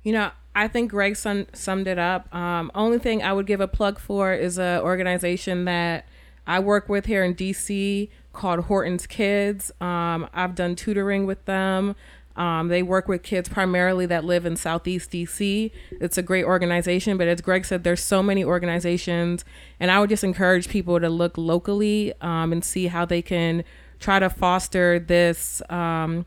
You 0.03 0.13
know, 0.13 0.31
I 0.55 0.69
think 0.69 0.91
Greg 0.91 1.17
sum, 1.17 1.47
summed 1.53 1.89
it 1.89 1.99
up. 1.99 2.33
Um, 2.35 2.71
only 2.75 2.99
thing 2.99 3.23
I 3.23 3.33
would 3.33 3.47
give 3.47 3.61
a 3.61 3.69
plug 3.69 3.99
for 3.99 4.33
is 4.33 4.59
a 4.59 4.81
organization 4.83 5.65
that 5.65 6.07
I 6.47 6.61
work 6.61 6.89
with 6.89 7.07
here 7.07 7.25
in 7.25 7.35
DC 7.35 8.09
called 8.33 8.61
Horton's 8.67 9.07
Kids. 9.07 9.73
Um, 9.81 10.29
I've 10.33 10.55
done 10.55 10.77
tutoring 10.77 11.27
with 11.27 11.45
them. 11.47 11.97
Um, 12.37 12.69
they 12.69 12.83
work 12.83 13.07
with 13.07 13.23
kids 13.23 13.49
primarily 13.49 14.07
that 14.07 14.25
live 14.25 14.45
in 14.45 14.57
Southeast 14.57 15.11
DC. 15.13 15.71
It's 15.93 16.19
a 16.19 16.23
great 16.23 16.45
organization, 16.45 17.17
but 17.17 17.29
as 17.29 17.41
Greg 17.41 17.65
said, 17.65 17.85
there's 17.85 18.03
so 18.03 18.23
many 18.23 18.45
organizations, 18.45 19.45
and 19.79 19.91
I 19.91 20.01
would 20.01 20.11
just 20.11 20.25
encourage 20.25 20.69
people 20.69 20.99
to 20.99 21.09
look 21.09 21.39
locally 21.39 22.13
um, 22.21 22.53
and 22.53 22.65
see 22.65 22.89
how 22.89 23.05
they 23.05 23.23
can 23.23 23.63
try 24.01 24.19
to 24.19 24.29
foster 24.29 24.99
this. 24.99 25.63
Um, 25.71 26.27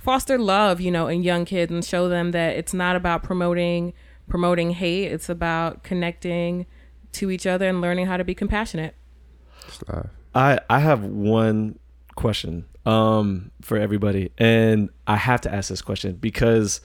foster 0.00 0.38
love 0.38 0.80
you 0.80 0.90
know 0.90 1.06
in 1.06 1.22
young 1.22 1.44
kids 1.44 1.70
and 1.70 1.84
show 1.84 2.08
them 2.08 2.30
that 2.32 2.56
it's 2.56 2.74
not 2.74 2.96
about 2.96 3.22
promoting 3.22 3.92
promoting 4.28 4.70
hate 4.70 5.06
it's 5.06 5.28
about 5.28 5.82
connecting 5.82 6.66
to 7.12 7.30
each 7.30 7.46
other 7.46 7.68
and 7.68 7.80
learning 7.80 8.06
how 8.06 8.16
to 8.16 8.24
be 8.24 8.34
compassionate 8.34 8.94
Stuff. 9.68 10.06
I 10.34 10.60
I 10.68 10.78
have 10.80 11.04
one 11.04 11.78
question 12.16 12.66
um 12.86 13.50
for 13.62 13.76
everybody, 13.76 14.32
and 14.38 14.90
I 15.06 15.16
have 15.16 15.40
to 15.42 15.52
ask 15.52 15.68
this 15.68 15.82
question 15.82 16.14
because 16.16 16.80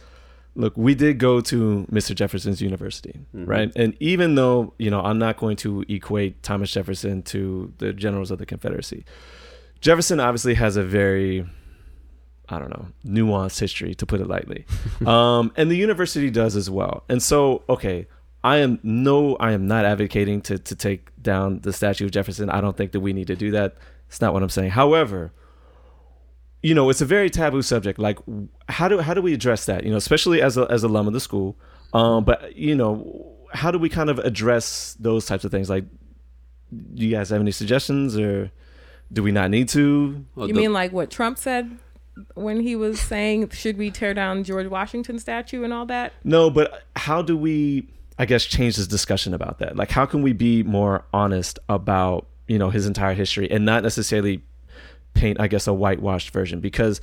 look, 0.56 0.76
we 0.78 0.96
did 0.96 1.18
go 1.18 1.42
to 1.42 1.86
Mr. 1.92 2.16
Jefferson's 2.16 2.62
University, 2.62 3.20
right? 3.34 3.72
And 3.76 3.96
even 4.00 4.36
though 4.36 4.74
you 4.78 4.90
know 4.90 5.02
I'm 5.02 5.20
not 5.20 5.38
going 5.38 5.58
to 5.58 5.84
equate 5.88 6.44
Thomas 6.44 6.72
Jefferson 6.72 7.24
to 7.24 7.74
the 7.78 7.94
generals 7.94 8.32
of 8.32 8.40
the 8.40 8.46
Confederacy, 8.46 9.06
Jefferson 9.82 10.20
obviously 10.20 10.56
has 10.56 10.78
a 10.78 10.84
very 10.84 11.46
I 12.50 12.60
don't 12.60 12.70
know, 12.70 12.88
nuanced 13.06 13.60
history 13.60 13.96
to 13.96 14.06
put 14.06 14.22
it 14.22 14.28
lightly. 14.28 14.66
um, 15.06 15.52
and 15.56 15.70
the 15.72 15.76
university 15.76 16.30
does 16.30 16.56
as 16.56 16.70
well. 16.70 17.04
And 17.10 17.22
so, 17.22 17.64
okay, 17.70 18.08
I 18.44 18.58
am 18.58 18.80
no, 18.84 19.36
I 19.38 19.54
am 19.54 19.68
not 19.68 19.86
advocating 19.86 20.42
to 20.42 20.60
to 20.60 20.76
take 20.76 21.10
down 21.22 21.62
the 21.62 21.74
statue 21.74 22.06
of 22.06 22.12
Jefferson. 22.12 22.50
I 22.50 22.62
don't 22.62 22.78
think 22.78 22.92
that 22.92 23.00
we 23.00 23.12
need 23.12 23.28
to 23.28 23.36
do 23.36 23.52
that. 23.52 23.76
It's 24.08 24.22
not 24.22 24.34
what 24.34 24.44
I'm 24.44 24.50
saying. 24.50 24.70
However, 24.72 25.32
you 26.62 26.76
know, 26.76 26.90
it's 26.92 27.02
a 27.02 27.06
very 27.06 27.30
taboo 27.32 27.64
subject. 27.64 27.98
Like, 27.98 28.20
how 28.70 28.88
do 28.88 29.00
how 29.00 29.16
do 29.16 29.22
we 29.22 29.34
address 29.34 29.66
that? 29.66 29.84
You 29.84 29.90
know, 29.90 29.98
especially 29.98 30.42
as 30.42 30.58
a 30.58 30.68
as 30.70 30.84
alum 30.84 31.08
of 31.08 31.14
the 31.14 31.20
school. 31.20 31.58
Um, 31.94 32.24
but 32.24 32.56
you 32.56 32.76
know, 32.76 33.36
how 33.52 33.72
do 33.72 33.80
we 33.80 33.90
kind 33.90 34.10
of 34.12 34.20
address 34.20 34.96
those 35.00 35.26
types 35.26 35.44
of 35.44 35.50
things? 35.50 35.70
Like, 35.70 35.86
do 36.72 37.04
you 37.06 37.12
guys 37.16 37.30
have 37.30 37.42
any 37.42 37.52
suggestions, 37.52 38.16
or 38.16 38.52
do 39.12 39.24
we 39.24 39.32
not 39.32 39.50
need 39.50 39.70
to? 39.70 40.24
Well, 40.36 40.48
you 40.48 40.54
the- 40.54 40.60
mean 40.62 40.74
like 40.74 40.92
what 40.92 41.10
trump 41.10 41.40
said 41.40 41.80
when 42.36 42.62
he 42.62 42.76
was 42.76 43.00
saying 43.00 43.50
should 43.50 43.78
we 43.78 43.92
tear 43.92 44.14
down 44.14 44.44
george 44.44 44.68
washington 44.68 45.20
statue 45.20 45.64
and 45.64 45.74
all 45.74 45.86
that 45.86 46.14
No, 46.24 46.50
but 46.50 46.84
how 46.96 47.22
do 47.22 47.38
we, 47.38 47.88
I 48.18 48.26
guess, 48.26 48.46
change 48.46 48.78
this 48.78 48.88
discussion 48.88 49.34
about 49.34 49.60
that? 49.60 49.76
Like, 49.76 49.92
how 49.92 50.06
can 50.06 50.22
we 50.22 50.34
be 50.34 50.64
more 50.64 51.06
honest 51.14 51.60
about, 51.70 52.26
you 52.48 52.58
know, 52.58 52.70
his 52.70 52.88
entire 52.88 53.14
history 53.14 53.50
and 53.52 53.66
not 53.66 53.84
necessarily 53.84 54.44
paint, 55.14 55.40
I 55.40 55.48
guess, 55.48 55.68
a 55.68 55.74
whitewashed 55.74 56.32
version? 56.32 56.60
Because, 56.62 57.02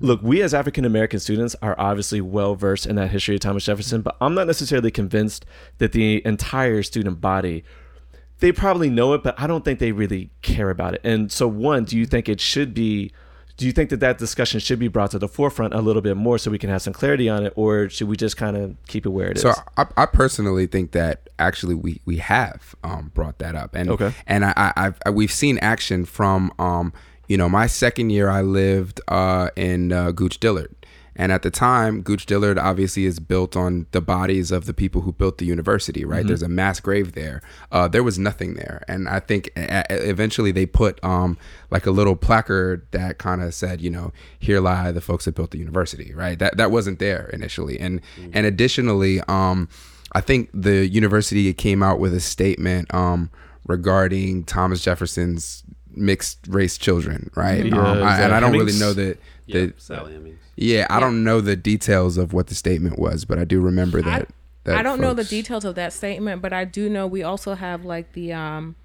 look, 0.00 0.22
we 0.22 0.42
as 0.42 0.54
African 0.54 0.84
American 0.84 1.20
students 1.20 1.56
are 1.62 1.74
obviously 1.78 2.20
well 2.20 2.54
versed 2.54 2.86
in 2.86 2.96
that 2.96 3.10
history 3.10 3.34
of 3.34 3.40
Thomas 3.40 3.64
Jefferson, 3.64 4.02
but 4.02 4.16
I'm 4.20 4.34
not 4.34 4.46
necessarily 4.46 4.90
convinced 4.90 5.44
that 5.78 5.92
the 5.92 6.24
entire 6.24 6.82
student 6.82 7.20
body. 7.20 7.64
They 8.38 8.50
probably 8.50 8.90
know 8.90 9.12
it, 9.12 9.22
but 9.22 9.38
I 9.38 9.46
don't 9.46 9.64
think 9.64 9.78
they 9.78 9.92
really 9.92 10.30
care 10.42 10.70
about 10.70 10.94
it. 10.94 11.00
And 11.04 11.30
so, 11.30 11.46
one, 11.46 11.84
do 11.84 11.96
you 11.96 12.06
think 12.06 12.28
it 12.28 12.40
should 12.40 12.74
be 12.74 13.12
do 13.62 13.66
you 13.68 13.72
think 13.72 13.90
that 13.90 14.00
that 14.00 14.18
discussion 14.18 14.58
should 14.58 14.80
be 14.80 14.88
brought 14.88 15.12
to 15.12 15.20
the 15.20 15.28
forefront 15.28 15.72
a 15.72 15.80
little 15.80 16.02
bit 16.02 16.16
more 16.16 16.36
so 16.36 16.50
we 16.50 16.58
can 16.58 16.68
have 16.68 16.82
some 16.82 16.92
clarity 16.92 17.28
on 17.28 17.46
it 17.46 17.52
or 17.54 17.88
should 17.88 18.08
we 18.08 18.16
just 18.16 18.36
kind 18.36 18.56
of 18.56 18.74
keep 18.88 19.06
it 19.06 19.10
where 19.10 19.30
it 19.30 19.36
is 19.36 19.42
So 19.42 19.52
I, 19.76 19.86
I 19.96 20.06
personally 20.06 20.66
think 20.66 20.90
that 20.90 21.28
actually 21.38 21.76
we 21.76 22.00
we 22.04 22.16
have 22.16 22.74
um, 22.82 23.12
brought 23.14 23.38
that 23.38 23.54
up, 23.54 23.76
and 23.76 23.88
Okay. 23.90 24.12
and 24.26 24.44
I, 24.44 24.52
I 24.56 24.92
I 25.06 25.10
we've 25.10 25.30
seen 25.30 25.58
action 25.58 26.04
from 26.04 26.52
um 26.58 26.92
you 27.28 27.36
know 27.36 27.48
my 27.48 27.68
second 27.68 28.10
year 28.10 28.28
I 28.28 28.42
lived 28.42 29.00
uh 29.06 29.50
in 29.54 29.92
uh, 29.92 30.10
Gooch 30.10 30.40
Dillard. 30.40 30.74
And 31.14 31.30
at 31.30 31.42
the 31.42 31.50
time, 31.50 32.00
Gooch 32.02 32.24
Dillard 32.26 32.58
obviously 32.58 33.04
is 33.04 33.20
built 33.20 33.54
on 33.56 33.86
the 33.92 34.00
bodies 34.00 34.50
of 34.50 34.64
the 34.64 34.72
people 34.72 35.02
who 35.02 35.12
built 35.12 35.36
the 35.38 35.44
university, 35.44 36.04
right? 36.06 36.26
There's 36.26 36.42
a 36.42 36.48
mass 36.48 36.80
grave 36.80 37.12
there. 37.12 37.42
Uh, 37.70 37.86
there 37.86 38.02
was 38.02 38.18
nothing 38.18 38.54
there, 38.54 38.82
and 38.88 39.08
I 39.08 39.20
think 39.20 39.50
a- 39.56 39.84
a- 39.90 40.08
eventually 40.08 40.52
they 40.52 40.64
put 40.64 41.02
um, 41.04 41.36
like 41.70 41.84
a 41.84 41.90
little 41.90 42.16
placard 42.16 42.86
that 42.92 43.18
kind 43.18 43.42
of 43.42 43.52
said, 43.52 43.82
you 43.82 43.90
know, 43.90 44.12
"Here 44.38 44.58
lie 44.60 44.90
the 44.90 45.02
folks 45.02 45.26
that 45.26 45.34
built 45.34 45.50
the 45.50 45.58
university," 45.58 46.14
right? 46.14 46.38
That 46.38 46.56
that 46.56 46.70
wasn't 46.70 46.98
there 46.98 47.28
initially, 47.32 47.78
and 47.78 48.00
and 48.32 48.46
additionally, 48.46 49.20
um, 49.28 49.68
I 50.12 50.20
think 50.22 50.48
the 50.54 50.86
university 50.88 51.52
came 51.52 51.82
out 51.82 51.98
with 51.98 52.14
a 52.14 52.20
statement 52.20 52.92
um, 52.94 53.30
regarding 53.66 54.44
Thomas 54.44 54.82
Jefferson's 54.82 55.62
mixed 55.96 56.38
race 56.48 56.76
children, 56.78 57.30
right? 57.34 57.64
Yeah, 57.66 57.76
um, 57.90 57.98
is 57.98 58.04
I, 58.04 58.22
and 58.22 58.34
I 58.34 58.40
don't 58.40 58.52
Hemings? 58.54 58.66
really 58.66 58.78
know 58.78 58.92
the, 58.92 59.18
Yeah, 59.46 59.66
Sally 59.78 60.12
Hemings. 60.14 60.38
yeah, 60.56 60.86
I 60.90 61.00
don't 61.00 61.24
know 61.24 61.40
the 61.40 61.56
details 61.56 62.16
of 62.18 62.32
what 62.32 62.46
the 62.48 62.54
statement 62.54 62.98
was, 62.98 63.24
but 63.24 63.38
I 63.38 63.44
do 63.44 63.60
remember 63.60 63.98
I- 64.00 64.02
that. 64.02 64.28
that 64.64 64.76
I 64.78 64.82
don't 64.82 65.00
know 65.00 65.14
the 65.14 65.24
details 65.24 65.64
of 65.64 65.74
that 65.76 65.92
statement, 65.92 66.42
but 66.42 66.52
I 66.52 66.64
do 66.64 66.88
know 66.88 67.06
we 67.06 67.22
also 67.22 67.54
have 67.54 67.84
like 67.84 68.12
the 68.12 68.32
um 68.32 68.76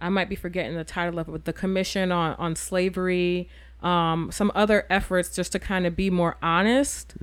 I 0.00 0.08
might 0.10 0.28
be 0.28 0.36
forgetting 0.36 0.76
the 0.76 0.84
title 0.84 1.18
of 1.18 1.28
it, 1.28 1.32
but 1.32 1.44
the 1.46 1.52
commission 1.54 2.12
on 2.12 2.34
on 2.38 2.54
slavery, 2.56 3.48
um, 3.82 4.30
some 4.32 4.50
other 4.54 4.84
efforts 4.90 5.34
just 5.34 5.52
to 5.52 5.58
kind 5.58 5.86
of 5.86 5.94
be 5.96 6.10
more 6.10 6.36
honest, 6.42 7.14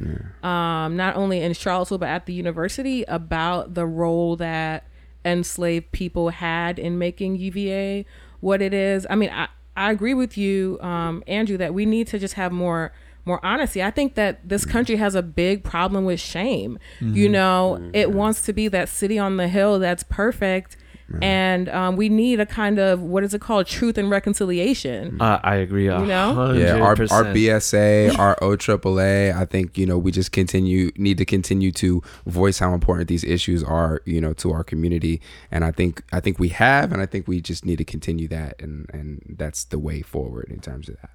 um, 0.44 0.96
not 0.96 1.16
only 1.16 1.40
in 1.42 1.54
Charlottesville 1.54 1.98
but 2.00 2.10
at 2.10 2.26
the 2.26 2.34
university 2.34 3.04
about 3.04 3.74
the 3.76 3.86
role 3.86 4.36
that 4.38 4.86
enslaved 5.26 5.92
people 5.92 6.30
had 6.30 6.78
in 6.80 6.98
making 6.98 7.36
UVA 7.38 8.06
what 8.44 8.62
it 8.62 8.74
is. 8.74 9.08
I 9.10 9.16
mean, 9.16 9.30
I 9.32 9.48
I 9.76 9.92
agree 9.92 10.14
with 10.14 10.38
you, 10.38 10.78
um, 10.82 11.24
Andrew, 11.28 11.58
that 11.58 11.74
we 11.74 11.86
need 11.86 12.06
to 12.08 12.20
just 12.20 12.36
have 12.36 12.52
more 12.52 12.94
more 13.26 13.44
honesty. 13.44 13.82
I 13.82 13.90
think 13.90 14.16
that 14.16 14.48
this 14.48 14.66
country 14.66 14.98
has 14.98 15.16
a 15.16 15.22
big 15.24 15.64
problem 15.64 16.04
with 16.06 16.20
shame. 16.20 16.78
You 17.16 17.30
know, 17.30 17.90
it 17.94 18.12
wants 18.12 18.42
to 18.44 18.54
be 18.54 18.68
that 18.68 18.90
city 18.90 19.18
on 19.18 19.38
the 19.38 19.48
hill 19.48 19.80
that's 19.80 20.04
perfect. 20.04 20.76
And 21.22 21.70
um, 21.70 21.96
we 21.96 22.10
need 22.10 22.40
a 22.40 22.46
kind 22.46 22.80
of 22.80 23.02
what 23.02 23.24
is 23.24 23.34
it 23.34 23.42
called, 23.42 23.68
truth 23.68 23.98
and 23.98 24.10
reconciliation. 24.10 25.22
Uh, 25.22 25.40
I 25.44 25.56
agree. 25.56 25.88
A 25.88 26.00
You 26.00 26.06
know? 26.06 26.34
hundred 26.34 26.60
Yeah, 26.60 26.76
our, 26.76 26.92
our. 26.92 27.34
BSA, 27.34 28.18
our 28.18 28.36
OAAA, 28.38 29.36
I 29.36 29.46
think, 29.46 29.78
you 29.78 29.86
know, 29.86 29.98
we 29.98 30.12
just 30.12 30.32
continue, 30.32 30.92
need 30.98 31.18
to 31.18 31.26
continue 31.26 31.72
to 31.74 32.02
voice 32.26 32.60
how 32.60 32.74
important 32.74 33.10
these 33.10 33.24
issues 33.24 33.64
are, 33.64 34.02
you 34.06 34.22
know, 34.22 34.34
to 34.34 34.52
our 34.52 34.64
community. 34.64 35.22
And 35.52 35.64
I 35.64 35.72
think, 35.72 36.04
I 36.12 36.20
think 36.20 36.40
we 36.40 36.50
have, 36.50 36.92
and 36.92 37.02
I 37.02 37.06
think 37.06 37.28
we 37.28 37.42
just 37.42 37.66
need 37.66 37.78
to 37.78 37.86
continue 37.86 38.28
that. 38.30 38.62
And, 38.62 38.90
and 38.94 39.36
that's 39.38 39.64
the 39.66 39.80
way 39.80 40.02
forward 40.02 40.50
in 40.50 40.60
terms 40.60 40.90
of 40.90 40.96
that. 41.02 41.12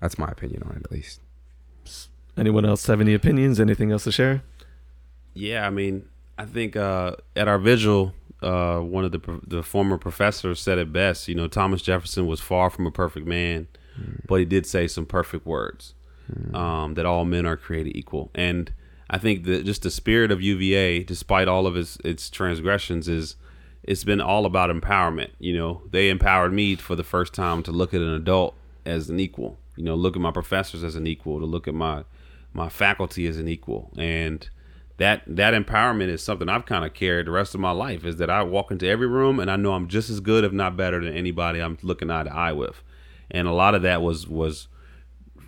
That's 0.00 0.18
my 0.18 0.28
opinion 0.28 0.62
on 0.64 0.76
it, 0.76 0.84
at 0.84 0.90
least. 0.90 1.20
Anyone 2.36 2.64
else 2.64 2.86
have 2.86 3.00
any 3.00 3.12
opinions? 3.14 3.60
Anything 3.60 3.92
else 3.92 4.04
to 4.04 4.12
share? 4.12 4.42
Yeah, 5.34 5.66
I 5.66 5.70
mean, 5.70 6.08
I 6.38 6.46
think 6.46 6.74
uh, 6.74 7.16
at 7.36 7.48
our 7.48 7.58
vigil, 7.58 8.14
uh, 8.42 8.80
one 8.80 9.04
of 9.04 9.12
the 9.12 9.40
the 9.46 9.62
former 9.62 9.98
professors 9.98 10.60
said 10.60 10.78
it 10.78 10.92
best. 10.92 11.28
You 11.28 11.34
know, 11.34 11.48
Thomas 11.48 11.82
Jefferson 11.82 12.26
was 12.26 12.40
far 12.40 12.70
from 12.70 12.86
a 12.86 12.90
perfect 12.90 13.26
man, 13.26 13.68
but 14.26 14.36
he 14.36 14.44
did 14.44 14.66
say 14.66 14.86
some 14.86 15.06
perfect 15.06 15.46
words 15.46 15.94
um, 16.54 16.94
that 16.94 17.06
all 17.06 17.24
men 17.24 17.46
are 17.46 17.56
created 17.56 17.96
equal. 17.96 18.30
And 18.34 18.72
I 19.08 19.18
think 19.18 19.44
that 19.44 19.64
just 19.64 19.82
the 19.82 19.90
spirit 19.90 20.30
of 20.30 20.40
UVA, 20.40 21.02
despite 21.02 21.48
all 21.48 21.66
of 21.66 21.76
its 21.76 21.98
its 22.04 22.30
transgressions, 22.30 23.08
is 23.08 23.36
it's 23.82 24.04
been 24.04 24.20
all 24.20 24.46
about 24.46 24.70
empowerment. 24.70 25.30
You 25.38 25.56
know, 25.56 25.82
they 25.90 26.08
empowered 26.08 26.52
me 26.52 26.76
for 26.76 26.96
the 26.96 27.04
first 27.04 27.34
time 27.34 27.62
to 27.64 27.72
look 27.72 27.92
at 27.94 28.00
an 28.00 28.12
adult 28.14 28.54
as 28.86 29.10
an 29.10 29.18
equal. 29.20 29.58
You 29.76 29.84
know, 29.84 29.94
look 29.94 30.16
at 30.16 30.22
my 30.22 30.30
professors 30.30 30.84
as 30.84 30.96
an 30.96 31.06
equal, 31.06 31.40
to 31.40 31.46
look 31.46 31.66
at 31.66 31.74
my 31.74 32.04
my 32.52 32.68
faculty 32.68 33.26
as 33.26 33.36
an 33.36 33.48
equal, 33.48 33.92
and 33.96 34.48
that 35.00 35.22
that 35.26 35.54
empowerment 35.54 36.08
is 36.08 36.22
something 36.22 36.50
I've 36.50 36.66
kind 36.66 36.84
of 36.84 36.92
carried 36.92 37.26
the 37.26 37.30
rest 37.30 37.54
of 37.54 37.60
my 37.60 37.70
life. 37.70 38.04
Is 38.04 38.16
that 38.16 38.28
I 38.28 38.42
walk 38.42 38.70
into 38.70 38.86
every 38.86 39.06
room 39.06 39.40
and 39.40 39.50
I 39.50 39.56
know 39.56 39.72
I'm 39.72 39.88
just 39.88 40.10
as 40.10 40.20
good, 40.20 40.44
if 40.44 40.52
not 40.52 40.76
better, 40.76 41.02
than 41.02 41.16
anybody 41.16 41.58
I'm 41.58 41.78
looking 41.82 42.10
eye 42.10 42.24
to 42.24 42.32
eye 42.32 42.52
with, 42.52 42.82
and 43.30 43.48
a 43.48 43.52
lot 43.52 43.74
of 43.74 43.80
that 43.80 44.02
was 44.02 44.28
was 44.28 44.68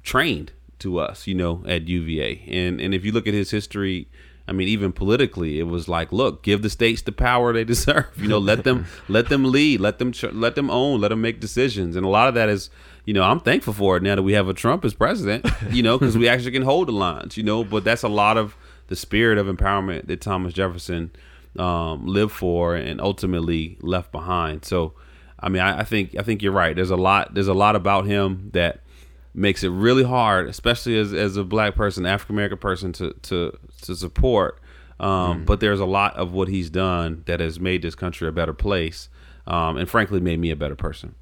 trained 0.02 0.52
to 0.78 0.98
us, 0.98 1.26
you 1.26 1.34
know, 1.34 1.62
at 1.66 1.86
UVA. 1.86 2.44
And 2.48 2.80
and 2.80 2.94
if 2.94 3.04
you 3.04 3.12
look 3.12 3.26
at 3.26 3.34
his 3.34 3.50
history, 3.50 4.08
I 4.48 4.52
mean, 4.52 4.68
even 4.68 4.90
politically, 4.90 5.58
it 5.58 5.64
was 5.64 5.86
like, 5.86 6.12
look, 6.12 6.42
give 6.42 6.62
the 6.62 6.70
states 6.70 7.02
the 7.02 7.12
power 7.12 7.52
they 7.52 7.64
deserve. 7.74 8.08
You 8.16 8.28
know, 8.28 8.38
let 8.38 8.64
them 8.64 8.86
let 9.06 9.28
them 9.28 9.44
lead, 9.44 9.80
let 9.80 9.98
them 9.98 10.14
let 10.32 10.54
them 10.54 10.70
own, 10.70 11.02
let 11.02 11.08
them 11.08 11.20
make 11.20 11.40
decisions. 11.40 11.94
And 11.94 12.06
a 12.06 12.08
lot 12.08 12.28
of 12.28 12.34
that 12.36 12.48
is, 12.48 12.70
you 13.04 13.12
know, 13.12 13.22
I'm 13.22 13.40
thankful 13.40 13.74
for 13.74 13.98
it 13.98 14.02
now 14.02 14.14
that 14.14 14.22
we 14.22 14.32
have 14.32 14.48
a 14.48 14.54
Trump 14.54 14.82
as 14.86 14.94
president. 14.94 15.46
You 15.70 15.82
know, 15.82 15.98
because 15.98 16.16
we 16.16 16.26
actually 16.26 16.52
can 16.52 16.62
hold 16.62 16.88
the 16.88 16.92
lines. 16.92 17.36
You 17.36 17.42
know, 17.42 17.64
but 17.64 17.84
that's 17.84 18.02
a 18.02 18.08
lot 18.08 18.38
of 18.38 18.56
the 18.92 18.96
spirit 18.96 19.38
of 19.38 19.46
empowerment 19.46 20.06
that 20.06 20.20
Thomas 20.20 20.52
Jefferson 20.52 21.10
um, 21.58 22.06
lived 22.06 22.32
for 22.32 22.76
and 22.76 23.00
ultimately 23.00 23.78
left 23.80 24.12
behind. 24.12 24.66
So, 24.66 24.92
I 25.40 25.48
mean, 25.48 25.62
I, 25.62 25.80
I 25.80 25.84
think 25.84 26.14
I 26.18 26.22
think 26.22 26.42
you're 26.42 26.52
right. 26.52 26.76
There's 26.76 26.90
a 26.90 26.96
lot. 27.08 27.32
There's 27.32 27.48
a 27.48 27.54
lot 27.54 27.74
about 27.74 28.04
him 28.04 28.50
that 28.52 28.80
makes 29.32 29.64
it 29.64 29.70
really 29.70 30.02
hard, 30.04 30.46
especially 30.46 30.98
as, 30.98 31.14
as 31.14 31.38
a 31.38 31.44
black 31.44 31.74
person, 31.74 32.04
African 32.04 32.34
American 32.36 32.58
person, 32.58 32.92
to 32.92 33.14
to 33.22 33.56
to 33.86 33.96
support. 33.96 34.60
Um, 35.00 35.44
But 35.46 35.60
there's 35.60 35.80
a 35.80 35.86
lot 35.86 36.14
of 36.16 36.32
what 36.32 36.48
he's 36.48 36.68
done 36.68 37.22
that 37.24 37.40
has 37.40 37.58
made 37.58 37.80
this 37.80 37.94
country 37.94 38.28
a 38.28 38.32
better 38.32 38.52
place, 38.54 39.08
um, 39.46 39.78
and 39.78 39.88
frankly, 39.88 40.20
made 40.20 40.38
me 40.38 40.50
a 40.50 40.56
better 40.56 40.76
person. 40.76 41.14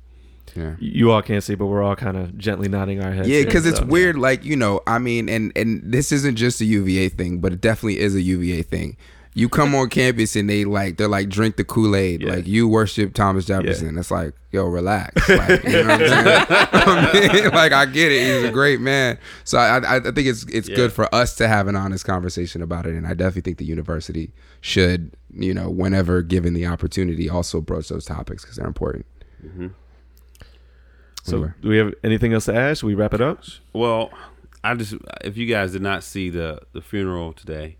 Yeah. 0.57 0.75
You 0.79 1.11
all 1.13 1.23
can't 1.23 1.43
see, 1.45 1.55
but 1.55 1.67
we're 1.67 1.83
all 1.83 1.97
kind 1.97 2.17
of 2.17 2.37
gently 2.39 2.69
nodding 2.69 3.03
our 3.03 3.13
heads. 3.13 3.29
Yeah, 3.29 3.45
because 3.45 3.67
it's 3.67 3.79
so- 3.79 3.85
weird. 3.87 4.17
Like 4.17 4.45
you 4.45 4.57
know, 4.57 4.81
I 4.87 4.99
mean, 4.99 5.29
and 5.29 5.53
and 5.57 5.81
this 5.85 6.13
isn't 6.13 6.37
just 6.37 6.61
a 6.61 6.65
UVA 6.65 7.09
thing, 7.11 7.39
but 7.39 7.53
it 7.53 7.61
definitely 7.61 7.99
is 8.01 8.15
a 8.15 8.23
UVA 8.23 8.63
thing. 8.63 8.97
You 9.33 9.49
come 9.49 9.77
on 9.77 9.89
campus 9.91 10.35
and 10.35 10.51
they 10.51 10.65
like 10.65 10.97
they're 10.97 11.07
like 11.07 11.29
drink 11.29 11.57
the 11.57 11.63
Kool 11.63 11.95
Aid, 11.95 12.21
Yeah. 12.23 12.31
like 12.35 12.49
you 12.49 12.67
worship 12.67 13.15
Thomas 13.15 13.45
Jefferson. 13.45 13.97
It's 13.97 14.11
like 14.11 14.35
yo, 14.51 14.65
relax. 14.67 15.29
Like, 15.29 15.63
you 15.63 15.71
know 15.71 15.87
what 15.87 16.03
I'm 16.03 16.09
saying? 16.09 16.47
I 16.51 17.31
mean, 17.45 17.51
like 17.53 17.71
I 17.73 17.87
get 17.87 18.11
it. 18.11 18.23
He's 18.41 18.49
a 18.49 18.53
great 18.53 18.81
man. 18.81 19.19
So 19.45 19.57
I 19.57 19.79
I, 19.79 19.97
I 19.97 20.01
think 20.01 20.27
it's 20.27 20.43
it's 20.47 20.69
Yeah. 20.69 20.75
good 20.75 20.93
for 20.93 21.13
us 21.15 21.37
to 21.37 21.47
have 21.47 21.69
an 21.69 21.77
honest 21.77 22.05
conversation 22.05 22.61
about 22.61 22.87
it, 22.87 22.95
and 22.97 23.07
I 23.07 23.11
definitely 23.15 23.43
think 23.43 23.59
the 23.59 23.65
university 23.67 24.33
should 24.61 25.13
you 25.33 25.55
know 25.55 25.71
whenever 25.71 26.23
given 26.23 26.53
the 26.53 26.67
opportunity 26.67 27.31
also 27.31 27.61
broach 27.61 27.89
those 27.89 28.05
topics 28.05 28.43
because 28.43 28.57
they're 28.57 28.67
important. 28.67 29.07
Mm-hmm. 29.47 29.69
So, 31.23 31.37
Anyway. 31.37 31.53
do 31.63 31.69
we 31.69 31.77
have 31.79 31.95
anything 32.03 32.33
else 32.33 32.47
to 32.47 32.55
add? 32.55 32.79
Should 32.79 32.87
we 32.87 32.95
wrap 32.95 33.13
it 33.15 33.21
up? 33.21 33.43
Well, 33.73 34.11
I 34.65 34.75
just 34.75 34.95
if 35.23 35.37
you 35.37 35.47
guys 35.47 35.73
did 35.73 35.83
not 35.83 36.03
see 36.03 36.31
the 36.31 36.61
the 36.73 36.81
funeral 36.81 37.33
today, 37.33 37.77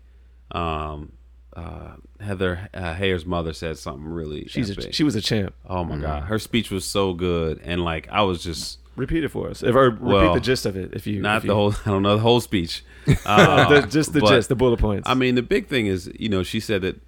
um, 0.51 1.11
uh, 1.55 1.95
Heather 2.19 2.69
uh, 2.73 2.93
Heyer's 2.93 3.25
mother 3.25 3.53
said 3.53 3.77
something 3.77 4.05
really. 4.05 4.47
She's 4.47 4.69
a, 4.69 4.91
she 4.91 5.03
was 5.03 5.15
a 5.15 5.21
champ. 5.21 5.53
oh 5.67 5.83
my 5.83 5.97
god, 5.97 6.23
her 6.23 6.39
speech 6.39 6.71
was 6.71 6.85
so 6.85 7.13
good, 7.13 7.59
and 7.63 7.83
like 7.83 8.07
I 8.11 8.21
was 8.21 8.43
just 8.43 8.79
Repeat 8.97 9.23
it 9.23 9.29
for 9.29 9.49
us, 9.49 9.63
if, 9.63 9.73
or 9.73 9.85
repeat 9.85 10.01
Well, 10.03 10.33
the 10.33 10.41
gist 10.41 10.65
of 10.65 10.75
it. 10.75 10.91
If 10.93 11.07
you 11.07 11.21
not 11.21 11.37
if 11.37 11.41
the 11.43 11.47
you- 11.47 11.53
whole. 11.53 11.73
I 11.85 11.89
don't 11.91 12.03
know 12.03 12.15
the 12.17 12.21
whole 12.21 12.41
speech. 12.41 12.83
Uh, 13.25 13.69
the, 13.81 13.87
just 13.87 14.11
the 14.11 14.19
but- 14.19 14.29
gist, 14.29 14.49
the 14.49 14.55
bullet 14.55 14.81
points. 14.81 15.07
I 15.09 15.13
mean, 15.13 15.35
the 15.35 15.41
big 15.41 15.67
thing 15.67 15.87
is, 15.87 16.11
you 16.19 16.27
know, 16.27 16.43
she 16.43 16.59
said 16.59 16.81
that, 16.81 16.99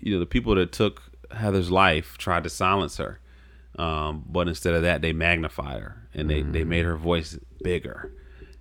you 0.00 0.12
know, 0.12 0.20
the 0.20 0.26
people 0.26 0.54
that 0.56 0.70
took 0.70 1.02
Heather's 1.32 1.70
life 1.70 2.18
tried 2.18 2.44
to 2.44 2.50
silence 2.50 2.98
her, 2.98 3.20
um, 3.78 4.24
but 4.28 4.48
instead 4.48 4.74
of 4.74 4.82
that, 4.82 5.02
they 5.02 5.12
magnified 5.12 5.80
her 5.80 6.08
and 6.14 6.28
they 6.28 6.42
they 6.42 6.64
made 6.64 6.84
her 6.84 6.96
voice 6.96 7.38
bigger. 7.62 8.12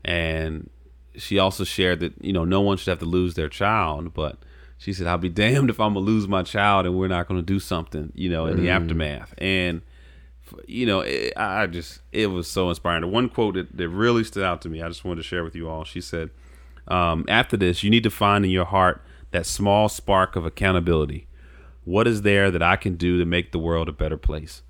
And 0.05 0.69
she 1.15 1.39
also 1.39 1.63
shared 1.63 1.99
that 1.99 2.13
you 2.23 2.33
know 2.33 2.45
no 2.45 2.61
one 2.61 2.77
should 2.77 2.89
have 2.89 2.99
to 2.99 3.05
lose 3.05 3.33
their 3.33 3.49
child, 3.49 4.13
but 4.13 4.37
she 4.77 4.93
said, 4.93 5.07
"I'll 5.07 5.17
be 5.17 5.29
damned 5.29 5.69
if 5.69 5.79
I'm 5.79 5.93
gonna 5.93 6.05
lose 6.05 6.27
my 6.27 6.43
child 6.43 6.85
and 6.85 6.97
we're 6.97 7.07
not 7.07 7.27
gonna 7.27 7.41
do 7.41 7.59
something, 7.59 8.11
you 8.15 8.29
know, 8.29 8.45
in 8.45 8.57
the 8.57 8.69
aftermath." 8.69 9.33
And 9.37 9.81
you 10.67 10.85
know, 10.85 11.01
it, 11.01 11.33
I 11.37 11.67
just 11.67 12.01
it 12.11 12.27
was 12.27 12.47
so 12.47 12.69
inspiring. 12.69 13.01
The 13.01 13.07
one 13.07 13.29
quote 13.29 13.55
that, 13.55 13.75
that 13.77 13.89
really 13.89 14.23
stood 14.23 14.43
out 14.43 14.61
to 14.63 14.69
me, 14.69 14.81
I 14.81 14.87
just 14.87 15.03
wanted 15.03 15.21
to 15.21 15.27
share 15.27 15.43
with 15.43 15.55
you 15.55 15.69
all. 15.69 15.83
She 15.83 16.01
said, 16.01 16.29
um, 16.87 17.25
"After 17.27 17.57
this, 17.57 17.83
you 17.83 17.89
need 17.89 18.03
to 18.03 18.09
find 18.09 18.45
in 18.45 18.51
your 18.51 18.65
heart 18.65 19.03
that 19.31 19.45
small 19.45 19.89
spark 19.89 20.35
of 20.35 20.45
accountability. 20.45 21.27
What 21.83 22.07
is 22.07 22.21
there 22.21 22.51
that 22.51 22.61
I 22.61 22.75
can 22.75 22.95
do 22.95 23.17
to 23.17 23.25
make 23.25 23.51
the 23.51 23.59
world 23.59 23.89
a 23.89 23.93
better 23.93 24.17
place?" 24.17 24.61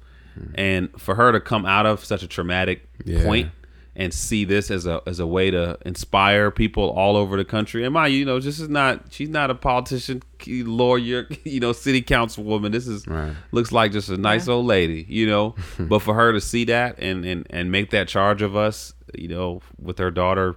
And 0.55 0.89
for 0.97 1.15
her 1.15 1.31
to 1.31 1.39
come 1.39 1.65
out 1.65 1.85
of 1.85 2.03
such 2.05 2.23
a 2.23 2.27
traumatic 2.27 2.87
Yeah. 3.05 3.23
point 3.23 3.49
and 3.95 4.13
see 4.13 4.45
this 4.45 4.71
as 4.71 4.85
a 4.85 5.01
as 5.05 5.19
a 5.19 5.27
way 5.27 5.51
to 5.51 5.77
inspire 5.85 6.51
people 6.51 6.89
all 6.89 7.17
over 7.17 7.35
the 7.35 7.43
country. 7.43 7.83
And 7.83 7.93
mind 7.93 8.13
you, 8.13 8.19
you 8.19 8.25
know, 8.25 8.39
this 8.39 8.59
is 8.59 8.69
not 8.69 9.05
she's 9.09 9.29
not 9.29 9.49
a 9.49 9.55
politician, 9.55 10.21
lawyer, 10.47 11.27
you 11.43 11.59
know, 11.59 11.73
city 11.73 12.01
councilwoman. 12.01 12.71
This 12.71 12.87
is 12.87 13.05
Right. 13.07 13.33
looks 13.51 13.71
like 13.71 13.91
just 13.91 14.09
a 14.09 14.17
nice 14.17 14.47
old 14.47 14.65
lady, 14.67 15.05
you 15.09 15.27
know. 15.27 15.55
but 15.79 15.99
for 15.99 16.13
her 16.13 16.31
to 16.33 16.39
see 16.39 16.63
that 16.65 16.95
and, 16.99 17.25
and 17.25 17.45
and 17.49 17.71
make 17.71 17.89
that 17.91 18.07
charge 18.07 18.41
of 18.41 18.55
us, 18.55 18.93
you 19.15 19.27
know, 19.27 19.61
with 19.81 19.97
her 19.97 20.11
daughter, 20.11 20.55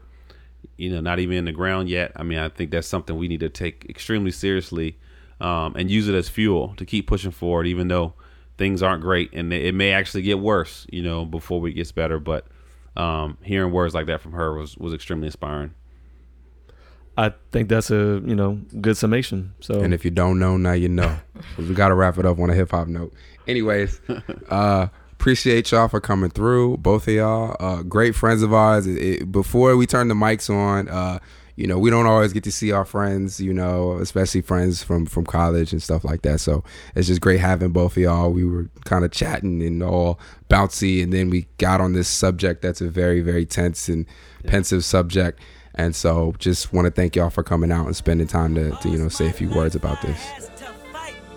you 0.77 0.91
know, 0.91 1.01
not 1.01 1.19
even 1.19 1.37
in 1.37 1.45
the 1.45 1.53
ground 1.53 1.89
yet. 1.89 2.13
I 2.17 2.23
mean, 2.23 2.39
I 2.39 2.49
think 2.49 2.71
that's 2.71 2.87
something 2.87 3.17
we 3.17 3.27
need 3.29 3.41
to 3.41 3.49
take 3.49 3.87
extremely 3.89 4.31
seriously 4.31 4.99
um, 5.41 5.75
and 5.75 5.91
use 5.91 6.07
it 6.09 6.15
as 6.15 6.29
fuel 6.29 6.75
to 6.77 6.85
keep 6.85 7.09
pushing 7.09 7.33
forward, 7.33 7.67
even 7.67 7.89
though 7.89 8.15
things 8.63 8.81
aren't 8.81 9.03
great 9.03 9.31
and 9.33 9.53
it 9.53 9.75
may 9.75 9.91
actually 9.93 10.23
get 10.23 10.39
worse, 10.39 10.87
you 10.93 11.03
know, 11.03 11.25
before 11.25 11.67
it 11.67 11.73
gets 11.73 11.91
better. 11.91 12.21
But 12.21 12.47
um, 12.97 13.37
hearing 13.43 13.73
words 13.73 13.93
like 13.93 14.07
that 14.07 14.21
from 14.21 14.33
her 14.35 14.57
was 14.57 14.77
was 14.79 14.95
extremely 14.95 15.27
inspiring. 15.27 15.75
I 17.19 17.33
think 17.51 17.69
that's 17.69 17.91
a 17.91 18.23
you 18.25 18.37
know 18.37 18.61
good 18.81 18.97
summation. 18.97 19.53
So 19.59 19.81
And 19.81 19.93
if 19.93 20.05
you 20.05 20.13
don't 20.13 20.39
know, 20.39 20.57
now 20.57 20.75
you 20.75 20.89
know. 20.89 21.19
we 21.59 21.75
got 21.75 21.89
to 21.89 21.95
wrap 21.95 22.19
it 22.19 22.25
up 22.25 22.39
on 22.39 22.51
a 22.51 22.55
hip 22.55 22.71
hop 22.71 22.87
note. 22.87 23.13
Anyways, 23.49 24.01
uh, 24.49 24.87
appreciate 25.13 25.73
y'all 25.73 25.89
for 25.89 26.01
coming 26.01 26.31
through, 26.31 26.77
both 26.77 27.09
of 27.09 27.15
y'all. 27.15 27.57
Uh, 27.59 27.83
great 27.83 28.15
friends 28.15 28.43
of 28.43 28.53
ours. 28.55 28.87
It- 28.87 28.99
it- 29.03 29.33
before 29.33 29.77
we 29.77 29.87
turn 29.87 30.07
the 30.07 30.15
mics 30.15 30.49
on, 30.49 30.89
uh, 30.89 31.19
you 31.57 31.67
know 31.67 31.79
we 31.79 31.91
don't 31.91 32.07
always 32.07 32.33
get 32.33 32.45
to 32.45 32.53
see 32.53 32.73
our 32.73 32.85
friends 32.85 33.41
you 33.41 33.53
know 33.53 33.99
especially 33.99 34.41
friends 34.41 34.83
from 34.83 35.07
from 35.07 35.25
college 35.25 35.73
and 35.73 35.83
stuff 35.83 36.05
like 36.05 36.23
that. 36.23 36.41
So 36.41 36.65
it's 36.95 37.09
just 37.09 37.21
great 37.21 37.41
having 37.41 37.71
both 37.71 37.97
of 37.97 38.03
y'all. 38.03 38.31
We 38.31 38.45
were 38.45 38.69
kind 38.85 39.05
of 39.05 39.11
chatting 39.11 39.63
and 39.63 39.83
all 39.83 40.19
bouncy 40.49 41.03
and 41.03 41.13
then 41.13 41.31
we 41.31 41.47
got 41.59 41.81
on 41.81 41.93
this 41.93 42.09
subject 42.09 42.63
that's 42.63 42.81
a 42.81 42.89
very 42.89 43.21
very 43.21 43.47
tense 43.47 43.89
and 43.89 44.07
pensive 44.47 44.85
subject. 44.85 45.41
And 45.75 45.97
so 45.97 46.35
just 46.39 46.73
want 46.73 46.85
to 46.85 46.91
thank 46.91 47.17
y'all 47.17 47.31
for 47.31 47.43
coming 47.43 47.73
out 47.73 47.87
and 47.87 47.97
spending 47.97 48.27
time 48.27 48.55
to, 48.57 48.73
to 48.73 48.89
you 48.89 48.99
know 48.99 49.09
say 49.09 49.29
a 49.29 49.33
few 49.33 49.51
words 49.51 49.75
about 49.75 50.03
this 50.03 50.52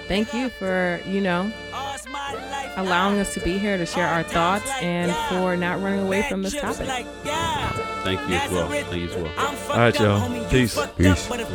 Thank 0.08 0.34
you 0.34 0.50
for, 0.50 1.02
you 1.06 1.22
know, 1.22 1.52
allowing 2.78 3.20
us 3.20 3.34
to 3.34 3.40
be 3.40 3.58
here 3.58 3.78
to 3.78 3.86
share 3.86 4.08
our 4.08 4.24
thoughts 4.24 4.70
and 4.82 5.12
for 5.30 5.56
not 5.56 5.82
running 5.82 6.02
away 6.02 6.24
from 6.30 6.44
this 6.44 6.54
topic. 6.60 6.88
Thank 8.04 8.20
you 8.30 8.36
as 8.36 8.52
well. 8.52 8.70
Thank 8.70 8.96
you 8.96 9.10
as 9.10 9.16
well. 9.16 9.32
All 9.72 9.78
right, 9.78 10.00
y'all. 10.00 10.50
Peace. 10.50 10.78
Peace. 10.98 11.28
But 11.28 11.46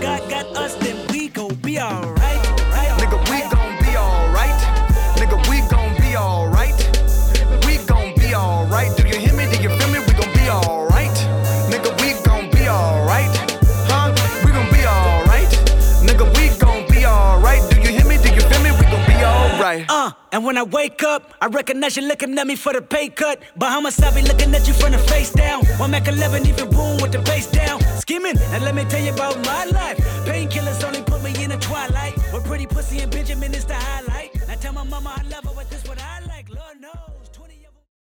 Uh, 19.88 20.12
and 20.32 20.44
when 20.44 20.56
I 20.56 20.62
wake 20.62 21.02
up, 21.02 21.34
I 21.40 21.46
recognize 21.46 21.96
you 21.96 22.02
looking 22.06 22.38
at 22.38 22.46
me 22.46 22.56
for 22.56 22.72
the 22.72 22.82
pay 22.82 23.08
cut. 23.08 23.42
Bahamas, 23.56 24.00
I 24.00 24.14
be 24.14 24.22
looking 24.22 24.54
at 24.54 24.66
you 24.66 24.74
from 24.74 24.92
the 24.92 24.98
face 24.98 25.32
down. 25.32 25.64
One 25.78 25.90
Mac 25.92 26.08
11, 26.08 26.46
even 26.46 26.70
boom 26.70 26.98
with 27.00 27.12
the 27.12 27.20
bass 27.20 27.50
down. 27.50 27.80
Skimming, 28.00 28.38
and 28.38 28.64
let 28.64 28.74
me 28.74 28.84
tell 28.84 29.02
you 29.02 29.12
about 29.12 29.36
my 29.44 29.64
life. 29.66 29.98
Painkillers 30.26 30.82
only 30.84 31.02
put 31.02 31.22
me 31.22 31.32
in 31.42 31.50
the 31.50 31.58
twilight. 31.58 32.16
With 32.32 32.44
pretty 32.44 32.66
pussy 32.66 33.00
and 33.00 33.10
Benjamin 33.10 33.54
is 33.54 33.64
the 33.64 33.74
highlight. 33.74 34.30
I 34.48 34.56
tell 34.56 34.72
my 34.72 34.84
mama 34.84 35.14
I 35.16 35.22
love 35.28 35.44
her, 35.44 35.52